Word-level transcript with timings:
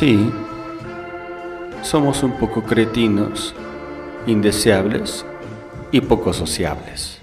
Sí, 0.00 0.32
somos 1.82 2.22
un 2.22 2.32
poco 2.38 2.62
cretinos, 2.62 3.54
indeseables 4.26 5.26
y 5.92 6.00
poco 6.00 6.32
sociables. 6.32 7.18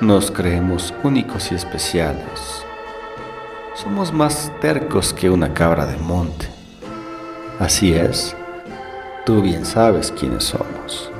Nos 0.00 0.32
creemos 0.32 0.92
únicos 1.04 1.52
y 1.52 1.54
especiales. 1.54 2.64
Somos 3.76 4.12
más 4.12 4.50
tercos 4.60 5.14
que 5.14 5.30
una 5.30 5.54
cabra 5.54 5.86
de 5.86 5.96
monte. 5.98 6.48
Así 7.60 7.92
es, 7.92 8.34
tú 9.24 9.40
bien 9.40 9.64
sabes 9.64 10.10
quiénes 10.10 10.42
somos. 10.42 11.12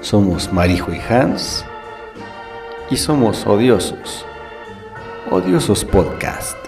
Somos 0.00 0.50
Marijo 0.50 0.94
y 0.94 1.00
Hans 1.12 1.62
y 2.88 2.96
somos 2.96 3.46
odiosos. 3.46 4.24
Odiosos 5.30 5.84
Podcast. 5.84 6.65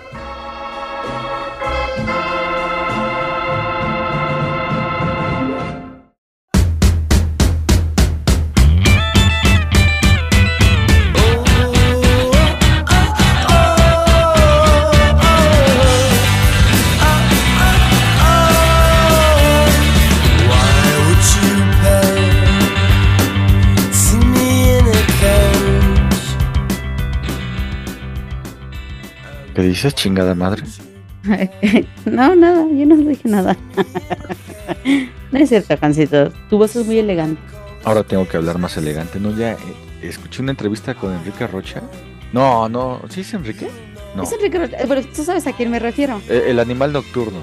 Dices, 29.79 29.95
chingada 29.95 30.35
madre? 30.35 30.63
no, 32.05 32.35
nada, 32.35 32.67
yo 32.73 32.87
no 32.87 32.97
dije 32.97 33.29
nada. 33.29 33.57
no 35.33 35.39
es 35.39 35.49
cierto, 35.49 35.77
Jancito. 35.77 36.31
Tu 36.51 36.59
voz 36.59 36.75
es 36.75 36.85
muy 36.87 36.99
elegante. 36.99 37.41
Ahora 37.85 38.03
tengo 38.03 38.27
que 38.29 38.37
hablar 38.37 38.59
más 38.59 38.77
elegante, 38.77 39.21
¿no? 39.21 39.37
Ya 39.37 39.53
eh, 39.53 39.57
escuché 40.03 40.43
una 40.43 40.51
entrevista 40.51 40.95
con 40.95 41.15
Enrique 41.15 41.47
Rocha. 41.47 41.83
No, 42.33 42.69
no, 42.69 43.01
¿sí 43.09 43.21
es 43.21 43.33
Enrique? 43.35 43.69
No, 44.17 44.25
Es 44.25 44.33
Enrique 44.33 44.59
Rocha- 44.59 44.79
Pero 44.87 45.03
tú 45.05 45.23
sabes 45.23 45.47
a 45.47 45.53
quién 45.53 45.71
me 45.71 45.79
refiero. 45.79 46.21
Eh, 46.29 46.47
el 46.49 46.59
animal 46.59 46.93
nocturno. 46.93 47.39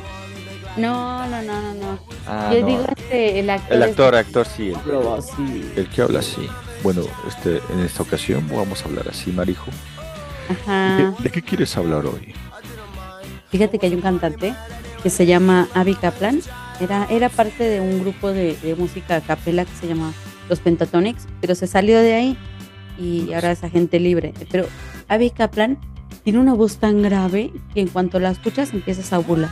No, 0.77 1.25
no, 1.27 1.41
no, 1.41 1.61
no, 1.61 1.73
no. 1.73 1.99
Ah, 2.27 2.51
yo 2.53 2.61
no. 2.61 2.67
digo 2.67 2.85
este, 2.97 3.39
el 3.39 3.49
actor. 3.49 3.75
El 3.75 3.83
actor, 3.83 4.15
actor, 4.15 4.45
sí. 4.45 4.69
El, 4.69 4.75
Pero 4.83 5.21
sí. 5.21 5.71
el 5.77 5.87
que 5.87 6.01
habla 6.01 6.19
así. 6.19 6.47
Bueno, 6.83 7.01
este, 7.27 7.61
en 7.73 7.79
esta 7.79 8.03
ocasión 8.03 8.45
vamos 8.49 8.81
a 8.83 8.85
hablar 8.89 9.07
así, 9.09 9.31
Marijo. 9.31 9.71
Ajá. 10.49 11.13
¿De, 11.17 11.23
de 11.23 11.29
qué 11.31 11.41
quieres 11.41 11.75
hablar 11.77 12.05
hoy? 12.05 12.33
Fíjate 13.49 13.79
que 13.79 13.85
hay 13.87 13.95
un 13.95 14.01
cantante 14.01 14.53
que 15.01 15.09
se 15.09 15.25
llama 15.25 15.67
Avi 15.73 15.95
Kaplan. 15.95 16.41
Era, 16.79 17.07
era 17.09 17.29
parte 17.29 17.63
de 17.63 17.79
un 17.79 18.01
grupo 18.01 18.29
de, 18.29 18.55
de 18.57 18.75
música 18.75 19.15
a 19.17 19.21
capela 19.21 19.63
que 19.65 19.75
se 19.79 19.87
llama 19.87 20.11
Los 20.49 20.59
Pentatonics, 20.59 21.27
pero 21.39 21.55
se 21.55 21.67
salió 21.67 21.99
de 21.99 22.13
ahí 22.13 22.37
y 22.97 23.33
ahora 23.33 23.51
es 23.51 23.63
agente 23.63 23.99
libre. 23.99 24.33
Pero 24.51 24.65
Avi 25.07 25.29
Kaplan 25.29 25.77
tiene 26.23 26.39
una 26.39 26.53
voz 26.53 26.77
tan 26.77 27.01
grave 27.01 27.53
que 27.73 27.81
en 27.81 27.87
cuanto 27.87 28.19
la 28.19 28.31
escuchas 28.31 28.73
empiezas 28.73 29.13
a 29.13 29.19
ovular. 29.19 29.51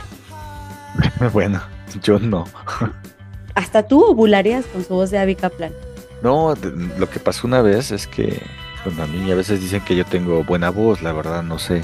bueno, 1.32 1.62
yo 2.02 2.18
no. 2.18 2.44
Hasta 3.54 3.86
tú 3.86 4.02
ovularías 4.02 4.66
con 4.66 4.84
su 4.84 4.94
voz 4.94 5.10
de 5.10 5.18
Avi 5.18 5.36
Kaplan. 5.36 5.72
No, 6.22 6.54
lo 6.98 7.10
que 7.10 7.20
pasó 7.20 7.46
una 7.46 7.60
vez 7.62 7.90
es 7.90 8.06
que, 8.06 8.42
bueno, 8.84 9.02
a 9.02 9.06
mí 9.06 9.30
a 9.30 9.34
veces 9.34 9.60
dicen 9.60 9.80
que 9.82 9.96
yo 9.96 10.04
tengo 10.04 10.44
buena 10.44 10.70
voz, 10.70 11.02
la 11.02 11.12
verdad, 11.12 11.42
no 11.42 11.58
sé. 11.58 11.82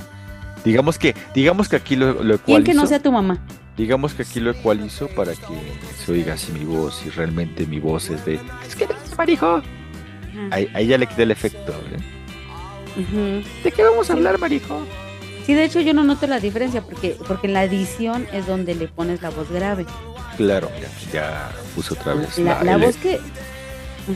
Digamos 0.64 0.98
que, 0.98 1.14
digamos 1.34 1.68
que 1.68 1.76
aquí 1.76 1.96
lo, 1.96 2.22
lo 2.22 2.38
¿Quién 2.38 2.62
que 2.64 2.74
no 2.74 2.82
ecualizo. 2.82 2.86
sea 2.86 3.02
tu 3.02 3.12
mamá? 3.12 3.38
Digamos 3.76 4.12
que 4.12 4.22
aquí 4.22 4.40
lo 4.40 4.50
ecualizo 4.50 5.08
para 5.08 5.32
que 5.32 5.54
se 6.04 6.12
oiga 6.12 6.34
así 6.34 6.52
mi 6.52 6.64
voz 6.64 7.02
y 7.06 7.10
realmente 7.10 7.66
mi 7.66 7.78
voz 7.80 8.10
es 8.10 8.24
de... 8.26 8.38
Es 8.66 8.76
que 8.76 8.84
eres 8.84 8.96
marijo. 9.16 9.62
Ahí, 10.50 10.68
ahí 10.74 10.86
ya 10.86 10.98
le 10.98 11.06
quité 11.06 11.22
el 11.22 11.30
efecto, 11.30 11.72
¿eh? 11.72 13.42
¿De 13.64 13.72
qué 13.72 13.82
vamos 13.82 14.10
a 14.10 14.12
hablar, 14.14 14.38
marijo? 14.38 14.86
Sí, 15.46 15.54
de 15.54 15.64
hecho 15.64 15.80
yo 15.80 15.94
no 15.94 16.04
noto 16.04 16.26
la 16.26 16.40
diferencia 16.40 16.82
porque, 16.82 17.16
porque 17.26 17.46
en 17.46 17.54
la 17.54 17.64
edición 17.64 18.26
es 18.32 18.46
donde 18.46 18.74
le 18.74 18.88
pones 18.88 19.22
la 19.22 19.30
voz 19.30 19.50
grave. 19.50 19.86
Claro, 20.36 20.70
mira, 20.74 20.88
ya 21.12 21.50
puse 21.74 21.94
otra 21.94 22.14
vez. 22.14 22.38
La, 22.38 22.62
la 22.62 22.76
voz 22.76 22.96
que... 22.96 23.18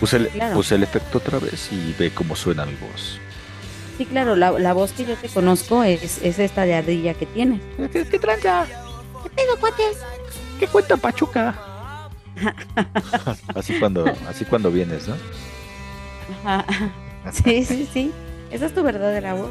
Puse 0.00 0.16
el, 0.16 0.28
Claro. 0.28 0.54
puse 0.54 0.74
el 0.74 0.82
efecto 0.82 1.18
otra 1.18 1.38
vez 1.38 1.70
y 1.72 1.94
ve 1.98 2.10
cómo 2.12 2.34
suena 2.36 2.64
mi 2.66 2.74
voz. 2.74 3.18
Sí, 3.98 4.06
claro, 4.06 4.34
la, 4.36 4.50
la 4.52 4.72
voz 4.72 4.92
que 4.92 5.04
yo 5.04 5.14
te 5.16 5.28
conozco 5.28 5.84
es, 5.84 6.20
es 6.22 6.38
esta 6.38 6.62
de 6.62 6.74
ardilla 6.74 7.14
que 7.14 7.26
tienes. 7.26 7.60
¿Qué, 7.92 8.04
qué 8.06 8.18
tranza? 8.18 8.66
¿Qué 9.22 9.30
pedo, 9.30 9.56
cuates? 9.60 9.98
¿Qué 10.58 10.66
cuenta 10.66 10.96
Pachuca? 10.96 11.54
así 13.54 13.78
cuando, 13.78 14.04
así 14.28 14.44
cuando 14.44 14.70
vienes, 14.70 15.06
¿no? 15.08 15.14
Ajá. 16.44 16.64
Sí, 17.32 17.64
sí, 17.64 17.88
sí. 17.92 18.12
Esa 18.50 18.66
es 18.66 18.74
tu 18.74 18.82
verdadera 18.82 19.34
voz. 19.34 19.50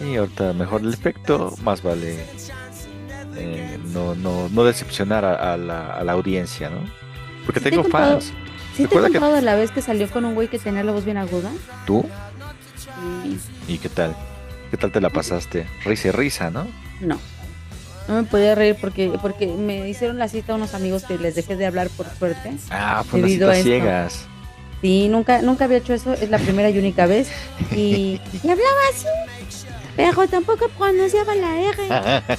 Y 0.00 0.16
ahorita 0.16 0.52
mejor 0.52 0.82
el 0.82 0.92
efecto, 0.94 1.54
más 1.62 1.82
vale 1.82 2.24
eh, 3.36 3.78
no, 3.92 4.14
no, 4.14 4.48
no 4.48 4.64
decepcionar 4.64 5.24
a, 5.24 5.54
a 5.54 5.56
la, 5.56 5.94
a 5.94 6.04
la 6.04 6.12
audiencia, 6.12 6.70
¿no? 6.70 6.80
Porque 7.44 7.60
Sí 7.60 7.70
tengo 7.70 7.82
fans. 7.84 8.32
¿Sí 8.78 8.86
te 8.86 8.94
he 8.94 8.98
que- 8.98 9.02
contado 9.10 9.34
de 9.34 9.42
la 9.42 9.54
vez 9.56 9.70
que 9.70 9.82
salió 9.82 10.08
con 10.10 10.24
un 10.24 10.34
güey 10.34 10.48
que 10.48 10.58
tenía 10.58 10.82
la 10.84 10.92
voz 10.92 11.04
bien 11.04 11.16
aguda? 11.18 11.50
¿Tú? 11.86 12.06
Sí. 12.76 13.38
¿Y 13.74 13.78
qué 13.78 13.88
tal? 13.90 14.16
¿Qué 14.70 14.76
tal 14.76 14.90
te 14.92 15.00
la 15.00 15.10
pasaste? 15.10 15.66
Risa 15.84 16.08
y 16.08 16.10
risa, 16.12 16.50
¿no? 16.50 16.66
No. 17.00 17.18
No 18.06 18.14
me 18.14 18.22
podía 18.22 18.54
reír 18.54 18.76
porque, 18.80 19.12
porque 19.20 19.46
me 19.46 19.86
hicieron 19.88 20.18
la 20.18 20.28
cita 20.28 20.52
a 20.52 20.56
unos 20.56 20.72
amigos 20.74 21.04
que 21.04 21.18
les 21.18 21.34
dejé 21.34 21.56
de 21.56 21.66
hablar 21.66 21.90
por 21.90 22.06
suerte. 22.18 22.52
Ah, 22.70 23.04
fue 23.06 23.18
unas 23.20 23.30
Debido 23.30 23.50
a 23.50 23.54
citas 23.54 23.58
esto. 23.66 23.68
ciegas. 23.68 24.26
Sí, 24.80 25.08
nunca, 25.08 25.42
nunca 25.42 25.64
había 25.64 25.78
hecho 25.78 25.92
eso, 25.92 26.12
es 26.14 26.30
la 26.30 26.38
primera 26.38 26.70
y 26.70 26.78
única 26.78 27.06
vez. 27.06 27.28
Y, 27.72 28.20
y 28.42 28.48
hablaba 28.48 28.80
así, 28.94 29.06
pero 29.96 30.28
tampoco 30.28 30.68
pronunciaba 30.78 31.34
la 31.34 31.60
R. 31.60 32.28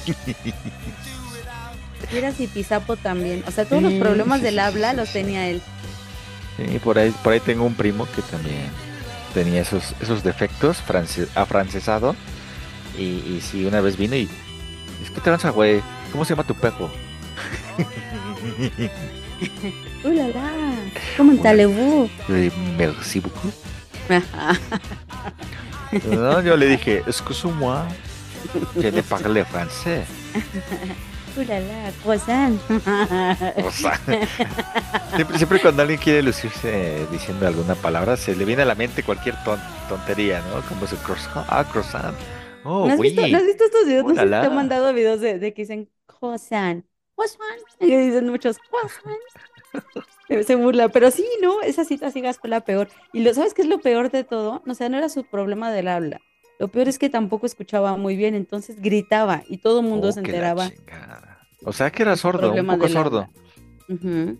Y 2.12 2.16
era 2.16 2.32
Zipizapo 2.32 2.96
también. 2.96 3.44
O 3.46 3.50
sea, 3.52 3.64
todos 3.66 3.82
los 3.82 3.92
problemas 3.94 4.42
del 4.42 4.58
habla 4.58 4.94
los 4.94 5.12
tenía 5.12 5.46
él. 5.48 5.62
Sí, 6.68 6.78
por 6.78 6.98
ahí, 6.98 7.10
por 7.22 7.32
ahí 7.32 7.40
tengo 7.40 7.64
un 7.64 7.74
primo 7.74 8.06
que 8.14 8.22
también 8.22 8.68
tenía 9.32 9.62
esos, 9.62 9.94
esos 10.00 10.22
defectos, 10.22 10.78
france- 10.78 11.28
afrancesado. 11.34 12.14
Y, 12.98 13.02
y 13.04 13.40
sí, 13.40 13.64
una 13.64 13.80
vez 13.80 13.96
vino 13.96 14.14
y. 14.16 14.28
Es 15.02 15.10
que 15.10 15.20
tranza, 15.20 15.50
güey. 15.50 15.80
¿Cómo 16.12 16.24
se 16.24 16.30
llama 16.34 16.44
tu 16.46 16.54
perro? 16.54 16.90
¡Uh, 20.04 20.08
la, 20.08 20.28
la! 20.28 20.50
¿Cómo 21.16 21.32
en 21.32 21.42
Talebú? 21.42 22.10
Eh, 22.28 22.50
Merci 22.76 23.20
beaucoup. 23.20 23.52
No, 26.08 26.40
yo 26.40 26.56
le 26.56 26.66
dije, 26.68 27.02
excuse-moi, 27.04 27.82
je 28.80 28.92
ne 28.92 29.02
parle 29.02 29.44
français. 29.44 30.04
¡Uh, 31.36 31.42
la, 31.44 31.60
la! 31.60 31.92
croissant. 32.02 32.60
O 33.62 33.70
sea, 33.70 34.00
siempre, 35.14 35.38
siempre 35.38 35.60
cuando 35.60 35.82
alguien 35.82 36.00
quiere 36.00 36.22
lucirse 36.22 37.06
diciendo 37.10 37.46
alguna 37.46 37.74
palabra, 37.74 38.16
se 38.16 38.34
le 38.34 38.44
viene 38.44 38.62
a 38.62 38.66
la 38.66 38.74
mente 38.74 39.02
cualquier 39.02 39.36
ton- 39.44 39.60
tontería, 39.88 40.42
¿no? 40.42 40.62
Como 40.68 40.86
su 40.86 40.96
croissant. 40.98 41.46
Ah, 41.48 41.64
croissant. 41.70 42.16
Oh, 42.64 42.86
¿No, 42.86 42.92
has 42.94 43.00
visto, 43.00 43.26
¿No 43.26 43.36
has 43.38 43.44
visto 43.46 43.64
estos 43.64 43.86
videos? 43.86 44.04
No 44.06 44.14
sé 44.14 44.20
si 44.20 44.26
Ulala. 44.26 44.40
te 44.40 44.46
han 44.48 44.54
mandado 44.54 44.92
videos 44.92 45.20
de, 45.20 45.38
de 45.38 45.54
que 45.54 45.62
dicen 45.62 45.90
croissant. 46.06 46.84
Croissant. 47.16 47.60
Y 47.80 47.96
dicen 47.96 48.28
muchos 48.28 48.58
croissant. 48.58 49.16
Se- 50.46 50.56
burla, 50.56 50.88
pero 50.88 51.10
sí, 51.10 51.26
¿no? 51.42 51.60
Esa 51.62 51.84
cita 51.84 52.08
así 52.08 52.22
fue 52.40 52.50
la 52.50 52.60
peor. 52.62 52.88
Y 53.12 53.20
lo, 53.22 53.32
¿sabes 53.34 53.54
qué 53.54 53.62
es 53.62 53.68
lo 53.68 53.80
peor 53.80 54.10
de 54.10 54.24
todo? 54.24 54.62
O 54.66 54.74
sea, 54.74 54.88
no 54.88 54.98
era 54.98 55.08
su 55.08 55.24
problema 55.24 55.70
del 55.72 55.88
habla. 55.88 56.20
Lo 56.60 56.68
peor 56.68 56.88
es 56.88 56.98
que 56.98 57.08
tampoco 57.08 57.46
escuchaba 57.46 57.96
muy 57.96 58.16
bien, 58.16 58.34
entonces 58.34 58.82
gritaba 58.82 59.42
y 59.48 59.56
todo 59.56 59.80
el 59.80 59.86
mundo 59.86 60.08
Oh, 60.08 60.12
se 60.12 60.20
enteraba. 60.20 60.70
O 61.64 61.72
sea 61.72 61.90
que 61.90 62.02
era 62.02 62.14
sordo, 62.18 62.52
un 62.52 62.66
poco 62.66 62.86
sordo. 62.86 63.30
Mire, 63.88 64.36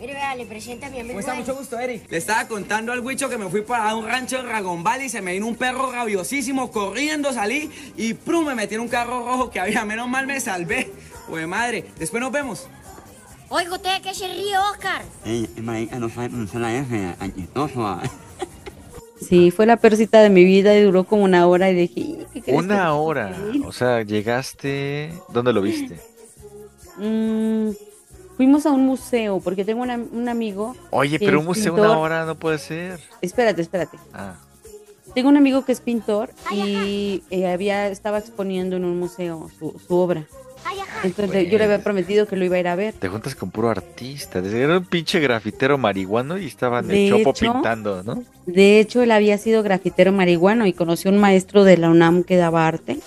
vea, 0.00 0.34
le 0.34 0.46
presenta 0.46 0.88
a 0.88 0.90
mi 0.90 0.98
amigo. 0.98 1.20
Mucho 1.36 1.54
gusto, 1.54 1.78
Eric. 1.78 2.10
Le 2.10 2.16
estaba 2.16 2.48
contando 2.48 2.90
al 2.90 2.98
Huicho 2.98 3.28
que 3.28 3.38
me 3.38 3.48
fui 3.48 3.62
para 3.62 3.94
un 3.94 4.04
rancho 4.04 4.40
en 4.40 4.46
Dragon 4.46 4.82
Valley 4.82 5.06
y 5.06 5.10
se 5.10 5.22
me 5.22 5.32
vino 5.32 5.46
un 5.46 5.54
perro 5.54 5.92
rabiosísimo 5.92 6.72
corriendo, 6.72 7.32
salí 7.32 7.70
y 7.96 8.14
¡prum! 8.14 8.46
me 8.46 8.56
metí 8.56 8.74
en 8.74 8.80
un 8.80 8.88
carro 8.88 9.24
rojo 9.24 9.50
que 9.50 9.60
había. 9.60 9.84
Menos 9.84 10.08
mal 10.08 10.26
me 10.26 10.40
salvé. 10.40 10.90
Pues 11.28 11.46
madre, 11.46 11.84
después 12.00 12.20
nos 12.20 12.32
vemos. 12.32 12.66
Oiga, 13.48 13.74
¿usted 13.74 14.02
qué 14.02 14.12
se 14.12 14.26
ríe, 14.26 14.58
Oscar? 14.58 15.02
Ey, 15.24 15.48
Sí, 19.20 19.50
fue 19.50 19.66
la 19.66 19.76
peor 19.76 19.96
cita 19.96 20.20
de 20.20 20.30
mi 20.30 20.44
vida 20.44 20.74
y 20.76 20.82
duró 20.82 21.04
como 21.04 21.24
una 21.24 21.46
hora 21.46 21.70
y 21.70 21.74
dije, 21.74 22.00
"¿Y 22.00 22.26
¿qué 22.32 22.40
que 22.40 22.52
Una 22.52 22.94
hora. 22.94 23.34
puedo 23.36 23.54
ir?". 23.54 23.66
O 23.66 23.72
sea, 23.72 24.02
llegaste. 24.02 25.12
¿Dónde 25.28 25.52
lo 25.52 25.60
viste? 25.62 26.00
Mm, 26.96 27.70
fuimos 28.36 28.66
a 28.66 28.70
un 28.70 28.84
museo 28.86 29.40
porque 29.40 29.64
tengo 29.64 29.82
una- 29.82 29.96
un 30.12 30.28
amigo. 30.28 30.74
Oye, 30.90 31.18
que 31.18 31.26
pero 31.26 31.40
un 31.40 31.46
museo 31.46 31.74
pintor. 31.74 31.90
una 31.90 31.98
hora 31.98 32.24
no 32.24 32.34
puede 32.34 32.58
ser. 32.58 33.00
Espérate, 33.20 33.62
espérate. 33.62 33.98
Ah, 34.12 34.34
Tengo 35.14 35.28
un 35.28 35.36
amigo 35.36 35.64
que 35.64 35.72
es 35.72 35.80
pintor 35.80 36.30
y 36.52 37.24
eh, 37.30 37.48
había 37.48 37.88
estaba 37.88 38.18
exponiendo 38.18 38.76
en 38.76 38.84
un 38.84 38.96
museo 38.98 39.50
su, 39.58 39.74
su 39.86 39.94
obra. 39.96 40.24
Entonces 41.02 41.50
yo 41.50 41.58
le 41.58 41.64
había 41.64 41.82
prometido 41.82 42.26
que 42.26 42.36
lo 42.36 42.44
iba 42.44 42.56
a 42.56 42.60
ir 42.60 42.68
a 42.68 42.76
ver. 42.76 42.94
Te 42.94 43.08
juntas 43.08 43.34
con 43.34 43.50
puro 43.50 43.70
artista. 43.70 44.40
Era 44.40 44.78
un 44.78 44.84
pinche 44.84 45.20
grafitero 45.20 45.78
marihuano 45.78 46.38
y 46.38 46.46
estaba 46.46 46.80
en 46.80 46.88
De 46.88 47.06
el 47.06 47.12
chopo 47.12 47.30
hecho, 47.30 47.52
pintando, 47.52 48.02
¿no? 48.02 48.22
De 48.46 48.80
hecho, 48.80 49.02
él 49.02 49.10
había 49.10 49.38
sido 49.38 49.62
grafitero 49.62 50.12
marihuano 50.12 50.66
y 50.66 50.72
conoció 50.72 51.10
a 51.10 51.14
un 51.14 51.20
maestro 51.20 51.64
de 51.64 51.78
la 51.78 51.90
UNAM 51.90 52.24
que 52.24 52.36
daba 52.36 52.66
arte. 52.66 52.98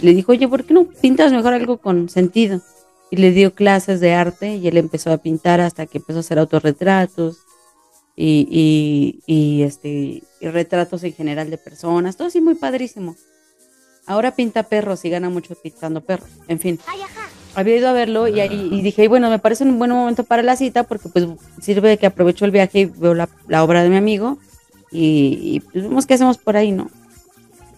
Y 0.00 0.06
le 0.06 0.14
dijo, 0.14 0.32
oye, 0.32 0.48
¿por 0.48 0.64
qué 0.64 0.74
no 0.74 0.84
pintas 0.84 1.32
mejor 1.32 1.52
algo 1.52 1.78
con 1.78 2.08
sentido? 2.08 2.62
Y 3.10 3.16
le 3.16 3.32
dio 3.32 3.54
clases 3.54 4.00
de 4.00 4.14
arte 4.14 4.56
y 4.56 4.68
él 4.68 4.76
empezó 4.76 5.12
a 5.12 5.18
pintar 5.18 5.60
hasta 5.60 5.86
que 5.86 5.98
empezó 5.98 6.18
a 6.18 6.20
hacer 6.20 6.38
autorretratos 6.38 7.38
y, 8.14 8.46
y, 8.50 9.22
y, 9.26 9.62
este, 9.62 10.22
y 10.40 10.48
retratos 10.48 11.04
en 11.04 11.12
general 11.12 11.50
de 11.50 11.58
personas. 11.58 12.16
Todo 12.16 12.28
así 12.28 12.40
muy 12.40 12.54
padrísimo. 12.54 13.16
Ahora 14.08 14.32
pinta 14.32 14.64
perros 14.64 15.04
y 15.04 15.10
gana 15.10 15.28
mucho 15.30 15.54
pintando 15.54 16.00
perros. 16.00 16.28
En 16.48 16.58
fin. 16.58 16.80
Había 17.54 17.76
ido 17.76 17.88
a 17.88 17.92
verlo 17.92 18.26
y, 18.28 18.40
ahí- 18.40 18.68
y 18.72 18.82
dije, 18.82 19.06
bueno, 19.08 19.30
me 19.30 19.38
parece 19.38 19.64
un 19.64 19.78
buen 19.78 19.90
momento 19.90 20.24
para 20.24 20.42
la 20.42 20.56
cita 20.56 20.82
porque 20.84 21.08
pues 21.08 21.26
sirve 21.60 21.88
de 21.90 21.98
que 21.98 22.06
aprovecho 22.06 22.44
el 22.44 22.50
viaje 22.50 22.80
y 22.80 22.84
veo 22.86 23.14
la, 23.14 23.28
la 23.48 23.62
obra 23.64 23.82
de 23.82 23.88
mi 23.88 23.96
amigo 23.96 24.38
y, 24.90 25.38
y 25.42 25.60
pues 25.60 25.84
vemos 25.84 26.06
qué 26.06 26.14
hacemos 26.14 26.38
por 26.38 26.56
ahí, 26.56 26.72
¿no? 26.72 26.90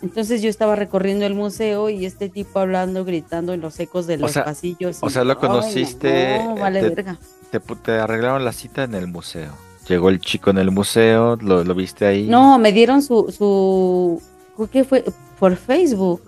Entonces 0.02 0.40
yo 0.40 0.48
estaba 0.48 0.76
recorriendo 0.76 1.26
el 1.26 1.34
museo 1.34 1.90
y 1.90 2.06
este 2.06 2.28
tipo 2.30 2.58
hablando, 2.58 3.04
gritando 3.04 3.52
en 3.52 3.60
los 3.60 3.78
ecos 3.80 4.06
de 4.06 4.16
los 4.16 4.32
sea- 4.32 4.44
pasillos. 4.44 4.98
o 5.02 5.08
y 5.08 5.10
sea, 5.10 5.24
lo 5.24 5.34
yo, 5.34 5.40
"Ay, 5.42 5.48
conociste, 5.48 6.38
No, 6.44 6.54
vale 6.56 6.80
te- 6.80 6.88
verga. 6.88 7.18
Te, 7.50 7.60
pu- 7.60 7.78
te 7.82 7.92
arreglaron 7.92 8.44
la 8.44 8.52
cita 8.52 8.84
en 8.84 8.94
el 8.94 9.06
museo. 9.08 9.52
Llegó 9.88 10.08
el 10.08 10.20
chico 10.20 10.50
en 10.50 10.58
el 10.58 10.70
museo, 10.70 11.36
lo, 11.36 11.64
lo 11.64 11.74
viste 11.74 12.06
ahí. 12.06 12.26
No, 12.28 12.58
me 12.58 12.72
dieron 12.72 13.02
su, 13.02 13.30
su, 13.36 14.22
que 14.70 14.84
fue 14.84 15.04
por 15.40 15.56
Facebook. 15.56 16.22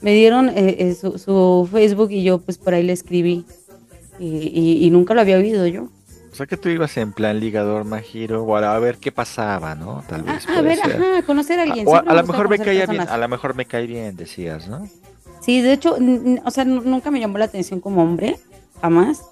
Me 0.00 0.14
dieron 0.14 0.48
eh, 0.48 0.76
eh, 0.78 0.94
su, 0.94 1.18
su 1.18 1.68
Facebook 1.70 2.10
y 2.10 2.22
yo 2.24 2.38
pues 2.38 2.56
por 2.56 2.72
ahí 2.74 2.82
le 2.82 2.92
escribí. 2.94 3.44
Y, 4.18 4.26
y- 4.26 4.86
y 4.86 4.90
nunca 4.90 5.12
lo 5.14 5.20
había 5.20 5.36
oído 5.36 5.66
yo. 5.66 5.88
O 6.30 6.34
sea 6.34 6.46
que 6.46 6.56
tú 6.56 6.68
ibas 6.70 6.96
en 6.96 7.12
plan 7.12 7.38
ligador, 7.40 7.84
Majiro, 7.84 8.42
o 8.44 8.56
a, 8.56 8.74
a 8.74 8.78
ver 8.78 8.96
qué 8.96 9.12
pasaba, 9.12 9.74
¿no? 9.74 10.02
Tal 10.08 10.24
Ah, 10.26 10.32
vez. 10.34 10.44
a 10.44 10.52
puede 10.54 10.62
ver, 10.62 10.78
ser. 10.78 10.92
ajá, 10.96 11.22
conocer 11.26 11.58
a 11.60 11.64
alguien. 11.64 11.86
O 11.86 11.90
a, 11.90 11.98
Siempre 11.98 12.12
a 12.18 12.22
lo 12.22 12.26
mejor 12.26 12.48
me 12.48 12.58
caía 12.58 12.72
bien, 12.72 12.86
personas. 12.86 13.08
a 13.10 13.18
lo 13.18 13.28
mejor 13.28 13.54
me 13.54 13.64
cae 13.66 13.86
bien, 13.86 14.16
decías, 14.16 14.66
¿no? 14.68 14.88
Sí, 15.42 15.60
de 15.60 15.72
hecho, 15.74 15.96
o 16.44 16.50
sea, 16.50 16.64
nu- 16.64 16.82
nunca 16.82 17.10
me 17.10 17.20
llamó 17.20 17.36
la 17.38 17.44
atención 17.46 17.80
como 17.80 18.02
hombre, 18.02 18.38
jamás. 18.80 19.22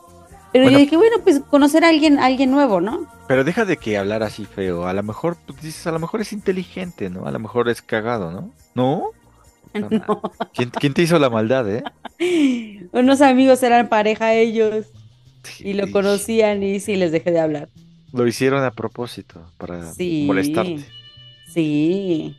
Pero 0.53 0.65
Bueno. 0.65 0.79
yo 0.79 0.85
dije, 0.85 0.97
bueno, 0.97 1.17
pues 1.23 1.41
conocer 1.49 1.85
a 1.85 1.89
alguien, 1.89 2.19
a 2.19 2.27
alguien 2.27 2.51
nuevo, 2.51 2.81
¿no? 2.81 3.07
Pero 3.29 3.45
deja 3.45 3.65
de 3.65 3.77
que 3.77 3.97
hablar 3.97 4.23
así 4.25 4.45
feo. 4.45 4.85
A 4.87 4.93
lo 4.93 5.03
mejor, 5.05 5.37
tú 5.47 5.55
dices, 5.63 5.87
a 5.87 5.93
lo 5.93 6.01
mejor 6.01 6.21
es 6.21 6.33
inteligente, 6.33 7.09
¿no? 7.09 7.27
A 7.27 7.31
lo 7.31 7.39
mejor 7.39 7.69
es 7.69 7.81
cagado, 7.81 8.33
¿no? 8.33 8.51
¿No? 8.75 9.05
No. 9.75 10.23
¿Quién, 10.55 10.71
quién 10.71 10.95
te 10.95 11.03
hizo 11.03 11.19
la 11.19 11.31
maldad, 11.31 11.67
eh? 11.71 11.83
Unos 12.93 13.21
amigos 13.21 13.63
eran 13.63 13.89
pareja 13.89 14.35
ellos 14.35 14.87
y 15.59 15.75
lo 15.75 15.91
conocían 15.91 16.63
y 16.63 16.81
sí 16.81 16.97
les 16.97 17.13
dejé 17.13 17.31
de 17.31 17.41
hablar. 17.41 17.69
Lo 18.13 18.27
hicieron 18.27 18.65
a 18.65 18.73
propósito, 18.73 19.47
para 19.57 19.93
Sí. 19.93 20.25
molestarte. 20.27 20.85
Sí. 21.53 22.37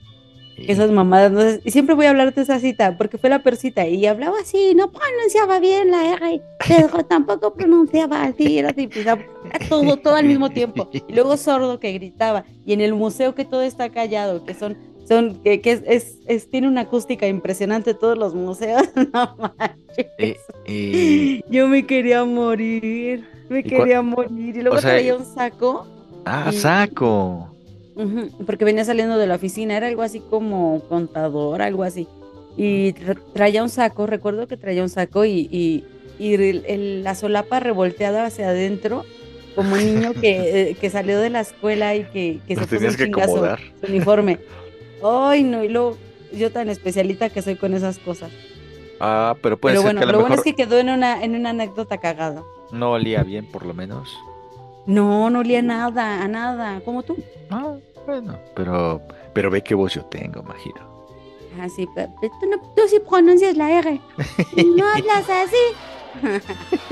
Esas 0.57 0.92
mamadas, 0.92 1.31
no 1.31 1.42
sé, 1.42 1.62
y 1.66 1.72
siempre 1.72 1.95
voy 1.95 2.06
a 2.06 2.12
hablar 2.12 2.36
de 2.36 2.42
esa 2.42 2.60
cita, 2.60 2.95
porque 2.98 3.18
fue 3.18 3.31
la 3.31 3.42
peor 3.42 3.56
cita, 3.56 3.88
y 3.88 4.06
hablaba 4.06 4.38
así, 4.39 4.75
no 4.75 4.92
pronunciaba 4.92 5.60
bien 5.60 5.89
la 5.89 6.13
R, 6.13 6.42
pero 6.68 7.04
tampoco 7.06 7.54
pronunciaba 7.56 8.24
así, 8.24 8.60
era 8.60 8.69
así, 8.69 8.88
todo, 9.69 9.98
todo 9.98 10.16
al 10.16 10.25
mismo 10.25 10.51
tiempo, 10.51 10.88
y 10.94 11.13
luego 11.13 11.36
sordo 11.38 11.80
que 11.80 11.94
gritaba, 11.94 12.44
y 12.63 12.74
en 12.74 12.81
el 12.81 12.94
museo 12.94 13.34
que 13.34 13.44
todo 13.44 13.63
está 13.63 13.89
callado, 13.89 14.45
que 14.45 14.54
son, 14.54 14.77
son, 15.12 15.36
que, 15.44 15.60
que 15.60 15.74
es, 15.74 15.84
es, 15.86 16.16
es- 16.25 16.50
tiene 16.50 16.68
una 16.69 16.81
acústica 16.81 17.28
impresionante 17.28 17.94
todos 17.94 18.18
los 18.18 18.34
museos, 18.34 18.84
no 19.13 19.36
manches. 19.38 20.08
Eh, 20.18 20.38
eh, 20.66 21.42
Yo 21.50 21.68
me 21.68 21.86
quería 21.86 22.24
morir, 22.24 23.25
me 23.50 23.60
¿Y 23.60 23.63
cua- 23.63 23.69
quería 23.80 24.02
morir, 24.02 24.56
y 24.56 24.62
luego 24.62 24.78
o 24.78 24.81
sea, 24.81 24.92
traía 24.92 25.16
un 25.18 25.25
saco, 25.25 25.86
ah, 26.25 26.50
Y- 26.54 26.56
saco. 26.56 27.48
Porque 28.46 28.63
venía 28.66 28.86
saliendo 28.86 29.18
de 29.18 29.28
la 29.28 29.36
oficina, 29.36 29.75
era 29.75 29.88
algo 29.88 30.02
así 30.02 30.22
como 30.22 30.81
contador, 30.88 31.62
algo 31.62 31.84
así. 31.84 32.08
Y 32.58 32.94
tra- 32.94 33.19
traía 33.34 33.62
un 33.63 33.69
saco, 33.69 34.08
recuerdo 34.08 34.48
que 34.48 34.56
traía 34.58 34.81
un 34.81 34.90
saco 34.90 35.25
y, 35.25 35.50
y, 35.52 35.84
y 36.18 36.34
el- 36.36 36.63
el- 36.68 37.04
la 37.04 37.16
solapa 37.16 37.60
revolteada 37.60 38.25
hacia 38.25 38.48
adentro, 38.50 39.04
como 39.56 39.74
un 39.75 39.84
niño 39.86 40.13
que, 40.13 40.22
eh, 40.72 40.75
que 40.80 40.90
salió 40.90 41.19
de 41.19 41.30
la 41.31 41.42
escuela 41.42 41.94
y 41.96 42.06
que, 42.06 42.40
que 42.48 42.56
se 42.56 42.62
puso 42.66 42.88
un 42.88 42.96
que 42.96 43.04
chingazo, 43.04 43.58
su 43.81 43.88
uniforme. 43.92 44.40
Ay, 45.03 45.44
no, 45.44 45.63
y 45.63 45.69
luego 45.69 45.98
yo 46.33 46.51
tan 46.51 46.69
especialita 46.69 47.30
que 47.30 47.42
soy 47.42 47.56
con 47.56 47.74
esas 47.74 47.98
cosas. 48.00 48.31
Ah, 49.00 49.36
pero 49.42 49.57
puede 49.57 49.74
Pero 49.75 49.81
ser 49.81 49.88
bueno, 49.88 50.00
que 50.00 50.03
a 50.03 50.07
lo 50.07 50.13
lo 50.13 50.19
bueno 50.19 50.36
es 50.36 50.44
que 50.44 50.53
quedó 50.53 50.77
en 50.77 50.89
una, 50.89 51.24
en 51.24 51.36
una 51.36 51.50
anécdota 51.51 51.98
cagada. 51.98 52.44
no 52.71 52.92
olía 52.92 53.24
bien, 53.24 53.45
por 53.45 53.65
lo 53.65 53.74
menos. 53.74 54.09
No, 54.86 55.30
no 55.30 55.39
olía 55.39 55.62
nada, 55.62 56.24
a 56.24 56.27
nada, 56.27 56.81
como 56.86 57.03
tú. 57.03 57.18
Ah, 57.50 57.75
bueno, 58.06 58.39
pero, 58.56 59.01
pero 59.33 59.50
ve 59.51 59.62
qué 59.63 59.75
voz 59.75 59.94
yo 59.94 60.03
tengo, 60.06 60.42
Majiro. 60.44 61.06
Ah, 61.59 61.68
sí, 61.69 61.88
pero, 61.94 62.09
pero 62.21 62.33
tú, 62.39 62.50
no, 62.50 62.57
tú 62.75 62.81
sí 62.88 63.00
pronuncias 63.00 63.57
la 63.57 63.71
R. 63.80 64.00
No 64.75 64.88
hablas 64.88 65.30
así. 65.30 65.57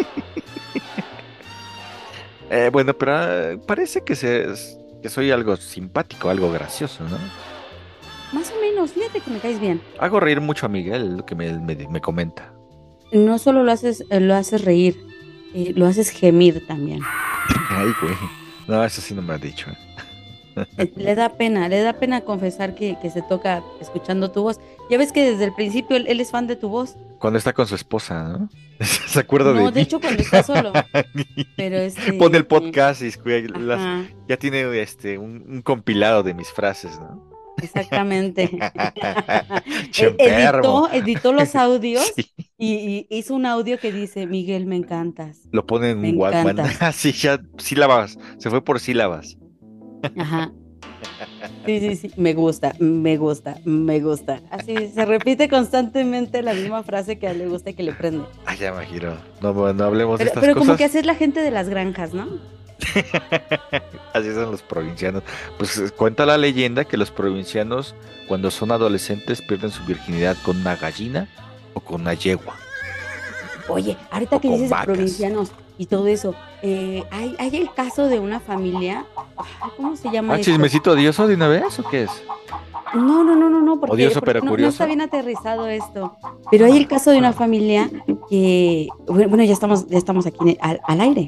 Eh, 2.51 2.69
bueno, 2.71 2.95
pero 2.95 3.13
ah, 3.15 3.57
parece 3.67 4.01
que, 4.03 4.15
se, 4.15 4.47
que 5.03 5.09
soy 5.09 5.29
algo 5.29 5.56
simpático, 5.56 6.29
algo 6.29 6.51
gracioso, 6.51 7.03
¿no? 7.03 7.17
Más 8.34 8.52
o 8.52 8.62
menos, 8.62 8.92
fíjate 8.92 9.22
que 9.22 9.31
me 9.31 9.40
caes 9.40 9.60
bien. 9.60 9.81
Hago 10.00 10.20
reír 10.20 10.40
mucho 10.42 10.66
a 10.66 10.70
Miguel, 10.70 11.18
lo 11.18 11.26
que 11.26 11.36
me, 11.36 11.52
me, 11.60 11.76
me 11.76 12.02
comenta. 12.02 12.54
No 13.12 13.40
solo 13.40 13.64
lo 13.64 13.72
haces, 13.72 14.06
eh, 14.12 14.20
lo 14.20 14.36
haces 14.36 14.64
reír, 14.64 14.96
eh, 15.56 15.74
lo 15.76 15.88
haces 15.88 16.10
gemir 16.12 16.66
también. 16.68 17.02
Ay, 17.70 17.92
güey. 18.02 18.14
No, 18.68 18.84
eso 18.84 19.02
sí 19.02 19.14
no 19.16 19.22
me 19.24 19.34
ha 19.34 19.38
dicho. 19.40 19.68
Eh, 20.78 20.92
Le 20.96 21.16
da 21.16 21.30
pena, 21.30 21.70
le 21.70 21.80
da 21.81 21.94
pena 21.94 22.22
confesar 22.22 22.76
que, 22.76 22.98
que 23.02 23.10
se 23.10 23.22
toca 23.24 23.64
escuchando 23.81 24.30
tu 24.31 24.44
voz. 24.44 24.60
Ya 24.90 24.98
ves 24.98 25.12
que 25.12 25.31
desde 25.31 25.46
el 25.46 25.54
principio 25.54 25.96
él, 25.96 26.06
él 26.08 26.20
es 26.20 26.31
fan 26.31 26.48
de 26.48 26.56
tu 26.56 26.70
voz. 26.70 26.98
Cuando 27.20 27.40
está 27.40 27.54
con 27.54 27.66
su 27.66 27.76
esposa, 27.76 28.24
¿no? 28.24 28.50
Se 29.08 29.20
acuerda 29.20 29.54
de 29.54 29.60
No, 29.64 29.72
de 29.72 29.80
mí. 29.80 29.81
hecho 29.84 30.00
cuando 30.00 30.22
está 30.22 30.44
solo. 30.44 30.72
Pero 31.58 31.78
este. 31.78 32.14
Pone 32.14 32.38
el 32.38 32.46
podcast 32.46 33.02
y 33.02 33.12
las- 33.59 34.07
ya 34.28 34.38
tiene 34.38 34.81
este 34.81 35.18
un, 35.18 35.45
un 35.48 35.62
compilado 35.62 36.24
de 36.24 36.33
mis 36.33 36.50
frases, 36.52 37.00
¿no? 37.00 37.29
Exactamente. 37.63 38.49
Enfermo. 40.18 40.87
editó, 40.92 40.92
editó 40.92 41.33
los 41.33 41.56
audios 41.56 42.04
Sí, 42.16 42.25
y, 42.57 43.07
y 43.09 43.18
hizo 43.18 43.35
un 43.35 43.45
audio 43.45 43.80
que 43.80 43.92
dice, 43.92 44.28
Miguel, 44.28 44.66
me 44.66 44.75
encantas. 44.75 45.39
lo 45.51 45.66
pone 45.66 45.92
en 45.92 46.18
Walkman. 46.18 46.59
encanta. 46.59 46.69
Ah, 46.87 46.92
ya 46.92 47.39
sílabas. 47.57 48.18
Se 48.37 48.49
fue 48.49 48.63
por 48.63 48.80
sílabas. 48.80 49.37
Ajá. 50.18 50.51
Sí, 51.66 51.80
sí, 51.80 51.95
sí, 51.95 52.11
me 52.18 52.33
gusta, 52.33 52.73
me 52.80 53.18
gusta, 53.18 53.57
me 53.66 53.99
gusta. 53.99 54.42
Así 54.49 54.89
se 54.89 55.06
repite 55.06 55.47
constantemente 55.49 56.42
la 56.42 56.54
misma 56.54 56.83
frase 56.83 57.19
que 57.19 57.28
a 57.28 57.31
él 57.31 57.39
le 57.39 57.47
gusta 57.47 57.69
y 57.69 57.73
que 57.75 57.83
le 57.83 57.94
prende. 57.94 58.25
Ay, 58.45 58.57
ya 58.57 58.73
me 58.73 58.85
giro. 58.85 59.18
No, 59.42 59.54
no 59.73 59.83
hablemos 59.83 60.19
de 60.19 60.25
Pero, 60.25 60.30
estas 60.30 60.42
pero 60.42 60.56
como 60.56 60.73
cosas. 60.73 60.78
que 60.78 60.83
así 60.85 60.97
es 60.97 61.06
la 61.06 61.16
gente 61.16 61.42
de 61.42 61.51
las 61.51 61.69
granjas, 61.69 62.13
¿no? 62.13 62.28
Así 64.14 64.34
son 64.34 64.52
los 64.52 64.62
provincianos. 64.62 65.24
Pues 65.58 65.78
eh, 65.78 65.92
cuenta 65.92 66.26
la 66.26 66.38
leyenda 66.38 66.86
que 66.86 66.98
los 66.98 67.12
provincianos, 67.12 67.96
cuando 68.28 68.52
son 68.52 68.72
adolescentes, 68.72 69.42
pierden 69.42 69.72
su 69.72 69.84
virginidad 69.86 70.38
con 70.44 70.58
una 70.58 70.76
gallina 70.76 71.28
o 71.74 71.80
con 71.80 72.02
una 72.02 72.14
yegua. 72.14 72.56
Oye, 73.68 73.98
ahorita 74.12 74.38
O 74.38 74.42
que 74.42 74.50
dices 74.50 74.69
vacas. 74.69 74.86
provincianos 74.86 75.52
y 75.78 75.86
todo 75.86 76.08
eso, 76.08 76.36
eh, 76.62 77.04
hay, 77.12 77.36
hay 77.40 77.56
el 77.56 77.74
caso 77.74 78.08
de 78.08 78.19
una 78.19 78.40
familia, 78.40 79.06
¿cómo 79.78 79.96
se 79.96 80.10
llama 80.12 80.34
¿Ah, 80.34 80.42
chismecito 80.42 80.92
odioso 80.92 81.26
de 81.26 81.36
una 81.36 81.48
vez 81.48 81.80
o 81.80 81.90
qué 81.90 82.04
es? 82.04 82.12
No, 82.96 83.24
no, 83.24 83.36
no, 83.36 83.50
no, 83.50 83.62
no, 83.62 83.80
porque, 83.80 83.94
Odioso, 83.94 84.16
porque 84.19 84.42
pero 84.42 84.46
no, 84.46 84.58
no 84.58 84.68
está 84.68 84.88
bien 84.88 85.00
aterrizado 85.00 85.68
esto. 85.68 86.18
Pero 86.50 86.66
hay 86.66 86.76
el 86.76 86.88
caso 86.88 87.12
de 87.12 87.19
una 87.19 87.34
familia 87.34 87.90
que, 88.30 88.90
bueno, 89.08 89.44
ya 89.44 89.54
estamos, 89.54 89.88
ya 89.88 90.00
estamos 90.00 90.26
aquí 90.26 90.58
al 90.60 91.02
aire. 91.02 91.28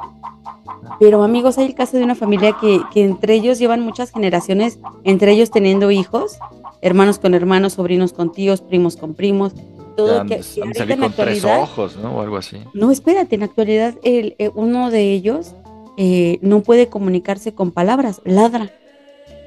Pero 0.99 1.23
amigos, 1.23 1.57
hay 1.57 1.65
el 1.65 1.75
caso 1.75 1.97
de 1.97 2.03
una 2.03 2.15
familia 2.15 2.55
que, 2.59 2.81
que 2.93 3.03
entre 3.03 3.33
ellos 3.33 3.59
llevan 3.59 3.81
muchas 3.81 4.11
generaciones, 4.11 4.79
entre 5.03 5.31
ellos 5.31 5.51
teniendo 5.51 5.91
hijos, 5.91 6.37
hermanos 6.81 7.19
con 7.19 7.33
hermanos, 7.33 7.73
sobrinos 7.73 8.13
con 8.13 8.31
tíos, 8.31 8.61
primos 8.61 8.97
con 8.97 9.13
primos, 9.13 9.53
todo 9.95 10.25
que, 10.25 10.41
que 10.73 10.81
han 10.81 10.99
con 10.99 11.13
tres 11.13 11.43
ojos, 11.45 11.97
¿no? 11.97 12.17
O 12.17 12.21
algo 12.21 12.37
así. 12.37 12.57
no, 12.73 12.91
espérate, 12.91 13.35
en 13.35 13.41
la 13.41 13.45
actualidad 13.47 13.95
el, 14.03 14.35
eh, 14.39 14.49
uno 14.55 14.89
de 14.89 15.11
ellos 15.11 15.55
eh, 15.97 16.39
no 16.41 16.61
puede 16.61 16.87
comunicarse 16.87 17.53
con 17.53 17.71
palabras, 17.71 18.21
ladra. 18.25 18.71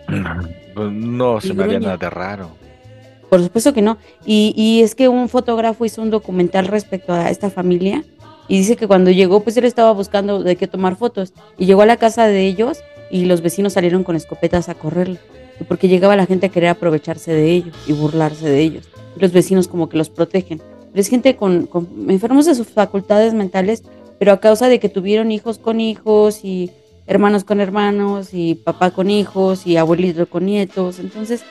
Pues 0.75 0.91
no 0.91 1.41
se 1.41 1.55
me 1.55 1.63
haría 1.63 1.79
nada 1.79 1.97
de 1.97 2.11
raro. 2.11 2.51
Por 3.31 3.41
supuesto 3.41 3.73
que 3.73 3.81
no. 3.81 3.97
Y, 4.27 4.53
y 4.57 4.83
es 4.83 4.97
que 4.97 5.07
un 5.07 5.29
fotógrafo 5.29 5.85
hizo 5.85 6.03
un 6.03 6.11
documental 6.11 6.67
respecto 6.67 7.13
a 7.13 7.31
esta 7.31 7.49
familia 7.49 8.03
y 8.49 8.59
dice 8.59 8.77
que 8.77 8.87
cuando 8.87 9.11
llegó, 9.11 9.41
pues 9.41 9.57
él 9.57 9.65
estaba 9.65 9.93
buscando 9.93 10.43
de 10.43 10.57
qué 10.57 10.67
tomar 10.67 10.97
fotos 10.97 11.33
y 11.59 11.67
llegó 11.67 11.83
a 11.83 11.87
la 11.87 11.97
casa 11.97 12.27
de 12.27 12.47
ellos 12.47 12.79
y 13.11 13.25
los 13.25 13.41
vecinos 13.41 13.75
salieron 13.75 14.05
con 14.05 14.17
escopetas 14.17 14.69
a 14.69 14.75
correrlo, 14.75 15.19
porque 15.69 15.89
llegaba 15.89 16.17
la 16.17 16.27
gente 16.27 16.47
a 16.47 16.49
querer 16.49 16.71
aprovecharse 16.71 17.33
de 17.33 17.51
ellos 17.51 17.77
y 17.87 17.93
burlarse 17.93 18.49
de 18.49 18.61
ellos. 18.61 18.89
Los 19.17 19.33
vecinos 19.33 19.69
como 19.69 19.89
que 19.89 19.97
los 19.97 20.11
protegen. 20.11 20.61
es 20.95 21.09
gente 21.09 21.37
con, 21.37 21.67
con 21.67 21.89
enfermos 22.09 22.47
de 22.47 22.55
sus 22.55 22.69
facultades 22.69 23.35
mentales, 23.35 23.83
pero 24.19 24.33
a 24.33 24.41
causa 24.41 24.69
de 24.69 24.79
que 24.79 24.89
tuvieron 24.89 25.33
hijos 25.33 25.59
con 25.59 25.81
hijos 25.81 26.45
y 26.45 26.71
hermanos 27.07 27.45
con 27.45 27.61
hermanos 27.61 28.31
y 28.33 28.55
papá 28.55 28.91
con 28.91 29.11
hijos 29.11 29.67
y 29.67 29.77
abuelito 29.77 30.27
con 30.29 30.47
nietos, 30.47 30.99
entonces 30.99 31.45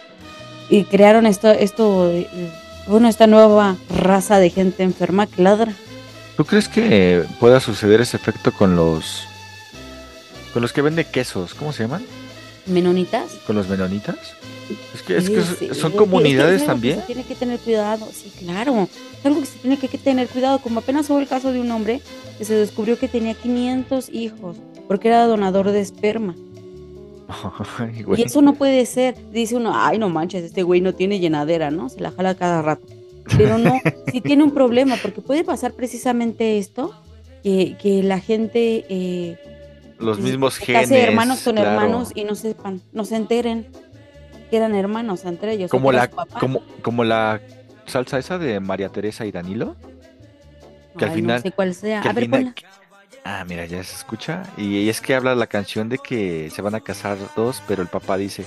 y 0.69 0.85
crearon 0.85 1.25
esto, 1.25 1.51
esto, 1.51 2.09
eh, 2.09 2.27
bueno, 2.87 3.07
esta 3.07 3.27
nueva 3.27 3.75
raza 3.95 4.39
de 4.39 4.49
gente 4.49 4.83
enferma 4.83 5.27
que 5.27 5.41
ladra. 5.41 5.73
¿Tú 6.37 6.45
crees 6.45 6.67
que 6.67 7.23
pueda 7.39 7.59
suceder 7.59 8.01
ese 8.01 8.17
efecto 8.17 8.51
con 8.51 8.75
los 8.75 9.25
con 10.53 10.61
los 10.61 10.73
que 10.73 10.81
venden 10.81 11.07
quesos? 11.11 11.53
¿Cómo 11.53 11.73
se 11.73 11.83
llaman? 11.83 12.03
¿Menonitas? 12.65 13.33
¿Con 13.45 13.55
los 13.55 13.67
menonitas? 13.67 14.17
Es 14.93 15.01
que, 15.01 15.17
es 15.17 15.29
que 15.29 15.41
son 15.41 15.51
es 15.53 15.57
que- 15.57 15.65
es 15.71 15.79
comunidades 15.95 16.61
que 16.61 16.67
también. 16.67 16.99
se 17.01 17.05
tiene 17.07 17.23
que 17.23 17.35
tener 17.35 17.59
cuidado, 17.59 18.07
sí, 18.13 18.31
claro. 18.39 18.87
Es 19.19 19.25
algo 19.25 19.41
que 19.41 19.45
se 19.45 19.57
tiene 19.59 19.77
que, 19.77 19.97
tener 19.97 20.27
cuidado. 20.29 20.59
Como 20.59 20.79
apenas 20.79 21.09
hubo 21.09 21.19
el 21.19 21.27
caso 21.27 21.51
de 21.51 21.59
un 21.59 21.69
hombre 21.71 22.01
que 22.37 22.45
se 22.45 22.53
descubrió 22.55 22.97
que 22.97 23.07
tenía 23.07 23.33
500 23.33 24.09
hijos 24.09 24.57
porque 24.87 25.09
era 25.09 25.25
donador 25.27 25.71
de 25.71 25.81
esperma. 25.81 26.35
Ay. 27.79 28.05
Y 28.17 28.21
eso 28.23 28.41
no 28.41 28.53
puede 28.53 28.85
ser. 28.85 29.15
Dice 29.31 29.55
uno, 29.55 29.73
ay, 29.75 29.97
no 29.97 30.09
manches, 30.09 30.43
este 30.43 30.63
güey 30.63 30.81
no 30.81 30.93
tiene 30.93 31.19
llenadera, 31.19 31.71
¿no? 31.71 31.89
Se 31.89 31.99
la 31.99 32.11
jala 32.11 32.35
cada 32.35 32.61
rato. 32.61 32.85
Pero 33.37 33.57
no, 33.57 33.79
sí 34.11 34.21
tiene 34.21 34.43
un 34.43 34.51
problema 34.53 34.97
porque 35.01 35.21
puede 35.21 35.43
pasar 35.43 35.73
precisamente 35.73 36.57
esto, 36.57 36.93
que, 37.43 37.77
que 37.81 38.03
la 38.03 38.19
gente... 38.19 38.85
eh, 38.89 39.37
Los 39.99 40.17
se- 40.17 40.23
mismos 40.23 40.55
se 40.55 40.65
genes. 40.65 40.91
hermanos 40.91 41.41
con 41.41 41.55
claro. 41.55 41.71
hermanos 41.71 42.11
y 42.15 42.23
no 42.25 42.35
sepan, 42.35 42.81
no 42.91 43.05
se 43.05 43.15
enteren 43.15 43.67
que 44.49 44.57
eran 44.57 44.75
hermanos 44.75 45.25
entre 45.25 45.53
ellos. 45.53 45.71
Como 45.71 45.91
la, 45.91 46.09
como, 46.09 46.61
como 46.81 47.03
la 47.03 47.41
salsa 47.85 48.17
esa 48.19 48.37
de 48.37 48.59
María 48.59 48.89
Teresa 48.89 49.25
y 49.25 49.31
Danilo. 49.31 49.75
que 50.97 51.05
al 51.05 51.11
final- 51.11 51.37
No 51.37 51.41
sé 51.41 51.51
cuál 51.51 51.73
sea. 51.73 52.01
A 52.01 52.13
ver, 52.13 52.25
final-. 52.25 52.53
Ah, 53.25 53.45
mira, 53.47 53.65
ya 53.65 53.81
se 53.83 53.95
escucha. 53.95 54.43
Y 54.57 54.89
es 54.89 54.99
que 54.99 55.15
habla 55.15 55.33
la 55.33 55.47
canción 55.47 55.87
de 55.89 55.97
que 55.97 56.49
se 56.53 56.61
van 56.61 56.75
a 56.75 56.81
casar 56.81 57.17
dos, 57.37 57.63
pero 57.67 57.81
el 57.81 57.87
papá 57.87 58.17
dice, 58.17 58.45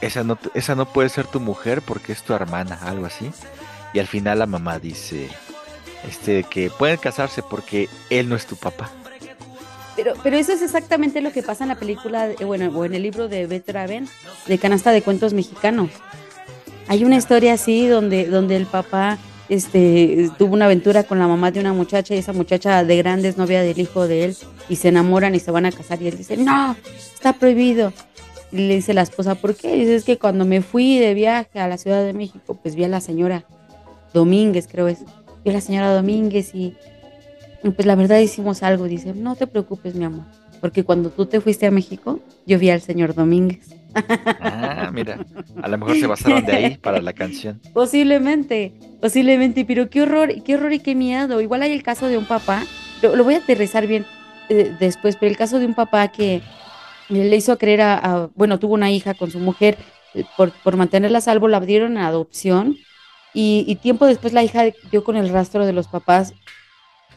esa 0.00 0.22
no, 0.24 0.38
esa 0.54 0.74
no 0.76 0.86
puede 0.86 1.08
ser 1.08 1.26
tu 1.26 1.40
mujer 1.40 1.82
porque 1.82 2.12
es 2.12 2.22
tu 2.22 2.32
hermana, 2.32 2.78
algo 2.82 3.06
así. 3.06 3.30
Y 3.92 3.98
al 3.98 4.06
final 4.06 4.38
la 4.38 4.46
mamá 4.46 4.78
dice, 4.78 5.28
este, 6.08 6.44
que 6.44 6.70
pueden 6.70 6.96
casarse 6.96 7.42
porque 7.42 7.88
él 8.08 8.28
no 8.28 8.36
es 8.36 8.46
tu 8.46 8.56
papá. 8.56 8.90
Pero, 9.96 10.14
pero 10.22 10.36
eso 10.36 10.52
es 10.52 10.62
exactamente 10.62 11.20
lo 11.20 11.32
que 11.32 11.42
pasa 11.42 11.64
en 11.64 11.68
la 11.68 11.74
película, 11.78 12.28
de- 12.28 12.44
bueno, 12.44 12.70
o 12.74 12.84
en 12.84 12.94
el 12.94 13.02
libro 13.02 13.28
de 13.28 13.46
Beth 13.46 13.68
Raven, 13.68 14.08
de 14.46 14.58
Canasta 14.58 14.92
de 14.92 15.02
Cuentos 15.02 15.32
Mexicanos. 15.34 15.90
Hay 16.88 17.04
una 17.04 17.16
historia 17.16 17.52
así 17.54 17.86
donde, 17.86 18.26
donde 18.26 18.56
el 18.56 18.66
papá 18.66 19.18
este, 19.48 20.30
tuvo 20.38 20.54
una 20.54 20.66
aventura 20.66 21.02
con 21.02 21.18
la 21.18 21.26
mamá 21.26 21.50
de 21.50 21.60
una 21.60 21.72
muchacha 21.72 22.14
y 22.14 22.18
esa 22.18 22.32
muchacha 22.32 22.84
de 22.84 22.96
grande 22.96 23.28
es 23.28 23.36
novia 23.36 23.62
del 23.62 23.78
hijo 23.78 24.06
de 24.06 24.24
él 24.26 24.36
y 24.68 24.76
se 24.76 24.88
enamoran 24.88 25.34
y 25.34 25.40
se 25.40 25.50
van 25.50 25.66
a 25.66 25.72
casar 25.72 26.00
y 26.00 26.08
él 26.08 26.16
dice, 26.16 26.36
no, 26.36 26.76
está 27.12 27.32
prohibido. 27.32 27.92
Y 28.52 28.68
le 28.68 28.76
dice 28.76 28.94
la 28.94 29.02
esposa, 29.02 29.34
¿por 29.34 29.54
qué? 29.54 29.74
Dice, 29.74 29.96
es 29.96 30.04
que 30.04 30.18
cuando 30.18 30.44
me 30.44 30.62
fui 30.62 30.98
de 30.98 31.14
viaje 31.14 31.58
a 31.60 31.68
la 31.68 31.78
Ciudad 31.78 32.04
de 32.04 32.12
México, 32.12 32.58
pues 32.60 32.74
vi 32.74 32.84
a 32.84 32.88
la 32.88 33.00
señora 33.00 33.44
Domínguez, 34.12 34.66
creo 34.70 34.88
es. 34.88 34.98
A 35.02 35.50
la 35.50 35.60
señora 35.60 35.94
Domínguez 35.94 36.54
y 36.54 36.74
y 37.62 37.70
pues 37.70 37.84
la 37.86 37.94
verdad 37.94 38.18
hicimos 38.20 38.62
algo. 38.62 38.84
Dice, 38.84 39.12
no 39.14 39.36
te 39.36 39.46
preocupes, 39.46 39.94
mi 39.94 40.04
amor, 40.04 40.24
porque 40.60 40.82
cuando 40.84 41.10
tú 41.10 41.26
te 41.26 41.40
fuiste 41.40 41.66
a 41.66 41.70
México, 41.70 42.20
yo 42.46 42.58
vi 42.58 42.70
al 42.70 42.80
señor 42.80 43.14
Domínguez. 43.14 43.74
Ah, 44.40 44.90
mira, 44.92 45.18
a 45.60 45.68
lo 45.68 45.76
mejor 45.78 45.96
se 45.96 46.06
basaron 46.06 46.44
de 46.46 46.52
ahí 46.52 46.76
para 46.78 47.00
la 47.02 47.12
canción. 47.12 47.60
Posiblemente, 47.74 48.72
posiblemente, 49.00 49.64
pero 49.64 49.90
qué 49.90 50.02
horror, 50.02 50.42
qué 50.42 50.54
horror 50.54 50.72
y 50.72 50.78
qué 50.78 50.94
miedo. 50.94 51.40
Igual 51.40 51.62
hay 51.62 51.72
el 51.72 51.82
caso 51.82 52.06
de 52.06 52.16
un 52.18 52.26
papá, 52.26 52.64
lo, 53.02 53.16
lo 53.16 53.24
voy 53.24 53.34
a 53.34 53.38
aterrizar 53.38 53.86
bien 53.86 54.06
eh, 54.48 54.74
después, 54.78 55.16
pero 55.16 55.30
el 55.30 55.36
caso 55.36 55.58
de 55.58 55.66
un 55.66 55.74
papá 55.74 56.08
que 56.08 56.40
le 57.08 57.36
hizo 57.36 57.58
creer 57.58 57.80
a, 57.82 57.94
a- 57.98 58.30
bueno, 58.34 58.58
tuvo 58.58 58.74
una 58.74 58.90
hija 58.90 59.14
con 59.14 59.30
su 59.30 59.38
mujer, 59.38 59.76
eh, 60.14 60.24
por, 60.36 60.52
por 60.52 60.76
mantenerla 60.76 61.18
a 61.18 61.22
salvo, 61.22 61.48
la 61.48 61.60
dieron 61.60 61.98
a 61.98 62.06
adopción 62.06 62.76
y, 63.34 63.64
y 63.68 63.76
tiempo 63.76 64.06
después 64.06 64.32
la 64.32 64.42
hija 64.42 64.64
dio 64.90 65.04
con 65.04 65.16
el 65.16 65.28
rastro 65.28 65.66
de 65.66 65.72
los 65.72 65.88
papás, 65.88 66.34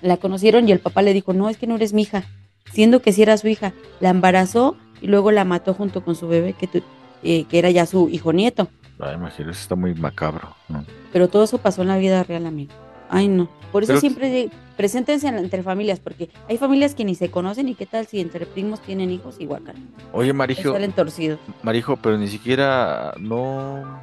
la 0.01 0.17
conocieron 0.17 0.67
y 0.67 0.71
el 0.71 0.79
papá 0.79 1.01
le 1.01 1.13
dijo, 1.13 1.33
no, 1.33 1.49
es 1.49 1.57
que 1.57 1.67
no 1.67 1.75
eres 1.75 1.93
mi 1.93 2.01
hija, 2.03 2.23
siendo 2.71 3.01
que 3.01 3.13
sí 3.13 3.21
era 3.21 3.37
su 3.37 3.47
hija, 3.47 3.73
la 3.99 4.09
embarazó 4.09 4.75
y 5.01 5.07
luego 5.07 5.31
la 5.31 5.45
mató 5.45 5.73
junto 5.73 6.03
con 6.03 6.15
su 6.15 6.27
bebé, 6.27 6.53
que, 6.53 6.67
tu- 6.67 6.83
eh, 7.23 7.45
que 7.45 7.59
era 7.59 7.69
ya 7.71 7.85
su 7.85 8.09
hijo 8.09 8.33
nieto. 8.33 8.67
Ay, 8.99 9.15
imagino, 9.15 9.51
eso 9.51 9.61
está 9.61 9.75
muy 9.75 9.93
macabro. 9.95 10.55
¿no? 10.69 10.85
Pero 11.11 11.27
todo 11.29 11.43
eso 11.45 11.57
pasó 11.57 11.81
en 11.81 11.87
la 11.89 11.97
vida 11.97 12.23
real, 12.23 12.45
amigo. 12.45 12.73
Ay, 13.09 13.27
no. 13.27 13.49
Por 13.71 13.83
eso 13.83 13.91
Pero- 13.91 14.01
siempre 14.01 14.49
preséntense 14.77 15.27
en- 15.27 15.37
entre 15.37 15.63
familias, 15.63 15.99
porque 15.99 16.29
hay 16.49 16.57
familias 16.57 16.95
que 16.95 17.05
ni 17.05 17.15
se 17.15 17.29
conocen 17.31 17.67
y 17.69 17.75
qué 17.75 17.85
tal 17.85 18.05
si 18.07 18.19
entre 18.19 18.45
primos 18.45 18.81
tienen 18.81 19.09
hijos 19.11 19.35
y 19.39 19.45
guacan. 19.45 19.75
Oye, 20.13 20.31
Marijo, 20.33 20.73
Salen 20.73 20.91
torcidos. 20.91 21.39
Marijo, 21.63 21.97
pero 21.97 22.17
ni 22.17 22.27
siquiera 22.27 23.13
no, 23.19 23.99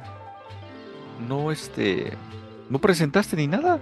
no, 1.27 1.51
este, 1.51 2.13
no 2.69 2.79
presentaste 2.79 3.35
ni 3.35 3.47
nada. 3.47 3.79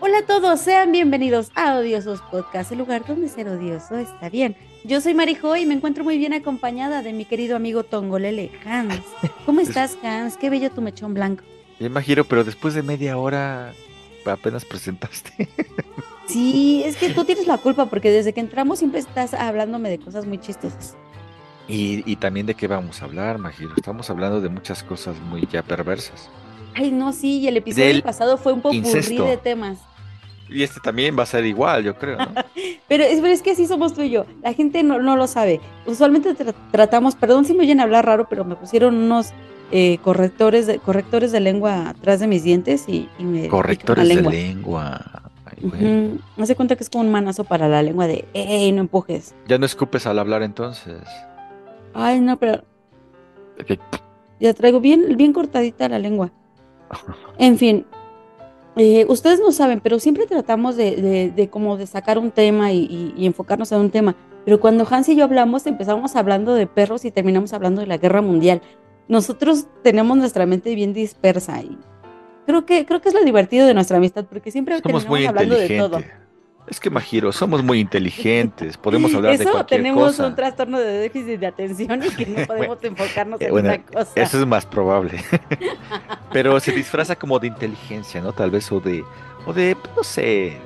Hola 0.00 0.18
a 0.18 0.26
todos, 0.26 0.60
sean 0.60 0.90
bienvenidos 0.90 1.50
a 1.54 1.76
Odiosos 1.76 2.20
Podcast, 2.22 2.72
el 2.72 2.78
lugar 2.78 3.06
donde 3.06 3.28
ser 3.28 3.48
odioso 3.48 3.98
está 3.98 4.28
bien. 4.28 4.56
Yo 4.84 5.00
soy 5.00 5.14
Marijo 5.14 5.56
y 5.56 5.64
me 5.64 5.74
encuentro 5.74 6.02
muy 6.02 6.18
bien 6.18 6.32
acompañada 6.32 7.02
de 7.02 7.12
mi 7.12 7.24
querido 7.24 7.54
amigo 7.54 7.84
Tongolele, 7.84 8.50
Hans. 8.64 9.00
¿Cómo 9.46 9.60
estás, 9.62 9.96
Hans? 10.02 10.36
Qué 10.36 10.50
bello 10.50 10.70
tu 10.70 10.82
mechón 10.82 11.14
blanco. 11.14 11.44
Ya 11.78 11.86
imagino, 11.86 12.24
pero 12.24 12.42
después 12.42 12.74
de 12.74 12.82
media 12.82 13.16
hora 13.16 13.72
apenas 14.26 14.64
presentaste. 14.64 15.48
Sí, 16.28 16.82
es 16.86 16.96
que 16.96 17.10
tú 17.10 17.24
tienes 17.24 17.46
la 17.46 17.58
culpa 17.58 17.86
porque 17.86 18.10
desde 18.10 18.32
que 18.32 18.40
entramos 18.40 18.78
siempre 18.78 19.00
estás 19.00 19.34
hablándome 19.34 19.90
de 19.90 19.98
cosas 19.98 20.24
muy 20.24 20.38
chistosas. 20.38 20.96
Y, 21.68 22.10
y 22.10 22.16
también 22.16 22.46
de 22.46 22.54
qué 22.54 22.68
vamos 22.68 23.02
a 23.02 23.04
hablar, 23.04 23.38
Majiro. 23.38 23.74
Estamos 23.76 24.08
hablando 24.08 24.40
de 24.40 24.48
muchas 24.48 24.82
cosas 24.82 25.18
muy 25.20 25.46
ya 25.50 25.62
perversas. 25.62 26.30
Ay, 26.74 26.90
no, 26.90 27.12
sí, 27.12 27.38
y 27.40 27.48
el 27.48 27.56
episodio 27.56 27.86
Del 27.86 28.02
pasado 28.02 28.36
fue 28.38 28.52
un 28.52 28.62
incesto. 28.72 29.26
de 29.26 29.36
temas. 29.36 29.78
Y 30.48 30.62
este 30.62 30.80
también 30.80 31.18
va 31.18 31.22
a 31.22 31.26
ser 31.26 31.46
igual, 31.46 31.82
yo 31.82 31.96
creo, 31.96 32.18
¿no? 32.18 32.26
Pero 32.88 33.04
es, 33.04 33.20
pero 33.22 33.32
es 33.32 33.40
que 33.40 33.52
así 33.52 33.66
somos 33.66 33.94
tú 33.94 34.02
y 34.02 34.10
yo. 34.10 34.26
La 34.42 34.52
gente 34.52 34.82
no, 34.82 35.00
no 35.00 35.16
lo 35.16 35.26
sabe. 35.26 35.60
Usualmente 35.86 36.36
tra- 36.36 36.54
tratamos, 36.70 37.14
perdón 37.16 37.46
si 37.46 37.54
me 37.54 37.60
oyen 37.64 37.80
hablar 37.80 38.04
raro, 38.04 38.28
pero 38.28 38.44
me 38.44 38.54
pusieron 38.54 38.94
unos 38.96 39.30
eh, 39.70 39.96
correctores, 40.02 40.66
de, 40.66 40.78
correctores 40.78 41.32
de 41.32 41.40
lengua 41.40 41.88
atrás 41.88 42.20
de 42.20 42.26
mis 42.26 42.42
dientes 42.44 42.84
y, 42.86 43.08
y 43.18 43.24
me. 43.24 43.48
Correctores 43.48 44.06
la 44.06 44.14
de 44.16 44.22
lengua. 44.22 45.00
Ay, 45.46 45.70
güey. 45.70 46.20
Hace 46.36 46.54
cuenta 46.54 46.76
que 46.76 46.82
es 46.84 46.90
como 46.90 47.02
un 47.04 47.10
manazo 47.10 47.44
para 47.44 47.66
la 47.66 47.82
lengua 47.82 48.06
de, 48.06 48.26
¡ey, 48.34 48.70
no 48.72 48.82
empujes! 48.82 49.34
Ya 49.48 49.56
no 49.56 49.64
escupes 49.64 50.06
al 50.06 50.18
hablar 50.18 50.42
entonces. 50.42 51.00
Ay, 51.94 52.20
no, 52.20 52.38
pero 52.38 52.62
ya 54.38 54.52
traigo 54.52 54.80
bien, 54.80 55.16
bien 55.16 55.32
cortadita 55.32 55.88
la 55.88 55.98
lengua. 55.98 56.30
En 57.38 57.58
fin, 57.58 57.86
eh, 58.76 59.04
ustedes 59.08 59.40
no 59.40 59.52
saben, 59.52 59.80
pero 59.80 59.98
siempre 59.98 60.26
tratamos 60.26 60.76
de, 60.76 60.96
de, 60.96 61.30
de 61.30 61.48
como 61.50 61.76
de 61.76 61.86
sacar 61.86 62.18
un 62.18 62.30
tema 62.30 62.72
y, 62.72 62.78
y- 62.84 63.14
y 63.16 63.26
enfocarnos 63.26 63.70
en 63.72 63.80
un 63.80 63.90
tema. 63.90 64.14
Pero 64.44 64.60
cuando 64.60 64.86
Hans 64.90 65.08
y 65.08 65.16
yo 65.16 65.24
hablamos, 65.24 65.66
empezamos 65.66 66.16
hablando 66.16 66.54
de 66.54 66.66
perros 66.66 67.04
y 67.04 67.10
terminamos 67.10 67.52
hablando 67.52 67.80
de 67.80 67.86
la 67.86 67.98
guerra 67.98 68.22
mundial. 68.22 68.60
Nosotros 69.08 69.66
tenemos 69.82 70.16
nuestra 70.16 70.46
mente 70.46 70.74
bien 70.74 70.92
dispersa 70.92 71.60
y 71.62 71.76
creo 72.46 72.64
que, 72.64 72.86
creo 72.86 73.00
que 73.00 73.08
es 73.10 73.14
lo 73.14 73.22
divertido 73.24 73.66
de 73.66 73.74
nuestra 73.74 73.98
amistad, 73.98 74.24
porque 74.24 74.50
siempre 74.50 74.74
Somos 74.76 74.82
terminamos 74.82 75.08
muy 75.08 75.26
hablando 75.26 75.54
de 75.56 75.68
todo. 75.78 75.98
Es 76.66 76.78
que, 76.78 76.90
Majiro, 76.90 77.32
somos 77.32 77.62
muy 77.62 77.80
inteligentes. 77.80 78.76
Podemos 78.76 79.12
hablar 79.14 79.36
de 79.36 79.42
Eso 79.42 79.52
cualquier 79.52 79.80
tenemos 79.80 80.12
cosa. 80.12 80.28
un 80.28 80.36
trastorno 80.36 80.78
de 80.78 80.92
déficit 80.98 81.40
de 81.40 81.46
atención 81.46 82.02
y 82.04 82.10
que 82.10 82.26
no 82.26 82.46
podemos 82.46 82.78
enfocarnos 82.82 83.40
eh, 83.40 83.46
en 83.46 83.50
bueno, 83.50 83.68
una 83.68 83.82
cosa. 83.82 84.12
Eso 84.14 84.38
es 84.40 84.46
más 84.46 84.64
probable. 84.64 85.22
Pero 86.32 86.58
se 86.60 86.72
disfraza 86.72 87.16
como 87.16 87.38
de 87.38 87.48
inteligencia, 87.48 88.20
¿no? 88.20 88.32
Tal 88.32 88.50
vez 88.50 88.70
o 88.70 88.80
de, 88.80 89.04
o 89.44 89.52
de, 89.52 89.76
no 89.96 90.04
sé, 90.04 90.56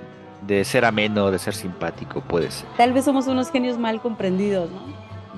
de 0.46 0.64
ser 0.64 0.84
ameno, 0.84 1.30
de 1.30 1.38
ser 1.38 1.54
simpático, 1.54 2.20
puede 2.20 2.50
ser, 2.50 2.68
Tal 2.76 2.92
vez 2.92 3.04
somos 3.04 3.26
unos 3.26 3.50
genios 3.50 3.78
mal 3.78 4.00
comprendidos, 4.00 4.70
¿no? 4.70 4.80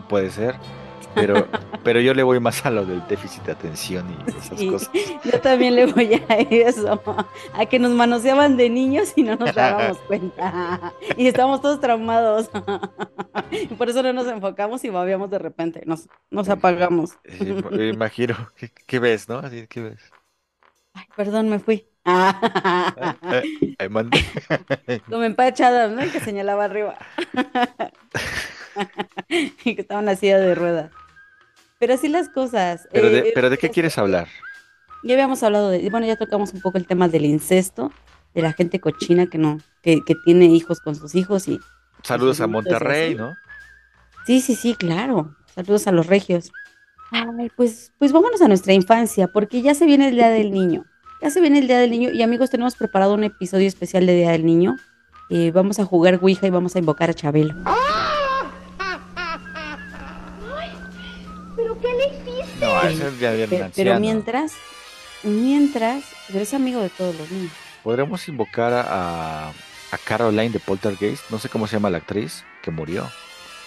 puede 0.08 0.30
ser. 0.30 0.54
Pero, 1.18 1.48
pero 1.82 2.00
yo 2.00 2.14
le 2.14 2.22
voy 2.22 2.40
más 2.40 2.64
a 2.66 2.70
lo 2.70 2.84
del 2.86 3.06
déficit 3.06 3.42
de 3.44 3.52
atención 3.52 4.06
y 4.10 4.30
esas 4.30 4.58
Sí, 4.58 4.68
cosas. 4.68 4.90
yo 5.24 5.40
también 5.40 5.74
le 5.74 5.86
voy 5.86 6.14
a 6.28 6.34
eso, 6.50 7.00
a 7.52 7.66
que 7.66 7.78
nos 7.78 7.92
manoseaban 7.92 8.56
de 8.56 8.70
niños 8.70 9.12
y 9.16 9.22
no 9.22 9.36
nos 9.36 9.54
dábamos 9.54 9.98
cuenta. 10.06 10.94
Y 11.16 11.26
estábamos 11.26 11.60
todos 11.60 11.80
traumados. 11.80 12.50
Y 13.50 13.74
por 13.74 13.88
eso 13.88 14.02
no 14.02 14.12
nos 14.12 14.26
enfocamos 14.28 14.84
y 14.84 14.90
babeamos 14.90 15.30
de 15.30 15.38
repente, 15.38 15.82
nos, 15.86 16.08
nos 16.30 16.48
apagamos. 16.48 17.18
Sí, 17.24 17.54
me 17.70 17.88
imagino. 17.88 18.36
¿Qué, 18.56 18.70
qué 18.86 18.98
ves, 18.98 19.28
no? 19.28 19.38
Así, 19.38 19.66
¿Qué 19.68 19.80
ves? 19.82 20.00
Ay, 20.94 21.04
perdón, 21.16 21.48
me 21.48 21.58
fui. 21.58 21.88
Eh, 23.30 23.42
ahí 23.78 23.88
manda. 23.88 24.18
Como 25.10 25.24
empachada, 25.24 25.88
¿no? 25.88 26.00
Que 26.10 26.20
señalaba 26.20 26.64
arriba. 26.64 26.96
Y 29.64 29.74
que 29.74 29.80
estaba 29.82 30.00
en 30.00 30.06
la 30.06 30.16
silla 30.16 30.38
de 30.38 30.54
ruedas. 30.54 30.92
Pero 31.78 31.94
así 31.94 32.08
las 32.08 32.28
cosas. 32.28 32.88
Pero 32.92 33.08
de, 33.10 33.18
Eh, 33.18 33.32
pero 33.34 33.50
¿de 33.50 33.58
qué 33.58 33.70
quieres 33.70 33.98
hablar? 33.98 34.28
ya 35.04 35.14
habíamos 35.14 35.42
hablado 35.44 35.70
de, 35.70 35.88
bueno, 35.90 36.06
ya 36.06 36.16
tocamos 36.16 36.52
un 36.52 36.60
poco 36.60 36.76
el 36.76 36.86
tema 36.86 37.06
del 37.08 37.24
incesto, 37.24 37.92
de 38.34 38.42
la 38.42 38.52
gente 38.52 38.80
cochina 38.80 39.26
que 39.26 39.38
no, 39.38 39.58
que, 39.80 40.00
que 40.04 40.16
tiene 40.24 40.46
hijos 40.46 40.80
con 40.80 40.96
sus 40.96 41.14
hijos 41.14 41.46
y 41.48 41.60
Saludos 42.02 42.40
a 42.40 42.46
Monterrey. 42.48 43.14
¿no? 43.14 43.34
sí, 44.26 44.40
sí, 44.40 44.54
sí, 44.56 44.74
claro. 44.74 45.36
Saludos 45.54 45.86
a 45.86 45.92
los 45.92 46.06
regios. 46.06 46.50
Ay, 47.10 47.50
pues, 47.56 47.92
pues 47.98 48.12
vámonos 48.12 48.42
a 48.42 48.48
nuestra 48.48 48.72
infancia, 48.72 49.28
porque 49.28 49.62
ya 49.62 49.74
se 49.74 49.86
viene 49.86 50.08
el 50.08 50.14
Día 50.14 50.28
del 50.30 50.50
Niño. 50.52 50.84
Ya 51.22 51.30
se 51.30 51.40
viene 51.40 51.58
el 51.60 51.66
Día 51.66 51.78
del 51.78 51.90
Niño 51.90 52.10
y 52.10 52.22
amigos, 52.22 52.50
tenemos 52.50 52.76
preparado 52.76 53.14
un 53.14 53.24
episodio 53.24 53.66
especial 53.66 54.04
de 54.06 54.14
Día 54.14 54.30
del 54.32 54.44
Niño. 54.44 54.76
Eh, 55.30 55.50
vamos 55.52 55.78
a 55.78 55.84
jugar 55.84 56.18
Ouija 56.22 56.46
y 56.46 56.50
vamos 56.50 56.74
a 56.76 56.78
invocar 56.80 57.10
a 57.10 57.14
Chabelo. 57.14 57.54
¿Pero 61.56 61.78
qué 61.80 61.88
le 61.88 62.06
hiciste? 62.06 62.66
No, 62.82 62.88
ese 62.88 63.08
es 63.08 63.18
ya 63.20 63.32
bien 63.32 63.48
Pe- 63.50 63.56
Pero, 63.56 63.64
anciano. 63.66 64.00
mientras, 64.00 64.52
mientras, 65.22 66.04
pero 66.28 66.40
es 66.40 66.54
amigo 66.54 66.80
de 66.80 66.88
todos 66.90 67.14
los 67.16 67.30
niños. 67.30 67.52
Podremos 67.82 68.26
invocar 68.28 68.72
a, 68.72 69.48
a 69.48 69.98
Caroline 70.04 70.50
de 70.50 70.60
Poltergeist, 70.60 71.30
no 71.30 71.38
sé 71.38 71.48
cómo 71.48 71.66
se 71.66 71.76
llama 71.76 71.90
la 71.90 71.98
actriz, 71.98 72.44
que 72.62 72.70
murió. 72.70 73.08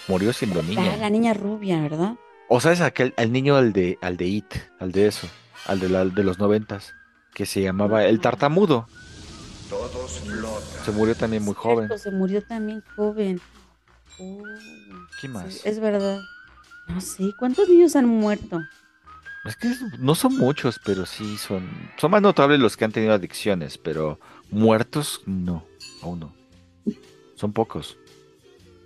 Murió 0.08 0.32
siendo 0.32 0.62
niña. 0.62 0.96
la 0.96 1.10
niña 1.10 1.32
rubia, 1.34 1.80
¿verdad? 1.80 2.14
O 2.48 2.60
sabes 2.60 2.80
aquel, 2.80 3.14
al 3.16 3.32
niño 3.32 3.56
al 3.56 3.72
de, 3.72 3.98
al 4.02 4.16
de 4.16 4.26
It, 4.26 4.54
al 4.80 4.92
de 4.92 5.06
eso, 5.06 5.28
al 5.66 5.80
de, 5.80 5.88
la- 5.88 6.04
de 6.04 6.24
los 6.24 6.38
noventas, 6.38 6.92
que 7.34 7.46
se 7.46 7.62
llamaba 7.62 8.04
el 8.04 8.20
tartamudo. 8.20 8.86
Se 10.84 10.90
murió 10.92 11.14
también 11.14 11.42
muy 11.44 11.54
joven. 11.54 11.86
Cierto, 11.88 12.02
se 12.02 12.10
murió 12.10 12.42
también 12.42 12.82
joven. 12.96 13.40
Oh, 14.18 14.42
¿Quién 15.20 15.32
más? 15.32 15.52
sí, 15.54 15.60
es 15.64 15.80
verdad. 15.80 16.20
No 16.88 17.00
sé, 17.00 17.32
¿cuántos 17.38 17.68
niños 17.68 17.96
han 17.96 18.06
muerto? 18.06 18.60
Es 19.44 19.56
que 19.56 19.68
no 19.98 20.14
son 20.14 20.36
muchos, 20.38 20.78
pero 20.84 21.04
sí 21.04 21.36
son. 21.36 21.68
Son 21.98 22.10
más 22.10 22.22
notables 22.22 22.60
los 22.60 22.76
que 22.76 22.84
han 22.84 22.92
tenido 22.92 23.12
adicciones, 23.12 23.76
pero 23.76 24.20
muertos 24.50 25.20
no, 25.26 25.64
aún 26.02 26.20
no. 26.20 26.32
Son 27.34 27.52
pocos. 27.52 27.96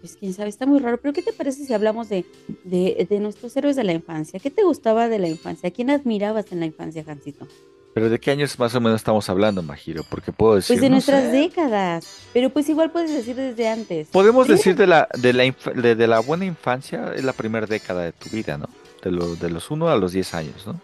Pues 0.00 0.16
quién 0.18 0.32
sabe, 0.32 0.48
está 0.48 0.64
muy 0.66 0.78
raro. 0.78 0.98
Pero 0.98 1.12
¿qué 1.12 1.20
te 1.22 1.32
parece 1.32 1.64
si 1.66 1.75
hablamos 1.75 2.08
de, 2.08 2.25
de, 2.64 3.06
de 3.08 3.20
nuestros 3.20 3.54
héroes 3.56 3.76
de 3.76 3.84
la 3.84 3.92
infancia? 3.92 4.40
¿Qué 4.40 4.50
te 4.50 4.62
gustaba 4.62 5.08
de 5.08 5.18
la 5.18 5.28
infancia? 5.28 5.68
¿A 5.68 5.72
quién 5.72 5.90
admirabas 5.90 6.50
en 6.52 6.60
la 6.60 6.66
infancia, 6.66 7.04
Jancito? 7.04 7.46
Pero 7.92 8.08
¿de 8.10 8.18
qué 8.20 8.30
años 8.30 8.58
más 8.58 8.75
o 8.75 8.80
menos 8.80 9.00
estamos 9.00 9.28
hablando, 9.28 9.62
Majiro? 9.62 10.04
Porque 10.08 10.30
puedo 10.32 10.54
decir. 10.56 10.75
Pues 10.75 10.80
de 10.82 10.88
no 10.88 10.94
nuestras 10.96 11.25
sé. 11.25 11.30
décadas. 11.32 12.06
Pero 12.32 12.50
pues 12.50 12.68
igual 12.68 12.90
puedes 12.92 13.10
decir 13.12 13.36
desde 13.36 13.68
antes. 13.68 14.08
Podemos 14.08 14.46
Sí. 14.46 14.52
decir 14.52 14.76
de 14.76 14.86
la, 14.86 15.08
de 15.18 15.32
la, 15.32 15.42
de, 15.75 15.94
de 15.94 16.06
la 16.06 16.20
buena 16.20 16.44
infancia, 16.46 17.12
es 17.14 17.25
la 17.25 17.32
primera 17.34 17.66
década 17.66 18.04
de 18.04 18.12
tu 18.12 18.30
vida, 18.30 18.56
¿no? 18.58 18.68
De, 19.06 19.12
lo- 19.12 19.36
de 19.36 19.50
los 19.50 19.70
1 19.70 19.88
a 19.88 19.96
los 19.96 20.12
10 20.12 20.34
años, 20.34 20.66
¿no? 20.66 20.80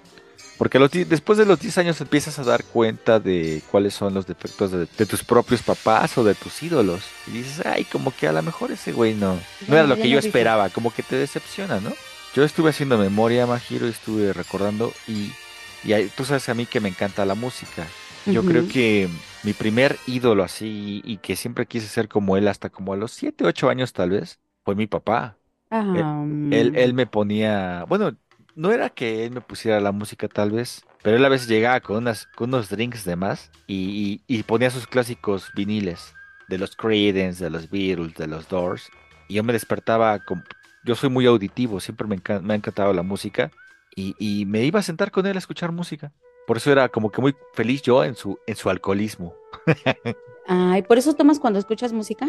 Porque 0.59 0.79
los 0.79 0.91
después 0.93 1.39
de 1.39 1.47
los 1.47 1.59
10 1.61 1.79
años 1.79 2.01
empiezas 2.01 2.39
a 2.39 2.45
dar 2.45 2.63
cuenta 2.65 3.19
de 3.19 3.63
cuáles 3.71 3.95
son 3.95 4.15
los 4.15 4.27
defectos 4.27 4.71
de, 4.71 4.87
de 4.97 5.07
tus 5.07 5.25
propios 5.25 5.63
papás 5.63 6.17
o 6.19 6.25
de 6.25 6.35
tus 6.35 6.63
ídolos. 6.63 7.03
Y 7.27 7.33
dices, 7.33 7.67
ay, 7.67 7.85
como 7.85 8.15
que 8.15 8.29
a 8.29 8.33
lo 8.33 8.43
mejor 8.43 8.71
ese 8.71 8.93
güey 8.93 9.15
no, 9.15 9.35
no 9.67 9.75
era 9.77 9.87
lo 9.87 9.97
que 9.97 10.09
yo 10.09 10.19
esperaba, 10.21 10.71
como 10.71 10.93
que 10.93 11.03
te 11.03 11.17
decepciona, 11.17 11.81
¿no? 11.81 11.93
Yo 12.35 12.45
estuve 12.45 12.71
haciendo 12.71 12.97
memoria, 12.99 13.47
Majiro, 13.47 13.87
y 13.87 13.91
estuve 13.91 14.33
recordando 14.33 14.93
y, 15.09 15.33
y 15.85 16.07
tú 16.17 16.25
sabes 16.25 16.49
a 16.49 16.55
mí 16.55 16.67
que 16.67 16.81
me 16.81 16.89
encanta 16.91 17.25
la 17.25 17.35
música. 17.35 17.87
Yo 18.33 18.45
creo 18.45 18.63
que 18.69 19.09
mi 19.43 19.53
primer 19.55 19.99
ídolo 20.07 20.45
así 20.45 21.03
y 21.05 21.19
que 21.19 21.35
siempre 21.37 21.67
quise 21.67 21.89
ser 21.89 22.09
como 22.09 22.37
él 22.37 22.47
hasta 22.49 22.71
como 22.71 22.93
a 22.93 22.97
los 22.97 23.11
7, 23.13 23.45
8 23.45 23.69
años 23.69 23.93
tal 23.93 24.11
vez, 24.11 24.39
fue 24.65 24.77
mi 24.77 24.87
papá. 24.87 25.37
Ah, 25.73 26.25
Él, 26.51 26.73
él 26.75 26.95
me 26.95 27.07
ponía, 27.07 27.85
bueno, 27.89 28.15
no 28.55 28.71
era 28.73 28.91
que 28.91 29.25
él 29.25 29.33
me 29.33 29.41
pusiera 29.41 29.81
la 29.81 29.93
música 29.93 30.29
tal 30.29 30.51
vez, 30.51 30.85
pero 31.03 31.17
él 31.17 31.25
a 31.25 31.29
veces 31.31 31.49
llegaba 31.49 31.81
con, 31.81 31.97
unas, 31.97 32.27
con 32.37 32.51
unos 32.51 32.69
drinks 32.69 33.05
de 33.05 33.17
más 33.17 33.51
y, 33.67 34.21
y- 34.29 34.39
y 34.39 34.43
ponía 34.43 34.71
sus 34.71 34.87
clásicos 34.87 35.51
viniles 35.55 36.15
de 36.49 36.59
los 36.59 36.77
Creedence, 36.77 37.43
de 37.43 37.51
los 37.51 37.71
Beatles, 37.71 38.15
de 38.15 38.27
los 38.27 38.49
Doors. 38.49 38.91
Y 39.29 39.35
yo 39.35 39.43
me 39.45 39.53
despertaba, 39.55 40.19
con, 40.19 40.45
yo 40.85 40.95
soy 40.95 41.09
muy 41.09 41.25
auditivo, 41.27 41.81
siempre 41.81 42.07
me, 42.07 42.17
encan- 42.17 42.43
me 42.43 42.53
ha 42.53 42.57
encantado 42.57 42.93
la 42.93 43.03
música 43.03 43.51
y, 43.97 44.15
y 44.19 44.45
me 44.47 44.63
iba 44.65 44.81
a 44.81 44.83
sentar 44.83 45.11
con 45.11 45.27
él 45.27 45.37
a 45.37 45.39
escuchar 45.39 45.73
música. 45.73 46.13
Por 46.47 46.59
eso 46.59 46.71
era 46.71 46.89
como 46.91 47.11
que 47.11 47.21
muy 47.23 47.35
feliz 47.55 47.81
yo 47.83 48.05
en 48.05 48.15
su, 48.17 48.39
en 48.47 48.57
su 48.57 48.69
alcoholismo. 48.69 49.35
Ay, 50.47 50.83
¿por 50.83 50.99
eso 50.99 51.15
tomas 51.15 51.39
cuando 51.39 51.59
escuchas 51.59 51.93
música? 51.93 52.29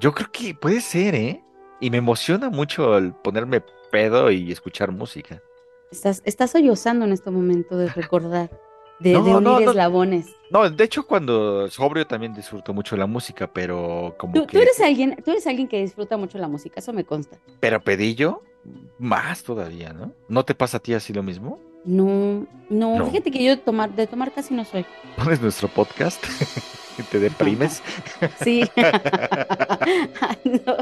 Yo 0.00 0.12
creo 0.12 0.30
que 0.32 0.54
puede 0.54 0.80
ser, 0.80 1.14
¿eh? 1.14 1.44
Y 1.82 1.90
me 1.90 1.98
emociona 1.98 2.48
mucho 2.48 2.96
el 2.96 3.12
ponerme 3.12 3.60
pedo 3.90 4.30
y 4.30 4.52
escuchar 4.52 4.92
música. 4.92 5.42
Estás, 5.90 6.22
estás 6.24 6.52
sollozando 6.52 7.04
en 7.04 7.12
este 7.12 7.30
momento 7.30 7.76
de 7.76 7.88
recordar, 7.94 8.50
de, 9.00 9.12
No, 9.14 9.22
de 9.24 9.30
unir 9.34 9.42
no, 9.42 9.60
no. 9.60 9.70
eslabones. 9.70 10.26
No, 10.48 10.70
de 10.70 10.84
hecho 10.84 11.06
cuando 11.06 11.68
sobrio 11.68 12.06
también 12.06 12.34
disfruto 12.34 12.72
mucho 12.72 12.96
la 12.96 13.06
música, 13.06 13.52
pero 13.52 14.14
como 14.16 14.32
Tú, 14.34 14.46
que... 14.46 14.56
tú 14.56 14.62
eres 14.62 14.80
alguien, 14.80 15.16
tú 15.24 15.32
eres 15.32 15.46
alguien 15.46 15.66
que 15.66 15.80
disfruta 15.82 16.16
mucho 16.16 16.38
la 16.38 16.46
música, 16.48 16.78
eso 16.78 16.92
me 16.92 17.04
consta. 17.04 17.38
Pero 17.58 17.82
pedillo, 17.82 18.42
más 18.98 19.42
todavía, 19.42 19.92
¿no? 19.92 20.12
¿No 20.28 20.44
te 20.44 20.54
pasa 20.54 20.76
a 20.76 20.80
ti 20.80 20.94
así 20.94 21.12
lo 21.12 21.22
mismo? 21.24 21.58
No, 21.84 22.46
no, 22.70 22.96
No. 22.98 23.06
fíjate 23.06 23.32
que 23.32 23.42
yo 23.42 23.50
de 23.50 23.56
tomar, 23.56 23.92
de 23.94 24.06
tomar 24.06 24.32
casi 24.32 24.54
no 24.54 24.64
soy. 24.64 24.86
¿Pones 25.16 25.42
nuestro 25.42 25.66
podcast? 25.66 26.24
¿Te 27.10 27.18
deprimes? 27.18 27.82
Sí. 28.42 28.64
No. 30.44 30.76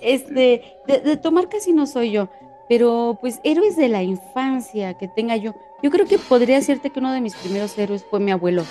Este, 0.00 0.62
de, 0.86 1.00
de 1.00 1.16
tomar 1.16 1.48
casi 1.48 1.72
no 1.72 1.86
soy 1.86 2.12
yo, 2.12 2.28
pero 2.68 3.18
pues 3.20 3.40
héroes 3.44 3.76
de 3.76 3.88
la 3.88 4.02
infancia 4.02 4.94
que 4.94 5.08
tenga 5.08 5.36
yo. 5.36 5.54
Yo 5.82 5.90
creo 5.90 6.06
que 6.06 6.18
podría 6.18 6.56
decirte 6.56 6.90
que 6.90 6.98
uno 7.00 7.12
de 7.12 7.20
mis 7.20 7.34
primeros 7.34 7.76
héroes 7.78 8.04
fue 8.08 8.20
mi 8.20 8.30
abuelo, 8.30 8.64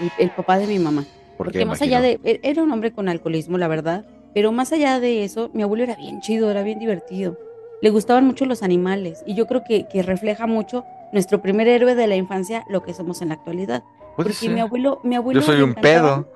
el, 0.00 0.10
el 0.18 0.30
papá 0.30 0.58
de 0.58 0.66
mi 0.66 0.78
mamá. 0.78 1.04
¿Por 1.36 1.46
Porque 1.48 1.64
más 1.64 1.82
allá 1.82 2.00
de, 2.00 2.18
e- 2.24 2.40
era 2.42 2.62
un 2.62 2.72
hombre 2.72 2.92
con 2.92 3.08
alcoholismo, 3.08 3.58
la 3.58 3.68
verdad, 3.68 4.04
pero 4.34 4.52
más 4.52 4.72
allá 4.72 5.00
de 5.00 5.24
eso, 5.24 5.50
mi 5.52 5.62
abuelo 5.62 5.84
era 5.84 5.94
bien 5.96 6.20
chido, 6.20 6.50
era 6.50 6.62
bien 6.62 6.78
divertido. 6.78 7.38
Le 7.82 7.90
gustaban 7.90 8.26
mucho 8.26 8.46
los 8.46 8.62
animales 8.62 9.22
y 9.26 9.34
yo 9.34 9.46
creo 9.46 9.62
que, 9.62 9.86
que 9.86 10.02
refleja 10.02 10.46
mucho 10.46 10.84
nuestro 11.12 11.42
primer 11.42 11.68
héroe 11.68 11.94
de 11.94 12.06
la 12.06 12.16
infancia, 12.16 12.64
lo 12.68 12.82
que 12.82 12.94
somos 12.94 13.20
en 13.22 13.28
la 13.28 13.34
actualidad. 13.34 13.82
Puede 14.16 14.30
Porque 14.30 14.48
mi 14.48 14.60
abuelo, 14.60 15.00
mi 15.04 15.14
abuelo 15.14 15.40
Yo 15.40 15.46
soy 15.46 15.62
un 15.62 15.74
pedo. 15.74 16.26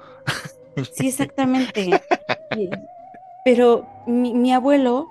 Sí, 0.93 1.09
exactamente. 1.09 2.03
Y- 2.55 2.71
Pero 3.43 3.87
mi, 4.07 4.35
mi 4.35 4.53
abuelo, 4.53 5.09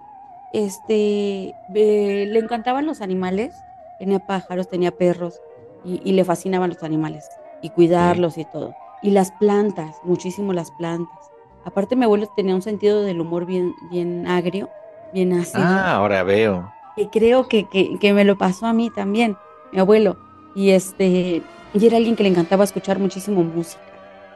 este, 0.52 1.56
eh, 1.74 2.26
le 2.28 2.40
encantaban 2.40 2.86
los 2.86 3.02
animales, 3.02 3.66
tenía 3.98 4.20
pájaros, 4.20 4.68
tenía 4.70 4.92
perros 4.92 5.42
y, 5.84 6.02
y 6.08 6.14
le 6.14 6.26
fascinaban 6.26 6.70
los 6.70 6.84
animales 6.84 7.30
y 7.62 7.70
cuidarlos 7.72 8.38
y 8.38 8.46
todo. 8.46 8.76
Y 9.02 9.12
las 9.12 9.32
plantas, 9.32 10.00
muchísimo 10.04 10.54
las 10.54 10.72
plantas. 10.72 11.32
Aparte 11.66 11.96
mi 11.96 12.06
abuelo 12.06 12.28
tenía 12.28 12.56
un 12.56 12.62
sentido 12.62 13.02
del 13.04 13.20
humor 13.22 13.46
bien, 13.46 13.76
bien 13.90 14.28
agrio, 14.28 14.70
bien 15.12 15.34
ácido 15.34 15.64
Ah, 15.66 15.96
ahora 15.96 16.24
veo. 16.24 16.72
que 16.96 17.10
creo 17.10 17.48
que, 17.48 17.66
que, 17.66 17.98
que 18.00 18.14
me 18.14 18.26
lo 18.26 18.38
pasó 18.38 18.66
a 18.68 18.74
mí 18.74 18.90
también, 18.90 19.38
mi 19.72 19.80
abuelo. 19.80 20.18
Y 20.56 20.72
este, 20.72 21.44
y 21.74 21.86
era 21.86 21.98
alguien 21.98 22.16
que 22.16 22.24
le 22.24 22.30
encantaba 22.30 22.64
escuchar 22.64 23.00
muchísimo 23.00 23.44
música. 23.44 23.82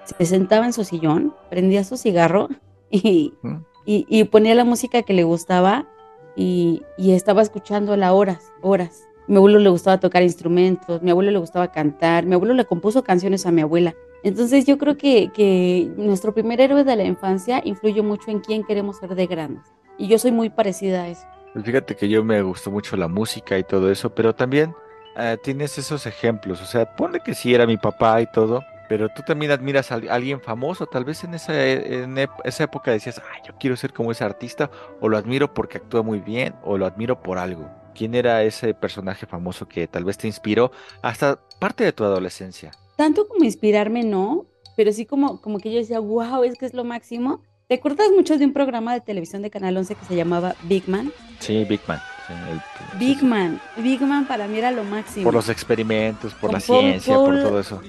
Se 0.06 0.26
sentaba 0.26 0.66
en 0.66 0.74
su 0.74 0.84
sillón, 0.84 1.34
prendía 1.50 1.84
su 1.84 1.98
cigarro 1.98 2.50
y, 2.92 3.34
Mm. 3.42 3.56
y, 3.86 4.06
y 4.10 4.24
ponía 4.26 4.54
la 4.56 4.66
música 4.66 5.02
que 5.04 5.14
le 5.14 5.24
gustaba 5.24 5.88
y, 6.36 6.82
y 6.98 7.12
estaba 7.12 7.42
escuchándola 7.42 8.14
horas, 8.14 8.52
horas. 8.62 9.08
Mi 9.28 9.38
abuelo 9.38 9.60
le 9.60 9.70
gustaba 9.70 10.00
tocar 10.00 10.22
instrumentos, 10.24 11.02
mi 11.02 11.12
abuelo 11.12 11.32
le 11.32 11.40
gustaba 11.40 11.72
cantar, 11.72 12.26
mi 12.26 12.34
abuelo 12.36 12.54
le 12.54 12.66
compuso 12.66 13.04
canciones 13.04 13.46
a 13.46 13.52
mi 13.52 13.62
abuela. 13.62 13.96
Entonces 14.24 14.66
yo 14.66 14.78
creo 14.78 14.98
que, 14.98 15.32
que 15.34 15.90
nuestro 15.98 16.34
primer 16.34 16.60
héroe 16.60 16.84
de 16.84 16.96
la 16.96 17.04
infancia 17.06 17.62
influye 17.64 18.02
mucho 18.02 18.32
en 18.32 18.40
quién 18.40 18.64
queremos 18.64 18.98
ser 18.98 19.16
de 19.16 19.26
grandes. 19.28 19.64
Y 19.98 20.08
yo 20.08 20.18
soy 20.20 20.32
muy 20.32 20.50
parecida 20.50 21.04
a 21.04 21.08
eso. 21.10 21.26
Fíjate 21.64 21.96
que 21.96 22.10
yo 22.10 22.24
me 22.24 22.42
gustó 22.42 22.72
mucho 22.72 22.98
la 22.98 23.08
música 23.08 23.58
y 23.60 23.64
todo 23.64 23.92
eso, 23.92 24.14
pero 24.14 24.34
también 24.34 24.74
eh, 25.18 25.38
tienes 25.44 25.78
esos 25.78 26.06
ejemplos. 26.06 26.62
O 26.62 26.66
sea, 26.66 26.96
ponle 26.96 27.20
que 27.20 27.34
sí 27.34 27.54
era 27.54 27.66
mi 27.66 27.78
papá 27.78 28.22
y 28.22 28.28
todo, 28.28 28.64
pero 28.90 29.10
tú 29.10 29.22
también 29.26 29.52
admiras 29.52 29.92
a 29.92 29.96
al- 29.96 30.10
alguien 30.10 30.42
famoso. 30.42 30.86
Tal 30.86 31.06
vez 31.06 31.24
en 31.24 31.34
esa, 31.34 31.54
en 31.68 32.18
esa 32.44 32.64
época 32.64 32.92
decías, 32.92 33.22
ay, 33.34 33.42
yo 33.48 33.54
quiero 33.60 33.76
ser 33.76 33.94
como 33.94 34.12
ese 34.12 34.24
artista, 34.24 34.70
o 35.02 35.10
lo 35.10 35.18
admiro 35.18 35.54
porque 35.54 35.78
actúa 35.78 36.04
muy 36.04 36.20
bien, 36.20 36.56
o 36.64 36.78
lo 36.78 36.86
admiro 36.86 37.22
por 37.22 37.38
algo. 37.38 37.70
¿Quién 37.96 38.16
era 38.16 38.42
ese 38.44 38.74
personaje 38.74 39.26
famoso 39.28 39.68
que 39.68 39.88
tal 39.88 40.04
vez 40.04 40.18
te 40.18 40.28
inspiró 40.28 40.72
hasta 41.02 41.40
parte 41.60 41.84
de 41.84 41.94
tu 41.94 42.04
adolescencia? 42.04 42.72
tanto 42.96 43.28
como 43.28 43.44
inspirarme, 43.44 44.04
no, 44.04 44.46
pero 44.78 44.92
sí 44.92 45.06
como, 45.08 45.42
como 45.42 45.58
que 45.60 45.72
yo 45.72 45.80
decía, 45.80 46.00
wow, 46.00 46.44
es 46.44 46.56
que 46.58 46.66
es 46.68 46.74
lo 46.76 46.84
máximo. 46.84 47.42
¿Te 47.68 47.76
acuerdas 47.76 48.08
mucho 48.16 48.38
de 48.38 48.46
un 48.46 48.54
programa 48.54 48.94
de 48.94 49.02
televisión 49.02 49.42
de 49.42 49.50
Canal 49.50 49.76
11 49.78 49.96
que 49.96 50.06
se 50.06 50.16
llamaba 50.16 50.56
Big 50.64 50.88
Man? 50.88 51.12
Sí, 51.40 51.66
Big 51.66 51.82
Man. 51.88 52.00
Sí, 52.28 52.34
el- 52.50 53.00
Big 53.00 53.20
sí. 53.20 53.26
Man, 53.26 53.60
Big 53.78 54.02
Man 54.02 54.26
para 54.26 54.48
mí 54.48 54.58
era 54.58 54.72
lo 54.72 54.84
máximo. 54.84 55.26
Por 55.26 55.34
los 55.34 55.50
experimentos, 55.50 56.34
por 56.34 56.52
Con 56.52 56.60
la 56.60 56.66
Paul- 56.66 56.80
ciencia, 56.82 57.16
Paul- 57.16 57.40
por 57.40 57.50
todo 57.50 57.60
eso. 57.60 57.82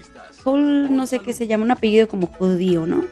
Paul, 0.42 0.94
no 0.94 1.06
sé 1.06 1.20
qué 1.20 1.32
se 1.32 1.46
llama, 1.46 1.64
un 1.64 1.70
apellido 1.70 2.06
como 2.08 2.26
judío, 2.26 2.86
¿no? 2.86 3.04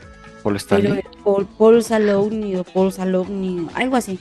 Paul 0.43 0.57
Stanley. 0.57 1.03
Paul, 1.25 1.47
Paul 1.47 1.83
Saloni 1.85 2.57
o 2.57 2.65
Paul 2.65 2.93
Saloni, 2.93 3.69
algo 3.75 3.97
así. 3.97 4.19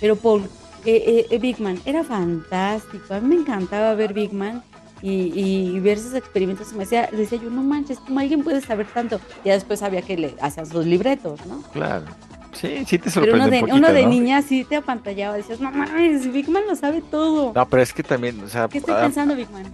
Pero 0.00 0.16
Paul, 0.16 0.42
eh, 0.84 1.02
eh, 1.06 1.26
eh, 1.30 1.38
Big 1.38 1.60
Man, 1.60 1.78
era 1.84 2.04
fantástico. 2.04 3.12
A 3.14 3.20
mí 3.20 3.28
me 3.28 3.34
encantaba 3.42 3.94
ver 3.94 4.14
Big 4.14 4.32
Man 4.32 4.62
y, 5.02 5.32
y 5.38 5.80
ver 5.80 5.98
esos 5.98 6.14
experimentos, 6.14 6.72
me 6.72 6.80
decía, 6.80 7.08
decía 7.12 7.38
yo, 7.42 7.50
no 7.50 7.62
manches, 7.62 7.98
¿cómo 7.98 8.20
alguien 8.20 8.42
puede 8.44 8.60
saber 8.62 8.86
tanto? 8.86 9.20
Ya 9.44 9.52
después 9.54 9.80
sabía 9.80 10.00
que 10.02 10.16
le 10.16 10.34
hacían 10.40 10.64
sus 10.66 10.86
libretos, 10.86 11.44
¿no? 11.46 11.60
Claro. 11.72 12.06
Sí, 12.54 12.84
sí 12.86 12.98
te 12.98 13.10
Pero 13.10 13.10
sorprende 13.10 13.36
uno 13.40 13.50
de, 13.50 13.56
un 13.56 13.60
poquito, 13.60 13.76
uno 13.76 13.92
de 13.92 14.02
¿no? 14.02 14.08
niña 14.08 14.42
sí 14.42 14.64
te 14.64 14.76
apantallaba, 14.76 15.36
decías, 15.36 15.60
no 15.60 15.70
mames, 15.70 16.32
Big 16.32 16.48
Man 16.48 16.62
lo 16.68 16.76
sabe 16.76 17.02
todo. 17.02 17.52
No, 17.54 17.68
pero 17.68 17.82
es 17.82 17.92
que 17.92 18.02
también, 18.02 18.42
o 18.42 18.48
sea, 18.48 18.68
¿Qué 18.68 18.78
estoy 18.78 18.94
a, 18.94 19.00
pensando, 19.02 19.34
Big 19.36 19.50
Man? 19.50 19.64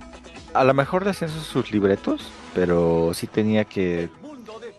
a 0.54 0.64
lo 0.64 0.74
mejor 0.74 1.04
le 1.04 1.10
hacían 1.10 1.30
sus, 1.30 1.70
libretos, 1.70 2.30
pero 2.54 3.12
sí 3.14 3.26
tenía 3.26 3.64
que, 3.64 4.08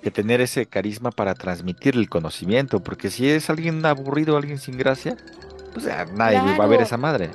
que 0.04 0.12
tener 0.12 0.42
ese 0.42 0.66
carisma 0.66 1.12
para 1.12 1.34
transmitir 1.34 1.96
el 1.96 2.10
conocimiento, 2.10 2.80
porque 2.82 3.10
si 3.10 3.30
es 3.30 3.50
alguien 3.50 3.86
aburrido, 3.86 4.36
alguien 4.38 4.58
sin 4.60 4.78
gracia, 4.78 5.16
pues 5.74 5.86
ya 5.86 6.06
nadie 6.14 6.40
va 6.40 6.66
a 6.66 6.68
ver 6.68 6.80
Claro. 6.80 6.84
esa 6.84 6.98
madre. 6.98 7.32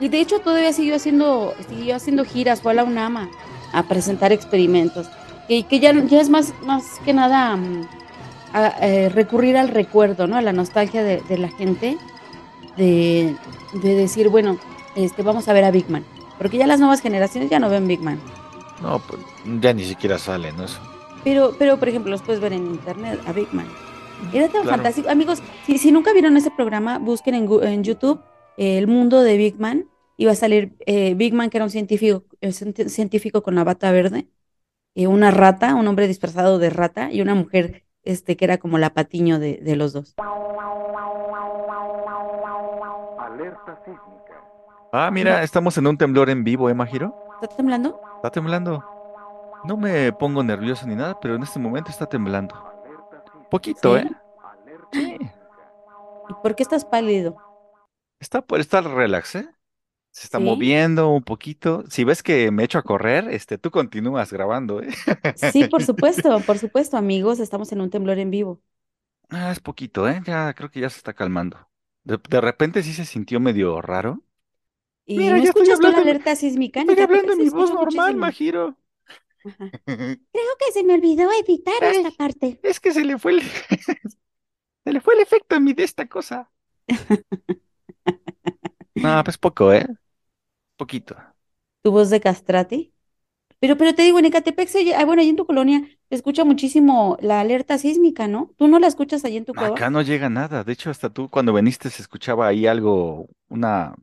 Y 0.00 0.08
de 0.08 0.20
hecho 0.20 0.40
todavía 0.40 0.72
siguió 0.72 0.96
haciendo, 0.96 1.54
siguió 1.68 1.96
haciendo 1.96 2.24
giras, 2.24 2.60
fue 2.60 2.72
a 2.72 2.74
la 2.74 2.84
UNAMA 2.84 3.30
a 3.72 3.82
presentar 3.84 4.32
experimentos. 4.32 5.08
Y 5.48 5.62
que 5.62 5.78
ya, 5.78 5.92
ya 6.06 6.20
es 6.20 6.28
más, 6.28 6.52
más 6.64 6.84
que 7.04 7.12
nada 7.12 7.56
mm, 7.56 7.86
a- 8.52 8.74
eh, 8.86 9.08
recurrir 9.08 9.56
al 9.56 9.68
recuerdo, 9.68 10.26
¿no? 10.26 10.36
A 10.36 10.42
la 10.42 10.52
nostalgia 10.52 11.02
de, 11.04 11.20
de 11.22 11.38
la 11.38 11.48
gente, 11.50 11.98
de, 12.76 13.36
de 13.72 13.94
decir, 13.94 14.28
bueno, 14.28 14.58
este, 14.96 15.22
vamos 15.22 15.48
a 15.48 15.52
ver 15.52 15.64
a 15.64 15.70
Big 15.70 15.88
Man. 15.90 16.04
Porque 16.38 16.58
ya 16.58 16.66
las 16.66 16.80
nuevas 16.80 17.00
generaciones 17.00 17.50
ya 17.50 17.58
no 17.58 17.70
ven 17.70 17.86
Big 17.88 18.00
Man. 18.00 18.20
No, 18.82 18.98
pues 19.06 19.20
ya 19.60 19.72
ni 19.72 19.84
siquiera 19.84 20.18
sale, 20.18 20.52
¿no? 20.52 20.64
Eso. 20.64 20.80
Pero, 21.24 21.56
pero 21.58 21.78
por 21.78 21.88
ejemplo, 21.88 22.10
los 22.10 22.22
puedes 22.22 22.40
ver 22.40 22.52
en 22.52 22.66
internet 22.66 23.20
a 23.26 23.32
Big 23.32 23.52
Man. 23.52 23.66
Era 24.32 24.48
tan 24.48 24.62
Claro. 24.62 24.68
fantástico. 24.68 25.08
Amigos, 25.10 25.42
si, 25.66 25.78
si 25.78 25.92
nunca 25.92 26.12
vieron 26.12 26.36
ese 26.36 26.50
programa, 26.50 26.98
busquen 26.98 27.34
en, 27.34 27.48
en 27.62 27.84
YouTube 27.84 28.20
eh, 28.56 28.78
El 28.78 28.86
mundo 28.86 29.22
de 29.22 29.36
Big 29.36 29.58
Man. 29.58 29.90
Va 30.24 30.32
a 30.32 30.34
salir 30.34 30.76
eh, 30.86 31.14
Big 31.14 31.34
Man, 31.34 31.50
que 31.50 31.58
era 31.58 31.64
un 31.64 31.70
científico, 31.70 32.24
eh, 32.40 32.48
cien- 32.52 32.88
científico 32.88 33.42
con 33.42 33.54
la 33.54 33.64
bata 33.64 33.90
verde, 33.92 34.28
una 34.96 35.30
rata, 35.32 35.74
un 35.76 35.88
hombre 35.88 36.08
disfrazado 36.08 36.58
de 36.58 36.70
rata, 36.70 37.12
y 37.12 37.22
una 37.22 37.34
mujer 37.34 37.85
este, 38.06 38.36
que 38.36 38.44
era 38.44 38.58
como 38.58 38.78
la 38.78 38.90
patiño 38.90 39.38
de, 39.38 39.58
de 39.58 39.76
los 39.76 39.92
dos. 39.92 40.14
Ah, 44.92 45.10
mira, 45.12 45.42
estamos 45.42 45.76
en 45.76 45.86
un 45.86 45.98
temblor 45.98 46.30
en 46.30 46.44
vivo, 46.44 46.70
¿eh, 46.70 46.74
Majiro? 46.74 47.14
¿Está 47.42 47.54
temblando? 47.56 48.00
Está 48.16 48.30
temblando. 48.30 48.84
No 49.64 49.76
me 49.76 50.12
pongo 50.12 50.42
nervioso 50.42 50.86
ni 50.86 50.94
nada, 50.94 51.18
pero 51.20 51.34
en 51.34 51.42
este 51.42 51.58
momento 51.58 51.90
está 51.90 52.06
temblando. 52.06 52.54
Poquito, 53.50 53.98
¿Sí? 53.98 54.06
¿eh? 54.06 54.10
Sí. 54.92 55.18
¿Y 56.28 56.34
por 56.42 56.54
qué 56.54 56.62
estás 56.62 56.84
pálido? 56.84 57.36
Está 58.20 58.40
por 58.40 58.60
estar 58.60 58.84
relax, 58.84 59.34
¿eh? 59.34 59.48
Se 60.16 60.26
está 60.26 60.38
¿Sí? 60.38 60.40
moviendo 60.40 61.10
un 61.10 61.22
poquito. 61.22 61.84
Si 61.90 62.02
ves 62.04 62.22
que 62.22 62.50
me 62.50 62.64
echo 62.64 62.78
a 62.78 62.82
correr, 62.82 63.28
este, 63.30 63.58
tú 63.58 63.70
continúas 63.70 64.32
grabando, 64.32 64.80
¿eh? 64.82 64.88
Sí, 65.34 65.64
por 65.66 65.82
supuesto, 65.84 66.44
por 66.44 66.58
supuesto, 66.58 66.96
amigos, 66.96 67.38
estamos 67.40 67.70
en 67.72 67.80
un 67.82 67.90
temblor 67.90 68.18
en 68.18 68.30
vivo. 68.30 68.60
Ah, 69.28 69.50
es 69.52 69.60
poquito, 69.60 70.08
¿eh? 70.08 70.20
Ya 70.24 70.52
creo 70.54 70.70
que 70.70 70.80
ya 70.80 70.90
se 70.90 70.98
está 70.98 71.14
calmando. 71.14 71.68
De, 72.04 72.18
de 72.28 72.40
repente 72.40 72.82
sí 72.82 72.92
se 72.94 73.04
sintió 73.04 73.40
medio 73.40 73.80
raro. 73.82 74.24
¿Y 75.04 75.18
Mira, 75.18 75.38
no 75.38 75.42
ya 75.42 75.50
estoy 75.50 75.66
escuchas 75.66 75.80
tú 75.80 75.90
la 75.90 75.98
alerta 75.98 76.36
sísmica? 76.36 76.80
Estoy 76.80 76.84
Neta, 76.84 77.08
¿por 77.08 77.20
hablando 77.20 77.32
en 77.32 77.40
mi 77.40 77.50
voz 77.50 77.72
normal, 77.72 78.16
muchísimo? 78.16 78.16
Majiro. 78.16 78.78
Ajá. 79.44 79.72
Creo 80.32 80.56
que 80.60 80.72
se 80.72 80.84
me 80.84 80.94
olvidó 80.94 81.30
editar 81.32 81.74
Ay. 81.80 81.96
esta 81.96 82.12
parte. 82.12 82.62
Es 82.62 82.80
que 82.80 82.92
se 82.92 83.04
le 83.04 83.18
fue 83.18 83.32
el, 83.32 83.42
se 84.84 84.92
le 84.92 85.00
fue 85.02 85.14
el 85.14 85.20
efecto 85.20 85.56
a 85.56 85.60
mí 85.60 85.74
de 85.74 85.84
esta 85.84 86.06
cosa. 86.08 86.50
No, 88.94 89.22
pues 89.24 89.38
poco, 89.38 89.72
¿eh? 89.72 89.86
Poquito. 90.76 91.16
Tu 91.82 91.90
voz 91.92 92.10
de 92.10 92.20
castrati. 92.20 92.92
Pero, 93.60 93.76
pero 93.78 93.94
te 93.94 94.02
digo, 94.04 94.18
en 94.20 94.26
Ecatepec, 94.26 94.68
se 94.68 94.94
ah, 94.96 95.04
bueno, 95.06 95.22
ahí 95.22 95.30
en 95.30 95.36
tu 95.36 95.46
colonia 95.46 95.80
se 96.10 96.14
escucha 96.16 96.44
muchísimo 96.44 97.18
la 97.20 97.40
alerta 97.40 97.78
sísmica, 97.78 98.28
¿no? 98.28 98.54
¿Tú 98.58 98.68
no 98.68 98.78
la 98.80 98.88
escuchas 98.88 99.24
allí 99.26 99.38
en 99.38 99.46
tu 99.46 99.56
cueva? 99.56 99.78
Acá 99.78 99.90
no 99.90 100.02
llega 100.02 100.28
nada. 100.28 100.64
De 100.64 100.72
hecho, 100.72 100.90
hasta 100.90 101.10
tú 101.10 101.28
cuando 101.30 101.52
viniste 101.54 101.88
se 101.90 102.02
escuchaba 102.02 102.46
ahí 102.48 102.66
algo, 102.66 103.28
una, 103.48 103.94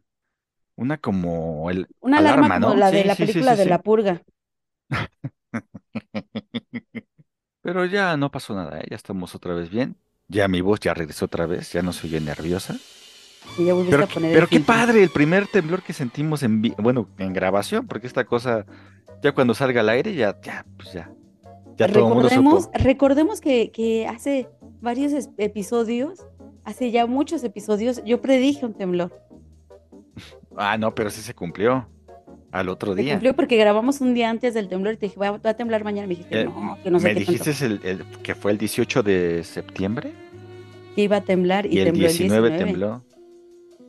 una 0.76 0.98
como 1.00 1.70
el 1.72 1.90
Una 2.02 2.20
alarma 2.20 2.52
alarma, 2.52 2.60
como 2.60 2.60
¿no? 2.60 2.76
la 2.76 2.92
Sí, 2.92 2.98
de 2.98 3.04
la 3.04 3.18
sí, 3.18 3.28
sí, 3.28 3.44
película 3.44 3.56
sí, 3.56 3.56
de 3.56 3.66
sí. 3.66 3.72
La 3.74 3.82
Purga. 3.82 4.22
Pero 7.62 7.86
ya 7.86 8.18
no 8.18 8.32
pasó 8.32 8.56
nada, 8.56 8.80
¿eh? 8.82 8.88
Ya 8.90 8.96
estamos 8.96 9.36
otra 9.36 9.54
vez 9.54 9.70
bien. 9.70 9.98
Ya 10.28 10.48
mi 10.48 10.62
voz 10.62 10.80
ya 10.80 10.94
regresó 10.94 11.26
otra 11.26 11.46
vez, 11.46 11.72
ya 11.74 11.82
no 11.82 11.94
se 11.94 12.08
oye 12.08 12.20
nerviosa. 12.22 12.78
Y 13.58 13.66
ya 13.66 13.74
volviste 13.74 13.92
Pero, 13.96 14.04
a 14.06 14.08
poner 14.08 14.30
el 14.32 14.36
pero 14.36 14.48
qué 14.48 14.56
filtro. 14.58 14.74
padre, 14.76 15.04
el 15.04 15.10
primer 15.10 15.48
temblor 15.48 15.84
que 15.84 15.94
sentimos 15.94 16.42
en, 16.44 16.62
bueno, 16.80 17.08
en 17.20 17.34
grabación, 17.34 17.88
porque 17.88 18.08
esta 18.08 18.24
cosa, 18.26 18.66
ya 19.22 19.32
cuando 19.34 19.54
salga 19.54 19.82
al 19.82 19.90
aire, 19.90 20.14
ya, 20.16 20.40
ya, 20.42 20.66
pues 20.78 20.92
ya, 20.94 21.12
ya 21.78 21.88
todo 21.88 22.10
mundo 22.10 22.24
Recordemos, 22.30 22.64
supo. 22.66 22.78
recordemos 22.80 23.42
que, 23.42 23.72
que 23.72 24.08
hace 24.08 24.50
varios 24.82 25.14
episodios, 25.38 26.26
hace 26.64 26.90
ya 26.92 27.06
muchos 27.06 27.44
episodios, 27.44 28.02
yo 28.06 28.22
predije 28.22 28.66
un 28.66 28.74
temblor. 28.74 29.12
Ah, 30.56 30.78
no, 30.78 30.94
pero 30.94 31.10
sí 31.10 31.22
se 31.22 31.34
cumplió 31.34 31.88
al 32.52 32.70
otro 32.70 32.94
Se 32.96 33.02
día. 33.02 33.14
cumplió 33.14 33.36
porque 33.36 33.58
grabamos 33.58 34.02
un 34.02 34.14
día 34.14 34.30
antes 34.30 34.54
del 34.54 34.68
temblor 34.70 34.94
y 34.94 34.98
te 34.98 35.06
dije, 35.08 35.20
va, 35.20 35.40
a 35.44 35.54
temblar 35.56 35.84
mañana. 35.84 36.08
Me 36.08 36.14
dijiste, 36.16 36.42
Eh, 36.42 36.46
no, 36.46 36.78
que 36.84 36.92
no 36.92 37.00
sé 37.00 37.08
Me 37.08 37.14
qué 37.16 37.20
dijiste 37.22 37.66
el, 37.66 37.80
el- 37.84 38.06
que 38.22 38.36
fue 38.36 38.52
el 38.52 38.58
18 38.60 39.02
de 39.02 39.44
septiembre 39.44 40.12
Que 40.96 41.02
iba 41.04 41.18
a 41.18 41.22
temblar 41.22 41.66
y, 41.66 41.70
y 41.76 41.80
el 41.80 41.86
tembló 41.86 42.08
19 42.08 42.48
el 42.48 42.54
19. 42.54 42.72
tembló. 42.72 43.04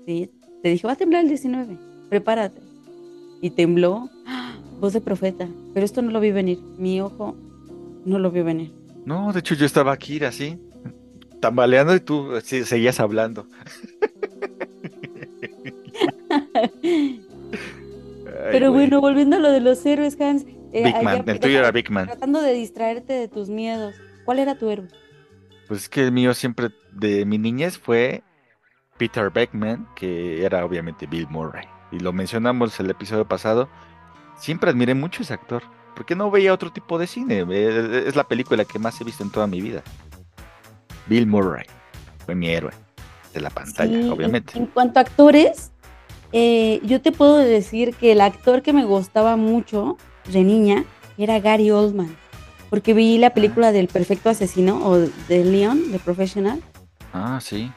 Sí, 0.07 0.31
te 0.63 0.69
dije, 0.69 0.87
va 0.87 0.93
a 0.93 0.97
temblar 0.97 1.23
el 1.23 1.29
19, 1.29 1.79
prepárate. 2.09 2.61
Y 3.41 3.51
tembló, 3.51 4.09
¡ah! 4.27 4.57
voz 4.81 4.93
de 4.93 5.01
profeta. 5.01 5.49
Pero 5.73 5.85
esto 5.85 6.03
no 6.03 6.11
lo 6.11 6.21
vi 6.21 6.31
venir, 6.31 6.59
mi 6.79 7.01
ojo 7.01 7.37
no 8.05 8.19
lo 8.19 8.31
vio 8.31 8.45
venir. 8.45 8.73
No, 9.05 9.33
de 9.33 9.41
hecho 9.41 9.55
yo 9.55 9.67
estaba 9.67 9.93
aquí 9.93 10.23
así, 10.25 10.59
tambaleando 11.41 11.95
y 11.95 12.01
tú 12.01 12.29
sí, 12.43 12.65
seguías 12.65 13.01
hablando. 13.01 13.47
Pero 18.51 18.73
bueno, 18.73 19.01
volviendo 19.01 19.37
a 19.37 19.39
lo 19.39 19.51
de 19.51 19.61
los 19.61 19.85
héroes, 19.87 20.21
Hans. 20.21 20.45
eh, 20.73 20.85
Big 20.85 21.03
Man, 21.03 21.25
el 21.27 21.41
tuyo 21.41 21.59
era 21.59 21.71
Big 21.71 21.91
Man. 21.91 22.07
Tratando 22.07 22.43
de 22.43 22.53
distraerte 22.53 23.13
de 23.13 23.29
tus 23.29 23.49
miedos. 23.49 23.95
¿Cuál 24.25 24.39
era 24.39 24.57
tu 24.57 24.69
héroe? 24.71 24.89
Pues 25.69 25.83
es 25.83 25.89
que 25.89 26.03
el 26.03 26.13
mío 26.13 26.35
siempre, 26.35 26.71
de 26.93 27.25
mi 27.25 27.39
niñez, 27.39 27.79
fue 27.79 28.23
Peter 28.97 29.31
Beckman, 29.31 29.89
que 29.95 30.45
era 30.45 30.65
obviamente 30.65 31.07
Bill 31.07 31.27
Murray. 31.29 31.67
Y 31.91 31.99
lo 31.99 32.13
mencionamos 32.13 32.79
el 32.81 32.91
episodio 32.91 33.27
pasado. 33.27 33.69
Siempre 34.37 34.71
admiré 34.71 34.95
mucho 34.95 35.23
a 35.23 35.25
ese 35.25 35.35
actor, 35.35 35.63
porque 35.95 36.15
no 36.15 36.31
veía 36.31 36.53
otro 36.53 36.73
tipo 36.73 36.99
de 36.99 37.07
cine. 37.07 37.45
Eh, 37.49 38.05
Es 38.07 38.17
la 38.17 38.25
película 38.25 38.65
que 38.65 38.79
más 38.79 39.01
he 39.01 39.05
visto 39.05 39.23
en 39.23 39.31
toda 39.31 39.47
mi 39.47 39.61
vida. 39.61 39.83
Bill 41.07 41.27
Murray 41.27 41.67
fue 42.25 42.35
mi 42.35 42.49
héroe 42.49 42.73
de 43.33 43.41
la 43.41 43.51
pantalla, 43.51 44.01
Sí, 44.01 44.09
obviamente. 44.09 44.57
En, 44.57 44.67
cuanto 44.67 44.99
a 44.99 45.03
actores, 45.03 45.73
eh, 46.33 46.81
yo 46.85 47.01
te 47.01 47.13
puedo 47.13 47.37
decir 47.39 47.95
que 47.95 48.13
el 48.13 48.21
actor 48.21 48.63
que 48.63 48.73
me 48.73 48.85
gustaba 48.85 49.37
mucho 49.37 49.99
de 50.33 50.43
niña 50.45 50.85
era 51.19 51.41
Gary 51.41 51.71
Oldman. 51.71 52.17
Porque 52.71 52.95
vi 52.95 53.19
la 53.19 53.31
película 53.31 53.71
del 53.71 53.89
perfecto 53.89 54.31
asesino 54.31 54.85
o 54.85 54.99
de 54.99 55.45
Leon, 55.45 55.93
de 55.93 55.99
Professional. 55.99 56.61
Ah, 57.13 57.39
sí. 57.41 57.71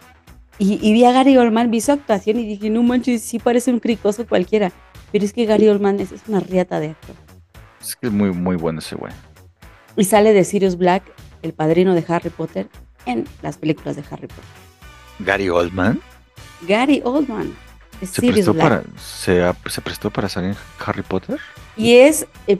Y, 0.59 0.79
y 0.81 0.93
vi 0.93 1.05
a 1.05 1.11
Gary 1.11 1.37
Oldman, 1.37 1.69
vi 1.69 1.81
su 1.81 1.91
actuación 1.91 2.39
y 2.39 2.45
dije, 2.47 2.69
no 2.69 2.81
manches, 2.83 3.21
sí 3.21 3.37
parece 3.39 3.71
un 3.71 3.79
cricoso 3.79 4.25
cualquiera. 4.27 4.71
Pero 5.11 5.23
es 5.23 5.33
que 5.33 5.45
Gary 5.45 5.67
Oldman 5.67 5.99
es, 5.99 6.11
es 6.11 6.21
una 6.27 6.39
riata 6.39 6.79
de 6.79 6.89
actor. 6.89 7.15
Es 7.79 7.95
que 7.95 8.07
es 8.07 8.13
muy, 8.13 8.31
muy 8.31 8.55
bueno 8.55 8.79
ese 8.79 8.95
güey. 8.95 9.13
Y 9.95 10.03
sale 10.03 10.33
de 10.33 10.43
Sirius 10.43 10.77
Black, 10.77 11.03
el 11.41 11.53
padrino 11.53 11.93
de 11.93 12.03
Harry 12.07 12.29
Potter, 12.29 12.67
en 13.05 13.25
las 13.41 13.57
películas 13.57 13.95
de 13.95 14.03
Harry 14.09 14.27
Potter. 14.27 14.43
Gary 15.19 15.49
Oldman 15.49 15.99
Gary 16.67 17.01
Oldman 17.03 17.55
se 17.99 18.07
Sirius 18.07 18.33
prestó 18.35 18.53
Black. 18.53 18.69
para, 18.69 18.99
se, 18.99 19.41
se 19.69 19.81
prestó 19.81 20.11
para 20.11 20.29
salir 20.29 20.51
en 20.51 20.57
Harry 20.85 21.01
Potter. 21.03 21.39
Y 21.75 21.93
es, 21.97 22.27
eh, 22.47 22.57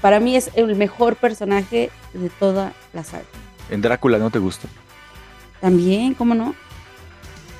para 0.00 0.20
mí 0.20 0.36
es 0.36 0.50
el 0.54 0.74
mejor 0.76 1.16
personaje 1.16 1.90
de 2.14 2.28
toda 2.30 2.72
la 2.92 3.02
saga. 3.04 3.24
En 3.70 3.80
Drácula 3.82 4.18
no 4.18 4.30
te 4.30 4.38
gustó. 4.38 4.68
También, 5.60 6.14
¿cómo 6.14 6.34
no? 6.34 6.54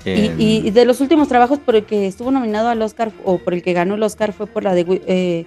Y, 0.04 0.10
En- 0.26 0.40
y- 0.40 0.56
y 0.66 0.70
de 0.70 0.84
los 0.86 1.00
últimos 1.00 1.28
trabajos 1.28 1.58
por 1.58 1.76
el 1.76 1.84
que 1.84 2.06
estuvo 2.06 2.30
nominado 2.30 2.68
al 2.68 2.80
Oscar 2.82 3.12
o 3.24 3.38
por 3.38 3.52
el 3.54 3.62
que 3.62 3.72
ganó 3.74 3.94
el 3.96 4.02
Oscar 4.02 4.32
fue 4.32 4.46
por 4.46 4.64
la 4.64 4.74
de 4.74 4.84
eh, 5.06 5.46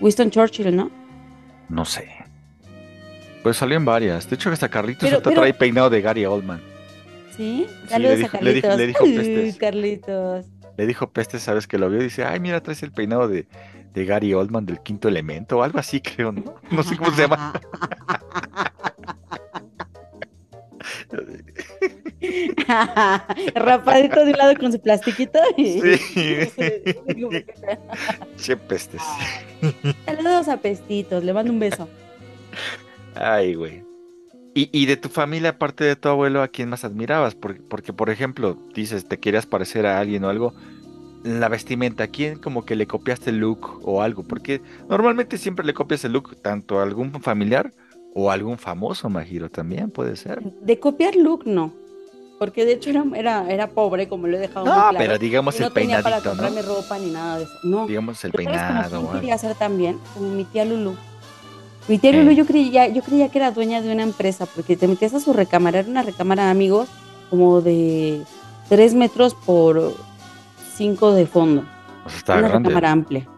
Winston 0.00 0.30
Churchill, 0.30 0.74
¿no? 0.76 0.90
No 1.68 1.84
sé. 1.84 2.08
Pues 3.42 3.56
salió 3.56 3.76
en 3.76 3.84
varias. 3.84 4.28
De 4.28 4.34
hecho, 4.36 4.50
hasta 4.50 4.68
Carlitos 4.68 5.00
Pero- 5.02 5.16
ahorita 5.16 5.30
pero- 5.30 5.40
trae 5.40 5.54
peinado 5.54 5.88
de 5.90 6.00
Gary 6.02 6.26
Oldman. 6.26 6.60
Sí, 7.36 7.66
saludos 7.88 8.18
le 8.18 8.24
a 8.24 8.28
dijo- 8.28 8.38
le 8.40 8.52
dijo- 8.54 8.68
Carlitos. 8.68 8.78
le 8.78 8.86
dijo 8.86 9.04
Uy, 9.04 9.16
pestes. 9.16 9.56
Carlitos. 9.56 10.46
Le 10.76 10.86
dijo 10.86 11.10
Peste, 11.10 11.38
sabes 11.38 11.66
que 11.66 11.78
lo 11.78 11.88
vio 11.88 12.00
y 12.00 12.04
dice, 12.04 12.24
ay, 12.24 12.38
mira, 12.40 12.62
traes 12.62 12.82
el 12.82 12.92
peinado 12.92 13.28
de, 13.28 13.46
de 13.94 14.04
Gary 14.04 14.34
Oldman 14.34 14.66
del 14.66 14.80
quinto 14.80 15.08
elemento 15.08 15.58
o 15.58 15.62
algo 15.62 15.78
así, 15.78 16.00
creo, 16.02 16.32
¿no? 16.32 16.54
No 16.70 16.82
sé 16.82 16.96
cómo 16.98 17.10
se 17.12 17.22
llama. 17.22 17.52
Rapadito 23.54 24.24
de 24.24 24.32
un 24.32 24.38
lado 24.38 24.54
con 24.58 24.72
su 24.72 24.80
plastiquito. 24.80 25.38
y- 25.56 25.80
Sí. 25.80 25.98
Che 28.36 28.56
pestes. 28.56 29.02
Saludos 30.04 30.48
a 30.48 30.56
Pestitos, 30.58 31.24
le 31.24 31.32
mando 31.32 31.52
un 31.52 31.58
beso. 31.58 31.88
Ay, 33.14 33.54
güey. 33.54 33.82
Y, 34.54 34.70
y 34.72 34.86
de 34.86 34.96
tu 34.96 35.08
familia, 35.08 35.50
aparte 35.50 35.84
de 35.84 35.96
tu 35.96 36.08
abuelo, 36.08 36.42
¿a 36.42 36.48
quién 36.48 36.70
más 36.70 36.84
admirabas? 36.84 37.34
Porque, 37.34 37.60
porque, 37.60 37.92
por 37.92 38.08
ejemplo, 38.08 38.56
dices, 38.74 39.06
te 39.06 39.18
querías 39.18 39.44
parecer 39.46 39.86
a 39.86 39.98
alguien 39.98 40.24
o 40.24 40.28
algo. 40.30 40.54
La 41.24 41.48
vestimenta, 41.48 42.04
¿a 42.04 42.08
quién 42.08 42.38
como 42.38 42.64
que 42.64 42.76
le 42.76 42.86
copiaste 42.86 43.30
el 43.30 43.38
look 43.38 43.80
o 43.82 44.00
algo? 44.02 44.22
Porque 44.22 44.60
normalmente 44.88 45.38
siempre 45.38 45.66
le 45.66 45.74
copias 45.74 46.04
el 46.04 46.12
look 46.12 46.36
tanto 46.40 46.78
a 46.78 46.84
algún 46.84 47.20
familiar 47.20 47.72
o 48.14 48.30
a 48.30 48.34
algún 48.34 48.56
famoso, 48.58 49.10
Majiro, 49.10 49.50
también 49.50 49.90
puede 49.90 50.16
ser. 50.16 50.40
De 50.62 50.78
copiar 50.78 51.16
look, 51.16 51.44
no. 51.46 51.74
Porque 52.38 52.64
de 52.66 52.72
hecho 52.74 52.90
era, 52.90 53.04
era, 53.14 53.50
era 53.50 53.66
pobre, 53.68 54.08
como 54.08 54.26
lo 54.26 54.36
he 54.36 54.40
dejado 54.40 54.66
No, 54.66 54.72
claro. 54.74 54.98
pero 54.98 55.18
digamos 55.18 55.56
Y 55.56 55.60
no 55.60 55.66
el 55.68 55.72
tenía 55.72 56.02
para 56.02 56.20
comprarme 56.20 56.60
¿no? 56.62 56.68
ropa 56.68 56.98
ni 56.98 57.10
nada 57.10 57.38
de 57.38 57.44
eso. 57.44 57.54
No. 57.62 57.86
Digamos 57.86 58.22
el 58.24 58.30
Pero 58.32 58.44
¿sabes 58.50 58.60
como 58.60 58.68
peinado 58.74 58.90
quién 58.90 58.96
o 59.04 59.08
algo. 59.08 59.20
quería 59.20 59.34
hacer 59.34 59.54
también? 59.54 59.98
Como 60.14 60.28
mi 60.30 60.44
tía 60.44 60.64
Lulu. 60.66 60.94
Mi 61.88 61.98
tía 61.98 62.10
Eh. 62.10 62.14
Lulu 62.22 62.32
yo 62.32 62.44
creía, 62.46 62.88
yo 62.88 63.02
creía 63.02 63.28
que 63.30 63.38
era 63.38 63.52
dueña 63.52 63.80
de 63.80 63.90
una 63.92 64.02
empresa, 64.02 64.44
porque 64.46 64.76
te 64.76 64.86
metías 64.86 65.14
a 65.14 65.20
su 65.20 65.32
recámara, 65.32 65.78
era 65.78 65.88
una 65.88 66.02
recámara 66.02 66.44
de 66.44 66.50
amigos 66.50 66.88
como 67.30 67.60
de 67.62 68.22
3 68.68 68.94
metros 68.94 69.34
por 69.34 69.94
5 70.76 71.12
de 71.12 71.26
fondo. 71.26 71.64
O 72.04 72.08
sea, 72.10 72.18
está 72.18 72.32
una 72.38 72.48
grande. 72.48 72.68
recámara 72.68 72.90
amplia. 72.92 73.28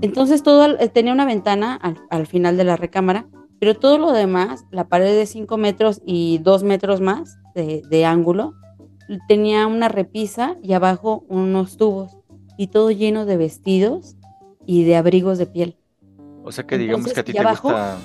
Entonces 0.00 0.42
todo 0.42 0.76
tenía 0.88 1.12
una 1.12 1.26
ventana 1.26 1.74
al, 1.74 1.98
al 2.08 2.26
final 2.26 2.56
de 2.56 2.64
la 2.64 2.76
recámara, 2.76 3.26
pero 3.62 3.76
todo 3.76 3.96
lo 3.96 4.10
demás, 4.10 4.64
la 4.72 4.88
pared 4.88 5.16
de 5.16 5.24
5 5.24 5.56
metros 5.56 6.02
y 6.04 6.38
2 6.38 6.64
metros 6.64 7.00
más 7.00 7.38
de, 7.54 7.84
de 7.88 8.04
ángulo, 8.04 8.54
tenía 9.28 9.68
una 9.68 9.88
repisa 9.88 10.56
y 10.64 10.72
abajo 10.72 11.22
unos 11.28 11.76
tubos 11.76 12.10
y 12.58 12.66
todo 12.66 12.90
lleno 12.90 13.24
de 13.24 13.36
vestidos 13.36 14.16
y 14.66 14.82
de 14.82 14.96
abrigos 14.96 15.38
de 15.38 15.46
piel. 15.46 15.76
O 16.42 16.50
sea 16.50 16.66
que 16.66 16.76
digamos 16.76 17.12
que 17.12 17.20
a 17.20 17.22
ti 17.22 17.30
Entonces, 17.30 17.30
¿y 17.30 17.32
te 17.34 17.38
abajo? 17.38 17.68
gusta. 17.68 17.98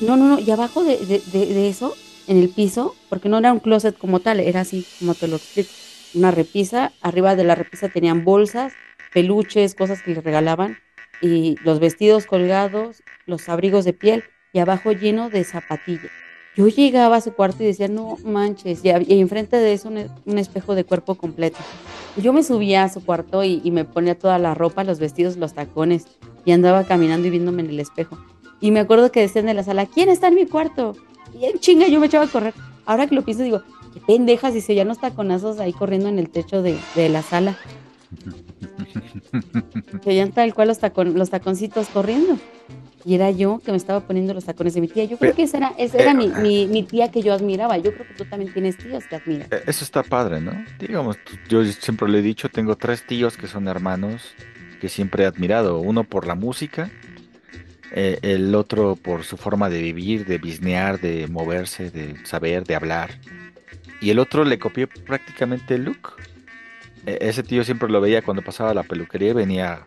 No, 0.00 0.16
no, 0.16 0.28
no, 0.28 0.38
y 0.38 0.48
abajo 0.52 0.84
de, 0.84 0.96
de- 0.98 1.22
de- 1.32 1.46
de 1.52 1.68
eso, 1.68 1.92
en 2.28 2.36
el 2.36 2.50
piso, 2.50 2.94
porque 3.10 3.28
no 3.28 3.38
era 3.38 3.52
un 3.52 3.58
closet 3.58 3.98
como 3.98 4.20
tal, 4.20 4.38
era 4.38 4.60
así, 4.60 4.84
como 5.00 5.14
te 5.14 5.26
lo 5.26 5.34
explico, 5.34 5.70
una 6.14 6.30
repisa, 6.30 6.92
arriba 7.00 7.34
de 7.34 7.42
la 7.42 7.56
repisa 7.56 7.88
tenían 7.88 8.22
bolsas, 8.24 8.74
peluches, 9.12 9.74
cosas 9.74 10.02
que 10.02 10.12
le 10.14 10.20
regalaban, 10.20 10.78
y 11.20 11.58
los 11.64 11.80
vestidos 11.80 12.26
colgados, 12.26 13.02
los 13.26 13.48
abrigos 13.48 13.84
de 13.84 13.92
piel, 13.92 14.22
y 14.54 14.60
abajo 14.60 14.92
lleno 14.92 15.28
de 15.28 15.44
zapatillas. 15.44 16.10
Yo 16.56 16.68
llegaba 16.68 17.16
a 17.16 17.20
su 17.20 17.32
cuarto 17.32 17.64
y 17.64 17.66
decía, 17.66 17.88
no 17.88 18.16
manches, 18.24 18.84
y, 18.84 18.90
enfrente 18.90 19.56
de 19.56 19.72
eso 19.72 19.88
un, 19.88 20.06
un 20.24 20.38
espejo 20.38 20.76
de 20.76 20.84
cuerpo 20.84 21.16
completo. 21.16 21.58
Yo 22.16 22.32
me 22.32 22.44
subía 22.44 22.84
a 22.84 22.88
su 22.88 23.04
cuarto 23.04 23.42
y, 23.42 23.60
y 23.64 23.72
me 23.72 23.84
ponía 23.84 24.16
toda 24.16 24.38
la 24.38 24.54
ropa, 24.54 24.84
los 24.84 25.00
vestidos, 25.00 25.36
los 25.36 25.52
tacones, 25.52 26.06
y 26.44 26.52
andaba 26.52 26.84
caminando 26.84 27.26
y 27.26 27.30
viéndome 27.30 27.62
en 27.62 27.70
el 27.70 27.80
espejo. 27.80 28.16
Y 28.60 28.70
me 28.70 28.78
acuerdo 28.78 29.10
que 29.10 29.20
decían 29.20 29.46
de 29.46 29.54
la 29.54 29.64
sala, 29.64 29.86
¿quién 29.86 30.08
está 30.08 30.28
en 30.28 30.36
mi 30.36 30.46
cuarto? 30.46 30.96
Y 31.38 31.46
en 31.46 31.58
chinga 31.58 31.88
yo 31.88 31.98
me 31.98 32.06
echaba 32.06 32.26
a 32.26 32.28
correr. 32.28 32.54
Ahora 32.86 33.08
que 33.08 33.16
lo 33.16 33.22
pienso 33.22 33.42
digo, 33.42 33.62
qué 33.92 34.00
pendejas, 34.06 34.54
y 34.54 34.60
se 34.60 34.76
ya 34.76 34.84
los 34.84 35.00
taconazos 35.00 35.58
ahí 35.58 35.72
corriendo 35.72 36.08
en 36.08 36.20
el 36.20 36.30
techo 36.30 36.62
de, 36.62 36.78
de 36.94 37.08
la 37.08 37.22
sala. 37.22 37.58
Se 40.02 40.10
veían 40.10 40.32
tal 40.32 40.54
cual 40.54 40.68
los, 40.68 40.78
tacon, 40.78 41.18
los 41.18 41.30
taconcitos 41.30 41.88
corriendo. 41.88 42.36
Y 43.04 43.14
era 43.14 43.30
yo 43.30 43.60
que 43.64 43.70
me 43.70 43.76
estaba 43.76 44.00
poniendo 44.00 44.32
los 44.32 44.44
tacones 44.44 44.74
de 44.74 44.80
mi 44.80 44.88
tía. 44.88 45.04
Yo 45.04 45.18
creo 45.18 45.34
que 45.34 45.42
esa 45.42 45.58
era, 45.58 45.72
esa 45.78 45.98
era 45.98 46.12
eh, 46.12 46.14
mi, 46.14 46.28
mi, 46.28 46.66
mi 46.66 46.82
tía 46.84 47.10
que 47.10 47.20
yo 47.22 47.34
admiraba. 47.34 47.76
Yo 47.78 47.92
creo 47.92 48.06
que 48.08 48.14
tú 48.14 48.24
también 48.24 48.52
tienes 48.52 48.76
tíos 48.78 49.04
que 49.06 49.16
admiras. 49.16 49.48
Eh, 49.52 49.62
Eso 49.66 49.84
está 49.84 50.02
padre, 50.02 50.40
¿no? 50.40 50.52
Digamos, 50.78 51.18
yo 51.48 51.64
siempre 51.66 52.08
le 52.08 52.20
he 52.20 52.22
dicho, 52.22 52.48
tengo 52.48 52.76
tres 52.76 53.06
tíos 53.06 53.36
que 53.36 53.46
son 53.46 53.68
hermanos 53.68 54.34
que 54.80 54.88
siempre 54.88 55.24
he 55.24 55.26
admirado. 55.26 55.78
Uno 55.80 56.04
por 56.04 56.26
la 56.26 56.34
música, 56.34 56.90
eh, 57.92 58.18
el 58.22 58.54
otro 58.54 58.96
por 58.96 59.22
su 59.24 59.36
forma 59.36 59.68
de 59.68 59.82
vivir, 59.82 60.24
de 60.26 60.38
bisnear, 60.38 60.98
de 61.00 61.26
moverse, 61.28 61.90
de 61.90 62.16
saber, 62.24 62.64
de 62.64 62.74
hablar. 62.74 63.10
Y 64.00 64.10
el 64.10 64.18
otro 64.18 64.44
le 64.44 64.58
copié 64.58 64.86
prácticamente 64.86 65.74
el 65.74 65.84
look. 65.84 66.14
E- 67.06 67.18
ese 67.20 67.42
tío 67.42 67.64
siempre 67.64 67.88
lo 67.90 68.00
veía 68.00 68.22
cuando 68.22 68.42
pasaba 68.42 68.70
a 68.70 68.74
la 68.74 68.82
peluquería 68.82 69.30
y 69.30 69.34
venía 69.34 69.82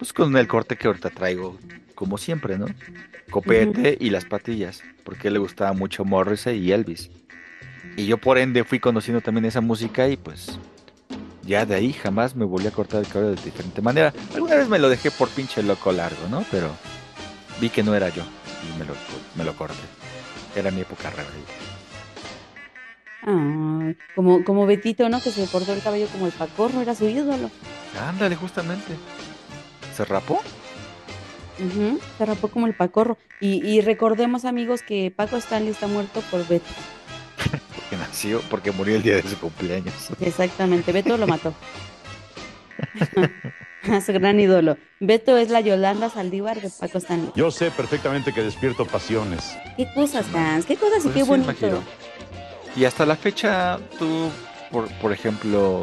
pues 0.00 0.14
con 0.14 0.34
el 0.34 0.48
corte 0.48 0.76
que 0.76 0.86
ahorita 0.86 1.10
traigo, 1.10 1.58
como 1.94 2.16
siempre, 2.16 2.56
¿no? 2.56 2.64
Copete 3.30 3.98
y 4.00 4.08
las 4.08 4.24
patillas, 4.24 4.82
porque 5.04 5.30
le 5.30 5.38
gustaba 5.38 5.74
mucho 5.74 6.06
Morrissey 6.06 6.58
y 6.58 6.72
Elvis. 6.72 7.10
Y 7.98 8.06
yo 8.06 8.16
por 8.16 8.38
ende 8.38 8.64
fui 8.64 8.80
conociendo 8.80 9.20
también 9.20 9.44
esa 9.44 9.60
música 9.60 10.08
y 10.08 10.16
pues 10.16 10.58
ya 11.42 11.66
de 11.66 11.74
ahí 11.74 11.92
jamás 11.92 12.34
me 12.34 12.46
volví 12.46 12.66
a 12.66 12.70
cortar 12.70 13.00
el 13.00 13.08
cabello 13.08 13.34
de 13.34 13.42
diferente 13.42 13.82
manera. 13.82 14.14
Alguna 14.32 14.56
vez 14.56 14.70
me 14.70 14.78
lo 14.78 14.88
dejé 14.88 15.10
por 15.10 15.28
pinche 15.28 15.62
loco 15.62 15.92
largo, 15.92 16.28
¿no? 16.30 16.46
Pero 16.50 16.74
vi 17.60 17.68
que 17.68 17.82
no 17.82 17.94
era 17.94 18.08
yo 18.08 18.22
y 18.22 18.78
me 18.78 18.86
lo, 18.86 18.94
me 19.36 19.44
lo 19.44 19.54
corté. 19.54 19.76
Era 20.56 20.70
mi 20.70 20.80
época 20.80 21.10
rebelde. 21.10 21.44
Ay, 23.26 23.98
como, 24.14 24.44
como 24.44 24.64
Betito, 24.64 25.10
¿no? 25.10 25.20
Que 25.20 25.30
se 25.30 25.46
cortó 25.46 25.74
el 25.74 25.82
cabello 25.82 26.06
como 26.06 26.24
el 26.24 26.32
pacorro, 26.32 26.80
era 26.80 26.94
su 26.94 27.06
ídolo. 27.06 27.50
Ándale, 28.00 28.34
justamente. 28.34 28.94
¿Se 30.00 30.06
rapó? 30.06 30.40
Ujú, 31.58 32.00
se 32.16 32.24
rapó 32.24 32.48
como 32.48 32.66
el 32.66 32.72
pacorro. 32.74 33.18
Y, 33.38 33.62
y 33.68 33.82
recordemos, 33.82 34.46
amigos, 34.46 34.80
que 34.80 35.12
Paco 35.14 35.36
Stanley 35.36 35.68
está 35.72 35.88
muerto 35.88 36.22
por 36.30 36.48
Beto. 36.48 36.64
Porque 37.74 37.96
nació, 37.98 38.40
porque 38.48 38.72
murió 38.72 38.96
el 38.96 39.02
día 39.02 39.16
de 39.16 39.22
su 39.24 39.36
cumpleaños. 39.38 39.92
Exactamente, 40.20 40.90
Beto 40.92 41.18
lo 41.18 41.26
mató. 41.26 41.52
A 43.92 44.00
su 44.00 44.12
gran 44.14 44.40
ídolo. 44.40 44.78
Beto 45.00 45.36
es 45.36 45.50
la 45.50 45.60
Yolanda 45.60 46.08
Saldívar 46.08 46.62
de 46.62 46.70
Paco 46.70 46.96
Stanley. 46.96 47.30
Yo 47.34 47.50
sé 47.50 47.70
perfectamente 47.70 48.32
que 48.32 48.42
despierto 48.42 48.86
pasiones. 48.86 49.54
Qué 49.76 49.86
cosas, 49.94 50.24
Hans, 50.34 50.64
qué 50.64 50.76
cosas 50.76 51.00
y 51.00 51.08
Pues 51.08 51.14
qué 51.14 51.22
sí, 51.24 51.28
bonito. 51.28 51.50
imagino. 51.50 51.82
Y 52.74 52.84
hasta 52.86 53.04
la 53.04 53.16
fecha, 53.16 53.78
tú, 53.98 54.30
por, 54.70 54.88
por 54.98 55.12
ejemplo, 55.12 55.82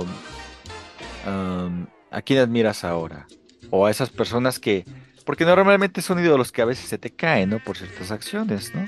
am, 1.25 1.85
¿a 2.09 2.21
quién 2.23 2.39
admiras 2.39 2.83
ahora? 2.83 3.27
O 3.69 3.85
a 3.85 3.91
esas 3.91 4.09
personas 4.09 4.59
que, 4.59 4.85
porque 5.25 5.45
normalmente 5.45 6.01
son 6.01 6.19
ídolos 6.19 6.51
que 6.51 6.61
a 6.61 6.65
veces 6.65 6.87
se 6.89 6.97
te 6.97 7.09
caen, 7.11 7.49
¿no? 7.49 7.59
Por 7.59 7.77
ciertas 7.77 8.11
acciones, 8.11 8.73
¿no? 8.73 8.85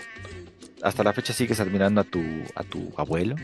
Hasta 0.82 1.04
la 1.04 1.14
fecha 1.14 1.34
sigues 1.34 1.60
admirando 1.60 2.02
a 2.02 2.04
tu, 2.06 2.22
a 2.56 2.64
tu 2.64 2.94
abuelo 2.98 3.36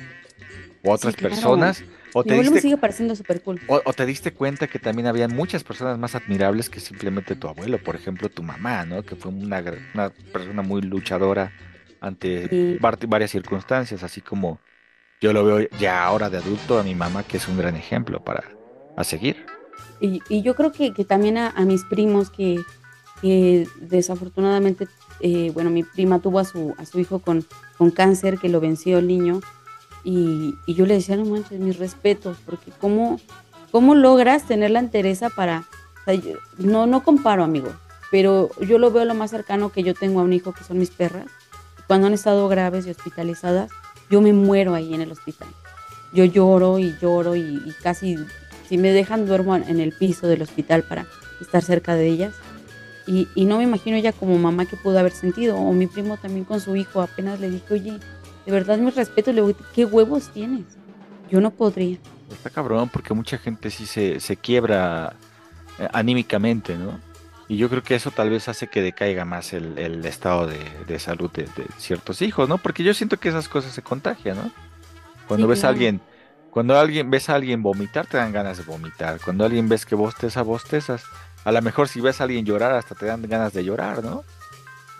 o 0.83 0.91
a 0.91 0.95
otras 0.95 1.15
claro. 1.15 1.33
personas. 1.33 1.83
O 2.13 2.23
Mi 2.23 2.29
te, 2.29 2.37
me 2.37 2.43
diste, 2.43 2.61
sigue 2.61 2.77
pareciendo 2.77 3.15
súper 3.15 3.41
cool. 3.41 3.59
o, 3.67 3.81
o 3.83 3.93
te 3.93 4.05
diste 4.05 4.31
cuenta 4.31 4.67
que 4.67 4.79
también 4.79 5.07
habían 5.07 5.31
muchas 5.35 5.63
personas 5.63 5.97
más 5.97 6.15
admirables 6.15 6.69
que 6.69 6.79
simplemente 6.79 7.35
tu 7.35 7.47
abuelo. 7.47 7.77
Por 7.79 7.95
ejemplo, 7.95 8.29
tu 8.29 8.41
mamá, 8.43 8.85
¿no? 8.85 9.03
Que 9.03 9.15
fue 9.15 9.31
una, 9.31 9.61
una 9.93 10.09
persona 10.31 10.61
muy 10.61 10.81
luchadora 10.81 11.51
ante 11.99 12.49
Sí. 12.49 12.77
varias 13.07 13.31
circunstancias, 13.31 14.03
así 14.03 14.21
como 14.21 14.59
yo 15.21 15.33
lo 15.33 15.43
veo 15.43 15.67
ya 15.79 16.03
ahora 16.05 16.29
de 16.29 16.37
adulto 16.37 16.77
a 16.77 16.83
mi 16.83 16.95
mamá, 16.95 17.23
que 17.23 17.37
es 17.37 17.47
un 17.47 17.57
gran 17.57 17.75
ejemplo 17.75 18.19
para 18.23 18.43
a 18.95 19.03
seguir. 19.03 19.54
Y, 19.99 20.41
yo 20.41 20.55
creo 20.55 20.71
que, 20.71 20.91
también 21.05 21.37
a, 21.37 21.53
mis 21.65 21.83
primos 21.83 22.29
que, 22.29 22.63
desafortunadamente, 23.81 24.87
eh, 25.19 25.51
bueno, 25.53 25.69
mi 25.69 25.83
prima 25.83 26.19
tuvo 26.19 26.39
a 26.39 26.45
su, 26.45 26.75
hijo 26.95 27.19
con, 27.19 27.45
cáncer, 27.93 28.37
que 28.37 28.49
lo 28.49 28.59
venció 28.59 28.97
el 28.99 29.07
niño, 29.07 29.41
y, 30.03 30.55
yo 30.67 30.85
le 30.85 30.95
decía, 30.95 31.15
no 31.15 31.25
manches, 31.25 31.59
mis 31.59 31.77
respetos, 31.77 32.37
porque 32.45 32.71
cómo, 32.79 33.19
cómo 33.71 33.95
logras 33.95 34.45
tener 34.45 34.71
la 34.71 34.79
entereza 34.79 35.29
para, 35.29 35.65
yo- 36.07 36.37
no, 36.57 36.85
no 36.85 37.03
comparo, 37.03 37.43
amigo, 37.43 37.71
pero 38.11 38.49
yo 38.61 38.77
lo 38.77 38.91
veo 38.91 39.05
lo 39.05 39.15
más 39.15 39.31
cercano 39.31 39.71
que 39.71 39.83
yo 39.83 39.93
tengo 39.93 40.19
a 40.19 40.23
un 40.23 40.33
hijo, 40.33 40.53
que 40.53 40.63
son 40.63 40.77
mis 40.77 40.91
perras, 40.91 41.25
cuando 41.87 42.07
han 42.07 42.13
estado 42.13 42.47
graves 42.47 42.85
y 42.85 42.91
hospitalizadas, 42.91 43.71
yo 44.09 44.21
me 44.21 44.33
muero 44.33 44.75
ahí 44.75 44.93
en 44.93 45.01
el 45.01 45.11
hospital. 45.11 45.47
Yo 46.13 46.23
lloro 46.25 46.79
y 46.79 46.95
lloro 47.01 47.35
y 47.35 47.59
casi, 47.83 48.17
si 48.67 48.77
me 48.77 48.91
dejan, 48.91 49.25
duermo 49.25 49.55
en 49.55 49.79
el 49.79 49.91
piso 49.91 50.27
del 50.27 50.41
hospital 50.41 50.83
para 50.83 51.05
estar 51.41 51.63
cerca 51.63 51.95
de 51.95 52.07
ellas. 52.07 52.33
Y, 53.07 53.27
y 53.35 53.45
no 53.45 53.57
me 53.57 53.63
imagino 53.63 53.97
ella 53.97 54.13
como 54.13 54.37
mamá 54.37 54.65
que 54.65 54.77
pudo 54.77 54.97
haber 54.99 55.11
sentido. 55.11 55.57
O 55.57 55.73
mi 55.73 55.87
primo 55.87 56.17
también 56.17 56.45
con 56.45 56.59
su 56.59 56.75
hijo, 56.75 57.01
apenas 57.01 57.39
le 57.39 57.49
dije, 57.51 57.73
oye, 57.73 57.99
de 58.45 58.51
verdad 58.51 58.77
mi 58.77 58.89
respeto, 58.91 59.31
le 59.31 59.41
digo, 59.41 59.57
¿qué 59.73 59.85
huevos 59.85 60.31
tienes? 60.33 60.65
Yo 61.29 61.41
no 61.41 61.51
podría. 61.51 61.97
Está 62.31 62.49
cabrón 62.49 62.89
porque 62.89 63.13
mucha 63.13 63.37
gente 63.37 63.69
sí 63.69 63.85
se, 63.85 64.19
se 64.19 64.37
quiebra 64.37 65.15
eh, 65.79 65.87
anímicamente, 65.93 66.75
¿no? 66.77 66.99
Y 67.47 67.57
yo 67.57 67.69
creo 67.69 67.83
que 67.83 67.93
eso 67.93 68.09
tal 68.09 68.31
vez 68.31 68.47
hace 68.49 68.67
que 68.67 68.81
decaiga 68.81 69.23
más 69.23 69.53
el, 69.53 69.77
el 69.77 70.03
estado 70.05 70.47
de, 70.47 70.57
de 70.87 70.97
salud 70.97 71.29
de, 71.31 71.43
de 71.43 71.67
ciertos 71.77 72.23
hijos, 72.23 72.49
¿no? 72.49 72.57
Porque 72.57 72.83
yo 72.83 72.95
siento 72.95 73.17
que 73.19 73.29
esas 73.29 73.47
cosas 73.47 73.71
se 73.73 73.83
contagian, 73.83 74.37
¿no? 74.37 74.51
Cuando 75.27 75.45
Sí, 75.45 75.49
ves 75.51 75.59
a 75.59 75.61
claro. 75.61 75.73
alguien, 75.73 76.01
cuando 76.55 76.79
alguien 76.79 77.11
ves 77.11 77.27
a 77.27 77.35
alguien 77.35 77.61
vomitar, 77.61 78.07
te 78.07 78.15
dan 78.15 78.31
ganas 78.31 78.57
de 78.57 78.63
vomitar. 78.63 79.19
Cuando 79.19 79.43
alguien 79.43 79.67
ves 79.67 79.85
que 79.85 79.93
bosteza, 79.93 80.41
bostezas. 80.41 81.03
A 81.43 81.51
lo 81.51 81.61
mejor 81.61 81.89
si 81.89 81.99
ves 81.99 82.21
a 82.21 82.23
alguien 82.23 82.45
llorar, 82.45 82.71
hasta 82.71 82.95
te 82.95 83.07
dan 83.07 83.21
ganas 83.23 83.51
de 83.51 83.65
llorar, 83.65 84.01
¿no? 84.01 84.23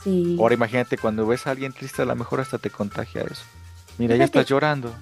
Sí. 0.04 0.36
Ahora 0.38 0.54
imagínate 0.56 0.98
cuando 0.98 1.26
ves 1.26 1.48
a 1.48 1.52
alguien 1.52 1.72
triste, 1.72 2.02
a 2.02 2.06
lo 2.06 2.14
mejor 2.18 2.42
hasta 2.42 2.58
te 2.58 2.70
contagia 2.70 3.22
eso. 3.22 3.44
Mira, 3.98 4.18
ya 4.18 4.26
Fíjate. 4.26 4.40
estás 4.40 4.50
llorando. 4.50 4.94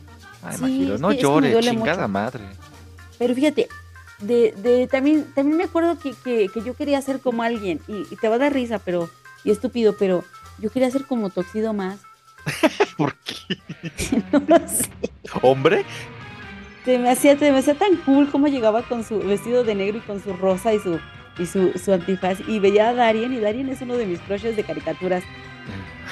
Ay, 0.44 0.58
Sí, 0.58 0.62
Majiro, 0.62 0.94
es 0.94 1.02
no 1.02 1.12
llores, 1.12 1.66
chingada 1.66 2.04
mucho. 2.08 2.10
madre. 2.10 2.44
Pero 3.18 3.34
fíjate, 3.34 3.68
de, 4.20 4.54
de, 4.56 4.86
también, 4.86 5.26
también 5.34 5.58
me 5.58 5.64
acuerdo 5.64 5.98
que, 5.98 6.14
que, 6.24 6.50
que 6.54 6.62
yo 6.62 6.76
quería 6.76 7.02
ser 7.02 7.20
como 7.20 7.42
alguien, 7.42 7.82
y, 7.88 8.06
y 8.12 8.16
te 8.16 8.30
va 8.30 8.36
a 8.36 8.38
dar 8.38 8.54
risa, 8.54 8.78
pero, 8.78 9.10
y 9.44 9.50
estúpido, 9.50 9.96
pero 9.98 10.24
yo 10.60 10.70
quería 10.70 10.92
ser 10.92 11.06
como 11.08 11.32
Toxido 11.32 11.74
más. 11.74 12.00
¿Por 12.98 13.16
qué? 13.16 13.58
no 14.32 14.44
lo 14.48 14.68
sé. 14.68 14.88
¿Hombre? 15.42 15.84
Se 16.86 16.98
me 16.98 17.10
hacía, 17.10 17.38
se 17.38 17.52
me 17.52 17.60
hacía 17.60 17.76
tan 17.76 17.96
cool 17.98 18.30
como 18.30 18.48
llegaba 18.48 18.82
con 18.84 19.04
su 19.04 19.20
vestido 19.20 19.64
de 19.64 19.76
negro 19.76 20.00
y 20.00 20.02
con 20.02 20.22
su 20.22 20.34
rosa 20.34 20.74
y 20.74 20.80
su, 20.80 21.00
y 21.40 21.46
su, 21.46 21.72
su 21.78 21.94
antifaz. 21.94 22.40
Y 22.48 22.60
veía 22.60 22.90
a 22.90 22.94
Darien, 22.94 23.34
y 23.34 23.40
Darien 23.40 23.70
es 23.70 23.82
uno 23.82 23.96
de 23.96 24.06
mis 24.06 24.20
crushes 24.20 24.56
de 24.56 24.64
caricaturas. 24.64 25.24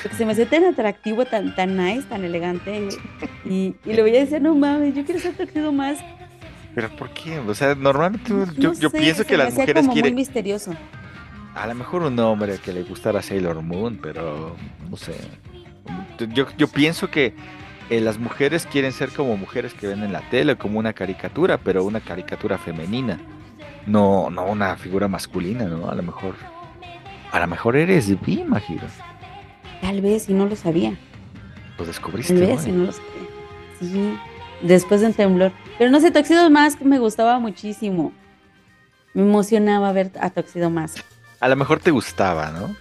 Porque 0.01 0.17
se 0.17 0.25
me 0.25 0.31
hacía 0.31 0.49
tan 0.49 0.63
atractivo, 0.63 1.25
tan, 1.25 1.53
tan 1.55 1.75
nice, 1.75 2.03
tan 2.03 2.23
elegante. 2.23 2.87
Y, 3.45 3.75
y 3.85 3.93
le 3.93 4.01
veía 4.01 4.19
y 4.19 4.21
decía, 4.21 4.39
no 4.39 4.55
mames, 4.55 4.95
yo 4.95 5.03
quiero 5.03 5.19
ser 5.19 5.35
Toxido 5.35 5.71
más. 5.73 5.99
¿Pero 6.73 6.89
por 6.95 7.09
qué? 7.09 7.37
O 7.39 7.53
sea, 7.53 7.75
normalmente 7.75 8.29
yo, 8.29 8.69
No 8.69 8.79
yo 8.79 8.89
sé, 8.89 8.97
pienso 8.97 9.25
que 9.25 9.35
las 9.35 9.53
mujeres 9.53 9.81
como 9.81 9.93
quieren... 9.93 10.13
muy 10.13 10.21
misterioso. 10.21 10.73
A 11.53 11.67
lo 11.67 11.75
mejor 11.75 12.03
un 12.03 12.17
hombre 12.19 12.57
que 12.59 12.71
le 12.71 12.83
gustara 12.83 13.21
Sailor 13.21 13.61
Moon, 13.61 13.99
pero 14.01 14.55
no 14.89 14.95
sé. 14.95 15.13
Yo, 16.33 16.47
yo 16.57 16.67
pienso 16.69 17.09
que 17.09 17.33
eh, 17.91 17.99
las 17.99 18.19
mujeres 18.19 18.65
quieren 18.65 18.93
ser 18.93 19.09
como 19.09 19.35
mujeres 19.35 19.73
que 19.73 19.85
ven 19.85 20.01
en 20.01 20.13
la 20.13 20.21
tele, 20.29 20.55
como 20.55 20.79
una 20.79 20.93
caricatura, 20.93 21.57
pero 21.57 21.83
una 21.83 21.99
caricatura 21.99 22.57
femenina. 22.57 23.19
No, 23.85 24.29
no 24.29 24.45
una 24.45 24.77
figura 24.77 25.09
masculina, 25.09 25.65
¿no? 25.65 25.89
A 25.89 25.95
lo 25.95 26.01
mejor. 26.01 26.35
A 27.33 27.39
lo 27.41 27.47
mejor 27.47 27.75
eres 27.75 28.07
bi, 28.21 28.45
Majiro. 28.45 28.87
Tal 29.81 29.99
vez, 29.99 30.29
y 30.29 30.33
no 30.33 30.45
lo 30.45 30.55
sabía. 30.55 30.97
Lo 31.77 31.85
descubriste. 31.85 32.33
Tal 32.33 32.41
¿no? 32.43 32.55
vez, 32.55 32.65
y 32.65 32.71
no 32.71 32.85
lo 32.85 32.91
sabía. 32.93 33.11
Sí, 33.81 34.17
después 34.61 35.01
de 35.01 35.07
un 35.07 35.13
temblor. 35.13 35.51
Pero 35.77 35.91
no 35.91 35.99
sé, 35.99 36.11
Toxido 36.11 36.49
Mask 36.49 36.79
me 36.83 36.97
gustaba 36.97 37.39
muchísimo. 37.39 38.13
Me 39.13 39.23
emocionaba 39.23 39.91
ver 39.91 40.11
a 40.21 40.29
Toxido 40.29 40.69
Mask. 40.69 40.99
A 41.41 41.49
lo 41.49 41.57
mejor 41.57 41.81
te 41.81 41.91
gustaba, 41.91 42.51
¿no? 42.51 42.73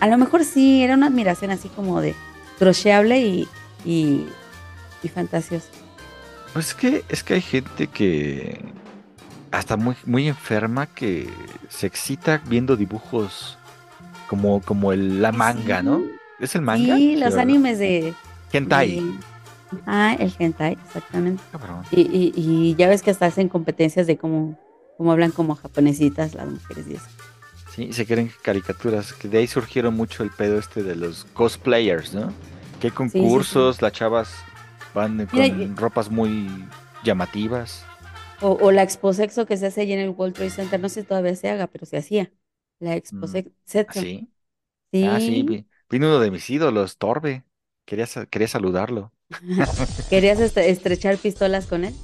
A 0.00 0.08
lo 0.08 0.18
mejor 0.18 0.44
sí, 0.44 0.82
era 0.82 0.94
una 0.94 1.06
admiración 1.06 1.52
así 1.52 1.68
como 1.68 2.00
de 2.00 2.16
crocheable 2.58 3.20
y, 3.20 3.48
y, 3.84 4.26
y 5.02 5.08
fantasiosa. 5.08 5.68
Pues 6.52 6.68
es 6.68 6.74
que, 6.74 7.04
es 7.08 7.22
que 7.22 7.34
hay 7.34 7.40
gente 7.42 7.86
que 7.86 8.60
hasta 9.50 9.76
muy, 9.76 9.96
muy 10.04 10.28
enferma 10.28 10.86
que 10.86 11.28
se 11.68 11.86
excita 11.86 12.40
viendo 12.46 12.76
dibujos 12.76 13.56
como, 14.28 14.60
como 14.62 14.92
el, 14.92 15.20
la 15.22 15.32
manga, 15.32 15.82
¿no? 15.82 16.02
¿Es 16.38 16.54
el 16.54 16.62
manga? 16.62 16.96
Sí, 16.96 17.16
los 17.16 17.34
animes 17.34 17.78
de... 17.78 18.14
Hentai. 18.52 18.96
de- 18.96 19.12
Ah, 19.86 20.16
el 20.18 20.34
hentai, 20.36 20.76
exactamente. 20.84 21.40
Cabrón. 21.52 21.84
Y, 21.92 22.00
y, 22.00 22.32
y 22.34 22.74
ya 22.74 22.88
ves 22.88 23.02
que 23.02 23.10
hasta 23.12 23.26
hacen 23.26 23.48
competencias 23.48 24.08
de 24.08 24.16
cómo, 24.18 24.58
cómo 24.98 25.12
hablan 25.12 25.30
como 25.30 25.54
japonesitas 25.54 26.34
las 26.34 26.48
mujeres 26.48 26.86
y 26.88 26.94
eso. 26.94 27.04
Sí, 27.72 27.92
se 27.92 28.04
creen 28.04 28.32
caricaturas, 28.42 29.12
que 29.12 29.28
de 29.28 29.38
ahí 29.38 29.46
surgieron 29.46 29.94
mucho 29.94 30.24
el 30.24 30.30
pedo 30.30 30.58
este 30.58 30.82
de 30.82 30.96
los 30.96 31.24
cosplayers, 31.34 32.12
¿no? 32.14 32.32
Que 32.80 32.88
hay 32.88 32.92
concursos, 32.92 33.82
las 33.82 33.92
chavas 33.92 34.32
van 34.94 35.26
con 35.26 35.42
Mira, 35.42 35.76
ropas 35.76 36.10
muy 36.10 36.48
llamativas. 37.04 37.84
O, 38.42 38.50
o 38.66 38.72
la 38.72 38.82
exposexo 38.82 39.46
que 39.46 39.56
se 39.56 39.66
hace 39.66 39.82
allí 39.82 39.92
en 39.92 40.00
el 40.00 40.10
World 40.10 40.34
Trade 40.34 40.50
Center, 40.50 40.80
no 40.80 40.88
sé 40.88 41.02
si 41.02 41.06
todavía 41.06 41.34
se 41.36 41.48
haga, 41.50 41.66
pero 41.66 41.86
se 41.86 41.98
hacía. 41.98 42.32
La 42.78 42.96
exposexo. 42.96 43.52
¿Ah, 43.86 43.92
sí? 43.94 44.28
Sí. 44.92 45.04
Ah, 45.06 45.20
sí, 45.20 45.42
vi- 45.42 45.66
vino 45.90 46.08
uno 46.08 46.20
de 46.20 46.30
mis 46.30 46.48
ídolos, 46.50 46.98
Torbe. 46.98 47.44
Quería, 47.86 48.06
quería 48.30 48.48
saludarlo. 48.48 49.12
¿Querías 50.10 50.40
estrechar 50.40 51.18
pistolas 51.18 51.66
con 51.66 51.84
él? 51.84 51.94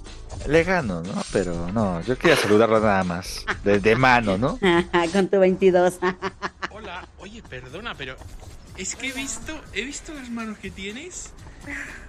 Le 0.49 0.63
gano, 0.65 1.03
¿no? 1.03 1.23
Pero 1.33 1.71
no, 1.73 2.01
yo 2.03 2.17
quería 2.19 2.37
saludarlo 2.37 2.81
nada 2.81 3.05
más. 3.05 3.45
De, 3.65 3.81
de 3.81 3.97
mano, 3.97 4.39
¿no? 4.39 4.59
con 5.13 5.29
tu 5.29 5.39
22. 5.39 5.99
Hola, 6.69 7.07
oye, 7.19 7.43
perdona, 7.43 7.95
pero 7.95 8.17
es 8.79 8.95
que 8.97 9.09
he 9.09 9.13
visto, 9.13 9.53
he 9.75 9.85
visto 9.85 10.13
las 10.15 10.31
manos 10.31 10.59
que 10.59 10.71
tienes 10.71 11.33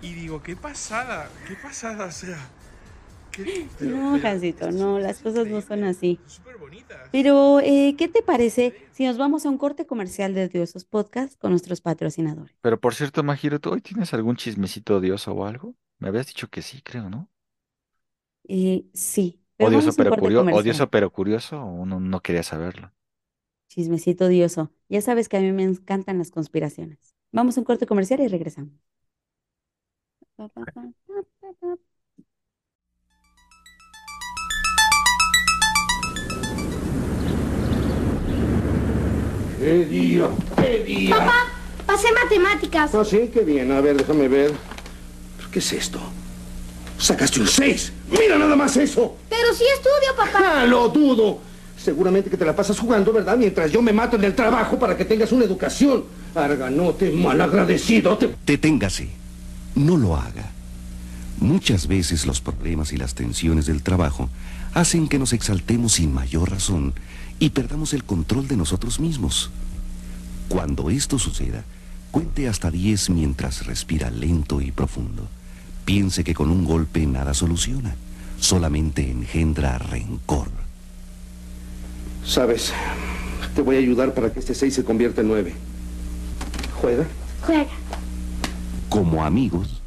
y 0.02 0.14
digo, 0.14 0.42
qué 0.44 0.56
pasada, 0.56 1.30
qué 1.48 1.56
pasada, 1.56 2.06
o 2.06 2.12
sea. 2.12 2.38
qué- 3.32 3.68
pero- 3.78 3.98
No, 3.98 4.20
Jancito, 4.20 4.72
no, 4.72 5.00
las 5.00 5.20
cosas 5.20 5.48
no 5.48 5.62
son 5.62 5.84
así. 5.84 6.20
súper 6.28 6.58
bonitas. 6.58 6.98
Pero, 7.12 7.60
eh, 7.62 7.96
¿qué 7.98 8.08
te 8.08 8.22
parece 8.22 8.74
si 8.92 9.06
nos 9.06 9.18
vamos 9.18 9.46
a 9.46 9.50
un 9.50 9.58
corte 9.58 9.86
comercial 9.86 10.34
de 10.34 10.48
Diosos 10.50 10.86
Podcast 10.86 11.40
con 11.40 11.52
nuestros 11.52 11.82
patrocinadores? 11.82 12.56
Pero 12.62 12.80
por 12.80 12.96
cierto, 12.96 13.24
Majiro, 13.24 13.60
¿tú 13.60 13.72
hoy 13.72 13.82
tienes 13.82 14.14
algún 14.14 14.36
chismecito 14.36 14.98
odioso 14.98 15.34
o 15.34 15.46
algo? 15.46 15.76
Me 16.00 16.10
habías 16.10 16.28
dicho 16.28 16.48
que 16.50 16.62
sí, 16.62 16.82
creo, 16.82 17.10
¿no? 17.10 17.30
Eh, 18.50 18.86
sí, 18.94 19.42
pero 19.58 19.70
Odioso 19.70 19.94
pero 19.96 20.10
curioso, 20.16 20.42
comercial. 20.42 20.62
odioso 20.62 20.90
pero 20.90 21.12
curioso, 21.12 21.62
o 21.62 21.86
no, 21.86 22.00
no 22.00 22.22
quería 22.22 22.44
saberlo. 22.44 22.92
Chismecito 23.68 24.26
odioso. 24.26 24.72
Ya 24.90 25.02
sabes 25.02 25.30
que 25.30 25.38
a 25.38 25.42
mí 25.42 25.52
me 25.52 25.64
encantan 25.64 26.18
las 26.18 26.32
conspiraciones. 26.32 27.16
Vamos 27.32 27.58
a 27.58 27.62
un 27.62 27.66
corte 27.66 27.86
comercial 27.86 28.22
y 28.22 28.28
regresamos. 28.28 28.74
¿Qué 39.60 39.86
día? 39.86 40.30
¿Qué 40.56 40.84
día? 40.84 41.18
Papá, 41.18 41.34
pasé 41.86 42.08
matemáticas. 42.14 42.96
Ah, 42.96 43.04
sí, 43.04 43.30
qué 43.34 43.42
bien. 43.42 43.72
A 43.72 43.82
ver, 43.82 43.98
déjame 43.98 44.28
ver. 44.28 44.54
¿Qué 45.52 45.60
es 45.60 45.74
esto? 45.74 46.00
Sacaste 46.98 47.42
un 47.42 47.48
6. 47.48 47.92
Mira 48.10 48.38
nada 48.38 48.56
más 48.56 48.78
eso. 48.78 49.18
Pero 49.30 49.54
sí 49.54 49.66
estudio, 49.76 50.16
papá. 50.16 50.62
Ah, 50.62 50.66
lo 50.66 50.88
dudo. 50.90 51.40
Seguramente 51.78 52.30
que 52.30 52.38
te 52.38 52.46
la 52.46 52.56
pasas 52.56 52.80
jugando, 52.80 53.14
¿verdad? 53.14 53.38
Mientras 53.38 53.72
yo 53.72 53.82
me 53.82 53.94
mato 53.94 54.16
en 54.16 54.24
el 54.24 54.36
trabajo 54.36 54.80
para 54.80 54.98
que 54.98 55.06
tengas 55.06 55.32
una 55.32 55.46
educación. 55.46 56.04
Arganote, 56.36 57.12
malagradecido. 57.12 58.18
Te... 58.18 58.36
Deténgase. 58.46 59.10
No 59.76 59.96
lo 59.96 60.16
haga. 60.16 60.52
Muchas 61.40 61.88
veces 61.88 62.26
los 62.26 62.42
problemas 62.42 62.92
y 62.94 62.98
las 62.98 63.14
tensiones 63.14 63.68
del 63.68 63.84
trabajo 63.84 64.30
hacen 64.74 65.08
que 65.08 65.20
nos 65.20 65.34
exaltemos 65.34 65.94
sin 65.94 66.14
mayor 66.14 66.50
razón 66.50 66.94
y 67.40 67.52
perdamos 67.52 67.94
el 67.94 68.04
control 68.04 68.48
de 68.48 68.58
nosotros 68.58 69.00
mismos. 69.00 69.52
Cuando 70.50 70.90
esto 70.90 71.20
suceda, 71.20 71.64
cuente 72.10 72.48
hasta 72.48 72.72
10 72.72 73.12
mientras 73.12 73.68
respira 73.68 74.10
lento 74.10 74.62
y 74.62 74.72
profundo. 74.72 75.28
Piense 75.86 76.24
que 76.24 76.34
con 76.34 76.50
un 76.50 76.66
golpe 76.66 77.06
nada 77.06 77.36
soluciona, 77.36 77.96
solamente 78.40 79.10
engendra 79.10 79.78
rencor. 79.78 80.67
Sabes, 82.28 82.74
te 83.56 83.62
voy 83.62 83.78
a 83.78 83.80
ayudar 83.80 84.14
para 84.14 84.32
que 84.32 84.40
este 84.40 84.54
6 84.54 84.74
se 84.74 84.84
convierta 84.84 85.22
en 85.22 85.30
9. 85.30 85.54
¿Juega? 86.82 87.06
Juega. 87.46 87.70
Como 88.90 89.24
amigos, 89.24 89.82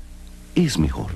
es 0.55 0.79
mejor. 0.79 1.11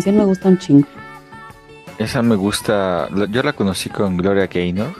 Canción 0.00 0.16
me 0.16 0.24
gusta 0.24 0.48
un 0.48 0.56
chingo. 0.56 0.86
Esa 1.98 2.22
me 2.22 2.34
gusta, 2.34 3.10
yo 3.28 3.42
la 3.42 3.52
conocí 3.52 3.90
con 3.90 4.16
Gloria 4.16 4.46
Gaynor, 4.46 4.94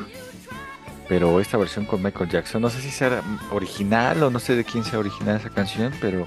pero 1.09 1.41
esta 1.41 1.57
versión 1.57 1.87
con 1.87 2.03
Michael 2.03 2.29
Jackson, 2.29 2.61
no 2.61 2.69
sé 2.69 2.83
si 2.83 2.91
sea 2.91 3.23
original 3.51 4.23
o 4.23 4.31
no 4.31 4.39
sé 4.39 4.57
de 4.57 4.65
quién 4.65 4.85
sea 4.85 4.99
original 4.99 5.37
esa 5.37 5.49
canción, 5.49 5.91
pero 6.03 6.27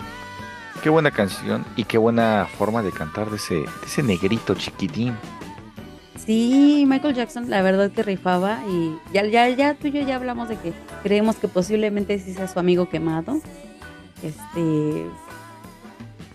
qué 0.81 0.89
buena 0.89 1.11
canción 1.11 1.63
y 1.75 1.83
qué 1.83 1.99
buena 1.99 2.47
forma 2.57 2.81
de 2.81 2.91
cantar 2.91 3.29
de 3.29 3.35
ese, 3.35 3.53
de 3.53 3.85
ese 3.85 4.01
negrito 4.01 4.55
chiquitín. 4.55 5.13
Sí, 6.25 6.85
Michael 6.87 7.13
Jackson, 7.13 7.51
la 7.51 7.61
verdad 7.61 7.91
que 7.91 8.01
rifaba 8.01 8.63
y 8.67 8.95
ya, 9.13 9.23
ya, 9.27 9.47
ya 9.49 9.75
tú 9.75 9.89
y 9.89 9.91
yo 9.91 10.01
ya 10.01 10.15
hablamos 10.15 10.49
de 10.49 10.55
que 10.55 10.73
creemos 11.03 11.35
que 11.35 11.47
posiblemente 11.47 12.17
sí 12.17 12.33
sea 12.33 12.47
su 12.47 12.57
amigo 12.57 12.89
quemado. 12.89 13.39
Este, 14.23 15.05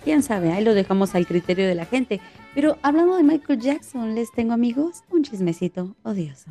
quién 0.08 0.22
sabe, 0.22 0.54
ahí 0.54 0.64
lo 0.64 0.72
dejamos 0.72 1.14
al 1.14 1.26
criterio 1.26 1.68
de 1.68 1.74
la 1.74 1.84
gente. 1.84 2.18
Pero 2.54 2.78
hablando 2.80 3.18
de 3.18 3.22
Michael 3.22 3.60
Jackson, 3.60 4.14
les 4.14 4.32
tengo 4.32 4.54
amigos 4.54 5.02
un 5.10 5.22
chismecito 5.22 5.96
odioso. 6.02 6.50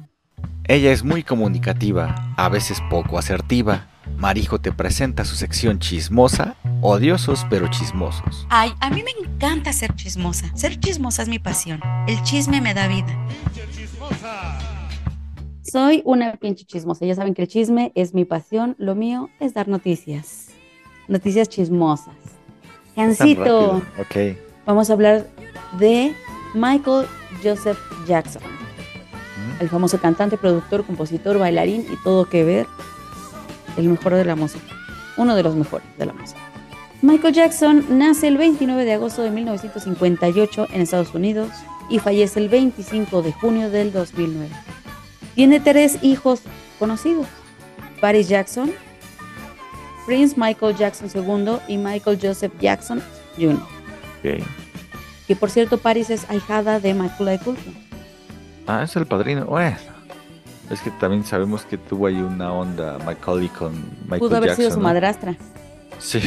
Ella 0.65 0.91
es 0.91 1.03
muy 1.03 1.23
comunicativa, 1.23 2.13
a 2.37 2.49
veces 2.49 2.77
poco 2.91 3.17
asertiva. 3.17 3.87
Marijo 4.15 4.61
te 4.61 4.71
presenta 4.71 5.25
su 5.25 5.35
sección 5.35 5.79
chismosa, 5.79 6.55
odiosos 6.81 7.47
pero 7.49 7.67
chismosos. 7.67 8.45
Ay, 8.51 8.73
a 8.79 8.91
mí 8.91 9.01
me 9.01 9.09
encanta 9.25 9.73
ser 9.73 9.95
chismosa. 9.95 10.55
Ser 10.55 10.79
chismosa 10.79 11.23
es 11.23 11.27
mi 11.27 11.39
pasión. 11.39 11.79
El 12.07 12.21
chisme 12.21 12.61
me 12.61 12.75
da 12.75 12.87
vida. 12.87 13.17
Soy 15.63 16.03
una 16.05 16.35
pinche 16.35 16.63
chismosa. 16.63 17.07
Ya 17.07 17.15
saben 17.15 17.33
que 17.33 17.41
el 17.41 17.47
chisme 17.47 17.91
es 17.95 18.13
mi 18.13 18.23
pasión. 18.23 18.75
Lo 18.77 18.93
mío 18.93 19.31
es 19.39 19.55
dar 19.55 19.67
noticias. 19.67 20.49
Noticias 21.07 21.49
chismosas. 21.49 22.36
Jancito, 22.97 23.41
rápido. 23.41 23.81
Ok. 23.99 24.37
vamos 24.65 24.89
a 24.89 24.93
hablar 24.93 25.27
de 25.79 26.13
Michael 26.53 27.05
Joseph 27.43 27.77
Jackson. 28.07 28.41
El 29.59 29.69
famoso 29.69 29.99
cantante, 29.99 30.37
productor, 30.37 30.83
compositor, 30.83 31.37
bailarín 31.37 31.85
y 31.91 31.95
todo 32.03 32.25
que 32.25 32.43
ver. 32.43 32.67
El 33.77 33.89
mejor 33.89 34.15
de 34.15 34.25
la 34.25 34.35
música. 34.35 34.65
Uno 35.15 35.35
de 35.35 35.43
los 35.43 35.55
mejores 35.55 35.87
de 35.97 36.05
la 36.07 36.13
música. 36.13 36.39
Michael 37.01 37.33
Jackson 37.33 37.85
nace 37.89 38.27
el 38.27 38.37
29 38.37 38.83
de 38.83 38.93
agosto 38.93 39.21
de 39.21 39.29
1958 39.29 40.67
en 40.73 40.81
Estados 40.81 41.13
Unidos 41.13 41.49
y 41.89 41.99
fallece 41.99 42.39
el 42.39 42.49
25 42.49 43.21
de 43.21 43.31
junio 43.31 43.69
del 43.69 43.91
2009. 43.91 44.49
Tiene 45.35 45.59
tres 45.59 45.99
hijos 46.01 46.41
conocidos. 46.79 47.27
Paris 48.01 48.27
Jackson, 48.27 48.71
Prince 50.07 50.33
Michael 50.37 50.75
Jackson 50.75 51.09
II 51.13 51.57
y 51.67 51.77
Michael 51.77 52.17
Joseph 52.19 52.53
Jackson 52.59 53.03
Jr. 53.37 53.53
Ok. 53.59 54.43
Que 55.27 55.35
por 55.35 55.51
cierto, 55.51 55.77
Paris 55.77 56.09
es 56.09 56.27
ahijada 56.29 56.79
de 56.79 56.93
Michael 56.95 57.39
Culkin. 57.41 57.75
Ah, 58.65 58.81
es 58.83 58.95
el 58.95 59.05
padrino. 59.05 59.45
Bueno. 59.45 59.77
Es 60.71 60.81
que 60.81 60.89
también 60.91 61.23
sabemos 61.23 61.63
que 61.65 61.77
tuvo 61.77 62.07
ahí 62.07 62.15
una 62.15 62.51
onda 62.51 62.97
Macaulay 63.05 63.47
con 63.49 63.73
Michael 64.03 64.19
Pudo 64.19 64.35
haber 64.37 64.49
Jackson. 64.49 64.63
sido 64.63 64.71
su 64.71 64.77
¿no? 64.79 64.83
madrastra. 64.83 65.35
Sí. 65.99 66.19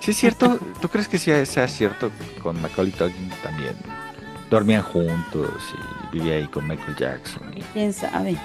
Sí, 0.00 0.12
es 0.12 0.16
cierto. 0.16 0.58
¿Tú 0.80 0.88
crees 0.88 1.08
que 1.08 1.18
sea, 1.18 1.44
sea 1.44 1.66
cierto 1.66 2.10
con 2.42 2.60
Macaulay 2.62 2.92
Culkin 2.92 3.30
también? 3.42 3.74
Dormían 4.50 4.82
juntos 4.82 5.50
y 6.12 6.16
vivía 6.16 6.34
ahí 6.36 6.46
con 6.46 6.66
Michael 6.68 6.96
Jackson. 6.96 7.42
y- 7.56 7.60
¿Quién 7.72 7.92
sabe? 7.92 8.36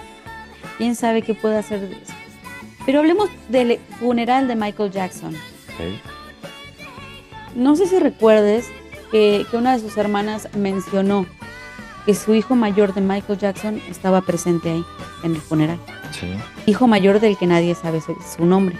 ¿Quién 0.77 0.95
sabe 0.95 1.21
qué 1.21 1.33
puede 1.35 1.57
hacer 1.57 1.81
de 1.81 1.95
eso? 2.01 2.13
Pero 2.85 2.99
hablemos 2.99 3.29
del 3.49 3.79
funeral 3.99 4.47
de 4.47 4.55
Michael 4.55 4.91
Jackson. 4.91 5.33
ok. 5.35 5.99
No 7.55 7.75
sé 7.75 7.85
si 7.87 7.99
recuerdes 7.99 8.65
que, 9.11 9.45
que 9.49 9.57
una 9.57 9.73
de 9.73 9.79
sus 9.79 9.95
hermanas 9.97 10.49
mencionó 10.55 11.25
que 12.05 12.15
su 12.15 12.33
hijo 12.33 12.55
mayor 12.55 12.93
de 12.93 13.01
Michael 13.01 13.37
Jackson 13.39 13.81
estaba 13.89 14.21
presente 14.21 14.71
ahí 14.71 14.83
en 15.23 15.35
el 15.35 15.41
funeral. 15.41 15.79
Sí. 16.11 16.27
Hijo 16.65 16.87
mayor 16.87 17.19
del 17.19 17.37
que 17.37 17.45
nadie 17.47 17.75
sabe 17.75 18.01
su, 18.01 18.17
su 18.35 18.45
nombre. 18.45 18.75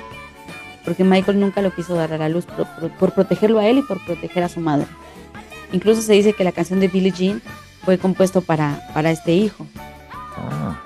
Porque 0.83 1.03
Michael 1.05 1.39
nunca 1.39 1.61
lo 1.61 1.73
quiso 1.73 1.93
dar 1.95 2.11
a 2.13 2.17
la 2.17 2.27
luz 2.29 2.45
por, 2.45 2.67
por- 2.67 2.91
por 2.91 3.11
protegerlo 3.13 3.59
a 3.59 3.65
él 3.67 3.77
y 3.77 3.81
por 3.83 4.03
proteger 4.03 4.43
a 4.43 4.49
su 4.49 4.59
madre. 4.59 4.87
Incluso 5.71 6.01
se 6.01 6.13
dice 6.13 6.33
que 6.33 6.43
la 6.43 6.51
canción 6.51 6.79
de 6.81 6.87
Billie 6.89 7.11
Jean 7.11 7.41
fue 7.85 7.97
compuesto 7.97 8.41
para, 8.41 8.81
para 8.93 9.11
este 9.11 9.31
hijo. 9.33 9.65
Ah. 10.35 10.81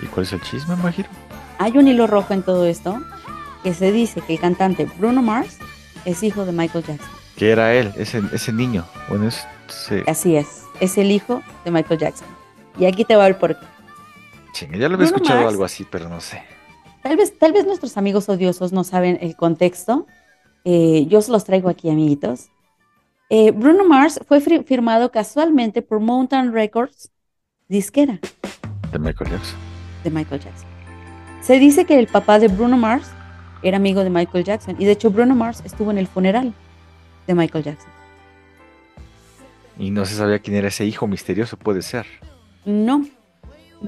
¿Y 0.00 0.06
cuál 0.06 0.24
es 0.24 0.32
el 0.32 0.40
chisme, 0.42 0.76
Majiro? 0.76 1.08
Hay 1.58 1.78
un 1.78 1.88
hilo 1.88 2.06
rojo 2.06 2.34
en 2.34 2.42
todo 2.42 2.66
esto 2.66 3.00
que 3.62 3.74
se 3.74 3.92
dice 3.92 4.20
que 4.20 4.34
el 4.34 4.40
cantante 4.40 4.86
Bruno 4.98 5.22
Mars 5.22 5.58
es 6.04 6.22
hijo 6.22 6.44
de 6.44 6.52
Michael 6.52 6.84
Jackson. 6.84 7.08
Que 7.36 7.50
era 7.50 7.74
él, 7.74 7.92
ese, 7.96 8.22
ese 8.32 8.52
niño. 8.52 8.84
Bueno, 9.08 9.28
es, 9.28 9.46
sí. 9.68 9.96
Así 10.06 10.36
es, 10.36 10.62
es 10.80 10.98
el 10.98 11.10
hijo 11.10 11.42
de 11.64 11.70
Michael 11.70 11.98
Jackson. 12.00 12.28
Y 12.78 12.86
aquí 12.86 13.04
te 13.04 13.16
va 13.16 13.26
el 13.26 13.36
porqué. 13.36 13.66
Chinga, 14.52 14.76
ya 14.76 14.88
lo 14.88 14.94
había 14.94 15.06
Bruno 15.06 15.16
escuchado 15.16 15.40
Mars. 15.40 15.52
algo 15.52 15.64
así, 15.64 15.86
pero 15.90 16.08
no 16.08 16.20
sé. 16.20 16.42
Tal 17.02 17.16
vez, 17.16 17.38
tal 17.38 17.52
vez 17.52 17.66
nuestros 17.66 17.96
amigos 17.96 18.28
odiosos 18.28 18.72
no 18.72 18.84
saben 18.84 19.18
el 19.20 19.36
contexto. 19.36 20.06
Eh, 20.64 21.06
yo 21.08 21.20
se 21.22 21.30
los 21.32 21.44
traigo 21.44 21.68
aquí, 21.68 21.90
amiguitos. 21.90 22.48
Eh, 23.30 23.50
Bruno 23.50 23.84
Mars 23.84 24.20
fue 24.28 24.40
firmado 24.40 25.10
casualmente 25.10 25.82
por 25.82 26.00
Mountain 26.00 26.52
Records, 26.52 27.10
disquera 27.68 28.20
De 28.92 28.98
Michael 28.98 29.30
Jackson. 29.30 29.58
de 30.04 30.10
Michael 30.10 30.40
Jackson. 30.40 30.68
Se 31.44 31.58
dice 31.58 31.84
que 31.84 31.98
el 31.98 32.06
papá 32.06 32.38
de 32.38 32.48
Bruno 32.48 32.76
Mars 32.76 33.06
era 33.62 33.76
amigo 33.76 34.02
de 34.02 34.10
Michael 34.10 34.44
Jackson 34.44 34.76
y 34.78 34.84
de 34.84 34.92
hecho 34.92 35.10
Bruno 35.10 35.34
Mars 35.34 35.62
estuvo 35.64 35.90
en 35.90 35.98
el 35.98 36.06
funeral 36.06 36.52
de 37.26 37.34
Michael 37.34 37.64
Jackson. 37.64 37.90
Y 39.78 39.90
no 39.90 40.04
se 40.06 40.14
sabía 40.14 40.38
quién 40.38 40.56
era 40.56 40.68
ese 40.68 40.84
hijo 40.84 41.06
misterioso, 41.06 41.56
puede 41.56 41.82
ser. 41.82 42.06
No. 42.64 43.04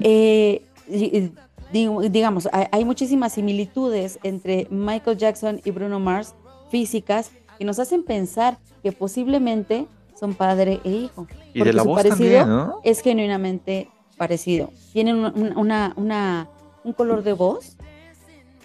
Eh, 0.00 0.62
di- 0.86 1.32
di- 1.72 2.08
digamos, 2.10 2.48
hay, 2.52 2.84
muchísimas 2.84 3.32
similitudes 3.34 4.18
entre 4.22 4.66
Michael 4.70 5.16
Jackson 5.16 5.60
y 5.64 5.70
Bruno 5.70 5.98
Mars 6.00 6.34
físicas 6.70 7.30
que 7.58 7.64
nos 7.64 7.78
hacen 7.78 8.02
pensar 8.02 8.58
que 8.82 8.92
posiblemente 8.92 9.86
son 10.18 10.34
padre 10.34 10.80
e 10.84 10.90
hijo. 10.90 11.26
Y 11.54 11.62
de 11.62 11.72
la 11.72 11.82
su 11.82 11.88
voz 11.88 12.02
parecido 12.02 12.38
también, 12.40 12.48
¿no? 12.48 12.80
es 12.84 13.00
genuinamente 13.00 13.88
parecido. 14.18 14.72
Tienen 14.92 15.16
un- 15.16 15.32
un- 15.40 15.56
una, 15.56 15.92
una- 15.96 16.48
un 16.86 16.92
color 16.92 17.22
de 17.22 17.32
voz. 17.34 17.76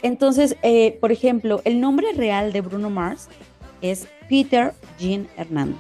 Entonces, 0.04 0.56
eh, 0.62 0.98
por 1.02 1.12
ejemplo, 1.12 1.62
el 1.66 1.82
nombre 1.82 2.08
real 2.16 2.54
de 2.54 2.62
Bruno 2.62 2.90
Mars 2.90 3.28
es 3.82 4.08
Peter 4.30 4.74
Jean 4.98 5.28
Hernández. 5.38 5.78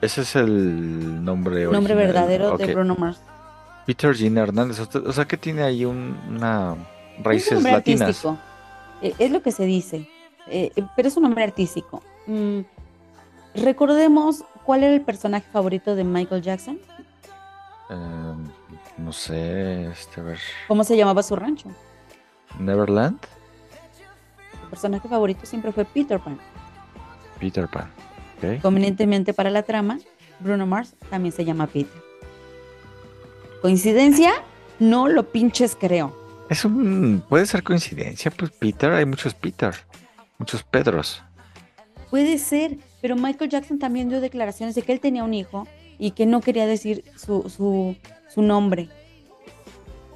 Ese 0.00 0.20
es 0.22 0.36
el 0.36 1.24
nombre 1.24 1.64
Nombre 1.64 1.94
original, 1.94 1.96
verdadero 1.96 2.56
de 2.58 2.66
Bruno 2.74 2.94
Mars. 2.96 3.18
Peter 3.86 4.14
Jean 4.14 4.36
Hernández. 4.36 4.78
O 4.80 5.12
sea- 5.12 5.24
que 5.24 5.36
tiene 5.36 5.62
ahí 5.62 5.84
un- 5.84 6.16
una 6.28 6.74
Es 6.74 7.18
un 7.18 7.24
raíces 7.24 7.52
nombre 7.54 7.72
latinas. 7.72 8.02
artístico. 8.02 8.38
Eh, 9.02 9.14
es 9.18 9.30
lo 9.30 9.42
que 9.42 9.52
se 9.52 9.64
dice. 9.64 10.08
Eh, 10.48 10.70
pero 10.94 11.08
es 11.08 11.16
un 11.16 11.22
nombre 11.24 11.44
artístico. 11.44 12.02
Mm, 12.26 12.60
recordemos 13.54 14.44
cuál 14.64 14.84
era 14.84 14.92
el 14.94 15.00
personaje 15.02 15.46
favorito 15.52 15.94
de 15.94 16.04
Michael 16.04 16.42
Jackson. 16.42 16.78
No 19.06 19.12
sé, 19.12 19.86
este, 19.86 20.20
a 20.20 20.24
ver. 20.24 20.38
¿Cómo 20.66 20.82
se 20.82 20.96
llamaba 20.96 21.22
su 21.22 21.36
rancho? 21.36 21.68
Neverland, 22.58 23.20
Su 24.60 24.68
personaje 24.68 25.08
favorito 25.08 25.46
siempre 25.46 25.70
fue 25.70 25.84
Peter 25.84 26.18
Pan. 26.18 26.40
Peter 27.38 27.68
Pan. 27.68 27.88
Convenientemente 28.60 29.32
para 29.32 29.48
la 29.48 29.62
trama, 29.62 30.00
Bruno 30.40 30.66
Mars 30.66 30.96
también 31.08 31.32
se 31.32 31.44
llama 31.44 31.68
Peter. 31.68 32.02
¿Coincidencia? 33.62 34.32
No 34.80 35.06
lo 35.06 35.30
pinches 35.30 35.76
creo. 35.76 36.12
Es 36.50 36.64
un. 36.64 37.22
Puede 37.28 37.46
ser 37.46 37.62
coincidencia, 37.62 38.32
pues 38.32 38.50
Peter, 38.50 38.90
hay 38.90 39.04
muchos 39.04 39.34
Peter, 39.34 39.72
muchos 40.36 40.64
Pedros. 40.64 41.22
Puede 42.10 42.38
ser, 42.38 42.78
pero 43.00 43.14
Michael 43.14 43.50
Jackson 43.50 43.78
también 43.78 44.08
dio 44.08 44.20
declaraciones 44.20 44.74
de 44.74 44.82
que 44.82 44.92
él 44.92 44.98
tenía 44.98 45.22
un 45.22 45.32
hijo 45.32 45.68
y 45.96 46.10
que 46.10 46.26
no 46.26 46.40
quería 46.40 46.66
decir 46.66 47.04
su, 47.16 47.48
su, 47.48 47.96
su 48.28 48.42
nombre. 48.42 48.88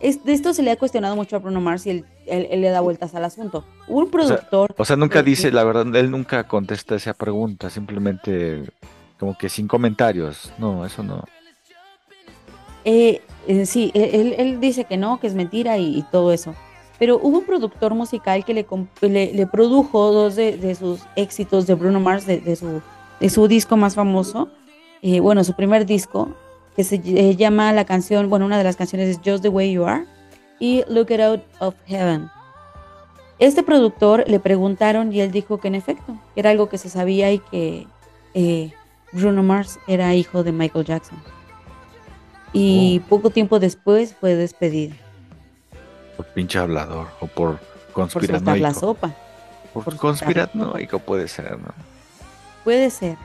Es, 0.00 0.24
de 0.24 0.32
esto 0.32 0.54
se 0.54 0.62
le 0.62 0.70
ha 0.70 0.76
cuestionado 0.76 1.14
mucho 1.14 1.36
a 1.36 1.40
Bruno 1.40 1.61
Mars 1.61 1.86
y 1.86 1.90
él, 1.90 2.04
él- 2.26 2.48
él 2.50 2.61
le 2.62 2.70
da 2.70 2.80
vueltas 2.80 3.14
al 3.14 3.24
asunto. 3.24 3.64
Un 3.86 4.04
O 4.04 4.06
sea, 4.06 4.11
productor. 4.11 4.74
o 4.78 4.84
sea, 4.84 4.96
nunca 4.96 5.22
dice, 5.22 5.52
la 5.52 5.62
verdad, 5.64 5.94
él 5.94 6.11
nunca 6.11 6.48
contesta 6.48 6.94
esa 6.94 7.12
pregunta, 7.12 7.68
simplemente 7.68 8.64
como 9.18 9.36
que 9.36 9.48
sin 9.50 9.68
comentarios. 9.68 10.52
No, 10.58 10.86
eso 10.86 11.02
no. 11.02 11.22
Eh, 12.84 13.20
eh, 13.46 13.66
sí, 13.66 13.90
él, 13.94 14.34
él 14.38 14.58
dice 14.61 14.84
que 14.84 14.96
no, 14.96 15.20
que 15.20 15.26
es 15.26 15.34
mentira 15.34 15.76
y, 15.76 15.98
y 15.98 16.02
todo 16.04 16.32
eso. 16.32 16.54
Pero 16.98 17.18
hubo 17.22 17.38
un 17.38 17.44
productor 17.46 17.94
musical 17.94 18.44
que 18.44 18.54
le, 18.54 18.66
le, 19.02 19.32
le 19.34 19.46
produjo 19.46 20.12
dos 20.12 20.36
de, 20.36 20.56
de 20.56 20.74
sus 20.74 21.00
éxitos 21.16 21.66
de 21.66 21.74
Bruno 21.74 22.00
Mars, 22.00 22.26
de, 22.26 22.40
de 22.40 22.56
su, 22.56 22.80
de 23.20 23.30
su 23.30 23.48
disco 23.48 23.76
más 23.76 23.94
famoso. 23.94 24.48
Eh, 25.02 25.20
bueno, 25.20 25.44
su 25.44 25.54
primer 25.54 25.86
disco, 25.86 26.34
que 26.76 26.84
se 26.84 27.00
eh, 27.04 27.36
llama 27.36 27.72
la 27.72 27.84
canción, 27.84 28.30
bueno, 28.30 28.46
una 28.46 28.58
de 28.58 28.64
las 28.64 28.76
canciones 28.76 29.08
es 29.08 29.20
Just 29.24 29.42
the 29.42 29.48
Way 29.48 29.72
You 29.72 29.84
Are 29.84 30.04
y 30.58 30.84
Look 30.88 31.10
It 31.10 31.20
Out 31.20 31.42
of 31.60 31.74
Heaven. 31.86 32.30
Este 33.38 33.62
productor 33.62 34.24
le 34.26 34.38
preguntaron 34.38 35.12
y 35.12 35.20
él 35.20 35.30
dijo 35.30 35.58
que 35.58 35.68
en 35.68 35.74
efecto, 35.74 36.18
que 36.34 36.40
era 36.40 36.50
algo 36.50 36.68
que 36.68 36.78
se 36.78 36.90
sabía 36.90 37.32
y 37.32 37.38
que 37.38 37.86
eh, 38.34 38.72
Bruno 39.12 39.42
Mars 39.42 39.78
era 39.86 40.14
hijo 40.14 40.42
de 40.44 40.52
Michael 40.52 40.84
Jackson. 40.84 41.18
Y 42.52 43.00
poco 43.08 43.30
tiempo 43.30 43.60
después 43.60 44.14
fue 44.18 44.34
despedido 44.34 44.96
Por 46.16 46.26
pinche 46.26 46.58
hablador 46.58 47.06
o 47.20 47.26
por 47.28 47.60
por 47.92 48.10
soltar 48.10 48.30
la 48.30 48.40
conspiranoico. 48.40 48.80
sopa. 48.80 49.14
Por, 49.72 49.84
por 49.84 49.96
conspiranoico 49.96 50.98
puede 50.98 51.28
ser, 51.28 51.58
¿no? 51.58 51.72
Puede 52.64 52.90
ser. 52.90 53.16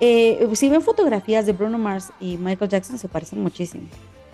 Eh, 0.00 0.48
si 0.54 0.68
ven 0.68 0.82
fotografías 0.82 1.46
de 1.46 1.52
Bruno 1.52 1.78
Mars 1.78 2.10
y 2.20 2.36
Michael 2.36 2.70
Jackson, 2.70 2.98
se 2.98 3.08
parecen 3.08 3.40
muchísimo. 3.42 3.84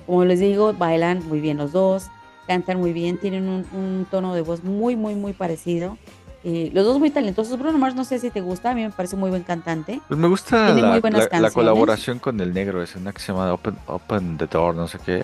Como 0.07 0.25
les 0.25 0.41
digo, 0.41 0.73
bailan 0.73 1.27
muy 1.29 1.41
bien 1.41 1.59
los 1.59 1.73
dos, 1.73 2.07
cantan 2.47 2.79
muy 2.79 2.93
bien, 2.93 3.19
tienen 3.19 3.49
un, 3.49 3.67
un 3.73 4.07
tono 4.11 4.35
de 4.35 4.41
voz 4.43 4.65
muy, 4.65 4.97
muy, 4.97 5.15
muy 5.15 5.33
parecido. 5.33 5.97
Eh, 6.43 6.71
los 6.73 6.87
dos 6.87 6.99
muy 6.99 7.11
talentosos. 7.11 7.59
Bruno 7.59 7.77
Mars, 7.79 7.95
no 7.95 8.05
sé 8.05 8.19
si 8.19 8.31
te 8.31 8.41
gusta, 8.41 8.71
a 8.71 8.75
mí 8.75 8.83
me 8.83 8.91
parece 8.91 9.15
muy 9.15 9.29
buen 9.31 9.43
cantante. 9.43 10.01
Pues 10.09 10.19
me 10.19 10.27
gusta 10.27 10.71
la, 10.75 10.89
muy 10.93 11.01
buenas 11.01 11.19
la- 11.19 11.25
la 11.25 11.29
canciones. 11.29 11.53
colaboración 11.55 12.19
con 12.19 12.41
el 12.41 12.55
negro, 12.55 12.83
es 12.83 12.97
una 12.97 13.13
que 13.13 13.21
se 13.21 13.31
llama 13.33 13.53
Open, 13.53 13.77
Open 13.87 14.39
the 14.39 14.47
Door, 14.47 14.75
no 14.75 14.89
sé 14.89 14.99
qué. 15.05 15.23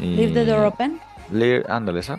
Y- 0.00 0.16
Leave 0.16 0.32
the 0.32 0.44
Door 0.46 0.64
Open. 0.64 0.98
Leave- 1.30 1.64
ándale, 1.68 2.00
esa. 2.00 2.18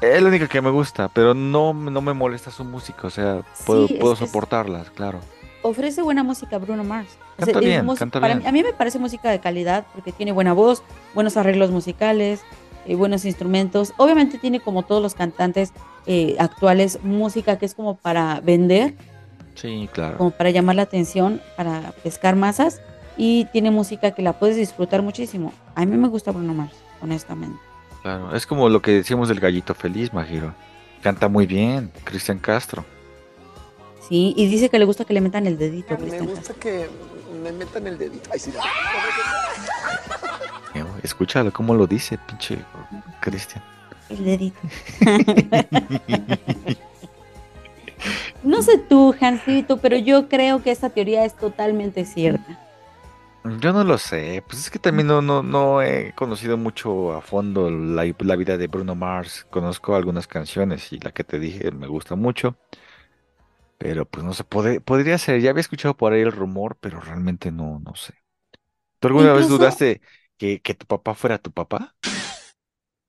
Es 0.00 0.20
la 0.20 0.28
única 0.28 0.48
que 0.48 0.60
me 0.60 0.70
gusta, 0.70 1.08
pero 1.08 1.32
no, 1.34 1.72
no 1.74 2.00
me 2.00 2.12
molesta 2.14 2.50
su 2.50 2.64
música, 2.64 3.06
o 3.06 3.10
sea, 3.10 3.42
puedo, 3.66 3.86
Sí, 3.86 3.94
puedo 3.94 4.14
es- 4.14 4.18
soportarlas, 4.18 4.90
claro. 4.90 5.20
Ofrece 5.62 6.02
buena 6.02 6.22
música 6.22 6.58
Bruno 6.58 6.84
Mars. 6.84 7.18
O 7.36 7.44
Canta 7.44 7.52
sea, 7.52 7.60
bien, 7.60 7.86
canta 7.96 8.20
para 8.20 8.34
bien. 8.34 8.42
mí- 8.44 8.48
a 8.48 8.52
mí 8.52 8.62
me 8.62 8.72
parece 8.72 8.98
música 8.98 9.30
de 9.30 9.40
calidad 9.40 9.86
porque 9.94 10.12
tiene 10.12 10.32
buena 10.32 10.52
voz, 10.52 10.82
buenos 11.14 11.36
arreglos 11.36 11.70
musicales, 11.70 12.40
eh, 12.86 12.94
buenos 12.94 13.24
instrumentos. 13.24 13.92
Obviamente 13.98 14.38
tiene 14.38 14.60
como 14.60 14.82
todos 14.84 15.02
los 15.02 15.14
cantantes 15.14 15.72
eh, 16.06 16.36
actuales 16.38 16.98
música 17.02 17.58
que 17.58 17.66
es 17.66 17.74
como 17.74 17.96
para 17.96 18.40
vender, 18.40 18.94
Sí, 19.54 19.88
claro. 19.92 20.16
como 20.16 20.30
para 20.30 20.48
llamar 20.50 20.76
la 20.76 20.82
atención, 20.82 21.42
para 21.56 21.92
pescar 22.02 22.36
masas 22.36 22.80
y 23.18 23.44
tiene 23.52 23.70
música 23.70 24.12
que 24.12 24.22
la 24.22 24.32
puedes 24.32 24.56
disfrutar 24.56 25.02
muchísimo. 25.02 25.52
A 25.74 25.84
mí 25.84 25.94
me 25.98 26.08
gusta 26.08 26.30
Bruno 26.32 26.54
Mars, 26.54 26.72
honestamente. 27.02 27.58
Claro, 28.02 28.34
es 28.34 28.46
como 28.46 28.70
lo 28.70 28.80
que 28.80 28.92
decíamos 28.92 29.28
del 29.28 29.40
gallito 29.40 29.74
feliz, 29.74 30.14
Majiro. 30.14 30.54
Canta 31.02 31.28
muy 31.28 31.46
bien, 31.46 31.90
Cristian 32.04 32.38
Castro. 32.38 32.84
Sí, 34.10 34.34
y 34.36 34.46
dice 34.48 34.68
que 34.68 34.78
le 34.80 34.84
gusta 34.84 35.04
que 35.04 35.14
le 35.14 35.20
metan 35.20 35.46
el 35.46 35.56
dedito. 35.56 35.94
Me 35.94 36.00
Cristian 36.00 36.26
gusta 36.26 36.52
que 36.54 36.88
me 37.44 37.52
metan 37.52 37.86
el 37.86 37.96
dedito. 37.96 38.28
Ay, 38.32 38.40
sí. 38.40 38.52
Escúchalo 41.04 41.52
cómo 41.52 41.74
lo 41.74 41.86
dice, 41.86 42.18
pinche 42.26 42.58
Cristian. 43.20 43.62
El 44.08 44.24
dedito. 44.24 44.58
no 48.42 48.62
sé 48.62 48.78
tú, 48.78 49.14
Hansito, 49.20 49.76
pero 49.76 49.96
yo 49.96 50.28
creo 50.28 50.60
que 50.60 50.72
esta 50.72 50.90
teoría 50.90 51.24
es 51.24 51.36
totalmente 51.36 52.04
cierta. 52.04 52.58
Yo 53.60 53.72
no 53.72 53.84
lo 53.84 53.96
sé, 53.96 54.42
pues 54.46 54.58
es 54.58 54.70
que 54.70 54.80
también 54.80 55.06
no, 55.06 55.22
no, 55.22 55.44
no 55.44 55.82
he 55.82 56.12
conocido 56.16 56.56
mucho 56.56 57.12
a 57.12 57.20
fondo 57.20 57.70
la, 57.70 58.12
la 58.18 58.36
vida 58.36 58.56
de 58.58 58.66
Bruno 58.66 58.96
Mars. 58.96 59.46
Conozco 59.50 59.94
algunas 59.94 60.26
canciones 60.26 60.92
y 60.92 60.98
la 60.98 61.12
que 61.12 61.22
te 61.22 61.38
dije 61.38 61.70
me 61.70 61.86
gusta 61.86 62.16
mucho. 62.16 62.56
Pero 63.80 64.08
pues 64.08 64.24
no 64.24 64.34
sé, 64.34 64.44
pode- 64.44 64.80
podría 64.82 65.16
ser, 65.18 65.40
ya 65.40 65.50
había 65.50 65.62
escuchado 65.62 65.96
por 65.96 66.12
ahí 66.12 66.20
el 66.22 66.32
rumor, 66.32 66.78
pero 66.80 67.00
realmente 67.00 67.50
no, 67.52 67.80
no 67.80 67.94
sé. 67.94 68.14
¿Tú 69.00 69.08
alguna 69.08 69.34
vez 69.34 69.48
dudaste 69.48 70.02
que, 70.38 70.62
que 70.62 70.74
tu 70.74 70.86
papá 70.86 71.14
fuera 71.14 71.38
tu 71.38 71.52
papá? 71.52 71.96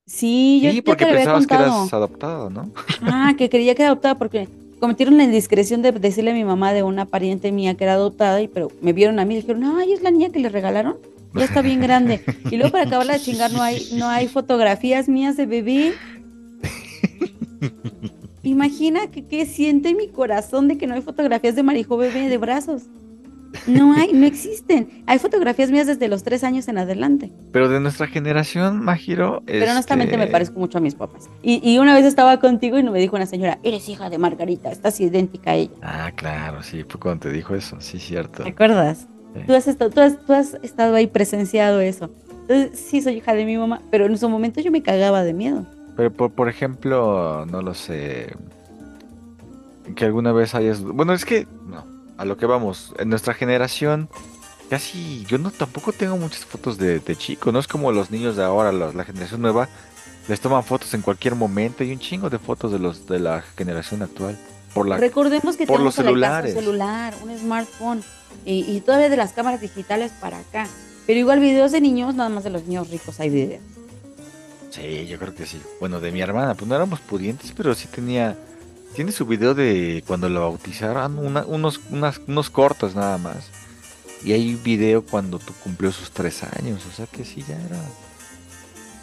Sí, 0.06 0.62
yo 0.62 0.70
Sí, 0.70 0.82
ya 0.84 0.84
porque 0.84 1.06
te 1.08 1.08
lo 1.08 1.14
había 1.14 1.28
pensabas 1.28 1.48
que 1.48 1.56
contado. 1.58 1.92
eras 1.94 1.94
adoptado, 1.94 2.50
¿no? 2.50 2.72
Ah, 3.02 3.34
que 3.38 3.50
creía 3.50 3.76
que 3.76 3.84
era 3.84 3.92
adoptada 3.92 4.16
porque 4.18 4.48
cometieron 4.80 5.18
la 5.18 5.24
indiscreción 5.24 5.82
de 5.82 5.92
decirle 5.92 6.32
a 6.32 6.34
mi 6.34 6.44
mamá 6.46 6.74
de 6.74 6.84
una 6.84 7.06
pariente 7.06 7.52
mía 7.52 7.76
que 7.76 7.84
era 7.84 7.94
adoptada, 7.94 8.42
y 8.42 8.48
pero 8.48 8.70
me 8.82 8.94
vieron 8.94 9.20
a 9.20 9.26
mí 9.26 9.36
y 9.36 9.38
dijeron, 9.42 9.64
ay, 9.64 9.94
es 9.94 10.02
la 10.02 10.12
niña 10.12 10.30
que 10.32 10.40
le 10.40 10.50
regalaron, 10.50 10.98
ya 11.36 11.46
está 11.46 11.62
bien 11.62 11.82
grande. 11.82 12.22
Y 12.50 12.58
luego 12.58 12.72
para 12.72 12.84
acabarla 12.86 13.14
de 13.14 13.22
chingar 13.22 13.52
no 13.52 13.62
hay, 13.64 13.88
no 13.90 14.10
hay 14.10 14.28
fotografías 14.28 15.08
mías 15.10 15.38
de 15.38 15.46
bebé. 15.46 16.00
Imagina 18.44 19.08
que 19.08 19.26
qué 19.26 19.46
siente 19.46 19.94
mi 19.94 20.08
corazón 20.08 20.68
de 20.68 20.78
que 20.78 20.88
no 20.88 20.96
hay 20.96 21.02
fotografías 21.02 21.56
de 21.56 21.64
Marijo 21.64 21.98
bebé 21.98 22.28
de 22.28 22.38
brazos. 22.38 22.84
No 23.68 23.94
hay, 23.94 24.14
no 24.14 24.26
existen. 24.26 25.04
Hay 25.06 25.20
fotografías 25.20 25.72
mías 25.72 25.88
desde 25.88 26.08
los 26.08 26.24
tres 26.24 26.44
años 26.44 26.68
en 26.68 26.78
adelante. 26.78 27.32
Pero 27.52 27.70
de 27.70 27.80
nuestra 27.80 28.08
generación, 28.08 28.84
Majiro, 28.84 29.44
Pero 29.46 29.72
honestamente 29.72 30.18
me 30.18 30.24
este, 30.24 30.32
parezco 30.32 30.60
mucho 30.60 30.78
a 30.78 30.82
mis 30.82 30.96
papás. 30.96 31.30
Y, 31.44 31.62
y 31.70 31.78
una 31.78 31.94
vez 31.94 32.06
estaba 32.06 32.40
contigo 32.40 32.80
y 32.80 32.84
me 32.84 33.00
dijo 33.00 33.16
una 33.16 33.26
señora, 33.26 33.60
eres 33.64 33.88
hija 33.90 34.10
de 34.10 34.18
Margarita, 34.18 34.72
estás 34.72 35.00
idéntica 35.02 35.52
a 35.52 35.56
ella. 35.56 35.74
Ah, 35.82 36.12
claro, 36.16 36.64
sí, 36.64 36.84
fue 36.88 37.00
cuando 37.00 37.28
te 37.28 37.32
dijo 37.32 37.54
eso, 37.54 37.78
sí, 37.80 38.00
cierto. 38.00 38.44
¿Te 38.44 38.50
acuerdas? 38.50 39.08
Sí. 39.36 39.42
Tú, 39.46 39.54
has 39.54 39.68
estado, 39.68 39.92
tú, 39.92 40.02
has, 40.02 40.26
tú 40.26 40.34
has 40.34 40.58
estado 40.64 40.96
ahí 40.96 41.08
presenciado 41.08 41.82
eso. 41.82 42.10
Entonces, 42.48 42.80
sí, 42.80 43.02
soy 43.02 43.16
hija 43.16 43.34
de 43.34 43.46
mi 43.46 43.58
mamá, 43.58 43.82
pero 43.92 44.06
en 44.06 44.18
su 44.18 44.28
momento 44.30 44.62
yo 44.62 44.72
me 44.72 44.82
cagaba 44.82 45.24
de 45.24 45.34
miedo. 45.34 45.66
Pero 46.02 46.12
por, 46.12 46.32
por 46.32 46.50
ejemplo, 46.50 47.46
no 47.46 47.62
lo 47.62 47.76
sé, 47.76 48.34
que 49.96 50.04
alguna 50.04 50.32
vez 50.32 50.56
hayas... 50.56 50.82
Bueno, 50.82 51.14
es 51.14 51.26
que, 51.26 51.46
no, 51.68 51.86
a 52.18 52.26
lo 52.26 52.38
que 52.38 52.48
vamos, 52.48 52.96
en 52.98 53.10
nuestra 53.10 53.36
generación, 53.36 54.10
casi, 54.68 55.24
yo 55.28 55.38
no 55.38 55.52
tampoco 55.52 55.94
tengo 55.94 56.18
muchas 56.18 56.44
fotos 56.44 56.80
de, 56.80 57.02
de 57.02 57.16
chico, 57.16 57.52
no 57.52 57.60
es 57.60 57.68
como 57.68 57.92
los 57.92 58.10
niños 58.10 58.36
de 58.36 58.44
ahora, 58.44 58.72
la, 58.72 58.92
la 58.94 59.04
generación 59.04 59.44
nueva, 59.44 59.70
les 60.28 60.42
toman 60.42 60.64
fotos 60.64 60.92
en 60.96 61.04
cualquier 61.04 61.36
momento 61.36 61.84
y 61.84 61.92
un 61.92 62.00
chingo 62.00 62.32
de 62.32 62.40
fotos 62.40 62.72
de 62.72 62.80
los 62.80 63.06
de 63.06 63.20
la 63.20 63.44
generación 63.56 64.02
actual. 64.02 64.36
Por 64.74 64.88
la, 64.88 64.98
Recordemos 64.98 65.56
que 65.56 65.68
por 65.68 65.76
tenemos 65.76 65.96
los 65.96 66.04
celulares. 66.04 66.56
un 66.56 66.62
celular, 66.64 67.14
un 67.24 67.38
smartphone 67.38 68.04
y, 68.44 68.62
y 68.62 68.82
todavía 68.82 69.10
de 69.10 69.18
las 69.18 69.34
cámaras 69.34 69.62
digitales 69.62 70.12
para 70.20 70.40
acá. 70.40 70.66
Pero 71.06 71.20
igual 71.20 71.40
videos 71.40 71.72
de 71.72 71.80
niños, 71.80 72.16
nada 72.16 72.30
más 72.30 72.44
de 72.44 72.50
los 72.50 72.64
niños 72.64 72.90
ricos 72.90 73.20
hay 73.20 73.30
videos. 73.30 73.62
Sí, 74.72 75.06
yo 75.08 75.20
creo 75.20 75.36
que 75.36 75.46
sí. 75.46 75.62
Bueno, 75.80 76.00
de 76.00 76.12
mi 76.12 76.22
hermana, 76.22 76.56
pues 76.56 76.68
no 76.68 76.76
éramos 76.76 77.00
pudientes, 77.02 77.52
pero 77.56 77.76
sí 77.76 77.88
tenía. 77.88 78.36
Tiene 78.96 79.12
su 79.12 79.26
video 79.26 79.54
de 79.54 80.04
cuando 80.08 80.28
la 80.30 80.40
bautizaron, 80.42 81.18
una- 81.20 81.46
unos, 81.46 81.80
unas- 81.92 82.20
unos 82.28 82.50
cortos 82.50 82.96
nada 82.96 83.18
más. 83.18 83.50
Y 84.24 84.34
hay 84.34 84.54
un 84.56 84.64
video 84.64 85.06
cuando 85.06 85.40
tú 85.40 85.54
cumplió 85.64 85.92
sus 85.92 86.12
tres 86.12 86.44
años, 86.44 86.86
o 86.86 86.92
sea 86.92 87.06
que 87.08 87.24
sí, 87.26 87.44
ya 87.48 87.56
era. 87.56 87.78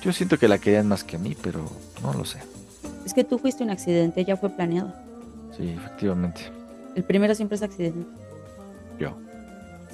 Yo 0.02 0.12
siento 0.12 0.38
que 0.38 0.46
la 0.48 0.58
querían 0.58 0.86
más 0.88 1.04
que 1.04 1.16
a 1.16 1.18
mí, 1.18 1.36
pero 1.42 1.64
no 2.02 2.12
lo 2.12 2.24
sé. 2.24 2.38
Es 3.04 3.14
que 3.14 3.24
tú 3.24 3.38
fuiste 3.38 3.64
un 3.64 3.70
accidente, 3.70 4.24
ya 4.24 4.36
fue 4.36 4.50
planeado. 4.50 4.92
Sí, 5.56 5.70
efectivamente. 5.70 6.42
El 6.94 7.02
primero 7.04 7.34
siempre 7.34 7.56
es 7.56 7.62
accidente. 7.62 8.06
Yo 8.98 9.16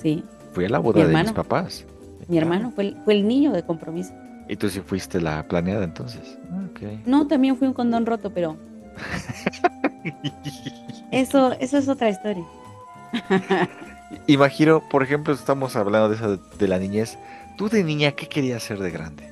Sí, 0.03 0.23
fui 0.53 0.65
a 0.67 0.69
la 0.69 0.79
boda 0.79 1.05
Mi 1.05 1.13
de 1.15 1.23
mis 1.23 1.33
papás. 1.33 1.85
mi 2.29 2.37
hermano 2.39 2.71
fue 2.75 2.85
el, 2.89 2.97
fue 3.05 3.15
el 3.15 3.27
niño 3.27 3.53
de 3.53 3.63
compromiso. 3.63 4.13
Y 4.49 4.57
tú 4.57 4.69
sí 4.69 4.81
fuiste 4.81 5.21
la 5.21 5.43
planeada 5.49 5.85
entonces. 5.85 6.39
Ah. 6.53 6.61
No, 7.07 7.27
también 7.27 7.57
fui 7.57 7.67
un 7.67 7.75
condón 7.75 8.05
roto, 8.07 8.31
pero 8.31 8.57
eso, 11.11 11.53
eso 11.61 11.79
es 11.79 11.89
otra 11.89 12.09
historia. 12.11 12.45
Imagino, 14.27 14.83
por 14.91 15.03
ejemplo, 15.03 15.33
estamos 15.35 15.77
hablando 15.77 16.09
de 16.09 16.17
esa 16.17 16.37
de 16.59 16.69
la 16.69 16.79
niñez. 16.79 17.19
¿Tú 17.57 17.69
de 17.69 17.85
niña 17.85 18.13
qué 18.13 18.27
querías 18.27 18.63
ser 18.63 18.79
de 18.81 18.91
grande? 18.91 19.25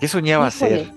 ¿Qué 0.00 0.08
soñabas 0.08 0.54
ser? 0.54 0.90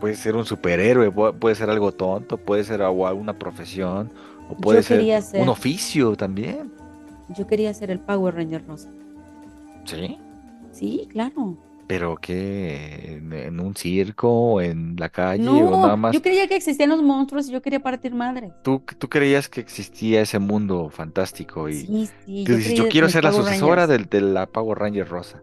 Puede 0.00 0.14
ser 0.14 0.36
un 0.36 0.44
superhéroe, 0.44 1.10
pu- 1.12 1.36
puede 1.38 1.54
ser 1.54 1.70
algo 1.70 1.90
tonto, 1.92 2.36
puede 2.36 2.64
ser 2.64 2.82
alguna 2.82 3.32
profesión, 3.38 4.10
o 4.48 4.54
puede 4.56 4.82
ser 4.82 5.22
ser- 5.22 5.40
un 5.40 5.48
oficio 5.48 6.14
también. 6.16 6.70
Yo 7.36 7.46
quería 7.46 7.74
ser 7.74 7.90
el 7.90 7.98
Power 7.98 8.34
Ranger 8.36 8.64
rosa. 8.66 8.88
Sí. 9.84 10.18
Sí, 10.70 11.08
claro. 11.10 11.56
Pero 11.88 12.16
que 12.16 13.12
en, 13.18 13.32
en 13.32 13.60
un 13.60 13.76
circo, 13.76 14.60
en 14.60 14.96
la 14.98 15.08
calle, 15.08 15.48
o 15.48 15.70
nada 15.70 15.88
No, 15.90 15.96
más. 15.96 16.14
yo 16.14 16.20
creía 16.20 16.48
que 16.48 16.56
existían 16.56 16.90
los 16.90 17.00
monstruos 17.02 17.48
y 17.48 17.52
yo 17.52 17.62
quería 17.62 17.80
partir 17.80 18.12
madre. 18.14 18.52
¿Tú, 18.64 18.82
tú 18.98 19.08
creías 19.08 19.48
que 19.48 19.60
existía 19.60 20.20
ese 20.20 20.38
mundo 20.40 20.90
fantástico 20.90 21.68
y 21.68 21.74
Sí, 21.74 22.06
sí, 22.26 22.44
tú 22.44 22.52
yo 22.52 22.56
dices, 22.56 22.74
yo 22.74 22.88
quiero 22.88 23.08
ser 23.08 23.22
la 23.22 23.30
Power 23.30 23.44
sucesora 23.44 23.86
del, 23.86 24.06
de 24.06 24.20
la 24.20 24.46
Power 24.46 24.78
Ranger 24.78 25.08
rosa. 25.08 25.42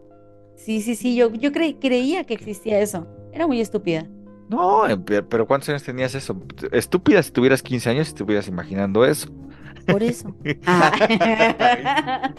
Sí, 0.56 0.82
sí, 0.82 0.94
sí, 0.96 1.16
yo, 1.16 1.32
yo 1.32 1.50
cre- 1.50 1.78
creía 1.80 2.24
que 2.24 2.34
existía 2.34 2.78
eso. 2.80 3.06
Era 3.32 3.46
muy 3.46 3.60
estúpida. 3.60 4.06
No, 4.50 4.82
pe- 5.04 5.22
pero 5.22 5.46
¿cuántos 5.46 5.70
años 5.70 5.82
tenías 5.82 6.14
eso? 6.14 6.36
Estúpida 6.72 7.22
si 7.22 7.30
tuvieras 7.30 7.62
15 7.62 7.88
años 7.90 8.08
y 8.08 8.10
estuvieras 8.10 8.48
imaginando 8.48 9.04
eso. 9.06 9.28
Por 9.86 10.02
eso. 10.02 10.34
Ah. 10.66 10.92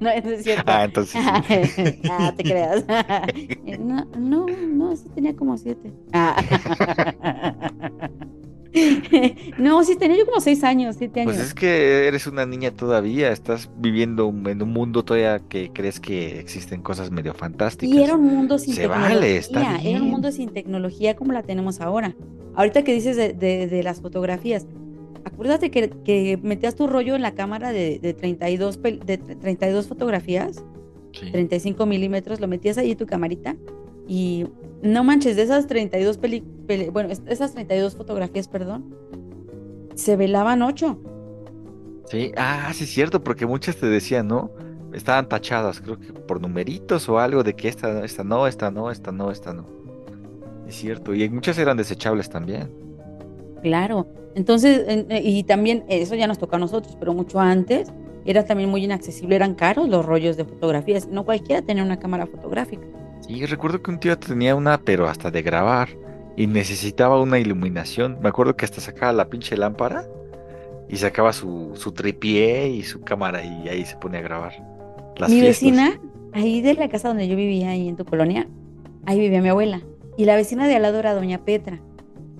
no, 0.00 0.10
eso 0.10 0.30
es 0.30 0.44
cierto. 0.44 0.64
Ah, 0.66 0.84
entonces 0.84 1.20
sí. 1.76 2.00
ah, 2.10 2.32
te 2.36 2.42
creas. 2.42 2.84
no, 3.80 4.04
no, 4.18 4.46
no, 4.46 4.96
sí 4.96 5.08
tenía 5.14 5.34
como 5.34 5.56
siete. 5.56 5.92
Ah. 6.12 6.36
no, 9.58 9.84
sí 9.84 9.96
tenía 9.96 10.18
yo 10.18 10.26
como 10.26 10.40
seis 10.40 10.64
años, 10.64 10.96
siete 10.98 11.20
años. 11.20 11.34
Pues 11.34 11.46
es 11.46 11.54
que 11.54 12.08
eres 12.08 12.26
una 12.26 12.44
niña 12.46 12.70
todavía, 12.72 13.30
estás 13.30 13.70
viviendo 13.78 14.32
en 14.46 14.62
un 14.62 14.72
mundo 14.72 15.04
todavía 15.04 15.40
que 15.48 15.70
crees 15.72 16.00
que 16.00 16.38
existen 16.40 16.82
cosas 16.82 17.10
medio 17.10 17.34
fantásticas. 17.34 17.94
Y 17.96 18.02
era 18.02 18.14
un 18.16 18.24
mundo 18.26 18.58
sin 18.58 18.74
Se 18.74 18.82
tecnología. 18.82 19.14
vale, 19.16 19.36
está 19.36 19.60
Era 19.60 19.76
un 19.76 19.82
bien. 19.82 20.02
mundo 20.10 20.32
sin 20.32 20.50
tecnología 20.52 21.14
como 21.16 21.32
la 21.32 21.42
tenemos 21.42 21.80
ahora. 21.80 22.14
Ahorita 22.56 22.82
que 22.84 22.92
dices 22.94 23.16
de, 23.16 23.32
de- 23.32 23.66
de 23.68 23.82
las 23.82 24.00
fotografías, 24.00 24.66
acuérdate 25.24 25.70
que, 25.70 25.90
que 26.04 26.38
metías 26.42 26.74
tu 26.74 26.86
rollo 26.86 27.14
en 27.16 27.22
la 27.22 27.34
cámara 27.34 27.72
de, 27.72 27.98
de 27.98 28.14
32, 28.14 28.80
pel- 28.80 29.02
de 29.04 29.18
32 29.18 29.86
fotografías, 29.88 30.64
35 31.32 31.86
milímetros, 31.86 32.40
lo 32.40 32.48
metías 32.48 32.76
ahí 32.78 32.92
en 32.92 32.98
tu 32.98 33.06
camarita 33.06 33.56
y 34.08 34.46
no 34.82 35.02
manches, 35.04 35.36
de 35.36 35.42
esas 35.42 35.66
32 35.66 36.18
peli, 36.18 36.42
peli- 36.66 36.88
bueno, 36.90 37.10
es- 37.10 37.22
esas 37.26 37.52
32 37.54 37.96
fotografías, 37.96 38.48
perdón, 38.48 38.94
se 39.94 40.16
velaban 40.16 40.62
8. 40.62 40.98
Sí, 42.06 42.32
ah, 42.36 42.70
sí 42.74 42.84
es 42.84 42.90
cierto, 42.90 43.22
porque 43.24 43.46
muchas 43.46 43.76
te 43.76 43.86
decían, 43.86 44.28
¿no? 44.28 44.50
Estaban 44.92 45.28
tachadas, 45.28 45.80
creo 45.80 45.98
que 45.98 46.12
por 46.12 46.40
numeritos 46.40 47.08
o 47.08 47.18
algo 47.18 47.42
de 47.42 47.54
que 47.54 47.68
esta, 47.68 48.04
esta 48.04 48.22
no, 48.24 48.46
esta 48.46 48.70
no, 48.70 48.90
esta 48.90 49.10
no, 49.10 49.30
esta 49.30 49.52
no. 49.54 49.66
Es 50.68 50.76
cierto, 50.76 51.14
y 51.14 51.28
muchas 51.30 51.58
eran 51.58 51.76
desechables 51.76 52.28
también. 52.28 52.70
Claro. 53.64 54.06
Entonces, 54.36 54.84
en- 54.86 55.10
eh, 55.10 55.22
y 55.24 55.42
también 55.44 55.84
eso 55.88 56.14
ya 56.14 56.26
nos 56.28 56.38
toca 56.38 56.56
a 56.56 56.60
nosotros, 56.60 56.96
pero 57.00 57.14
mucho 57.14 57.40
antes 57.40 57.90
era 58.26 58.44
también 58.44 58.70
muy 58.70 58.84
inaccesible, 58.84 59.34
eran 59.36 59.54
caros 59.54 59.88
los 59.88 60.04
rollos 60.04 60.36
de 60.36 60.44
fotografías. 60.44 61.08
No 61.08 61.24
cualquiera 61.24 61.62
tenía 61.62 61.82
una 61.82 61.98
cámara 61.98 62.26
fotográfica. 62.26 62.86
Sí, 63.26 63.44
recuerdo 63.46 63.82
que 63.82 63.90
un 63.90 63.98
tío 63.98 64.16
tenía 64.18 64.54
una, 64.54 64.78
pero 64.78 65.08
hasta 65.08 65.30
de 65.30 65.42
grabar. 65.42 65.88
y 66.36 66.48
necesitaba 66.48 67.20
una 67.22 67.38
iluminación. 67.38 68.18
Me 68.20 68.28
acuerdo 68.28 68.56
que 68.56 68.64
hasta 68.64 68.80
sacaba 68.80 69.12
la 69.12 69.28
pinche 69.28 69.56
lámpara 69.56 70.04
y 70.88 70.96
sacaba 70.96 71.32
su, 71.32 71.70
su 71.76 71.92
tripié 71.92 72.68
y 72.70 72.82
su 72.82 73.02
cámara 73.02 73.44
y 73.44 73.68
ahí 73.68 73.84
se 73.84 73.96
ponía 73.96 74.18
a 74.18 74.22
grabar. 74.22 74.52
Las 75.16 75.30
mi 75.30 75.38
fiestas. 75.40 75.62
vecina, 75.70 76.00
ahí 76.32 76.60
de 76.60 76.74
la 76.74 76.88
casa 76.88 77.06
donde 77.06 77.28
yo 77.28 77.36
vivía, 77.36 77.70
ahí 77.70 77.88
en 77.88 77.94
tu 77.96 78.04
colonia, 78.04 78.48
ahí 79.06 79.20
vivía 79.20 79.40
mi 79.40 79.48
abuela. 79.48 79.80
Y 80.16 80.24
la 80.24 80.34
vecina 80.34 80.66
de 80.66 80.74
al 80.74 80.82
lado 80.82 80.98
era 80.98 81.14
doña 81.14 81.38
Petra. 81.44 81.78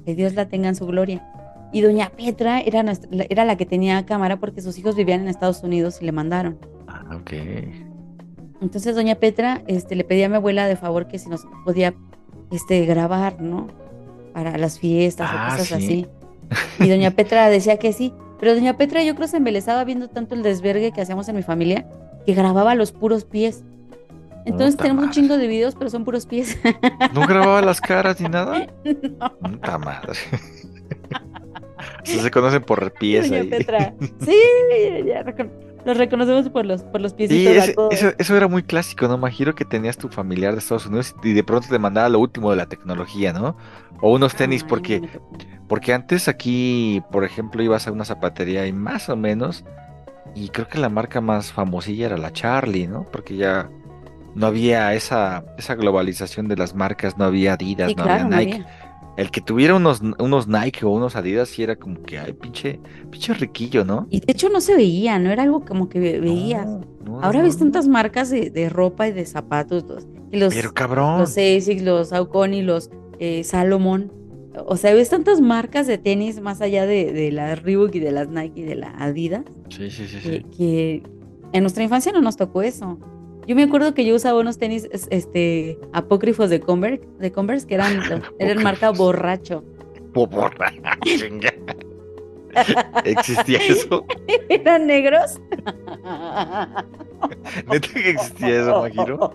Que 0.05 0.15
Dios 0.15 0.35
la 0.35 0.47
tenga 0.49 0.69
en 0.69 0.75
su 0.75 0.87
gloria. 0.87 1.27
Y 1.73 1.81
doña 1.81 2.11
Petra 2.11 2.61
era, 2.61 2.83
nuestra- 2.83 3.09
la- 3.13 3.27
era 3.29 3.45
la 3.45 3.57
que 3.57 3.67
tenía 3.67 4.05
cámara 4.07 4.39
porque 4.39 4.61
sus 4.61 4.79
hijos 4.79 4.95
vivían 4.97 5.23
en 5.23 5.29
Estados 5.29 5.63
Unidos 5.63 5.99
y 6.01 6.05
le 6.05 6.13
mandaron. 6.13 6.59
Ah, 6.87 7.17
ok. 7.17 7.33
Entonces 8.63 8.95
doña 8.95 9.17
Petra 9.17 9.63
este, 9.67 9.95
le 9.97 10.05
pedía 10.05 10.27
a 10.27 10.29
mi 10.29 10.37
abuela 10.37 10.67
de 10.67 10.77
favor 10.77 11.07
que 11.09 11.19
si 11.19 11.29
nos 11.29 11.47
podía 11.65 11.95
este, 12.51 12.85
grabar, 12.87 13.41
¿no? 13.41 13.67
Para 14.33 14.57
las 14.59 14.79
fiestas 14.79 15.29
Ah, 15.33 15.49
o 15.55 15.59
cosas 15.59 15.79
sí. 15.81 15.85
así. 15.85 16.07
Y 16.85 16.89
doña 16.89 17.11
Petra 17.13 17.49
decía 17.49 17.79
que 17.79 17.93
sí. 17.93 18.13
Pero 18.39 18.55
doña 18.55 18.77
Petra 18.77 19.03
yo 19.03 19.15
creo 19.15 19.27
se 19.29 19.39
embelezaba 19.39 19.85
viendo 19.85 20.09
tanto 20.09 20.35
el 20.35 20.43
desvergue 20.43 20.93
que 20.93 21.01
hacíamos 21.01 21.29
en 21.29 21.37
mi 21.37 21.43
familia 21.43 21.87
que 22.27 22.35
grababa 22.35 22.75
los 22.75 22.93
puros 22.93 23.25
pies. 23.25 23.65
Entonces 24.47 24.77
tenemos 24.77 25.05
un 25.05 25.11
chingo 25.11 25.37
de 25.39 25.47
videos, 25.47 25.75
pero 25.75 25.89
son 25.91 26.05
puros 26.05 26.27
pies. 26.27 26.59
¿No 27.15 27.27
grababa 27.27 27.63
las 27.63 27.81
caras 27.81 28.21
ni 28.21 28.29
nada? 28.29 28.67
Puta 29.43 29.79
madre. 29.79 30.13
Se 32.05 32.31
conocen 32.31 32.63
por 32.63 32.93
pies 32.93 33.31
ahí. 33.31 33.49
Petra. 33.49 33.95
Sí, 34.21 34.37
ya 35.07 35.23
recon- 35.25 35.51
los 35.85 35.97
reconocemos 35.99 36.49
por 36.49 36.65
los, 36.65 36.83
por 36.83 37.01
los 37.01 37.13
Sí, 37.13 37.17
piecitos. 37.19 37.57
ese- 37.57 37.75
todos. 37.75 37.93
eso, 37.95 38.13
eso 38.19 38.37
era 38.37 38.49
muy 38.49 38.63
clásico, 38.63 39.07
¿no? 39.09 39.15
Imagino 39.17 39.55
que 39.55 39.65
tenías 39.65 39.97
tu 39.99 40.09
familiar 40.09 40.53
de 40.53 40.59
Estados 40.61 40.87
Unidos 40.87 41.15
y 41.23 41.33
de 41.33 41.45
pronto 41.45 41.69
te 41.69 41.79
mandaba 41.79 42.09
lo 42.09 42.19
último 42.21 42.51
de 42.51 42.57
la 42.57 42.67
tecnología, 42.67 43.33
¿no? 43.33 43.57
O 44.01 44.13
unos 44.15 44.35
tenis, 44.35 44.63
Ay, 44.63 44.69
porque, 44.69 45.01
no 45.01 45.09
porque 45.69 45.93
antes 45.93 46.29
aquí, 46.29 47.03
por 47.11 47.25
ejemplo, 47.25 47.63
ibas 47.63 47.87
a 47.87 47.93
una 47.93 48.05
zapatería 48.05 48.67
y 48.67 48.73
más 48.73 49.09
o 49.09 49.17
menos, 49.17 49.65
y 50.35 50.49
creo 50.49 50.69
que 50.69 50.79
la 50.79 50.89
marca 50.89 51.21
más 51.21 51.53
famosilla 51.53 52.07
era 52.07 52.17
la 52.19 52.33
Charlie, 52.33 52.87
¿no? 52.87 53.05
Porque 53.05 53.37
ya 53.37 53.69
no 54.35 54.47
había 54.47 54.95
esa, 54.95 55.45
esa 55.59 55.75
globalización 55.75 56.49
de 56.49 56.57
las 56.57 56.75
marcas, 56.75 57.17
no 57.19 57.25
había 57.25 57.55
Adidas, 57.55 57.91
Sí, 57.91 57.95
no 57.97 58.03
claro, 58.05 58.25
había 58.25 58.37
no 58.37 58.37
Nike. 58.43 58.53
había. 58.55 58.67
El 59.17 59.31
que 59.31 59.41
tuviera 59.41 59.77
unos, 59.77 60.03
unos 60.19 60.49
Nike 60.49 60.85
o 60.85 60.91
unos 60.91 61.15
Adidas 61.15 61.49
sí 61.49 61.63
era 61.63 61.77
como 61.77 62.03
que, 62.03 62.19
ay, 62.19 62.33
pinche, 62.33 62.81
pinche 63.11 63.33
riquillo, 63.35 63.85
¿no? 63.85 64.09
Y 64.11 64.19
de 64.21 64.33
hecho 64.33 64.49
no 64.49 64.61
se 64.61 64.75
veía, 64.75 65.21
no 65.21 65.31
era 65.31 65.45
algo 65.45 65.65
como 65.65 65.89
que 65.89 66.01
ve- 66.01 66.19
veías. 66.21 66.67
No, 66.67 67.23
Ahora 67.23 67.43
ves 67.43 67.57
tantas 67.59 67.87
marcas 67.87 68.29
de, 68.31 68.51
de 68.51 68.69
ropa 68.69 69.07
y 69.07 69.13
de 69.13 69.25
zapatos. 69.25 69.85
Los, 69.85 70.07
y 70.33 70.37
los, 70.39 70.53
Pero 70.53 70.75
cabrón. 70.75 71.21
los 71.21 71.31
Asics, 71.31 71.83
los 71.83 72.09
Saucony, 72.09 72.63
los 72.63 72.91
eh, 73.21 73.45
Salomon. 73.45 74.11
O 74.67 74.77
sea, 74.77 74.93
ves 74.95 75.11
tantas 75.11 75.41
marcas 75.41 75.87
de 75.87 75.97
tenis 75.99 76.41
más 76.41 76.61
allá 76.61 76.85
de, 76.87 77.13
de 77.13 77.31
las 77.31 77.63
Reebok 77.63 77.95
y 77.95 78.01
de 78.01 78.11
las 78.11 78.29
Nike 78.29 78.61
y 78.61 78.63
de 78.65 78.75
la 78.77 78.91
Adidas 78.99 79.45
Sí, 79.69 79.91
sí, 79.91 80.07
sí, 80.09 80.19
que, 80.21 80.31
sí. 80.39 80.47
que 80.57 81.03
en 81.53 81.61
nuestra 81.63 81.85
infancia 81.85 82.11
no 82.11 82.21
nos 82.21 82.37
tocó 82.37 82.63
eso. 82.63 82.99
Yo 83.47 83.55
me 83.57 83.63
acuerdo 83.65 83.95
que 83.95 84.05
yo 84.05 84.15
usaba 84.15 84.41
unos 84.41 84.59
tenis 84.59 84.89
es- 84.91 85.07
este, 85.11 85.79
apócrifos 85.93 86.51
de 86.51 86.61
Converse, 86.61 87.07
de 87.19 87.33
Converse 87.33 87.67
que 87.67 87.75
eran, 87.75 87.99
eran 88.39 88.63
marca 88.63 88.91
borracho. 88.91 89.65
¿Existía 93.05 93.59
eso? 93.59 94.05
¿Eran 94.49 94.87
negros? 94.87 95.41
¿Neta 97.69 97.89
que 97.93 98.11
existía 98.11 98.61
eso, 98.63 98.81
Majiro? 98.81 99.35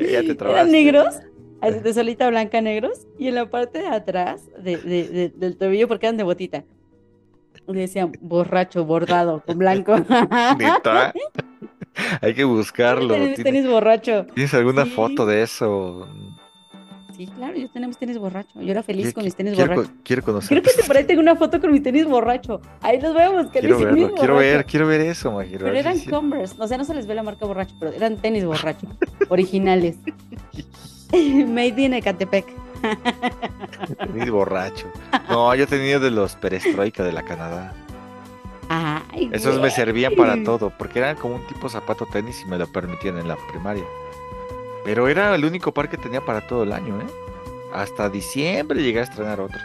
Ya 0.00 0.22
te 0.22 0.34
trabaste. 0.34 0.60
Eran 0.60 0.70
negros, 0.72 1.14
de 1.82 1.94
solita 1.94 2.28
blanca 2.30 2.60
negros, 2.60 3.06
y 3.18 3.28
en 3.28 3.34
la 3.34 3.50
parte 3.50 3.80
de 3.80 3.88
atrás 3.88 4.48
de- 4.62 4.78
de- 4.78 5.08
de- 5.08 5.28
del 5.30 5.56
tobillo, 5.58 5.88
porque 5.88 6.06
eran 6.06 6.16
de 6.16 6.24
botita, 6.24 6.64
decían 7.66 8.12
borracho, 8.20 8.84
bordado, 8.84 9.42
con 9.44 9.58
blanco. 9.58 9.96
Neta. 10.58 11.12
Hay 12.20 12.34
que 12.34 12.44
buscarlo. 12.44 13.14
Tenis, 13.14 13.34
¿Tienes, 13.36 13.44
tenis 13.44 13.66
borracho. 13.70 14.26
tienes 14.34 14.54
alguna 14.54 14.84
Sí. 14.84 14.90
foto 14.90 15.26
de 15.26 15.42
eso? 15.42 16.08
Sí, 17.16 17.28
claro, 17.28 17.56
yo 17.56 17.68
tenemos 17.70 17.96
tenis 17.96 18.18
borracho. 18.18 18.60
Yo 18.60 18.72
era 18.72 18.82
feliz 18.82 19.04
Quiero- 19.04 19.14
con 19.14 19.24
mis 19.24 19.36
tenis 19.36 19.54
quiero, 19.54 19.74
borracho. 19.76 19.92
co- 19.94 20.00
quiero 20.02 20.22
conocer. 20.24 20.60
Creo 20.62 20.74
que 20.76 20.82
por 20.82 20.96
ahí 20.96 21.04
tengo 21.04 21.20
una 21.20 21.36
foto 21.36 21.60
con 21.60 21.70
mis 21.70 21.80
tenis 21.82 22.06
borracho. 22.06 22.60
Ahí 22.82 23.00
los 23.00 23.14
vemos, 23.14 23.46
que 23.52 23.60
Quiero 23.60 23.78
mis 23.78 23.86
tenis 23.86 24.02
verlo, 24.02 24.16
quiero 24.16 24.34
borracho. 24.34 24.52
ver, 24.56 24.66
quiero 24.66 24.86
ver 24.88 25.00
eso, 25.02 25.30
Majiro. 25.30 25.64
Pero 25.64 25.76
a 25.76 25.78
eran 25.78 25.96
si- 25.98 26.10
Converse, 26.10 26.56
o 26.58 26.66
sea, 26.66 26.76
no 26.76 26.84
se 26.84 26.92
les 26.94 27.06
ve 27.06 27.14
la 27.14 27.22
marca 27.22 27.46
borracho, 27.46 27.76
pero 27.78 27.92
eran 27.92 28.16
tenis 28.16 28.44
borracho, 28.44 28.88
originales. 29.28 29.96
Made 31.12 31.80
in 31.80 31.94
Ecatepec. 31.94 32.46
Tenis 34.12 34.30
borracho. 34.30 34.90
No, 35.30 35.54
yo 35.54 35.66
tenía 35.68 36.00
de 36.00 36.10
los 36.10 36.34
perestroika 36.34 37.04
de 37.04 37.12
la 37.12 37.22
Canadá. 37.22 37.72
Ay, 38.68 39.28
Esos 39.32 39.60
me 39.60 39.70
servían 39.70 40.14
para 40.16 40.42
todo, 40.42 40.70
porque 40.76 40.98
eran 40.98 41.16
como 41.16 41.36
un 41.36 41.46
tipo 41.46 41.68
zapato 41.68 42.06
tenis 42.06 42.42
y 42.42 42.46
me 42.48 42.58
lo 42.58 42.66
permitían 42.66 43.18
en 43.18 43.28
la 43.28 43.36
primaria. 43.50 43.84
Pero 44.84 45.08
era 45.08 45.34
el 45.34 45.44
único 45.44 45.72
par 45.72 45.88
que 45.88 45.96
tenía 45.96 46.20
para 46.20 46.46
todo 46.46 46.62
el 46.62 46.72
año, 46.72 46.98
¿eh? 47.00 47.06
Hasta 47.72 48.08
diciembre 48.08 48.82
llegué 48.82 49.00
a 49.00 49.04
estrenar 49.04 49.40
otros. 49.40 49.62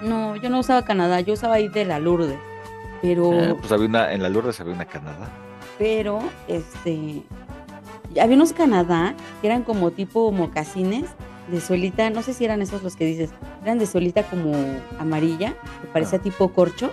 No, 0.00 0.36
yo 0.36 0.48
no 0.50 0.60
usaba 0.60 0.84
Canadá, 0.84 1.20
yo 1.20 1.34
usaba 1.34 1.54
ahí 1.54 1.68
de 1.68 1.84
la 1.84 1.98
Lourdes. 1.98 2.38
Pero, 3.02 3.32
Eh, 3.32 3.54
pues 3.58 3.70
había 3.72 3.86
una, 3.86 4.12
en 4.12 4.22
la 4.22 4.28
Lourdes 4.28 4.60
había 4.60 4.72
una 4.74 4.84
Canadá. 4.86 5.28
pero, 5.78 6.18
este, 6.48 7.22
había 8.20 8.36
unos 8.36 8.52
Canadá 8.52 9.14
que 9.40 9.46
eran 9.46 9.62
como 9.62 9.90
tipo 9.92 10.32
mocasines 10.32 11.04
de 11.48 11.60
suelita, 11.60 12.10
no 12.10 12.22
sé 12.22 12.34
si 12.34 12.44
eran 12.44 12.60
esos 12.60 12.82
los 12.82 12.96
que 12.96 13.04
dices, 13.06 13.30
eran 13.62 13.78
de 13.78 13.86
suelita 13.86 14.22
como 14.24 14.52
amarilla, 14.98 15.54
que 15.80 15.86
parecía 15.92 16.18
tipo 16.18 16.48
corcho, 16.52 16.92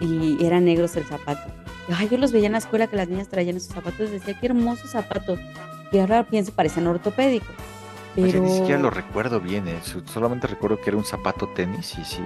y 0.00 0.44
eran 0.44 0.64
negros 0.64 0.96
el 0.96 1.04
zapato. 1.04 1.50
Ay, 1.94 2.08
yo 2.08 2.16
los 2.18 2.32
veía 2.32 2.46
en 2.46 2.52
la 2.52 2.58
escuela 2.58 2.86
que 2.86 2.96
las 2.96 3.08
niñas 3.08 3.28
traían 3.28 3.56
esos 3.56 3.74
zapatos, 3.74 4.10
decía, 4.10 4.38
qué 4.40 4.46
hermosos 4.46 4.90
zapatos. 4.90 5.38
Y 5.92 5.98
ahora 5.98 6.24
pienso, 6.24 6.52
parecen 6.52 6.86
ortopédicos. 6.86 7.54
Oye, 8.16 8.26
Pero, 8.32 8.42
ni 8.44 8.50
siquiera 8.50 8.80
lo 8.80 8.90
recuerdo 8.90 9.40
bien, 9.40 9.66
¿eh? 9.68 9.78
Solamente 10.06 10.46
recuerdo 10.46 10.80
que 10.80 10.90
era 10.90 10.96
un 10.96 11.04
zapato 11.04 11.48
tenis 11.48 11.94
y 11.98 12.04
sí. 12.04 12.22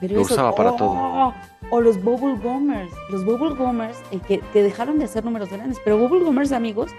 pero 0.00 0.16
lo 0.16 0.20
eso- 0.22 0.34
usaba 0.34 0.54
para 0.54 0.76
todo. 0.76 0.90
¡Oh! 0.90 1.34
O 1.70 1.80
los 1.80 2.02
Bubble 2.02 2.34
Gummers. 2.42 2.92
Los 3.08 3.24
Bubble 3.24 3.54
Gummers 3.54 3.96
eh, 4.10 4.18
que, 4.26 4.40
que 4.52 4.62
dejaron 4.62 4.98
de 4.98 5.04
hacer 5.06 5.24
números 5.24 5.48
grandes. 5.50 5.78
Pero 5.84 5.96
Bubble 5.96 6.24
Gummers, 6.24 6.52
amigos, 6.52 6.90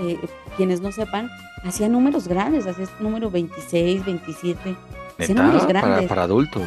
eh, 0.00 0.18
quienes 0.56 0.80
no 0.80 0.90
sepan, 0.90 1.28
hacían 1.62 1.92
números 1.92 2.26
grandes. 2.26 2.66
Hacían 2.66 2.88
número 2.98 3.30
26, 3.30 4.04
27. 4.04 4.76
Hacían 5.20 5.38
números 5.38 5.62
¿Neta? 5.66 5.80
Para, 5.80 5.88
grandes. 5.88 6.08
para 6.08 6.22
adulto. 6.24 6.60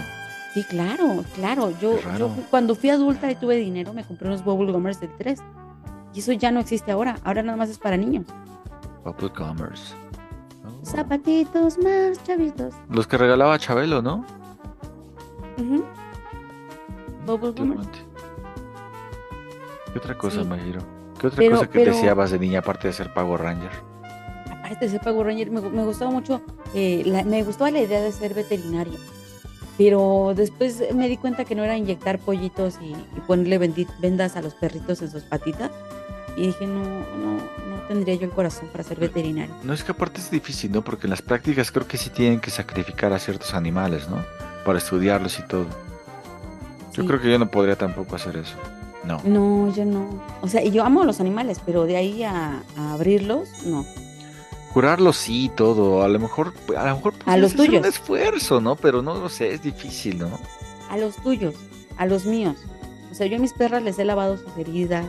Sí, 0.54 0.64
claro, 0.64 1.24
claro. 1.36 1.72
Yo, 1.80 2.00
yo 2.18 2.30
cuando 2.50 2.76
fui 2.76 2.90
adulta 2.90 3.30
y 3.32 3.36
tuve 3.36 3.56
dinero, 3.58 3.94
me 3.94 4.04
compré 4.04 4.28
unos 4.28 4.44
Bubble 4.44 4.72
Gummers 4.72 5.00
del 5.00 5.16
3. 5.18 5.40
Y 6.14 6.20
eso 6.20 6.32
ya 6.34 6.52
no 6.52 6.60
existe 6.60 6.92
ahora. 6.92 7.18
Ahora 7.24 7.44
nada 7.44 7.56
más 7.58 7.70
es 7.70 7.78
para 7.78 7.98
niños. 7.98 8.26
Bubble 9.06 9.32
Commerce. 9.32 9.94
Zapatitos 10.84 11.78
más 11.78 12.24
chavitos. 12.24 12.74
Los 12.90 13.06
que 13.06 13.18
regalaba 13.18 13.60
Chabelo, 13.60 14.02
¿no? 14.02 14.26
Ujú. 15.58 15.84
Bubble 17.28 17.52
Gummers. 17.52 17.88
¿Qué 19.94 20.00
otra 20.00 20.18
cosa, 20.18 20.42
Sí. 20.42 20.48
Majiro? 20.48 20.82
¿Qué 21.20 21.28
otra 21.28 21.38
Pero- 21.38 21.58
cosa 21.58 21.70
que 21.70 21.80
pero- 21.80 21.94
deseabas 21.94 22.32
de 22.32 22.40
niña 22.40 22.60
aparte 22.60 22.88
de 22.88 22.94
ser 22.94 23.14
Power 23.14 23.42
Ranger? 23.42 23.72
Aparte 24.52 24.86
de 24.86 24.90
ser 24.92 25.02
Power 25.02 25.28
Ranger, 25.28 25.52
me, 25.52 25.62
me 25.62 25.84
gustaba 25.84 26.10
mucho, 26.12 26.42
eh, 26.74 27.04
la- 27.06 27.24
me 27.24 27.44
gustaba 27.44 27.70
la 27.72 27.82
idea 27.82 28.02
de 28.02 28.12
ser 28.12 28.34
veterinaria. 28.34 28.98
Pero 29.80 30.34
después 30.36 30.84
me 30.94 31.08
di 31.08 31.16
cuenta 31.16 31.46
que 31.46 31.56
no 31.56 31.64
era 31.64 31.78
inyectar 31.78 32.20
pollitos 32.20 32.78
y, 32.82 32.92
y 32.92 33.20
ponerle 33.26 33.58
vendas 34.00 34.36
a 34.36 34.42
los 34.42 34.54
perritos 34.54 35.02
en 35.02 35.10
sus 35.10 35.24
patitas. 35.24 35.72
Y 36.36 36.48
dije, 36.48 36.68
no, 36.68 36.84
no, 36.84 37.38
no 37.70 37.82
tendría 37.88 38.16
yo 38.16 38.26
el 38.26 38.32
corazón 38.32 38.68
para 38.74 38.84
ser 38.84 39.00
veterinario. 39.00 39.56
No 39.64 39.74
es 39.74 39.84
que 39.86 39.94
aparte 39.94 40.20
es 40.20 40.30
difícil, 40.30 40.74
¿no? 40.74 40.84
Porque 40.84 41.08
en 41.08 41.12
las 41.12 41.22
prácticas 41.22 41.72
creo 41.72 41.88
que 41.88 41.98
sí 41.98 42.10
tienen 42.10 42.42
que 42.42 42.52
sacrificar 42.52 43.14
a 43.14 43.20
ciertos 43.20 43.54
animales, 43.54 44.10
¿no? 44.10 44.18
Para 44.66 44.80
estudiarlos 44.80 45.40
y 45.40 45.44
todo. 45.48 45.66
Yo 46.94 47.06
creo 47.06 47.22
que 47.22 47.32
yo 47.32 47.40
no 47.40 47.50
podría 47.50 47.78
tampoco 47.78 48.18
hacer 48.18 48.36
eso. 48.36 48.58
No. 49.06 49.22
No, 49.24 49.74
yo 49.74 49.86
no. 49.86 50.22
O 50.42 50.50
sea, 50.50 50.62
y 50.62 50.72
yo 50.72 50.84
amo 50.84 51.04
a 51.04 51.06
los 51.06 51.22
animales, 51.22 51.62
pero 51.66 51.86
de 51.86 51.96
ahí 51.96 52.24
a, 52.24 52.62
a 52.78 52.94
abrirlos, 52.94 53.48
no. 53.66 53.86
Curarlos 54.74 55.18
sí 55.18 55.52
todo. 55.56 56.04
A 56.04 56.08
lo 56.08 56.20
mejor, 56.20 56.54
a 56.78 56.88
lo 56.90 56.96
mejor 56.96 57.14
A 57.26 57.38
los 57.38 57.54
podrías 57.54 57.54
hacer 57.54 57.66
tuyos. 57.68 57.82
un 57.82 57.86
esfuerzo, 57.88 58.62
¿no? 58.62 58.76
Pero 58.76 59.02
no 59.02 59.16
lo 59.16 59.30
sé, 59.30 59.54
es 59.54 59.62
difícil, 59.64 60.20
¿no? 60.20 60.30
A 60.90 60.98
los 60.98 61.16
tuyos, 61.18 61.56
a 61.98 62.06
los 62.06 62.26
míos. 62.26 62.56
O 63.12 63.16
sea, 63.16 63.26
yo 63.28 63.38
a 63.38 63.40
mis 63.40 63.54
perras 63.54 63.82
les 63.84 63.98
he 64.00 64.06
lavado 64.06 64.38
sus 64.38 64.56
heridas, 64.58 65.06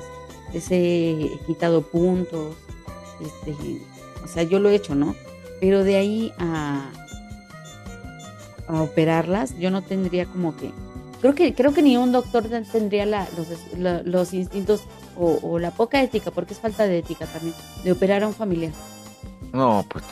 les 0.52 0.66
he 0.70 1.30
quitado 1.46 1.82
puntos. 1.82 2.54
Este, 3.20 3.54
o 4.24 4.28
sea, 4.28 4.42
yo 4.44 4.58
lo 4.61 4.70
he 4.70 4.74
hecho, 4.74 4.94
¿no? 4.94 5.14
Pero 5.61 5.84
de 5.84 5.96
ahí 5.96 6.32
a, 6.38 6.88
a 8.66 8.82
operarlas, 8.82 9.58
yo 9.58 9.70
no 9.70 9.82
tendría 9.82 10.24
como 10.26 10.56
que. 10.56 10.70
Creo 11.20 11.34
que, 11.34 11.54
creo 11.54 11.74
que 11.74 11.82
ni 11.82 11.98
un 11.98 12.12
doctor 12.12 12.44
ten- 12.48 12.64
tendría 12.64 13.04
la- 13.04 13.28
los, 13.36 13.48
la- 13.78 14.00
los 14.02 14.32
instintos 14.32 14.84
o, 15.18 15.38
o 15.42 15.58
la 15.58 15.70
poca 15.70 16.02
ética, 16.02 16.30
porque 16.30 16.54
es 16.54 16.61
falta 16.61 16.86
de 16.86 16.98
ética 16.98 17.26
también, 17.26 17.54
de 17.84 17.92
operar 17.92 18.22
a 18.22 18.26
un 18.28 18.32
familiar. 18.34 18.72
No, 19.53 19.84
pues 19.88 20.05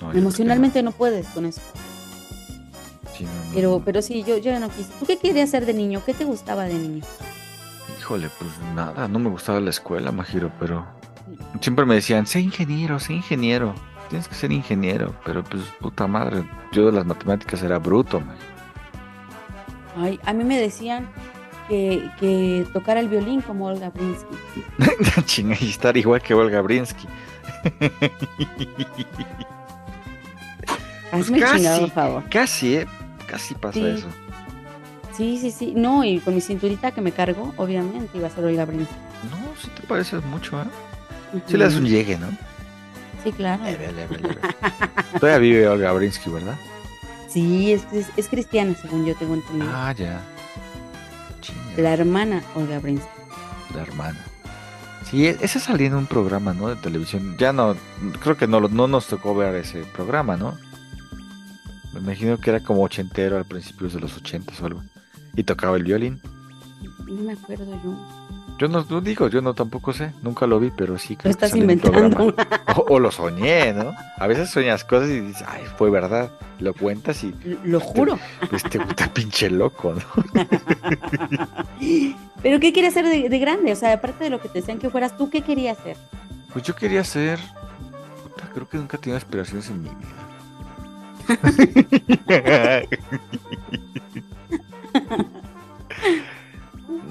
no. 0.00 0.12
Emocionalmente 0.12 0.82
no 0.82 0.92
puedes 0.92 1.26
con 1.28 1.46
eso. 1.46 1.60
sí, 3.16 3.24
no, 3.24 3.30
no, 3.30 3.54
Pero, 3.54 3.82
pero 3.84 4.02
sí, 4.02 4.22
yo, 4.22 4.36
yo 4.36 4.52
ya 4.52 4.60
no 4.60 4.68
quise. 4.68 4.90
¿Tú 4.98 5.06
qué 5.06 5.18
querías 5.18 5.48
hacer 5.48 5.66
de 5.66 5.74
niño? 5.74 6.02
¿Qué 6.04 6.14
te 6.14 6.24
gustaba 6.24 6.64
de 6.64 6.74
niño? 6.74 7.04
Híjole, 7.98 8.28
pues 8.38 8.50
nada, 8.74 9.08
no 9.08 9.18
me 9.18 9.30
gustaba 9.30 9.58
la 9.60 9.70
escuela, 9.70 10.12
Majiro, 10.12 10.52
pero 10.60 10.86
siempre 11.60 11.84
me 11.84 11.96
decían, 11.96 12.26
sé 12.26 12.40
ingeniero, 12.40 13.00
sé 13.00 13.14
ingeniero, 13.14 13.74
tienes 14.08 14.28
que 14.28 14.34
ser 14.36 14.52
ingeniero, 14.52 15.14
pero 15.24 15.42
pues 15.42 15.62
puta 15.80 16.06
madre, 16.06 16.44
yo 16.72 16.86
de 16.86 16.92
las 16.92 17.04
matemáticas 17.06 17.62
era 17.62 17.78
bruto, 17.78 18.20
man. 18.20 18.36
Ay, 19.96 20.20
a 20.24 20.32
mí 20.32 20.44
me 20.44 20.58
decían 20.58 21.08
que, 21.68 22.08
que 22.20 22.66
tocara 22.72 23.00
el 23.00 23.08
violín 23.08 23.40
como 23.40 23.66
Olga 23.66 23.90
Brinsky. 23.90 24.36
Chinga, 25.24 25.56
y 25.60 25.70
estar 25.70 25.96
igual 25.96 26.22
que 26.22 26.34
Olga 26.34 26.60
Brinsky. 26.60 27.08
Hazme 31.12 31.38
el 31.38 31.44
chingado 31.44 31.80
casi, 31.80 31.90
favor. 31.90 32.24
casi, 32.28 32.74
eh, 32.76 32.86
casi 33.26 33.54
pasa 33.54 33.74
Sí. 33.78 33.86
eso. 33.86 34.06
Sí, 35.16 35.38
sí, 35.40 35.50
sí. 35.50 35.72
No, 35.74 36.04
y 36.04 36.18
con 36.20 36.34
mi 36.34 36.40
cinturita 36.42 36.90
que 36.90 37.00
me 37.00 37.12
cargo, 37.12 37.54
obviamente 37.56 38.18
iba 38.18 38.26
a 38.26 38.30
ser 38.30 38.44
Olga 38.44 38.66
Brinsky. 38.66 38.94
No, 39.30 39.36
si 39.60 39.68
te 39.70 39.82
pareces 39.86 40.22
mucho, 40.24 40.60
¿eh? 40.60 40.64
Si 41.46 41.56
le 41.56 41.64
das 41.64 41.74
un 41.74 41.86
llegue, 41.86 42.18
¿no? 42.18 42.26
Sí, 43.24 43.32
claro. 43.32 43.64
Leve, 43.64 43.92
leve, 43.92 44.18
leve. 44.18 44.40
Todavía 45.18 45.38
vive 45.38 45.68
Olga 45.68 45.92
Brinsky, 45.92 46.28
¿verdad? 46.30 46.54
Sí, 47.28 47.72
es, 47.72 47.82
es, 47.92 48.08
es 48.16 48.28
cristiana, 48.28 48.74
según 48.80 49.06
yo 49.06 49.14
tengo 49.16 49.34
entendido. 49.34 49.72
Ah, 49.74 49.92
ya. 49.92 50.20
Chinga, 51.40 51.60
La 51.78 51.92
hermana 51.94 52.42
Olga 52.54 52.78
Brinsky. 52.78 53.08
la 53.74 53.82
hermana. 53.82 54.18
Sí, 55.10 55.26
e- 55.26 55.38
ese 55.40 55.60
salía 55.60 55.86
en 55.86 55.94
un 55.94 56.06
programa, 56.06 56.52
¿no? 56.52 56.68
De 56.68 56.76
televisión. 56.76 57.36
Ya 57.38 57.52
no, 57.52 57.76
creo 58.20 58.36
que 58.36 58.46
no, 58.46 58.60
no 58.60 58.88
nos 58.88 59.06
tocó 59.06 59.34
ver 59.34 59.54
ese 59.54 59.84
programa, 59.84 60.36
¿no? 60.36 60.56
Me 61.92 62.00
imagino 62.00 62.38
que 62.38 62.50
era 62.50 62.60
como 62.60 62.82
ochentero 62.82 63.36
al 63.36 63.44
principio 63.44 63.88
de 63.88 64.00
los 64.00 64.16
ochentas 64.16 64.60
o 64.60 64.66
algo. 64.66 64.82
Y 65.34 65.44
tocaba 65.44 65.76
el 65.76 65.84
violín. 65.84 66.20
No 67.06 67.22
me 67.22 67.32
acuerdo 67.32 67.64
yo. 67.84 67.96
Yo 68.58 68.68
no, 68.68 68.86
no 68.88 69.02
digo, 69.02 69.28
yo 69.28 69.42
no 69.42 69.52
tampoco 69.52 69.92
sé, 69.92 70.12
nunca 70.22 70.46
lo 70.46 70.58
vi, 70.58 70.70
pero 70.74 70.96
sí 70.96 71.14
creo 71.16 71.24
que 71.24 71.28
estás 71.30 71.52
un 71.52 71.58
inventando. 71.60 72.34
O, 72.74 72.94
o 72.94 72.98
lo 72.98 73.10
soñé, 73.10 73.74
¿no? 73.74 73.92
A 74.16 74.26
veces 74.26 74.48
sueñas 74.48 74.82
cosas 74.84 75.10
y 75.10 75.20
dices, 75.20 75.44
ay, 75.46 75.62
fue 75.76 75.90
verdad. 75.90 76.30
Lo 76.58 76.72
cuentas 76.72 77.22
y 77.22 77.34
Lo 77.64 77.80
juro. 77.80 78.18
pues 78.48 78.62
te 78.62 78.78
gusta 78.78 79.12
pinche 79.12 79.50
loco, 79.50 79.94
¿no? 79.94 80.42
¿Pero 82.42 82.60
qué 82.60 82.72
querías 82.72 82.94
hacer 82.96 83.04
de, 83.06 83.28
de 83.28 83.38
grande? 83.38 83.72
O 83.72 83.76
sea, 83.76 83.92
aparte 83.92 84.24
de 84.24 84.30
lo 84.30 84.40
que 84.40 84.48
te 84.48 84.60
decían 84.60 84.78
que 84.78 84.88
fueras, 84.88 85.18
¿tú 85.18 85.28
qué 85.28 85.42
querías 85.42 85.78
hacer? 85.78 85.98
Pues 86.52 86.64
yo 86.64 86.74
quería 86.74 87.04
ser. 87.04 87.38
puta, 88.22 88.48
Creo 88.54 88.66
que 88.68 88.78
nunca 88.78 88.96
he 88.96 89.00
tenido 89.00 89.18
aspiraciones 89.18 89.68
en 89.68 89.82
mi 89.82 89.90
vida. 89.90 90.22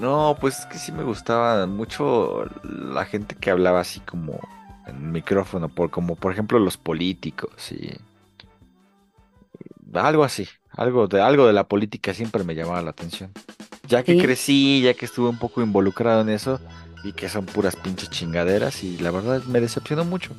No, 0.06 0.38
pues 0.40 0.60
es 0.60 0.66
que 0.68 0.78
sí 0.78 0.92
me 0.92 1.02
gustaba 1.02 1.66
mucho 1.66 2.46
la 2.64 3.06
gente 3.06 3.34
que 3.36 3.50
hablaba 3.50 3.80
así 3.80 4.00
como 4.02 4.40
en 4.86 5.12
micrófono, 5.12 5.68
por, 5.68 5.90
como 5.90 6.16
por 6.16 6.32
ejemplo 6.32 6.60
los 6.60 6.78
políticos 6.78 7.72
y 7.72 7.98
algo 9.94 10.24
así, 10.24 10.48
algo 10.72 11.08
de 11.08 11.22
algo 11.22 11.48
de 11.48 11.54
la 11.54 11.64
política 11.64 12.14
siempre 12.14 12.44
me 12.44 12.54
llamaba 12.54 12.84
la 12.84 12.92
atención. 12.92 13.32
Ya 13.88 14.04
que 14.04 14.14
Sí. 14.14 14.20
crecí, 14.22 14.82
ya 14.84 14.94
que 14.94 15.06
estuve 15.06 15.28
un 15.30 15.40
poco 15.40 15.64
involucrado 15.64 16.22
en 16.22 16.30
eso 16.30 16.60
y 17.04 17.14
que 17.14 17.28
son 17.28 17.48
puras 17.48 17.76
pinches 17.76 18.12
chingaderas 18.12 18.84
y 18.84 19.00
la 19.00 19.10
verdad 19.10 19.42
me 19.46 19.60
decepcionó 19.60 20.06
mucho. 20.06 20.34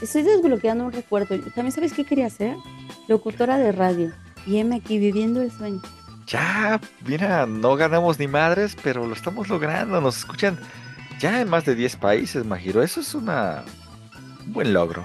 Estoy 0.00 0.22
desbloqueando 0.24 0.84
un 0.86 0.92
recuerdo. 0.92 1.38
¿También 1.54 1.70
sabes 1.70 1.92
qué 1.92 2.04
quería 2.04 2.26
hacer? 2.26 2.56
Locutora 3.06 3.58
de 3.58 3.70
radio. 3.70 4.12
Y 4.44 4.58
heme 4.58 4.74
aquí 4.74 4.98
viviendo 4.98 5.40
el 5.40 5.52
sueño. 5.52 5.80
Ya, 6.26 6.80
mira, 7.06 7.46
no 7.46 7.76
ganamos 7.76 8.18
ni 8.18 8.26
madres, 8.28 8.76
pero 8.82 9.06
lo 9.06 9.14
estamos 9.14 9.48
logrando. 9.48 10.00
Nos 10.00 10.18
escuchan 10.18 10.58
ya 11.18 11.40
en 11.40 11.48
más 11.48 11.64
de 11.64 11.74
10 11.74 11.96
países, 11.96 12.44
Majiro. 12.44 12.82
Eso 12.82 13.00
es 13.00 13.14
una 13.14 13.64
un 14.46 14.52
buen 14.52 14.72
logro. 14.72 15.04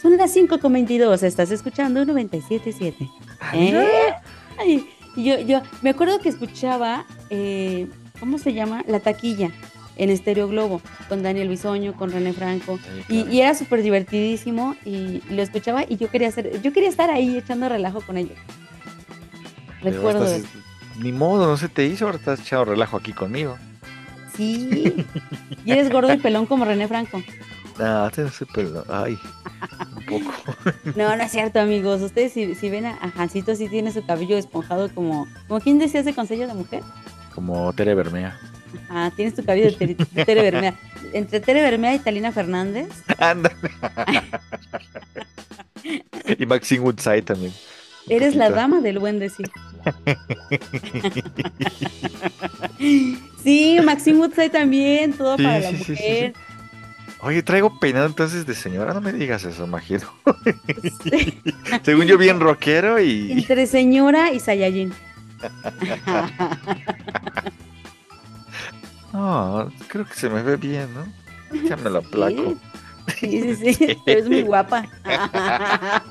Son 0.00 0.16
las 0.16 0.34
5.22, 0.36 1.22
estás 1.22 1.50
escuchando 1.50 2.04
97.7. 2.04 3.10
mira. 3.52 3.82
¿Eh? 3.82 4.14
Ay, 4.58 4.88
yo, 5.16 5.40
yo 5.40 5.62
me 5.82 5.90
acuerdo 5.90 6.20
que 6.20 6.28
escuchaba, 6.28 7.04
eh, 7.30 7.88
¿cómo 8.20 8.38
se 8.38 8.52
llama? 8.52 8.84
La 8.86 9.00
taquilla 9.00 9.50
en 9.96 10.10
Estéreo 10.10 10.46
Globo, 10.46 10.80
con 11.08 11.24
Daniel 11.24 11.48
Bisoño, 11.48 11.94
con 11.94 12.12
René 12.12 12.32
Franco. 12.32 12.78
Y, 13.08 13.28
y 13.28 13.40
era 13.40 13.54
súper 13.54 13.82
divertidísimo 13.82 14.76
y, 14.84 15.22
y 15.28 15.34
lo 15.34 15.42
escuchaba 15.42 15.84
y 15.88 15.96
yo 15.96 16.08
quería 16.08 16.28
hacer, 16.28 16.62
yo 16.62 16.72
quería 16.72 16.88
estar 16.88 17.10
ahí 17.10 17.36
echando 17.36 17.68
relajo 17.68 18.00
con 18.00 18.16
ellos. 18.16 18.38
Recuerdo 19.90 20.24
estás-. 20.24 20.50
Ni 20.98 21.12
modo, 21.12 21.46
no 21.46 21.56
se 21.56 21.68
te 21.68 21.84
hizo, 21.86 22.06
ahora 22.06 22.18
estás 22.18 22.40
echando 22.40 22.66
relajo 22.66 22.96
aquí 22.96 23.12
conmigo. 23.12 23.56
Sí. 24.36 25.06
Y 25.64 25.70
eres 25.70 25.90
gordo 25.90 26.12
y 26.12 26.16
pelón 26.18 26.46
como 26.46 26.64
René 26.64 26.88
Franco. 26.88 27.22
No, 27.78 28.10
te 28.10 28.22
no 28.22 28.30
sé, 28.30 28.44
pero 28.52 28.84
ay, 28.88 29.18
un 29.96 30.04
poco. 30.06 30.34
No, 30.96 31.16
no 31.16 31.22
es 31.22 31.30
cierto, 31.30 31.60
amigos. 31.60 32.02
Ustedes 32.02 32.32
si, 32.32 32.54
si 32.54 32.70
ven 32.70 32.86
a, 32.86 32.98
a 33.00 33.10
Jancito, 33.10 33.54
sí 33.54 33.68
tiene 33.68 33.92
su 33.92 34.04
cabello 34.04 34.36
esponjado 34.36 34.92
como... 34.92 35.28
como 35.46 35.60
¿Quién 35.60 35.78
decía 35.78 36.00
ese 36.00 36.14
consejo 36.14 36.46
de 36.46 36.54
mujer? 36.54 36.82
Como 37.34 37.72
Tere 37.72 37.94
Bermea. 37.94 38.38
Ah, 38.90 39.10
tienes 39.14 39.34
tu 39.34 39.44
cabello 39.44 39.66
de 39.66 39.72
Tere, 39.72 39.94
de 39.94 40.24
Tere 40.24 40.42
Bermea. 40.42 40.74
Entre 41.12 41.40
Tere 41.40 41.62
Bermea 41.62 41.94
y 41.94 41.98
Talina 42.00 42.32
Fernández. 42.32 42.88
Ándale. 43.18 43.56
y 46.38 46.46
Maxine 46.46 46.80
Woodside 46.80 47.22
también. 47.22 47.52
Eres 48.08 48.34
la 48.34 48.50
dama 48.50 48.80
del 48.80 48.98
buen 48.98 49.18
decir. 49.18 49.50
Sí, 53.42 53.78
Maxine 53.84 54.18
Woodside 54.18 54.50
también, 54.50 55.12
todo 55.12 55.36
Sí, 55.36 55.42
para 55.42 55.60
la 55.60 55.70
sí, 55.70 55.76
sí, 55.76 55.84
sí, 55.84 55.90
mujer. 55.92 56.34
Oye, 57.20 57.42
traigo 57.42 57.78
peinado 57.80 58.06
entonces 58.06 58.46
de 58.46 58.54
señora, 58.54 58.94
no 58.94 59.00
me 59.00 59.12
digas 59.12 59.44
eso, 59.44 59.66
Majiro. 59.66 60.12
Según 61.82 62.06
yo, 62.06 62.16
bien 62.16 62.38
rockero 62.38 63.00
y. 63.00 63.32
Entre 63.32 63.66
señora 63.66 64.32
y 64.32 64.40
Saiyajin. 64.40 64.92
No, 69.12 69.72
creo 69.88 70.04
que 70.04 70.14
se 70.14 70.28
me 70.28 70.42
ve 70.42 70.56
bien, 70.56 70.86
¿no? 70.92 71.06
Ya 71.66 71.76
me 71.76 71.88
lo 71.88 71.98
aplaco. 72.00 72.56
Sí, 73.16 73.54
sí, 73.56 73.74
sí. 73.74 73.96
Eres 74.06 74.28
muy 74.28 74.42
guapa. 74.42 74.86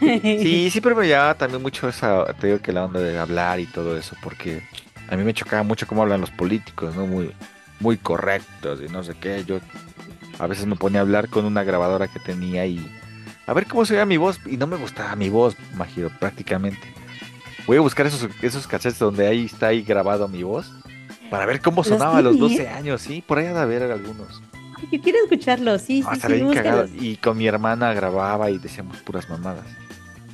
Sí, 0.00 0.70
siempre 0.70 0.94
me 0.94 1.08
llamaba 1.08 1.34
también 1.34 1.62
mucho 1.62 1.88
esa, 1.88 2.24
te 2.34 2.48
digo 2.48 2.58
que 2.60 2.72
la 2.72 2.84
onda 2.84 3.00
de 3.00 3.18
hablar 3.18 3.60
y 3.60 3.66
todo 3.66 3.96
eso, 3.96 4.16
porque 4.22 4.62
a 5.08 5.16
mí 5.16 5.22
me 5.22 5.34
chocaba 5.34 5.62
mucho 5.62 5.86
cómo 5.86 6.02
hablan 6.02 6.20
los 6.20 6.30
políticos, 6.30 6.94
¿no? 6.96 7.06
Muy, 7.06 7.32
muy 7.80 7.96
correctos 7.96 8.80
y 8.86 8.92
no 8.92 9.02
sé 9.02 9.14
qué. 9.14 9.44
Yo 9.44 9.60
a 10.38 10.46
veces 10.46 10.66
me 10.66 10.76
ponía 10.76 11.00
a 11.00 11.02
hablar 11.02 11.28
con 11.28 11.44
una 11.44 11.62
grabadora 11.62 12.08
que 12.08 12.18
tenía 12.20 12.66
y 12.66 12.84
a 13.46 13.54
ver 13.54 13.66
cómo 13.66 13.84
se 13.86 13.94
veía 13.94 14.06
mi 14.06 14.16
voz, 14.16 14.40
y 14.46 14.56
no 14.56 14.66
me 14.66 14.76
gustaba 14.76 15.14
mi 15.14 15.28
voz, 15.28 15.56
Majiro, 15.74 16.10
prácticamente. 16.18 16.92
Voy 17.66 17.76
a 17.76 17.80
buscar 17.80 18.06
esos, 18.06 18.28
esos 18.42 18.66
cassettes 18.66 18.98
donde 18.98 19.26
ahí 19.26 19.44
está 19.46 19.68
ahí 19.68 19.82
grabado 19.82 20.28
mi 20.28 20.42
voz, 20.42 20.72
para 21.30 21.46
ver 21.46 21.60
cómo 21.60 21.78
¿Los 21.78 21.86
sonaba 21.88 22.18
a 22.18 22.22
los 22.22 22.36
tiene? 22.36 22.54
12 22.54 22.68
años, 22.68 23.02
sí, 23.02 23.22
por 23.26 23.38
ahí 23.38 23.46
ha 23.46 23.52
de 23.54 23.60
haber 23.60 23.82
algunos. 23.84 24.42
Ay, 24.78 24.88
Yo 24.92 25.00
quiero 25.00 25.18
escucharlo, 25.24 25.78
sí, 25.78 26.02
Ah, 26.06 26.14
sí, 26.14 26.20
sí, 26.20 26.32
bien. 26.32 26.90
Y 27.00 27.16
con 27.16 27.36
mi 27.38 27.46
hermana 27.46 27.92
grababa 27.94 28.50
y 28.50 28.58
decíamos 28.58 28.98
puras 28.98 29.28
mamadas. 29.28 29.66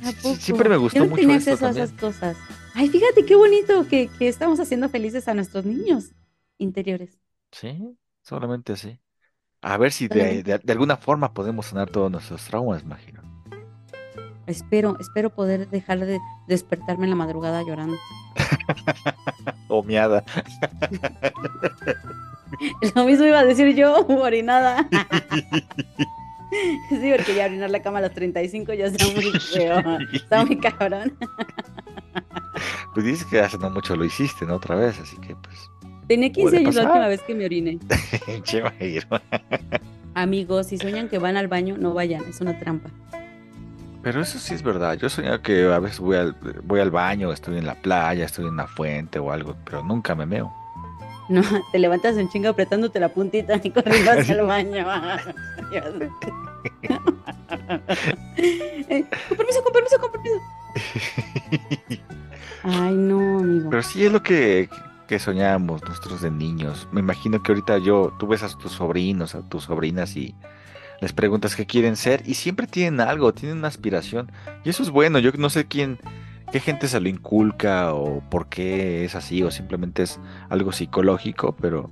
¿A 0.03 0.11
siempre 0.11 0.69
me 0.69 0.77
gustó 0.77 0.99
Yo 0.99 1.05
no 1.05 1.09
mucho 1.11 1.21
tenía 1.21 1.35
acceso 1.37 1.65
a 1.65 1.69
esas 1.69 1.91
cosas. 1.93 2.37
Ay, 2.75 2.89
fíjate 2.89 3.25
qué 3.25 3.35
bonito 3.35 3.87
que, 3.87 4.09
que 4.19 4.27
estamos 4.27 4.59
haciendo 4.59 4.89
felices 4.89 5.27
a 5.27 5.33
nuestros 5.33 5.65
niños 5.65 6.11
interiores. 6.57 7.17
Sí, 7.51 7.97
solamente 8.21 8.73
así. 8.73 8.99
A 9.61 9.77
ver 9.77 9.91
si 9.93 10.07
de, 10.09 10.43
de- 10.43 10.59
de 10.59 10.73
alguna 10.73 10.97
forma 10.97 11.33
podemos 11.33 11.67
sanar 11.67 11.89
todos 11.89 12.11
nuestros 12.11 12.45
traumas, 12.45 12.83
imagino. 12.83 13.21
Espero, 14.47 14.97
espero 14.99 15.29
poder 15.29 15.69
dejar 15.69 15.99
de 15.99 16.19
despertarme 16.47 17.05
en 17.05 17.11
la 17.11 17.15
madrugada 17.15 17.63
llorando. 17.63 17.97
O 19.67 19.81
miada. 19.81 20.23
Lo 22.95 23.05
mismo 23.05 23.25
iba 23.25 23.39
a 23.39 23.45
decir 23.45 23.75
yo, 23.75 24.05
orinada. 24.07 24.87
Sí, 26.89 27.11
porque 27.15 27.35
ya 27.35 27.45
orinar 27.45 27.71
la 27.71 27.81
cama 27.81 27.97
a 27.97 28.01
los 28.01 28.13
35 28.13 28.73
ya 28.73 28.85
está 28.85 29.05
muy 29.07 29.31
feo. 29.31 29.81
Está 30.13 30.45
muy 30.45 30.57
cabrón. 30.59 31.17
Pues 32.93 33.05
dices 33.05 33.25
que 33.25 33.39
hace 33.39 33.57
no 33.57 33.71
mucho 33.71 33.95
lo 33.95 34.05
hiciste, 34.05 34.45
¿no? 34.45 34.55
Otra 34.55 34.75
vez, 34.75 34.99
así 34.99 35.17
que 35.17 35.35
pues. 35.35 35.57
Tenía 36.07 36.31
15 36.31 36.43
Puede 36.43 36.57
años 36.57 36.75
la 36.75 36.83
última 36.83 37.07
vez 37.07 37.21
que 37.23 37.33
me 37.33 37.45
oriné. 37.45 37.79
Amigos, 40.13 40.67
si 40.67 40.77
sueñan 40.77 41.09
que 41.09 41.17
van 41.17 41.37
al 41.37 41.47
baño, 41.47 41.77
no 41.77 41.93
vayan, 41.95 42.23
es 42.25 42.39
una 42.39 42.59
trampa. 42.59 42.91
Pero 44.03 44.21
eso 44.21 44.37
sí 44.37 44.53
es 44.53 44.61
verdad. 44.61 44.95
Yo 44.95 45.09
soñaba 45.09 45.41
que 45.41 45.65
a 45.65 45.79
veces 45.79 45.99
voy 45.99 46.17
al, 46.17 46.35
voy 46.63 46.81
al 46.81 46.91
baño, 46.91 47.31
estoy 47.31 47.57
en 47.57 47.65
la 47.65 47.75
playa, 47.75 48.25
estoy 48.25 48.45
en 48.45 48.51
una 48.51 48.67
fuente 48.67 49.17
o 49.17 49.31
algo, 49.31 49.55
pero 49.63 49.81
nunca 49.81 50.13
me 50.13 50.25
meo. 50.25 50.53
No, 51.29 51.41
te 51.71 51.79
levantas 51.79 52.17
en 52.17 52.27
chinga 52.29 52.49
apretándote 52.49 52.99
la 52.99 53.09
puntita 53.09 53.59
y 53.63 53.71
corriendo 53.71 54.11
hacia 54.11 54.35
el 54.39 54.45
baño. 54.45 54.85
Eh, 58.35 59.05
con 59.27 59.37
permiso, 59.37 59.63
con 59.63 59.73
permiso, 59.73 59.99
con 59.99 60.11
permiso. 60.11 60.39
Ay, 62.63 62.95
no, 62.95 63.39
amigo. 63.39 63.69
Pero 63.69 63.83
sí 63.83 64.05
es 64.05 64.11
lo 64.11 64.21
que, 64.23 64.69
que 65.07 65.19
soñábamos 65.19 65.81
nosotros 65.83 66.21
de 66.21 66.31
niños. 66.31 66.87
Me 66.91 66.99
imagino 66.99 67.41
que 67.41 67.51
ahorita 67.51 67.77
yo, 67.79 68.13
tú 68.19 68.27
ves 68.27 68.43
a 68.43 68.49
tus 68.57 68.73
sobrinos, 68.73 69.35
a 69.35 69.41
tus 69.47 69.63
sobrinas 69.63 70.15
y 70.15 70.35
les 71.03 71.11
preguntas 71.11 71.55
qué 71.55 71.65
quieren 71.65 71.97
ser 71.97 72.23
y 72.25 72.35
siempre 72.35 72.65
tienen 72.65 73.01
algo, 73.01 73.33
tienen 73.33 73.57
una 73.57 73.67
aspiración. 73.67 74.31
Y 74.63 74.69
eso 74.69 74.83
es 74.83 74.89
bueno, 74.89 75.19
yo 75.19 75.31
no 75.37 75.49
sé 75.49 75.65
quién, 75.65 75.99
qué 76.51 76.61
gente 76.61 76.87
se 76.87 76.99
lo 77.01 77.09
inculca 77.09 77.93
o 77.93 78.21
por 78.29 78.47
qué 78.47 79.03
es 79.03 79.13
así 79.13 79.43
o 79.43 79.51
simplemente 79.51 80.03
es 80.03 80.19
algo 80.49 80.71
psicológico, 80.71 81.57
pero 81.59 81.91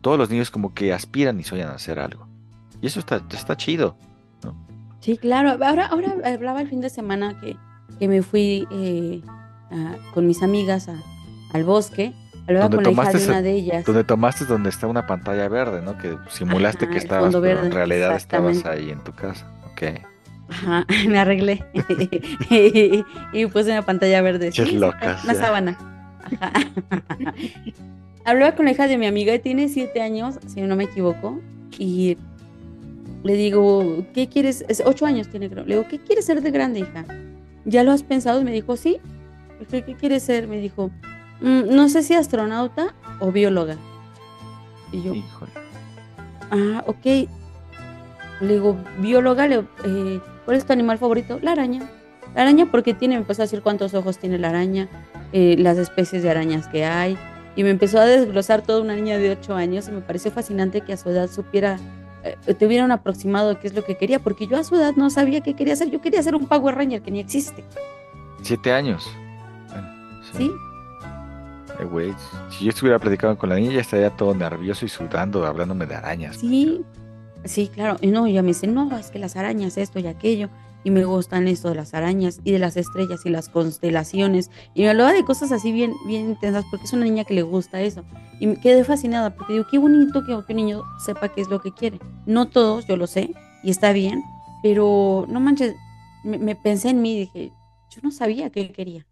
todos 0.00 0.16
los 0.16 0.30
niños 0.30 0.52
como 0.52 0.74
que 0.74 0.92
aspiran 0.92 1.40
y 1.40 1.42
sueñan 1.42 1.70
a 1.70 1.74
hacer 1.74 1.98
algo. 1.98 2.28
Y 2.80 2.86
eso 2.86 3.00
está, 3.00 3.20
está 3.30 3.56
chido. 3.56 3.96
Sí, 5.00 5.18
claro. 5.18 5.50
Ahora, 5.64 5.86
ahora 5.86 6.14
hablaba 6.24 6.60
el 6.60 6.68
fin 6.68 6.80
de 6.80 6.88
semana 6.88 7.40
que, 7.40 7.56
que 7.98 8.06
me 8.06 8.22
fui 8.22 8.66
eh, 8.70 9.22
con 10.14 10.26
mis 10.26 10.42
amigas 10.42 10.88
al 11.52 11.64
bosque. 11.64 12.14
Hablaba 12.48 12.70
con 12.70 12.84
la 12.84 12.90
hija 12.90 13.12
de 13.12 13.26
una 13.26 13.42
de 13.42 13.52
ellas. 13.52 13.84
donde 13.84 14.04
tomaste 14.04 14.44
donde 14.44 14.70
está 14.70 14.86
una 14.86 15.06
pantalla 15.06 15.48
verde, 15.48 15.82
¿no? 15.82 15.98
Que 15.98 16.16
simulaste 16.30 16.84
Ajá, 16.84 16.92
que 16.92 16.98
estabas, 16.98 17.34
pero 17.34 17.64
en 17.64 17.72
realidad 17.72 18.14
estabas 18.16 18.64
ahí 18.66 18.90
en 18.90 19.02
tu 19.02 19.12
casa. 19.12 19.50
Ok. 19.72 19.82
Ajá, 20.48 20.86
me 21.08 21.18
arreglé. 21.18 21.64
y, 22.50 23.04
y 23.32 23.46
puse 23.46 23.70
una 23.72 23.82
pantalla 23.82 24.22
verde. 24.22 24.50
Qué 24.54 24.64
Sí, 24.64 24.78
locas, 24.78 25.24
Una 25.24 25.32
ya. 25.34 25.40
sábana. 25.40 25.78
Ajá. 26.40 26.52
Hablaba 28.24 28.54
con 28.56 28.64
la 28.64 28.72
hija 28.72 28.88
de 28.88 28.98
mi 28.98 29.06
amiga, 29.06 29.38
tiene 29.38 29.68
siete 29.68 30.02
años, 30.02 30.38
si 30.46 30.60
no 30.60 30.74
me 30.74 30.84
equivoco, 30.84 31.40
y 31.78 32.16
le 33.22 33.34
digo, 33.34 34.04
¿qué 34.14 34.28
quieres? 34.28 34.64
Es 34.68 34.82
ocho 34.84 35.06
años 35.06 35.28
tiene, 35.28 35.48
creo. 35.48 35.64
Le 35.64 35.76
digo, 35.76 35.86
¿qué 35.88 35.98
quieres 36.00 36.24
ser 36.26 36.42
de 36.42 36.50
grande, 36.50 36.80
hija? 36.80 37.04
¿Ya 37.64 37.84
lo 37.84 37.92
has 37.92 38.02
pensado? 38.02 38.40
Y 38.40 38.44
me 38.44 38.50
dijo, 38.52 38.76
sí. 38.76 38.98
¿Qué, 39.70 39.82
qué 39.84 39.94
quieres 39.94 40.24
ser? 40.24 40.48
Me 40.48 40.58
dijo, 40.58 40.90
"Mm, 41.40 41.74
no 41.74 41.88
sé 41.88 42.02
si 42.02 42.14
astronauta 42.14 42.94
o 43.20 43.32
bióloga. 43.32 43.76
Y 44.92 45.02
yo, 45.02 45.14
Híjole. 45.14 45.52
Ah, 46.50 46.84
ok. 46.86 47.28
Le 48.40 48.52
digo, 48.54 48.76
bióloga, 48.98 49.48
le, 49.48 49.64
eh, 49.84 50.20
¿cuál 50.44 50.56
es 50.56 50.66
tu 50.66 50.72
animal 50.72 50.98
favorito? 50.98 51.38
La 51.42 51.52
araña. 51.52 51.82
La 52.34 52.42
araña 52.42 52.66
porque 52.70 52.92
tiene, 52.94 53.14
me 53.14 53.22
empezó 53.22 53.42
a 53.42 53.46
decir 53.46 53.62
cuántos 53.62 53.94
ojos 53.94 54.18
tiene 54.18 54.38
la 54.38 54.50
araña, 54.50 54.88
eh, 55.32 55.56
las 55.58 55.78
especies 55.78 56.22
de 56.22 56.30
arañas 56.30 56.68
que 56.68 56.84
hay. 56.84 57.16
Y 57.56 57.64
me 57.64 57.70
empezó 57.70 57.98
a 57.98 58.04
desglosar 58.04 58.60
toda 58.60 58.82
una 58.82 58.94
niña 58.94 59.16
de 59.16 59.30
8 59.30 59.54
años 59.54 59.88
y 59.88 59.92
me 59.92 60.02
pareció 60.02 60.30
fascinante 60.30 60.82
que 60.82 60.92
a 60.92 60.98
su 60.98 61.08
edad 61.08 61.30
supiera, 61.30 61.78
eh, 62.22 62.54
tuviera 62.54 62.84
un 62.84 62.92
aproximado 62.92 63.48
de 63.48 63.56
qué 63.58 63.66
es 63.68 63.74
lo 63.74 63.82
que 63.82 63.96
quería, 63.96 64.18
porque 64.18 64.46
yo 64.46 64.58
a 64.58 64.64
su 64.64 64.76
edad 64.76 64.94
no 64.96 65.08
sabía 65.08 65.40
qué 65.40 65.54
quería 65.54 65.72
hacer. 65.72 65.90
Yo 65.90 66.02
quería 66.02 66.22
ser 66.22 66.34
un 66.34 66.46
Power 66.46 66.74
Ranger 66.74 67.00
que 67.00 67.10
ni 67.10 67.20
existe. 67.20 67.64
Siete 68.42 68.72
años. 68.72 69.08
Bueno, 69.70 69.88
¿Sí? 70.36 70.50
Eh, 71.78 71.84
güey, 71.84 72.14
si 72.50 72.64
yo 72.64 72.70
estuviera 72.70 72.98
platicando 72.98 73.38
con 73.38 73.50
la 73.50 73.56
niña, 73.56 73.72
ya 73.72 73.80
estaría 73.80 74.10
todo 74.10 74.34
nervioso 74.34 74.84
y 74.84 74.88
sudando, 74.88 75.44
hablándome 75.46 75.86
de 75.86 75.94
arañas. 75.94 76.36
Sí, 76.36 76.82
sí, 77.44 77.68
claro. 77.68 77.96
Y 78.00 78.08
no, 78.08 78.26
ella 78.26 78.42
me 78.42 78.48
dice, 78.48 78.66
no, 78.66 78.96
es 78.96 79.10
que 79.10 79.18
las 79.18 79.36
arañas, 79.36 79.76
esto 79.76 79.98
y 79.98 80.06
aquello. 80.06 80.48
Y 80.84 80.90
me 80.90 81.04
gustan 81.04 81.48
esto 81.48 81.68
de 81.70 81.74
las 81.74 81.94
arañas 81.94 82.40
y 82.44 82.52
de 82.52 82.60
las 82.60 82.76
estrellas 82.76 83.26
y 83.26 83.30
las 83.30 83.48
constelaciones. 83.48 84.50
Y 84.72 84.82
me 84.82 84.90
hablaba 84.90 85.12
de 85.12 85.24
cosas 85.24 85.50
así 85.50 85.72
bien, 85.72 85.92
bien 86.06 86.26
intensas 86.30 86.64
porque 86.70 86.84
es 86.84 86.92
una 86.92 87.04
niña 87.04 87.24
que 87.24 87.34
le 87.34 87.42
gusta 87.42 87.80
eso. 87.80 88.04
Y 88.38 88.46
me 88.46 88.60
quedé 88.60 88.84
fascinada 88.84 89.34
porque 89.34 89.54
digo, 89.54 89.66
qué 89.68 89.78
bonito 89.78 90.24
que, 90.24 90.38
que 90.46 90.52
un 90.52 90.56
niño 90.56 90.82
sepa 91.04 91.28
qué 91.28 91.40
es 91.40 91.48
lo 91.48 91.60
que 91.60 91.72
quiere. 91.72 91.98
No 92.24 92.46
todos, 92.46 92.86
yo 92.86 92.96
lo 92.96 93.08
sé, 93.08 93.34
y 93.64 93.70
está 93.70 93.92
bien, 93.92 94.22
pero 94.62 95.26
no 95.28 95.40
manches, 95.40 95.74
me, 96.22 96.38
me 96.38 96.54
pensé 96.54 96.90
en 96.90 97.02
mí 97.02 97.16
y 97.16 97.18
dije, 97.20 97.52
yo 97.90 98.00
no 98.02 98.12
sabía 98.12 98.50
qué 98.50 98.70
quería. 98.70 99.06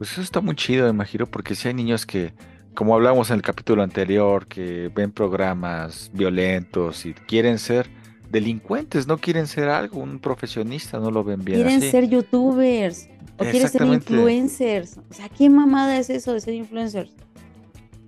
Pues 0.00 0.12
eso 0.12 0.22
está 0.22 0.40
muy 0.40 0.54
chido, 0.54 0.84
me 0.84 0.90
imagino, 0.92 1.26
porque 1.26 1.54
si 1.54 1.68
hay 1.68 1.74
niños 1.74 2.06
que, 2.06 2.32
como 2.74 2.94
hablamos 2.94 3.28
en 3.28 3.36
el 3.36 3.42
capítulo 3.42 3.82
anterior, 3.82 4.46
que 4.46 4.90
ven 4.94 5.12
programas 5.12 6.10
violentos 6.14 7.04
y 7.04 7.12
quieren 7.12 7.58
ser 7.58 7.90
delincuentes, 8.30 9.06
no 9.06 9.18
quieren 9.18 9.46
ser 9.46 9.68
algo, 9.68 10.00
un 10.00 10.18
profesionista, 10.18 10.98
no 11.00 11.10
lo 11.10 11.22
ven 11.22 11.44
bien 11.44 11.58
quieren 11.58 11.76
así. 11.80 11.90
ser 11.90 12.08
youtubers 12.08 13.10
o 13.36 13.44
quieren 13.44 13.68
ser 13.68 13.82
influencers. 13.84 14.96
O 15.10 15.12
sea, 15.12 15.28
¿qué 15.28 15.50
mamada 15.50 15.98
es 15.98 16.08
eso 16.08 16.32
de 16.32 16.40
ser 16.40 16.54
influencers? 16.54 17.10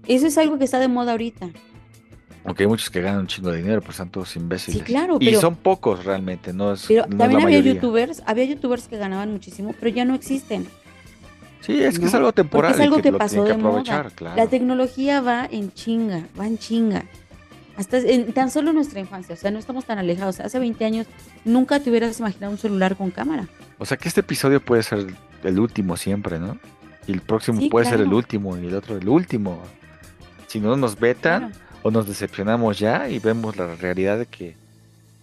Eso 0.09 0.27
es 0.29 0.39
algo 0.39 0.57
que 0.57 0.65
está 0.65 0.79
de 0.79 0.89
moda 0.89 1.13
ahorita. 1.13 1.51
Aunque 2.47 2.63
hay 2.63 2.69
muchos 2.71 2.89
que 2.89 3.03
ganan 3.03 3.21
un 3.21 3.27
chingo 3.27 3.51
de 3.51 3.59
dinero, 3.59 3.83
pero 3.83 3.91
están 3.91 4.09
todos 4.09 4.35
imbéciles. 4.35 4.79
Sí, 4.79 4.83
claro, 4.87 5.19
Y 5.21 5.27
pero- 5.27 5.43
son 5.43 5.57
pocos 5.57 6.07
realmente, 6.07 6.55
no 6.55 6.73
es, 6.73 6.87
Pero 6.89 7.03
no 7.03 7.09
es 7.13 7.19
también 7.19 7.41
la 7.41 7.45
había 7.45 7.59
mayoría. 7.59 7.75
youtubers, 7.75 8.23
había 8.25 8.45
youtubers 8.47 8.89
que 8.89 8.97
ganaban 8.97 9.31
muchísimo, 9.31 9.75
pero 9.79 9.95
ya 9.95 10.07
no 10.07 10.15
existen. 10.15 10.67
Sí, 11.63 11.83
es 11.83 11.99
que 11.99 12.07
es 12.07 12.15
algo 12.15 12.33
temporal. 12.33 12.73
Porque 12.73 12.83
es 12.83 12.89
algo 12.89 13.03
que, 13.03 13.13
pasó 13.13 13.45
de 13.45 13.53
que 13.53 13.57
moda. 13.57 14.11
claro. 14.15 14.37
La 14.37 14.47
tecnología 14.49 15.21
va 15.21 15.49
en 15.51 15.73
chinga, 15.73 16.27
va 16.39 16.47
en 16.47 16.59
chinga. 16.59 17.05
Hasta 17.77 17.99
en 17.99 18.33
tan 18.33 18.51
solo 18.51 18.73
nuestra 18.73 19.01
infancia, 19.01 19.35
o 19.35 19.39
sea, 19.39 19.51
no 19.51 19.59
estamos 19.59 19.85
tan 19.87 19.99
alejados. 19.99 20.41
Hace 20.41 20.59
20 20.59 20.85
años 20.85 21.07
nunca 21.45 21.81
te 21.81 21.89
hubieras 21.89 22.19
imaginado 22.21 22.53
un 22.53 22.59
celular 22.59 22.97
con 22.97 23.11
cámara. 23.11 23.49
O 23.79 23.87
sea 23.87 23.97
que 23.97 24.09
este 24.09 24.21
episodio 24.21 24.61
puede 24.61 24.83
ser 24.83 25.07
el 25.43 25.59
último 25.59 25.97
siempre, 25.97 26.39
¿no? 26.39 26.59
Y 27.07 27.13
el 27.13 27.23
próximo 27.23 27.61
Sí, 27.61 27.69
puede 27.71 27.87
ser 27.87 28.01
el 28.01 28.13
último 28.13 28.57
y 28.59 28.67
el 28.67 28.75
otro 28.75 28.97
el 28.97 29.09
último. 29.09 29.63
Si 30.49 30.61
no 30.61 30.77
nos 30.77 30.99
vetan 30.99 31.49
Claro. 31.51 31.57
o 31.83 31.91
nos 31.91 32.07
decepcionamos 32.07 32.79
ya 32.79 33.09
y 33.09 33.19
vemos 33.19 33.57
la 33.57 33.75
realidad 33.77 34.19
de 34.19 34.27
que 34.27 34.57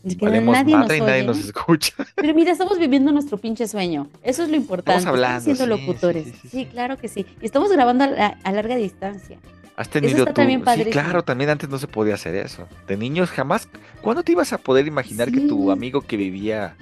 Es 0.09 0.17
que 0.17 0.25
valemos 0.25 0.53
nadie 0.53 0.73
nos 0.73 0.81
madre 0.83 0.97
y 0.97 1.01
nadie 1.01 1.13
oye. 1.19 1.25
nos 1.27 1.39
escucha. 1.39 1.93
Pero 2.15 2.33
mira, 2.33 2.51
estamos 2.51 2.77
viviendo 2.79 3.11
nuestro 3.11 3.37
pinche 3.37 3.67
sueño. 3.67 4.07
Eso 4.23 4.43
es 4.43 4.49
lo 4.49 4.55
importante. 4.55 5.07
hablando, 5.07 5.41
siendo 5.41 5.63
sí, 5.63 5.69
locutores. 5.69 6.27
Sí, 6.49 6.65
claro 6.65 6.97
que 6.97 7.07
sí. 7.07 7.25
Y 7.41 7.45
estamos 7.45 7.71
grabando 7.71 8.03
a, 8.03 8.07
la- 8.07 8.37
a 8.43 8.51
larga 8.51 8.75
distancia. 8.75 9.37
Has 9.75 9.87
tenido 9.89 10.17
está 10.19 10.31
tú. 10.31 10.33
también 10.33 10.63
Sí, 10.75 10.83
claro, 10.85 11.23
también 11.23 11.49
antes 11.49 11.69
no 11.69 11.77
se 11.79 11.87
podía 11.87 12.15
hacer 12.15 12.35
eso. 12.35 12.67
De 12.87 12.97
niños 12.97 13.29
jamás. 13.29 13.69
¿Cuándo 14.01 14.23
te 14.23 14.33
ibas 14.33 14.51
a 14.51 14.57
poder 14.57 14.85
imaginar 14.87 15.31
que 15.31 15.39
tu 15.41 15.71
amigo 15.71 16.01
que 16.01 16.17
vivía 16.17 16.75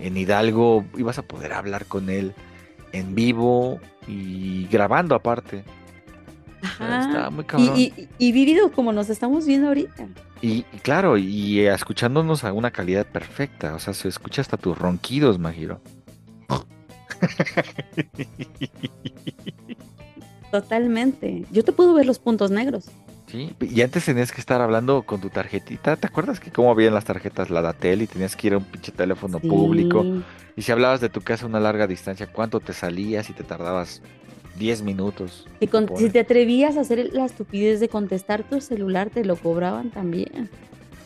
en 0.00 0.16
Hidalgo 0.16 0.84
ibas 0.96 1.18
a 1.18 1.22
poder 1.22 1.52
hablar 1.52 1.84
con 1.84 2.08
él 2.08 2.32
en 2.92 3.14
vivo 3.14 3.78
y 4.06 4.66
grabando 4.68 5.14
aparte? 5.14 5.62
Ajá. 6.62 7.00
Está 7.06 7.30
muy 7.30 7.44
cabrón. 7.44 7.74
Y, 7.76 7.92
y- 7.96 8.08
y 8.18 8.32
vivido 8.32 8.72
como 8.72 8.92
nos 8.92 9.10
estamos 9.10 9.46
viendo 9.46 9.68
ahorita. 9.68 10.06
Y, 10.40 10.64
y 10.72 10.78
claro, 10.82 11.16
y 11.16 11.60
escuchándonos 11.60 12.44
a 12.44 12.52
una 12.52 12.70
calidad 12.70 13.06
perfecta. 13.06 13.74
O 13.74 13.78
sea, 13.78 13.94
se 13.94 14.08
escucha 14.08 14.40
hasta 14.42 14.56
tus 14.56 14.78
ronquidos, 14.78 15.38
Majiro. 15.38 15.80
Totalmente. 20.50 21.44
Yo 21.50 21.64
te 21.64 21.72
puedo 21.72 21.94
ver 21.94 22.06
los 22.06 22.18
puntos 22.18 22.50
negros. 22.50 22.86
Sí, 23.26 23.54
y 23.60 23.82
antes 23.82 24.06
tenías 24.06 24.32
que 24.32 24.40
estar 24.40 24.62
hablando 24.62 25.02
con 25.02 25.20
tu 25.20 25.28
tarjetita. 25.28 25.96
¿Te 25.96 26.06
acuerdas 26.06 26.40
que 26.40 26.50
cómo 26.50 26.70
habían 26.70 26.94
las 26.94 27.04
tarjetas 27.04 27.50
la 27.50 27.60
Datel 27.60 28.00
y 28.00 28.06
tenías 28.06 28.34
que 28.34 28.46
ir 28.46 28.54
a 28.54 28.58
un 28.58 28.64
pinche 28.64 28.90
teléfono 28.90 29.38
Sí. 29.40 29.46
público? 29.48 30.06
Y 30.56 30.62
si 30.62 30.72
hablabas 30.72 31.02
de 31.02 31.10
tu 31.10 31.20
casa 31.20 31.44
a 31.44 31.48
una 31.48 31.60
larga 31.60 31.86
distancia, 31.86 32.26
¿cuánto 32.32 32.60
te 32.60 32.72
salías 32.72 33.28
y 33.28 33.34
te 33.34 33.44
tardabas 33.44 34.00
10 34.58 34.82
minutos? 34.82 35.46
Con- 35.70 35.88
si 35.96 36.10
te 36.10 36.20
atrevías 36.20 36.76
a 36.76 36.80
hacer 36.80 37.10
la 37.12 37.24
estupidez 37.24 37.80
de 37.80 37.88
contestar 37.88 38.42
tu 38.48 38.60
celular, 38.60 39.10
te 39.10 39.24
lo 39.24 39.36
cobraban 39.36 39.90
también. 39.90 40.50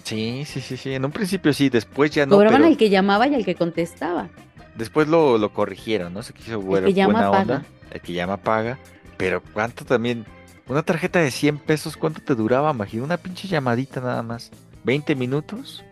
Sí, 0.04 0.44
sí, 0.46 0.60
sí, 0.60 0.76
sí. 0.76 0.92
En 0.92 1.04
un 1.04 1.12
principio 1.12 1.52
sí, 1.52 1.68
después 1.68 2.10
ya 2.10 2.26
no. 2.26 2.36
cobraban 2.36 2.58
pero 2.62 2.68
al 2.72 2.76
que 2.76 2.90
llamaba 2.90 3.28
y 3.28 3.34
al 3.34 3.44
que 3.44 3.54
contestaba. 3.54 4.28
Después 4.76 5.06
lo, 5.08 5.38
lo 5.38 5.52
corrigieron, 5.52 6.14
¿no? 6.14 6.22
Se 6.22 6.32
quiso 6.32 6.60
buena, 6.60 6.86
que 6.86 6.94
llama, 6.94 7.12
buena 7.12 7.30
paga. 7.30 7.40
onda. 7.56 7.66
El 7.92 8.00
que 8.00 8.12
llama 8.12 8.36
paga. 8.38 8.78
Pero 9.16 9.42
¿cuánto 9.52 9.84
también? 9.84 10.24
Una 10.68 10.82
tarjeta 10.82 11.20
de 11.20 11.30
100 11.30 11.58
pesos, 11.58 11.96
¿cuánto 11.96 12.20
te 12.22 12.34
duraba? 12.34 12.70
Imagina 12.70 13.04
una 13.04 13.16
pinche 13.16 13.46
llamadita 13.46 14.00
nada 14.00 14.22
más. 14.22 14.50
¿20 14.84 15.14
minutos? 15.14 15.84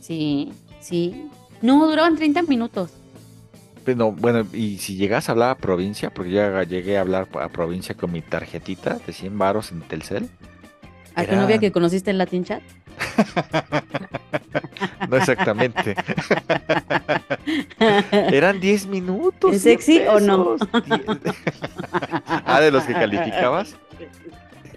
Sí, 0.00 0.52
sí. 0.80 1.28
No, 1.60 1.86
duraban 1.88 2.16
30 2.16 2.42
minutos. 2.42 2.90
Pero, 3.84 4.12
bueno, 4.12 4.46
y 4.52 4.78
si 4.78 4.96
llegas 4.96 5.28
a 5.28 5.32
hablar 5.32 5.50
a 5.50 5.54
provincia, 5.56 6.10
porque 6.10 6.30
ya 6.30 6.62
llegué 6.62 6.98
a 6.98 7.00
hablar 7.00 7.28
a 7.40 7.48
provincia 7.48 7.94
con 7.96 8.12
mi 8.12 8.22
tarjetita 8.22 8.98
de 9.04 9.12
100 9.12 9.38
varos 9.38 9.72
en 9.72 9.82
Telcel. 9.82 10.28
¿A 11.14 11.24
tu 11.24 11.36
novia 11.36 11.58
que 11.58 11.72
conociste 11.72 12.10
en 12.10 12.18
Latin 12.18 12.44
Chat? 12.44 12.62
No 15.08 15.16
exactamente. 15.16 15.94
Eran 18.10 18.60
10 18.60 18.86
minutos. 18.86 19.54
¿Es 19.54 19.62
100 19.62 19.78
sexy 19.78 20.00
o 20.08 20.20
no? 20.20 20.56
ah, 22.26 22.60
de 22.60 22.70
los 22.70 22.84
que 22.84 22.92
calificabas. 22.94 23.76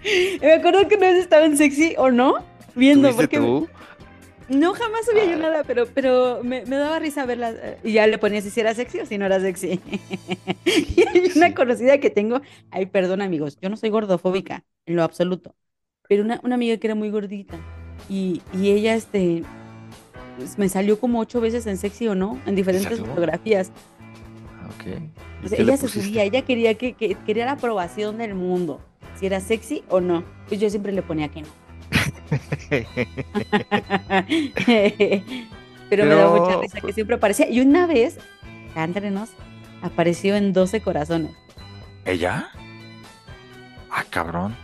Me 0.40 0.52
acuerdo 0.52 0.86
que 0.88 0.96
una 0.96 1.08
vez 1.08 1.18
estaba 1.18 1.46
en 1.46 1.56
sexy 1.56 1.94
o 1.98 2.10
no, 2.10 2.44
viendo, 2.74 3.08
¿Tuviste 3.08 3.22
porque 3.22 3.38
tú? 3.38 3.68
No 4.48 4.74
jamás 4.74 5.04
subía 5.06 5.24
yo 5.26 5.36
nada, 5.38 5.64
pero, 5.64 5.86
pero 5.92 6.40
me, 6.44 6.64
me 6.66 6.76
daba 6.76 6.98
risa 6.98 7.26
verla 7.26 7.50
eh, 7.52 7.78
y 7.84 7.92
ya 7.92 8.06
le 8.06 8.18
ponía 8.18 8.40
si 8.40 8.58
era 8.60 8.74
sexy 8.74 9.00
o 9.00 9.06
si 9.06 9.18
no 9.18 9.26
era 9.26 9.40
sexy. 9.40 9.80
y 10.64 11.02
hay 11.08 11.32
una 11.36 11.54
conocida 11.54 11.98
que 11.98 12.10
tengo, 12.10 12.40
ay, 12.70 12.86
perdón 12.86 13.22
amigos, 13.22 13.58
yo 13.60 13.68
no 13.70 13.76
soy 13.76 13.90
gordofóbica, 13.90 14.64
en 14.86 14.96
lo 14.96 15.02
absoluto. 15.02 15.54
Pero 16.08 16.22
una, 16.24 16.40
una 16.44 16.54
amiga 16.54 16.76
que 16.78 16.86
era 16.86 16.94
muy 16.94 17.10
gordita 17.10 17.66
y, 18.08 18.42
y 18.52 18.70
ella, 18.70 18.94
este, 18.94 19.42
pues, 20.36 20.58
me 20.58 20.68
salió 20.68 21.00
como 21.00 21.20
ocho 21.20 21.40
veces 21.40 21.66
en 21.66 21.78
sexy 21.78 22.08
o 22.08 22.14
no, 22.14 22.42
en 22.46 22.56
diferentes 22.56 23.00
fotografías. 23.00 23.72
Ok. 24.60 24.84
¿Y 25.40 25.48
O 25.48 25.48
sea, 25.48 25.58
qué 25.58 25.64
le 25.64 25.72
ella 25.72 25.76
se 25.76 25.88
subía, 25.88 26.24
ella 26.24 26.42
quería 26.44 26.74
que, 26.76 26.94
que- 26.94 27.16
quería 27.24 27.46
la 27.46 27.52
aprobación 27.52 28.18
del 28.18 28.34
mundo, 28.34 28.80
si 29.14 29.26
era 29.26 29.40
sexy 29.40 29.84
o 29.88 30.00
no. 30.00 30.24
Pues 30.48 30.60
yo 30.60 30.70
siempre 30.70 30.92
le 30.92 31.02
ponía 31.02 31.28
que 31.30 31.42
no. 31.42 31.48
Pero, 35.88 36.04
me 36.04 36.14
daba 36.14 36.40
mucha 36.40 36.60
risa 36.60 36.76
que 36.76 36.82
pues- 36.82 36.94
siempre 36.94 37.16
aparecía. 37.16 37.48
Y 37.48 37.60
una 37.60 37.86
vez, 37.86 38.18
acá 38.70 38.84
entre 38.84 39.10
nos, 39.10 39.30
apareció 39.82 40.36
en 40.36 40.52
12 40.52 40.80
corazones. 40.80 41.32
¿Ella? 42.04 42.48
Ah, 43.90 44.04
cabrón. 44.10 44.54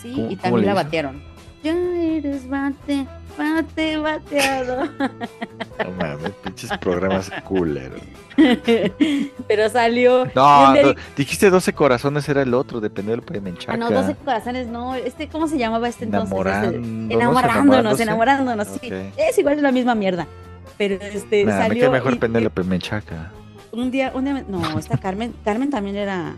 Sí, 0.00 0.12
¿Cómo- 0.14 0.30
y 0.30 0.36
también 0.36 0.66
la 0.66 0.74
batearon. 0.74 1.22
Ya 1.62 1.74
eres 1.74 2.48
bate, 2.48 3.06
bate, 3.36 3.96
bateado. 3.98 4.84
No 4.86 5.90
mames, 5.98 6.30
pinches 6.42 6.70
programas 6.78 7.30
culeros. 7.44 8.00
Pero 9.46 9.68
salió. 9.68 10.26
No, 10.34 10.72
dijiste 11.16 11.50
12 11.50 11.72
corazones, 11.74 12.28
era 12.28 12.42
el 12.42 12.54
otro, 12.54 12.80
dependió 12.80 13.12
del 13.14 13.22
Premenchaca. 13.22 13.72
Ah, 13.74 13.76
no, 13.76 13.90
12 13.90 14.14
corazones, 14.24 14.68
no. 14.68 14.94
Este, 14.94 15.28
¿cómo 15.28 15.48
se 15.48 15.58
llamaba 15.58 15.88
este 15.88 16.04
entonces? 16.06 16.32
Este, 16.32 16.76
Enamorándonos, 16.76 17.10
enamorándonos, 17.10 18.00
enamorándonos, 18.00 18.68
sí. 18.68 18.86
Ok. 18.86 19.14
Es 19.18 19.36
igual 19.38 19.56
es 19.56 19.62
la 19.62 19.72
misma 19.72 19.94
mierda. 19.94 20.26
Pero 20.78 20.94
este 20.94 21.44
Nah, 21.44 21.52
me 21.56 21.58
salió. 21.62 21.80
queda 21.82 21.90
mejor 21.90 22.14
y- 22.14 22.16
Penélope 22.16 22.62
Menchaca. 22.64 23.32
un 23.72 23.90
día, 23.90 24.12
un 24.14 24.24
día, 24.24 24.32
me- 24.34 24.44
no, 24.48 24.78
esta 24.78 24.96
Carmen, 24.96 25.34
Carmen 25.44 25.68
también 25.70 25.96
era. 25.96 26.36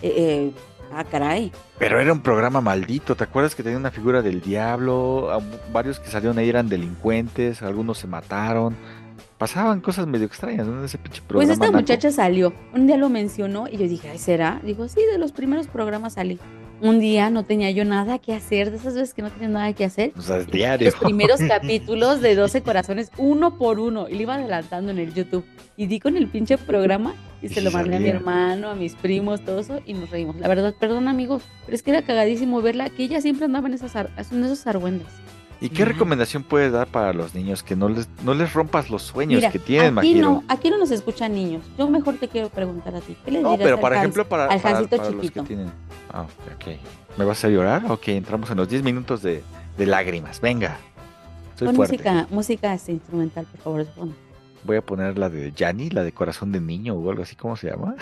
eh, 0.00 0.14
eh, 0.16 0.52
ah, 0.94 1.04
caray. 1.04 1.50
Pero 1.78 2.00
era 2.00 2.12
un 2.12 2.20
programa 2.20 2.60
maldito, 2.60 3.14
¿te 3.14 3.24
acuerdas 3.24 3.54
que 3.54 3.62
tenía 3.62 3.78
una 3.78 3.90
figura 3.90 4.22
del 4.22 4.40
diablo? 4.40 5.30
A- 5.32 5.40
Varios 5.72 5.98
que 6.00 6.08
salieron 6.10 6.38
ahí 6.38 6.48
eran 6.48 6.68
delincuentes, 6.68 7.62
algunos 7.62 7.98
se 7.98 8.06
mataron. 8.06 8.76
Pasaban 9.38 9.80
cosas 9.80 10.06
medio 10.06 10.26
extrañas 10.26 10.66
¿no? 10.68 10.78
en 10.78 10.84
ese 10.84 10.98
pinche 10.98 11.20
Pues 11.20 11.28
programa. 11.28 11.52
esta 11.52 11.66
naco. 11.66 11.78
muchacha 11.78 12.10
salió, 12.12 12.52
un 12.74 12.86
día 12.86 12.96
lo 12.96 13.08
mencionó 13.08 13.66
y 13.68 13.76
yo 13.76 13.88
dije, 13.88 14.08
ay, 14.10 14.18
¿será? 14.18 14.60
Dijo, 14.64 14.86
sí, 14.88 15.00
de 15.10 15.18
los 15.18 15.32
primeros 15.32 15.66
programas 15.66 16.12
salí. 16.12 16.38
Un 16.82 16.98
día 16.98 17.30
no 17.30 17.44
tenía 17.44 17.70
yo 17.70 17.84
nada 17.84 18.18
que 18.18 18.34
hacer, 18.34 18.70
de 18.72 18.76
esas 18.76 18.94
veces 18.94 19.14
que 19.14 19.22
no 19.22 19.30
tenía 19.30 19.48
nada 19.48 19.72
que 19.72 19.84
hacer. 19.84 20.12
O 20.18 20.20
sea, 20.20 20.38
es 20.38 20.48
diario. 20.48 20.86
Los 20.90 20.96
primeros 21.00 21.40
capítulos 21.40 22.20
de 22.20 22.34
12 22.34 22.62
corazones, 22.62 23.10
uno 23.18 23.56
por 23.56 23.78
uno, 23.78 24.08
y 24.08 24.14
le 24.16 24.22
iba 24.22 24.34
adelantando 24.34 24.90
en 24.90 24.98
el 24.98 25.14
YouTube. 25.14 25.44
Y 25.76 25.86
di 25.86 26.00
con 26.00 26.16
el 26.16 26.26
pinche 26.28 26.58
programa 26.58 27.14
y 27.40 27.48
se 27.48 27.60
lo 27.60 27.70
mandé 27.70 27.96
a 27.96 28.00
mi 28.00 28.08
hermano, 28.08 28.68
a 28.68 28.74
mis 28.74 28.94
primos, 28.96 29.44
todo 29.44 29.60
eso, 29.60 29.80
y 29.86 29.94
nos 29.94 30.10
reímos. 30.10 30.36
La 30.36 30.48
verdad, 30.48 30.74
perdón 30.78 31.06
amigos, 31.08 31.42
pero 31.64 31.74
es 31.76 31.82
que 31.84 31.92
era 31.92 32.02
cagadísimo 32.02 32.60
verla, 32.60 32.90
que 32.90 33.04
ella 33.04 33.20
siempre 33.20 33.44
andaba 33.46 33.68
en 33.68 33.74
esas, 33.74 33.94
ar- 33.96 34.10
en 34.30 34.44
esos 34.44 34.66
argüendes. 34.66 35.06
¿Y 35.62 35.68
qué 35.68 35.84
recomendación 35.84 36.42
puedes 36.42 36.72
dar 36.72 36.88
para 36.88 37.12
los 37.12 37.34
niños 37.34 37.62
que 37.62 37.76
no 37.76 37.88
les, 37.88 38.08
no 38.24 38.34
les 38.34 38.52
rompas 38.52 38.90
los 38.90 39.02
sueños 39.02 39.38
Mira, 39.38 39.50
que 39.52 39.58
tienen, 39.60 39.96
aquí 39.98 40.14
no, 40.14 40.42
aquí 40.48 40.70
no 40.70 40.76
nos 40.78 40.90
escuchan 40.90 41.32
niños. 41.34 41.64
Yo 41.78 41.88
mejor 41.88 42.16
te 42.16 42.26
quiero 42.28 42.48
preguntar 42.48 42.94
a 42.96 43.00
ti. 43.00 43.16
¿Qué 43.24 43.30
le 43.30 43.40
No, 43.40 43.56
pero 43.56 43.78
por 43.80 43.94
ejemplo, 43.94 44.26
para, 44.28 44.44
al 44.46 44.60
para- 44.60 44.82
para 44.86 45.10
los 45.10 45.20
que 45.20 45.20
chiquito? 45.28 45.44
tienen. 45.44 45.70
Ah, 46.12 46.22
ok. 46.22 46.76
¿Me 47.16 47.24
vas 47.24 47.44
a 47.44 47.48
llorar? 47.48 47.84
Ok, 47.90 48.08
entramos 48.08 48.50
en 48.50 48.56
los 48.56 48.68
10 48.68 48.82
minutos 48.82 49.22
de, 49.22 49.42
de 49.78 49.86
lágrimas. 49.86 50.40
Venga. 50.40 50.76
Soy 51.56 51.68
fuerte. 51.74 51.92
música, 51.94 52.26
música 52.30 52.74
este, 52.74 52.92
instrumental, 52.92 53.46
por 53.46 53.60
favor. 53.86 53.86
Voy 54.64 54.76
a 54.76 54.82
poner 54.82 55.18
la 55.18 55.28
de 55.28 55.52
Yanni, 55.52 55.90
la 55.90 56.02
de 56.02 56.12
corazón 56.12 56.50
de 56.52 56.60
niño 56.60 56.94
o 56.94 57.10
algo 57.10 57.22
así, 57.22 57.36
¿cómo 57.36 57.56
se 57.56 57.70
llama? 57.70 57.94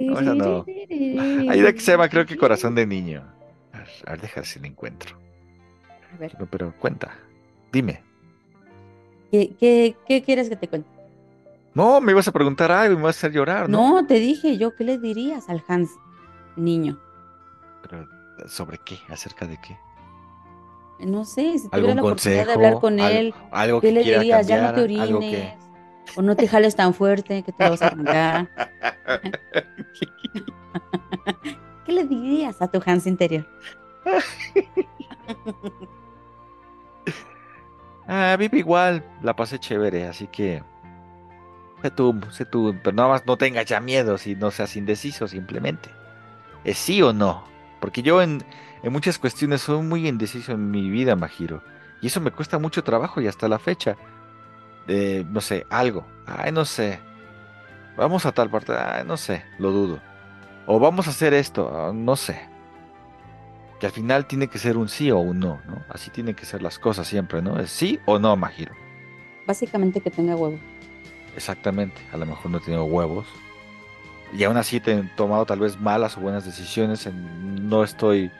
No, 0.00 0.20
no. 0.34 0.64
Hay 0.66 1.60
una 1.60 1.72
que 1.72 1.80
se 1.80 1.92
llama, 1.92 2.08
creo 2.08 2.26
que 2.26 2.36
corazón 2.36 2.74
de 2.74 2.86
niño. 2.86 3.22
A 4.06 4.10
ver, 4.12 4.20
deja 4.20 4.44
si 4.44 4.60
la 4.60 4.66
encuentro. 4.66 5.16
A 6.12 6.16
ver, 6.16 6.36
No, 6.38 6.46
pero 6.46 6.72
cuenta. 6.78 7.12
Dime. 7.72 8.02
¿qué, 9.30 9.54
qué, 9.58 9.96
qué 10.06 10.22
quieres 10.22 10.48
que 10.48 10.56
te 10.56 10.68
cuente? 10.68 10.88
No, 11.74 12.00
me 12.00 12.12
ibas 12.12 12.28
a 12.28 12.32
preguntar 12.32 12.70
algo 12.70 12.94
y 12.94 12.96
me 12.96 13.02
vas 13.04 13.16
a 13.16 13.18
hacer 13.18 13.32
llorar, 13.32 13.68
¿no? 13.68 14.00
No, 14.00 14.06
te 14.06 14.14
dije 14.14 14.56
yo, 14.58 14.76
¿qué 14.76 14.84
le 14.84 14.98
dirías 14.98 15.48
al 15.48 15.62
Hans 15.66 15.90
niño? 16.56 17.00
Pero, 17.82 18.06
¿sobre 18.46 18.78
qué? 18.78 18.96
¿Acerca 19.08 19.46
de 19.46 19.58
qué? 19.60 19.76
No 21.00 21.24
sé, 21.24 21.58
si 21.58 21.68
tuviera 21.68 21.90
¿Algún 21.90 21.96
la 21.96 22.02
oportunidad 22.02 22.46
de 22.46 22.52
hablar 22.52 22.80
con 22.80 23.00
él, 23.00 23.34
algo 23.50 23.80
¿qué 23.80 23.88
que 23.88 23.92
le 23.94 24.04
dirías? 24.04 24.46
Ya 24.46 24.62
no 24.62 24.74
te 24.74 24.82
orines. 24.82 25.30
que- 25.30 25.64
O 26.16 26.22
no 26.22 26.36
te 26.36 26.46
jales 26.46 26.76
tan 26.76 26.94
fuerte 26.94 27.42
que 27.42 27.50
te 27.50 27.68
vas 27.68 27.82
a 27.82 27.86
arrancar. 27.88 28.48
¿Qué 31.84 31.92
le 31.92 32.04
dirías 32.04 32.62
a 32.62 32.68
tu 32.68 32.80
Hans 32.86 33.06
interior? 33.08 33.44
Ah, 38.06 38.36
vive 38.38 38.58
igual, 38.58 39.02
la 39.22 39.34
pasé 39.34 39.58
chévere, 39.58 40.06
así 40.06 40.26
que 40.26 40.62
sé 41.82 41.90
tú, 41.90 42.20
sé 42.30 42.44
tú, 42.44 42.76
pero 42.82 42.94
nada 42.94 43.08
más 43.08 43.26
no 43.26 43.36
tengas 43.36 43.64
ya 43.64 43.80
miedo 43.80 44.18
si 44.18 44.34
no 44.34 44.50
seas 44.50 44.76
indeciso 44.76 45.26
simplemente. 45.26 45.90
¿Es 46.64 46.78
sí 46.78 47.00
o 47.02 47.12
no? 47.12 47.44
Porque 47.80 48.02
yo 48.02 48.22
en, 48.22 48.42
muchas 48.82 49.18
cuestiones 49.18 49.62
soy 49.62 49.82
muy 49.82 50.08
indeciso 50.08 50.52
en 50.52 50.70
mi 50.70 50.90
vida, 50.90 51.16
Majiro. 51.16 51.62
Y 52.00 52.08
eso 52.08 52.20
me 52.20 52.30
cuesta 52.30 52.58
mucho 52.58 52.84
trabajo 52.84 53.20
y 53.20 53.26
hasta 53.26 53.48
la 53.48 53.58
fecha. 53.58 53.96
No 54.86 55.40
sé, 55.40 55.66
algo. 55.70 56.06
Ay, 56.26 56.52
no 56.52 56.64
sé. 56.64 57.00
Vamos 57.96 58.26
a 58.26 58.32
tal 58.32 58.50
parte. 58.50 58.72
No 59.06 59.16
sé, 59.16 59.44
lo 59.58 59.70
dudo. 59.70 60.00
O 60.66 60.78
vamos 60.78 61.06
a 61.06 61.10
hacer 61.10 61.32
esto. 61.34 61.70
ah, 61.74 61.92
no 61.94 62.16
sé. 62.16 62.53
Que 63.84 63.88
al 63.88 63.92
final 63.92 64.24
tiene 64.24 64.46
que 64.48 64.58
ser 64.58 64.78
un 64.78 64.88
sí 64.88 65.10
o 65.10 65.18
un 65.18 65.40
no, 65.40 65.60
¿no? 65.66 65.84
Así 65.90 66.08
tienen 66.10 66.34
que 66.34 66.46
ser 66.46 66.62
las 66.62 66.78
cosas 66.78 67.06
siempre, 67.06 67.42
¿no? 67.42 67.60
Es 67.60 67.68
sí 67.70 68.00
o 68.06 68.18
no, 68.18 68.34
Majiro. 68.34 68.72
Básicamente 69.46 70.00
que 70.00 70.10
tenga 70.10 70.34
huevo. 70.36 70.58
Exactamente. 71.36 72.00
A 72.10 72.16
lo 72.16 72.24
mejor 72.24 72.50
no 72.50 72.60
tenido 72.60 72.86
huevos. 72.86 73.26
Y 74.32 74.42
aún 74.44 74.56
así 74.56 74.78
he 74.78 75.02
tomado 75.16 75.44
tal 75.44 75.58
vez 75.60 75.78
malas 75.78 76.16
o 76.16 76.22
buenas 76.22 76.46
decisiones. 76.46 77.04
en- 77.04 77.68
no 77.68 77.84
estoy. 77.84 78.30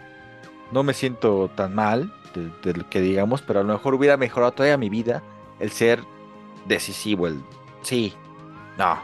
No 0.73 0.83
me 0.83 0.95
siento 0.95 1.51
tan 1.55 1.75
mal 1.75 2.11
de, 2.35 2.51
de 2.63 2.79
lo 2.79 2.89
que 2.89 3.03
digamos, 3.03 3.43
pero 3.43 3.61
a 3.61 3.65
lo 3.65 3.75
mejor 3.75 3.93
hubiera 3.93 4.17
mejorado 4.17 4.53
todavía 4.53 4.79
mi 4.79 4.89
vida 4.89 5.23
el 5.61 5.71
ser 5.71 6.01
decisivo, 6.67 7.27
el 7.27 7.39
sí, 7.83 8.15
no. 8.79 8.99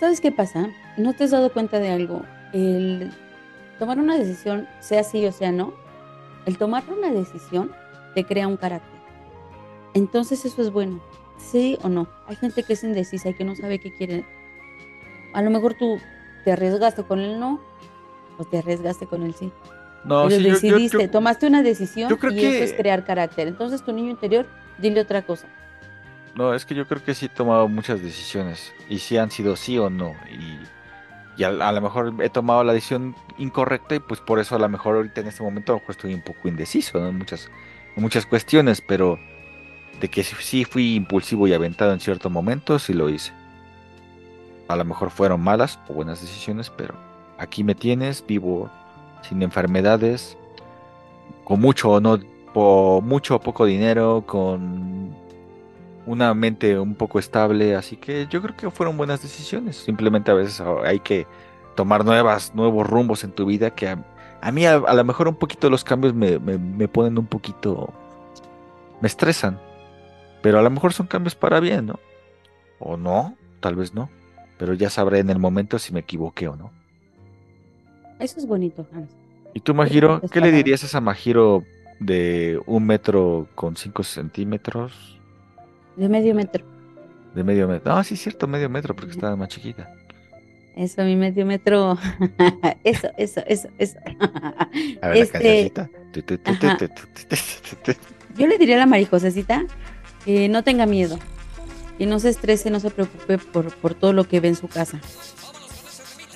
¿Sabes 0.00 0.22
qué 0.22 0.32
pasa? 0.32 0.70
¿No 0.96 1.12
te 1.12 1.24
has 1.24 1.30
dado 1.32 1.52
cuenta 1.52 1.78
de 1.78 1.90
algo? 1.90 2.22
El 2.54 3.12
tomar 3.78 3.98
una 3.98 4.16
decisión, 4.18 4.68
sea 4.80 5.02
sí 5.04 5.24
o 5.26 5.32
sea 5.32 5.52
no, 5.52 5.72
el 6.46 6.58
tomar 6.58 6.84
una 6.88 7.10
decisión 7.10 7.72
te 8.14 8.24
crea 8.24 8.48
un 8.48 8.56
carácter. 8.56 8.96
Entonces 9.94 10.44
eso 10.44 10.60
es 10.62 10.70
bueno, 10.70 11.00
sí 11.38 11.78
o 11.82 11.88
no. 11.88 12.06
Hay 12.26 12.36
gente 12.36 12.62
que 12.62 12.74
es 12.74 12.84
indecisa 12.84 13.30
y 13.30 13.34
que 13.34 13.44
no 13.44 13.54
sabe 13.54 13.78
qué 13.78 13.92
quiere. 13.92 14.24
A 15.32 15.42
lo 15.42 15.50
mejor 15.50 15.74
tú 15.74 15.98
te 16.44 16.52
arriesgaste 16.52 17.02
con 17.04 17.20
el 17.20 17.38
no 17.40 17.60
o 18.38 18.44
te 18.44 18.58
arriesgaste 18.58 19.06
con 19.06 19.22
el 19.22 19.34
sí. 19.34 19.50
No, 20.04 20.24
Pero 20.28 20.36
sí, 20.36 20.42
yo- 20.42 20.48
yo- 20.48 20.54
decidiste, 20.54 21.02
yo- 21.04 21.10
tomaste 21.10 21.46
una 21.46 21.62
decisión 21.62 22.08
yo 22.10 22.18
creo 22.18 22.32
y 22.32 22.44
eso 22.44 22.64
es 22.64 22.72
crear 22.74 23.04
carácter. 23.04 23.48
Entonces 23.48 23.82
tu 23.84 23.92
niño 23.92 24.10
interior, 24.10 24.46
dile 24.78 25.00
otra 25.00 25.22
cosa. 25.22 25.48
No, 26.34 26.52
es 26.54 26.66
que 26.66 26.74
yo 26.74 26.86
creo 26.86 27.02
que 27.02 27.14
sí 27.14 27.26
he 27.26 27.28
tomado 27.30 27.66
muchas 27.66 28.02
decisiones 28.02 28.72
y 28.90 28.98
sí 28.98 29.16
han 29.16 29.30
sido 29.30 29.56
sí 29.56 29.78
o 29.78 29.88
no. 29.90 30.14
Y, 30.30 30.58
y 31.36 31.44
a, 31.44 31.50
lo 31.50 31.80
mejor 31.80 32.14
he 32.20 32.30
tomado 32.30 32.64
la 32.64 32.72
decisión 32.72 33.14
incorrecta 33.38 33.94
y 33.94 34.00
pues 34.00 34.20
por 34.20 34.38
eso 34.38 34.56
a 34.56 34.58
lo 34.58 34.68
mejor 34.68 34.96
ahorita 34.96 35.20
en 35.20 35.26
este 35.28 35.42
momento 35.42 35.74
a 35.74 35.92
estoy 35.92 36.14
un 36.14 36.22
poco 36.22 36.48
indeciso 36.48 36.98
¿no? 36.98 37.08
en, 37.08 37.18
muchas, 37.18 37.50
en 37.96 38.02
muchas 38.02 38.26
cuestiones, 38.26 38.80
pero 38.80 39.18
de 40.00 40.08
que 40.08 40.22
sí- 40.24 40.36
sí 40.40 40.64
fui 40.64 40.94
impulsivo 40.94 41.46
y 41.46 41.52
aventado 41.54 41.92
en 41.92 42.00
cierto 42.00 42.30
momento, 42.30 42.78
sí 42.78 42.92
lo 42.92 43.08
hice. 43.08 43.32
A 44.68 44.76
lo 44.76 44.84
mejor 44.84 45.10
fueron 45.10 45.40
malas 45.42 45.78
o 45.88 45.94
buenas 45.94 46.20
decisiones, 46.20 46.70
pero 46.70 46.94
aquí 47.38 47.62
me 47.64 47.74
tienes, 47.74 48.24
vivo 48.26 48.70
sin 49.22 49.42
enfermedades, 49.42 50.36
con 51.44 51.60
mucho 51.60 51.90
o 51.90 52.00
no, 52.00 52.18
po- 52.52 53.00
mucho 53.02 53.36
o 53.36 53.40
poco 53.40 53.64
dinero, 53.64 54.24
con 54.26 55.14
una 56.06 56.32
mente 56.34 56.78
un 56.78 56.94
poco 56.94 57.18
estable, 57.18 57.74
así 57.76 57.96
que 57.96 58.26
yo 58.30 58.40
creo 58.42 58.56
que 58.56 58.70
fueron 58.70 58.96
buenas 58.96 59.22
decisiones. 59.22 59.76
Simplemente 59.76 60.30
a 60.30 60.34
veces 60.34 60.60
ah, 60.60 60.76
hay 60.84 61.00
que 61.00 61.26
tomar 61.76 62.04
nuevas, 62.04 62.54
nuevos 62.54 62.86
rumbos 62.86 63.24
en 63.24 63.32
tu 63.32 63.46
vida 63.46 63.74
que 63.74 63.88
a, 63.88 64.04
a 64.40 64.52
mí 64.52 64.66
a, 64.66 64.76
a 64.76 64.94
lo 64.94 65.04
mejor 65.04 65.28
un 65.28 65.36
poquito 65.36 65.70
los 65.70 65.84
cambios 65.84 66.14
me, 66.14 66.38
me- 66.38 66.58
me 66.58 66.88
ponen 66.88 67.18
un 67.18 67.26
poquito, 67.26 67.92
me 69.00 69.08
estresan, 69.08 69.60
pero 70.42 70.58
a 70.58 70.62
lo 70.62 70.70
mejor 70.70 70.92
son 70.92 71.06
cambios 71.06 71.34
para 71.36 71.60
bien, 71.60 71.86
¿no? 71.86 72.00
O 72.78 72.96
no, 72.96 73.36
tal 73.60 73.76
vez 73.76 73.94
no, 73.94 74.10
pero 74.58 74.74
ya 74.74 74.90
sabré 74.90 75.20
en 75.20 75.30
el 75.30 75.38
momento 75.38 75.78
si 75.78 75.92
me 75.92 76.00
equivoqué 76.00 76.48
o 76.48 76.56
no. 76.56 76.72
Eso 78.18 78.38
es 78.40 78.46
bonito. 78.46 78.86
¿Y 79.54 79.60
tú, 79.60 79.74
Majiro, 79.74 80.22
qué 80.30 80.40
le 80.40 80.52
dirías 80.52 80.82
a 80.82 80.86
esa 80.86 81.00
Majiro 81.00 81.64
de 81.98 82.60
un 82.66 82.86
metro 82.86 83.48
con 83.54 83.76
cinco 83.76 84.02
centímetros? 84.02 85.15
De 85.96 86.08
medio 86.08 86.34
metro. 86.34 86.64
De 87.34 87.42
medio 87.42 87.68
metro. 87.68 87.94
No, 87.94 88.04
sí 88.04 88.16
cierto, 88.16 88.46
medio 88.46 88.68
metro, 88.68 88.94
porque 88.94 89.12
estaba 89.12 89.34
más 89.36 89.48
chiquita. 89.48 89.90
Eso, 90.76 91.02
mi 91.04 91.16
medio 91.16 91.46
metro. 91.46 91.98
Eso, 92.84 93.08
eso, 93.16 93.40
eso, 93.46 93.68
eso. 93.78 93.98
A 95.02 95.08
ver, 95.08 95.30
la 95.32 95.40
Este, 95.40 95.70
tu. 95.72 95.88
Yo 98.36 98.46
le 98.46 98.58
diría 98.58 98.76
a 98.76 98.80
la 98.80 98.86
Marijosecita 98.86 99.64
que 100.24 100.48
no 100.50 100.62
tenga 100.62 100.84
miedo, 100.84 101.18
que 101.96 102.04
no 102.04 102.20
se 102.20 102.28
estrese, 102.28 102.70
no 102.70 102.80
se 102.80 102.90
preocupe 102.90 103.38
por, 103.38 103.74
por 103.76 103.94
todo 103.94 104.12
lo 104.12 104.24
que 104.24 104.40
ve 104.40 104.48
en 104.48 104.56
su 104.56 104.68
casa. 104.68 105.00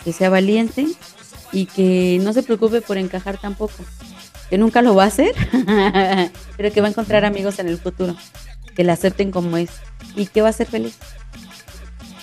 Que 0.04 0.14
sea 0.14 0.30
valiente 0.30 0.86
y 1.52 1.66
que 1.66 2.18
no 2.22 2.32
se 2.32 2.42
preocupe 2.42 2.80
por 2.80 2.96
encajar 2.96 3.36
tampoco. 3.38 3.84
Que 4.48 4.56
nunca 4.56 4.80
lo 4.80 4.94
va 4.94 5.04
a 5.04 5.08
hacer, 5.08 5.34
pero 6.56 6.72
que 6.72 6.80
va 6.80 6.86
a 6.86 6.90
encontrar 6.90 7.26
amigos 7.26 7.58
en 7.58 7.68
el 7.68 7.76
futuro. 7.78 8.16
Que 8.74 8.84
la 8.84 8.94
acepten 8.94 9.30
como 9.30 9.56
es 9.56 9.70
y 10.16 10.26
que 10.26 10.42
va 10.42 10.48
a 10.48 10.52
ser 10.52 10.66
feliz. 10.66 10.98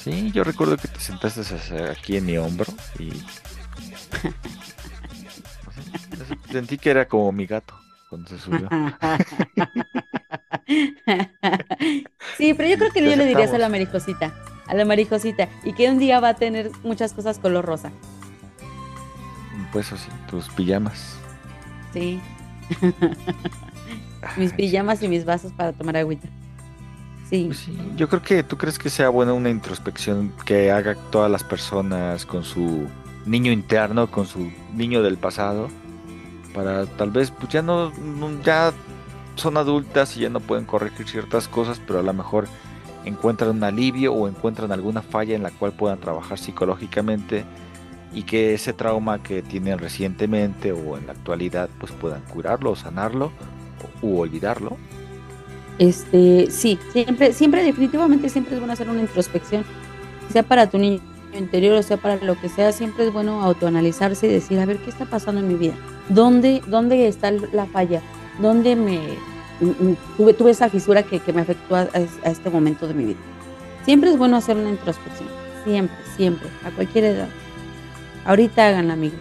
Sí, 0.03 0.31
yo 0.31 0.43
recuerdo 0.43 0.77
que 0.77 0.87
te 0.87 0.99
sentaste 0.99 1.41
aquí 1.89 2.17
en 2.17 2.25
mi 2.25 2.37
hombro 2.37 2.73
y. 2.97 3.11
sentí 6.51 6.77
que 6.77 6.89
era 6.89 7.07
como 7.07 7.31
mi 7.31 7.45
gato 7.45 7.75
cuando 8.09 8.29
se 8.29 8.39
subió. 8.39 8.69
sí, 12.37 12.53
pero 12.53 12.69
yo 12.69 12.77
creo 12.77 12.91
que 12.91 13.03
yo 13.03 13.15
le 13.15 13.25
diría 13.25 13.45
eso 13.45 13.55
a 13.55 13.59
la. 13.59 13.69
Marijosita, 13.69 14.33
a 14.67 14.73
la 14.73 14.85
Marijosita, 14.85 15.47
y 15.63 15.73
que 15.73 15.89
un 15.89 15.99
día 15.99 16.19
va 16.19 16.29
a 16.29 16.35
tener 16.35 16.71
muchas 16.83 17.13
cosas 17.13 17.39
color 17.39 17.65
rosa. 17.65 17.91
Pues 19.71 19.91
así, 19.91 20.09
tus 20.29 20.47
pijamas. 20.49 21.17
Sí. 21.93 22.21
mis 24.38 24.53
pijamas 24.53 25.01
y 25.03 25.07
mis 25.07 25.26
vasos 25.26 25.51
para 25.53 25.74
tomar 25.74 25.97
agüita. 25.97 26.28
Sí. 27.30 27.45
Pues 27.47 27.59
sí, 27.59 27.78
yo 27.97 28.07
creo 28.07 28.22
que 28.22 28.41
tú 28.43 28.57
crees 28.57 28.80
que 28.80 28.89
sea 28.89 29.09
buena 29.09 29.34
una 29.34 29.49
introspección 29.49 30.32
que 30.45 30.72
haga 30.72 30.95
todas 31.11 31.30
las 31.30 31.43
personas 31.43 32.26
con 32.26 32.43
su 32.45 32.88
niño 33.26 33.51
interno, 33.51 34.09
con 34.09 34.26
su 34.26 34.49
niño 34.74 35.03
del 35.03 35.18
pasado, 35.18 35.68
para 36.53 36.86
tal 36.86 37.11
vez 37.11 37.32
pues 37.32 37.49
ya 37.51 37.61
no, 37.61 37.91
no- 37.91 38.41
ya 38.43 38.72
son 39.36 39.57
adultas 39.57 40.15
y 40.15 40.22
ya 40.22 40.30
no 40.30 40.39
pueden 40.39 40.65
corregir 40.65 41.07
ciertas 41.07 41.47
cosas, 41.49 41.82
pero 41.86 41.99
a 41.99 42.03
lo 42.03 42.13
mejor 42.13 42.47
encuentran 43.03 43.51
un 43.51 43.63
alivio 43.63 44.13
o 44.13 44.28
encuentran 44.30 44.72
alguna 44.72 45.01
falla 45.01 45.36
en 45.36 45.43
la 45.43 45.51
cual 45.51 45.74
puedan 45.74 45.99
trabajar 45.99 46.38
psicológicamente 46.39 47.43
y 48.13 48.24
que 48.24 48.53
ese 48.53 48.72
trauma 48.72 49.22
que 49.22 49.41
tienen 49.41 49.80
recientemente 49.80 50.72
o 50.72 50.97
en 50.97 51.07
la 51.07 51.11
actualidad 51.11 51.70
pues 51.78 51.91
puedan 51.91 52.22
curarlo 52.22 52.72
o 52.72 52.76
sanarlo 52.78 53.32
u 54.01 54.19
olvidarlo. 54.19 54.77
Este, 55.79 56.49
sí, 56.49 56.79
siempre, 56.91 57.33
siempre, 57.33 57.63
definitivamente 57.63 58.29
siempre 58.29 58.55
es 58.55 58.59
bueno 58.59 58.73
hacer 58.73 58.89
una 58.89 59.01
introspección, 59.01 59.63
sea 60.31 60.43
para 60.43 60.69
tu 60.69 60.79
niño 60.79 60.99
interior 61.33 61.75
o 61.75 61.83
sea 61.83 61.97
para 61.97 62.15
lo 62.17 62.39
que 62.39 62.49
sea, 62.49 62.71
siempre 62.71 63.05
es 63.05 63.13
bueno 63.13 63.43
autoanalizarse 63.43 64.27
y 64.27 64.31
decir, 64.31 64.59
a 64.59 64.65
ver, 64.65 64.77
¿qué 64.77 64.89
está 64.89 65.05
pasando 65.05 65.41
en 65.41 65.47
mi 65.47 65.53
vida? 65.53 65.73
¿Dónde, 66.09 66.61
dónde 66.67 67.07
está 67.07 67.31
la 67.31 67.65
falla? 67.67 68.01
¿Dónde 68.41 68.75
me 68.75 68.99
mm, 69.59 69.65
mm, 69.65 69.97
tuve, 70.17 70.33
tuve 70.33 70.51
esa 70.51 70.69
fisura 70.69 71.03
que, 71.03 71.19
que 71.19 71.33
me 71.33 71.41
afectó 71.41 71.75
a, 71.75 71.81
a 71.81 72.29
este 72.29 72.49
momento 72.49 72.87
de 72.87 72.93
mi 72.93 73.05
vida? 73.05 73.19
Siempre 73.85 74.09
es 74.09 74.17
bueno 74.17 74.37
hacer 74.37 74.57
una 74.57 74.69
introspección, 74.69 75.29
siempre, 75.63 75.97
siempre, 76.15 76.49
a 76.65 76.71
cualquier 76.71 77.05
edad. 77.05 77.29
Ahorita 78.25 78.67
háganla, 78.67 78.93
amigos. 78.93 79.19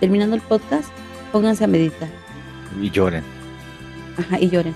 Terminando 0.00 0.36
el 0.36 0.42
podcast, 0.42 0.90
pónganse 1.32 1.64
a 1.64 1.66
meditar. 1.66 2.08
Y 2.80 2.90
lloren. 2.90 3.33
Ajá, 4.18 4.38
y 4.40 4.48
lloren. 4.50 4.74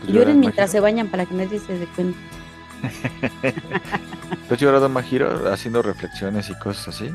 Pues 0.00 0.12
Lloren 0.12 0.40
mientras 0.40 0.70
se 0.70 0.80
bañan 0.80 1.08
para 1.08 1.26
que 1.26 1.34
nadie 1.34 1.58
se 1.60 1.78
dé 1.78 1.86
cuenta. 1.86 2.18
¿Tú 4.48 4.54
has 4.54 4.60
llorado, 4.60 4.88
Majiro, 4.88 5.52
haciendo 5.52 5.82
reflexiones 5.82 6.50
y 6.50 6.54
cosas 6.58 6.88
así? 6.88 7.10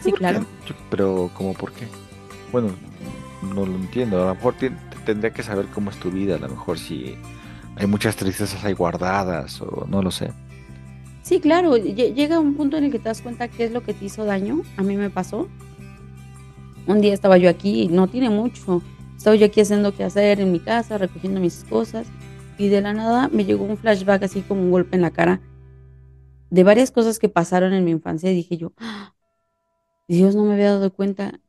Sí, 0.00 0.12
claro. 0.12 0.44
Pero, 0.90 1.30
¿cómo 1.34 1.54
por 1.54 1.72
qué? 1.72 1.88
Bueno, 2.52 2.68
no 3.54 3.64
lo 3.66 3.74
entiendo. 3.74 4.22
A 4.22 4.26
lo 4.28 4.34
mejor 4.34 4.54
tendría 5.06 5.32
que 5.32 5.42
saber 5.42 5.66
cómo 5.74 5.90
es 5.90 5.96
tu 5.96 6.10
vida. 6.10 6.36
A 6.36 6.38
lo 6.38 6.48
mejor 6.50 6.78
si 6.78 7.16
hay 7.76 7.86
muchas 7.86 8.14
tristezas 8.16 8.62
ahí 8.64 8.74
guardadas 8.74 9.60
o 9.62 9.86
no 9.88 10.02
lo 10.02 10.10
sé. 10.10 10.30
Sí, 11.22 11.40
claro. 11.40 11.74
lle- 11.78 12.12
Llega 12.14 12.38
un 12.38 12.54
punto 12.54 12.76
en 12.76 12.84
el 12.84 12.92
que 12.92 12.98
te 12.98 13.08
das 13.08 13.22
cuenta 13.22 13.48
qué 13.48 13.64
es 13.64 13.72
lo 13.72 13.82
que 13.82 13.94
te 13.94 14.04
hizo 14.04 14.26
daño. 14.26 14.60
A 14.76 14.82
mí 14.82 14.96
me 14.98 15.08
pasó. 15.08 15.48
Un 16.86 17.00
día 17.00 17.14
estaba 17.14 17.38
yo 17.38 17.48
aquí, 17.48 17.88
no 17.90 18.08
tiene 18.08 18.28
mucho. 18.28 18.82
Estaba 19.16 19.36
yo 19.36 19.46
aquí 19.46 19.60
haciendo 19.60 19.94
qué 19.94 20.04
hacer 20.04 20.40
en 20.40 20.52
mi 20.52 20.60
casa, 20.60 20.98
recogiendo 20.98 21.40
mis 21.40 21.64
cosas. 21.64 22.06
Y 22.58 22.68
de 22.68 22.80
la 22.80 22.92
nada 22.92 23.28
me 23.28 23.44
llegó 23.44 23.64
un 23.64 23.76
flashback 23.76 24.24
así 24.24 24.42
como 24.42 24.62
un 24.62 24.70
golpe 24.70 24.96
en 24.96 25.02
la 25.02 25.10
cara 25.10 25.40
de 26.50 26.62
varias 26.64 26.90
cosas 26.90 27.18
que 27.18 27.28
pasaron 27.28 27.72
en 27.72 27.84
mi 27.84 27.90
infancia. 27.90 28.30
Y 28.30 28.34
dije 28.34 28.56
yo, 28.56 28.72
"Ah, 28.78 29.14
Dios 30.08 30.34
no 30.36 30.44
me 30.44 30.54
había 30.54 30.72
dado 30.72 30.92
cuenta. 30.92 31.40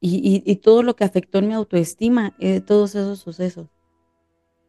Y, 0.00 0.42
y- 0.44 0.56
todo 0.56 0.82
lo 0.84 0.94
que 0.94 1.02
afectó 1.04 1.38
en 1.38 1.48
mi 1.48 1.54
autoestima, 1.54 2.34
eh, 2.38 2.60
todos 2.60 2.94
esos 2.94 3.18
sucesos. 3.18 3.68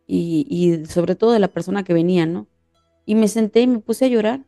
Y, 0.08 0.46
y 0.50 0.86
sobre 0.86 1.16
todo 1.16 1.32
de 1.32 1.40
la 1.40 1.48
persona 1.48 1.84
que 1.84 1.94
venía, 1.94 2.26
¿no? 2.26 2.48
Y 3.06 3.16
me 3.16 3.28
senté 3.28 3.62
y 3.62 3.68
me 3.68 3.80
puse 3.80 4.06
a 4.06 4.10
llorar. 4.10 4.46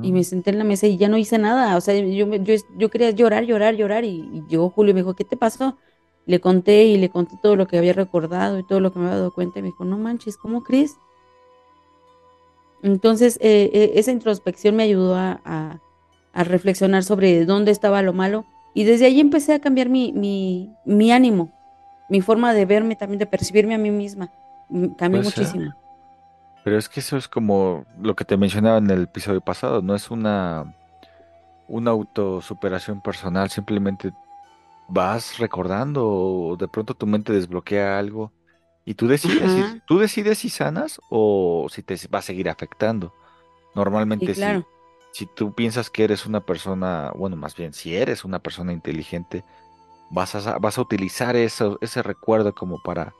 Y 0.00 0.12
me 0.12 0.24
senté 0.24 0.50
en 0.50 0.58
la 0.58 0.64
mesa 0.64 0.86
y 0.86 0.96
ya 0.96 1.08
no 1.08 1.18
hice 1.18 1.38
nada. 1.38 1.76
O 1.76 1.80
sea, 1.80 1.94
yo, 1.98 2.26
yo, 2.36 2.54
yo 2.78 2.90
quería 2.90 3.10
llorar, 3.10 3.44
llorar, 3.44 3.74
llorar. 3.76 4.04
Y, 4.04 4.28
y 4.32 4.44
llegó 4.48 4.70
Julio 4.70 4.92
y 4.92 4.94
me 4.94 5.00
dijo, 5.00 5.14
¿qué 5.14 5.24
te 5.24 5.36
pasó? 5.36 5.76
Le 6.26 6.40
conté 6.40 6.84
y 6.86 6.98
le 6.98 7.10
conté 7.10 7.36
todo 7.42 7.56
lo 7.56 7.66
que 7.66 7.78
había 7.78 7.92
recordado 7.94 8.58
y 8.58 8.64
todo 8.66 8.80
lo 8.80 8.92
que 8.92 8.98
me 9.00 9.06
había 9.06 9.18
dado 9.18 9.32
cuenta. 9.32 9.58
Y 9.58 9.62
me 9.62 9.68
dijo, 9.68 9.84
no 9.84 9.98
manches, 9.98 10.36
¿cómo 10.36 10.62
crees? 10.62 10.96
Entonces, 12.82 13.38
eh, 13.42 13.70
eh, 13.72 13.92
esa 13.94 14.12
introspección 14.12 14.76
me 14.76 14.84
ayudó 14.84 15.14
a, 15.16 15.40
a- 15.44 15.80
a 16.32 16.44
reflexionar 16.44 17.02
sobre 17.02 17.44
dónde 17.44 17.72
estaba 17.72 18.02
lo 18.02 18.12
malo. 18.12 18.44
Y 18.74 18.84
desde 18.84 19.06
ahí 19.06 19.18
empecé 19.18 19.54
a 19.54 19.58
cambiar 19.60 19.88
mi, 19.88 20.12
mi, 20.12 20.70
mi 20.84 21.10
ánimo, 21.10 21.50
mi 22.08 22.20
forma 22.20 22.54
de 22.54 22.64
verme, 22.64 22.94
también 22.94 23.18
de 23.18 23.26
percibirme 23.26 23.74
a 23.74 23.78
mí 23.78 23.90
misma. 23.90 24.30
Mm, 24.68 24.88
Cambió 24.94 25.22
Puede 25.22 25.32
ser. 25.32 25.72
Pero 26.64 26.76
es 26.78 26.88
que 26.88 27.00
eso 27.00 27.16
es 27.16 27.28
como 27.28 27.84
lo 28.00 28.14
que 28.14 28.24
te 28.24 28.36
mencionaba 28.36 28.78
en 28.78 28.90
el 28.90 29.02
episodio 29.04 29.40
pasado. 29.40 29.80
No 29.82 29.94
es 29.94 30.10
una, 30.10 30.74
una 31.68 31.90
autosuperación 31.92 33.00
personal. 33.00 33.50
Simplemente 33.50 34.12
vas 34.88 35.38
recordando 35.38 36.06
o 36.06 36.56
de 36.56 36.68
pronto 36.68 36.94
tu 36.94 37.06
mente 37.06 37.32
desbloquea 37.32 37.98
algo 37.98 38.32
y 38.84 38.94
tú 38.94 39.06
decides, 39.06 39.52
si, 39.52 39.60
Ajá. 39.60 39.78
tú 39.86 39.98
decides 39.98 40.38
si 40.38 40.48
sanas 40.48 41.00
o 41.10 41.68
si 41.70 41.82
te 41.82 41.94
va 42.12 42.20
a 42.20 42.22
seguir 42.22 42.48
afectando. 42.48 43.12
Normalmente 43.74 44.34
Sí, 44.34 44.40
si- 44.40 44.40
claro. 44.40 44.66
si, 45.12 45.26
tú 45.26 45.54
piensas 45.54 45.90
que 45.90 46.04
eres 46.04 46.26
una 46.26 46.40
persona, 46.40 47.12
bueno, 47.14 47.36
más 47.36 47.54
bien 47.54 47.72
si 47.72 47.94
eres 47.96 48.24
una 48.24 48.38
persona 48.40 48.72
inteligente, 48.72 49.44
vas 50.10 50.34
a, 50.34 50.58
vas 50.58 50.78
a 50.78 50.82
utilizar 50.82 51.36
eso, 51.36 51.78
ese 51.80 52.02
recuerdo 52.02 52.54
como 52.54 52.78
para 52.82 53.14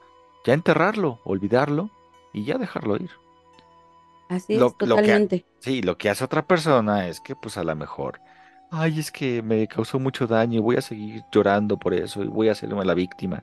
ya 0.45 0.55
enterrarlo, 0.55 1.19
olvidarlo 1.25 1.91
y 2.33 2.45
ya 2.45 2.57
dejarlo 2.59 2.97
ir. 2.97 3.11
Así 4.29 4.55
es, 4.55 4.59
Lo- 4.61 4.67
lo 4.69 4.77
que- 4.77 4.87
totalmente. 4.87 5.47
Sí, 5.61 5.83
lo 5.83 5.97
que 5.99 6.11
hace 6.11 6.25
otra 6.25 6.47
persona 6.47 7.09
es 7.09 7.21
que 7.21 7.35
pues 7.35 7.57
a 7.57 7.65
lo 7.65 7.75
mejor, 7.75 8.21
ay, 8.71 8.99
es 9.01 9.11
que 9.11 9.43
me 9.43 9.67
causó 9.67 9.99
mucho 9.99 10.27
daño 10.27 10.59
y 10.59 10.63
voy 10.63 10.77
a 10.77 10.83
seguir 10.83 11.23
llorando 11.33 11.79
por 11.79 11.95
eso 11.95 12.23
y 12.23 12.27
voy 12.29 12.49
a 12.49 12.53
hacerme 12.53 12.85
la 12.85 12.95
víctima. 12.95 13.43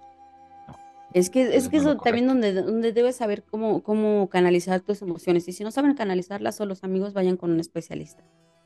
Es 1.13 1.29
que, 1.29 1.55
es 1.55 1.69
que 1.69 1.77
eso 1.77 1.95
también 1.95 2.27
donde, 2.27 2.51
donde 2.53 2.91
debes 2.91 3.15
saber 3.15 3.43
cómo, 3.49 3.81
cómo 3.83 4.27
canalizar 4.29 4.81
tus 4.81 5.01
emociones. 5.01 5.47
Y 5.47 5.53
si 5.53 5.63
no 5.63 5.71
saben 5.71 5.93
canalizarlas, 5.93 6.59
o 6.59 6.65
los 6.65 6.83
amigos 6.83 7.13
vayan 7.13 7.37
con 7.37 7.51
un 7.51 7.59
especialista. 7.61 8.21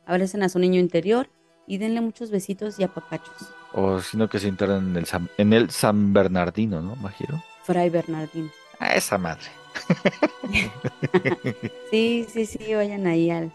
Abracen 0.08 0.42
a 0.42 0.50
su 0.50 0.58
niño 0.58 0.80
interior 0.80 1.30
y 1.68 1.78
denle 1.78 2.02
muchos 2.02 2.32
besitos 2.32 2.80
y 2.80 2.84
apapachos. 2.84 3.36
O 3.74 4.00
sino 4.02 4.28
que 4.28 4.40
se 4.40 4.48
internan 4.48 4.90
en 4.90 4.96
el 4.98 5.06
San, 5.06 5.30
en 5.38 5.54
el 5.54 5.70
San 5.70 6.12
Bernardino, 6.12 6.82
¿no, 6.82 6.96
Majiro? 6.96 7.40
Fray 7.64 7.92
Bernardín. 7.92 8.50
A 8.80 8.96
esa 8.96 9.20
madre. 9.20 9.46
Sí, 11.92 12.28
sí, 12.32 12.46
sí, 12.46 12.74
vayan 12.74 13.08
ahí 13.08 13.30
al, 13.32 13.52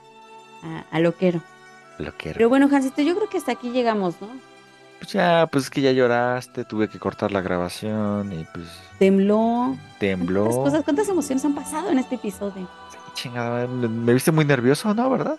a, 0.63 0.85
a 0.91 1.01
loquero. 1.01 1.41
Pero 2.23 2.49
bueno, 2.49 2.69
Jancito, 2.69 3.03
yo 3.03 3.15
creo 3.15 3.29
que 3.29 3.39
hasta 3.39 3.53
aquí 3.53 3.71
llegamos, 3.71 4.21
¿no? 4.21 4.29
Pues 4.99 5.13
ya, 5.13 5.47
pues 5.51 5.65
es 5.65 5.71
que 5.71 5.81
ya 5.81 5.93
lloraste, 5.93 6.65
tuve 6.65 6.89
que 6.89 6.99
cortar 6.99 7.31
la 7.31 7.41
grabación 7.41 8.33
y 8.33 8.45
pues 8.53 8.67
Tembló. 8.99 9.77
tembló. 9.99 10.45
¿Cuántas 10.47 10.65
cosas, 10.65 10.85
cuántas 10.85 11.09
emociones 11.09 11.45
han 11.45 11.55
pasado 11.55 11.91
en 11.91 11.99
este 11.99 12.17
episodio? 12.17 12.69
Chingada, 13.15 13.67
me, 13.69 13.87
me 13.87 14.13
viste 14.13 14.33
muy 14.33 14.45
nervioso, 14.45 14.93
¿no? 14.95 15.09
¿Verdad? 15.11 15.39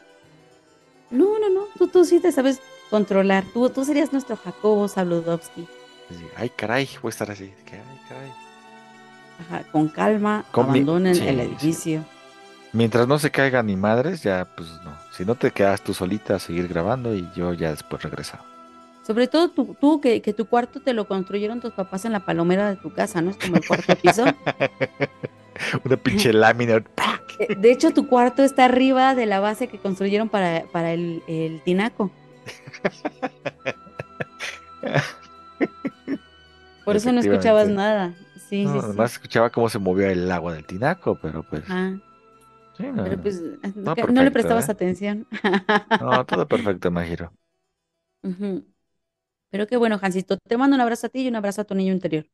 No, 1.09 1.39
no, 1.39 1.49
no. 1.49 1.61
Tú, 1.77 1.87
tú 1.87 2.05
sí 2.05 2.19
te 2.19 2.31
sabes 2.31 2.61
controlar. 2.89 3.43
Tú, 3.53 3.69
tú 3.69 3.83
serías 3.83 4.13
nuestro 4.13 4.37
Jacobo 4.37 4.87
Sabludowski. 4.87 5.67
Así, 6.09 6.25
Ay, 6.37 6.49
caray, 6.55 6.87
voy 7.01 7.09
a 7.09 7.11
estar 7.11 7.31
así. 7.31 7.51
ay, 7.65 7.99
caray. 8.07 8.31
Ajá, 9.39 9.63
con 9.71 9.87
calma, 9.89 10.45
Con 10.51 10.65
mi- 10.71 10.79
abandonen 10.79 11.15
sí, 11.15 11.27
el 11.27 11.35
sí. 11.35 11.41
edificio. 11.41 12.05
Mientras 12.73 13.07
no 13.07 13.19
se 13.19 13.31
caigan 13.31 13.67
ni 13.67 13.75
madres, 13.75 14.23
ya 14.23 14.45
pues 14.55 14.67
no. 14.83 14.93
Si 15.11 15.23
no 15.25 15.35
te 15.35 15.51
quedas 15.51 15.81
tú 15.81 15.93
solita 15.93 16.35
a 16.35 16.39
seguir 16.39 16.67
grabando 16.67 17.13
y 17.15 17.29
yo 17.35 17.53
ya 17.53 17.69
después 17.69 18.01
regresaba. 18.03 18.43
Sobre 19.05 19.27
todo 19.27 19.49
tú, 19.49 19.75
tú 19.79 20.01
que, 20.01 20.21
que 20.21 20.33
tu 20.33 20.45
cuarto 20.47 20.81
te 20.81 20.93
lo 20.93 21.07
construyeron 21.07 21.61
tus 21.61 21.73
papás 21.73 22.05
en 22.05 22.11
la 22.11 22.25
palomera 22.25 22.69
de 22.69 22.75
tu 22.77 22.91
casa, 22.93 23.21
¿no? 23.21 23.31
Es 23.31 23.37
como 23.37 23.55
el 23.57 23.65
cuarto 23.65 23.95
piso. 23.95 24.25
Una 25.85 25.97
pinche 25.97 26.33
lámina. 26.33 26.83
Eh, 27.37 27.53
De 27.55 27.69
hecho, 27.69 27.91
tu 27.91 28.07
cuarto 28.07 28.45
está 28.45 28.63
arriba 28.63 29.13
de 29.13 29.25
la 29.25 29.41
base 29.41 29.67
que 29.67 29.77
construyeron 29.77 30.29
para, 30.29 30.63
para 30.71 30.93
el, 30.93 31.21
el 31.27 31.59
tinaco. 31.65 32.09
Por 36.85 36.95
eso 36.95 37.11
no 37.11 37.19
escuchabas 37.19 37.67
nada. 37.67 38.13
Sí, 38.49 38.63
No, 38.63 38.73
sí, 38.73 38.79
sí. 38.79 38.85
Además 38.85 39.13
escuchaba 39.13 39.49
cómo 39.49 39.69
se 39.69 39.79
movía 39.79 40.11
el 40.11 40.31
agua 40.31 40.53
del 40.53 40.65
tinaco, 40.65 41.17
pero 41.21 41.43
pues. 41.43 41.63
Ah, 41.67 41.93
sí, 42.77 42.83
no, 42.83 43.03
pero 43.03 43.17
no. 43.17 43.21
pues 43.23 43.41
No, 43.41 43.95
no, 44.11 44.23
le 44.23 44.31
prestabas 44.31 44.69
¿eh? 44.69 44.71
atención. 44.71 45.27
No, 45.99 46.25
todo 46.25 46.47
perfecto, 46.47 46.91
Majiro. 46.91 47.31
Pero 49.51 49.67
qué 49.67 49.77
bueno, 49.77 49.99
Hansito. 50.01 50.37
Te 50.37 50.57
mando 50.57 50.75
un 50.75 50.81
abrazo 50.81 51.07
a 51.07 51.09
ti 51.09 51.21
y 51.21 51.27
un 51.27 51.35
abrazo 51.35 51.61
a 51.61 51.65
tu 51.65 51.75
niño 51.75 51.93
interior. 51.93 52.25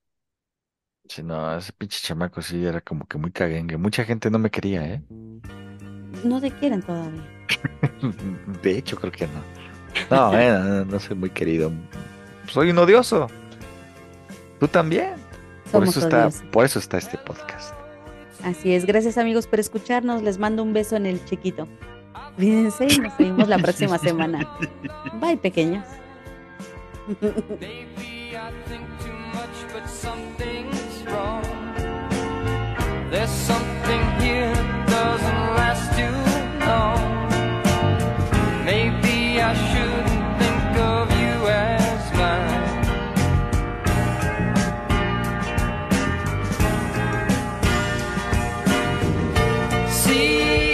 Sí, 1.07 1.23
no, 1.23 1.57
ese 1.57 1.73
pinche 1.73 1.99
chamaco 2.01 2.41
sí 2.41 2.65
era 2.65 2.81
como 2.81 3.05
que 3.05 3.17
muy 3.17 3.31
caguengue. 3.31 3.77
Mucha 3.77 4.03
gente 4.05 4.29
no 4.29 4.39
me 4.39 4.49
quería, 4.49 4.85
¿eh? 4.85 5.01
No 6.23 6.39
te 6.39 6.51
quieren 6.51 6.81
todavía. 6.81 7.23
De 8.63 8.77
hecho, 8.77 8.97
creo 8.97 9.11
que 9.11 9.27
no. 9.27 9.43
No, 10.09 10.37
eh, 10.37 10.49
no, 10.51 10.85
no 10.85 10.99
soy 10.99 11.15
muy 11.15 11.29
querido. 11.29 11.71
Soy 12.47 12.69
un 12.71 12.77
odioso. 12.77 13.27
Tú 14.59 14.67
también. 14.67 15.20
Por 15.71 15.83
eso, 15.83 15.99
está, 15.99 16.29
por 16.51 16.65
eso 16.65 16.79
está 16.79 16.97
este 16.97 17.17
podcast. 17.17 17.73
Así 18.43 18.73
es. 18.73 18.85
Gracias 18.85 19.17
amigos 19.17 19.47
por 19.47 19.59
escucharnos. 19.59 20.21
Les 20.21 20.37
mando 20.37 20.63
un 20.63 20.73
beso 20.73 20.95
en 20.95 21.05
el 21.05 21.23
chiquito. 21.25 21.67
Cuídense 22.35 22.87
y 22.89 22.97
nos 22.99 23.17
vemos 23.17 23.47
la 23.47 23.57
próxima 23.57 23.97
semana. 23.97 24.47
Bye 25.19 25.37
pequeños. 25.37 25.85
There's 33.11 33.29
something 33.29 34.21
here 34.21 34.53
that 34.53 34.87
doesn't 34.87 35.55
last 35.57 35.91
too 35.97 36.15
long. 36.65 37.01
Maybe 38.63 39.41
I 39.41 39.53
should. 39.53 40.10
see. 50.11 50.70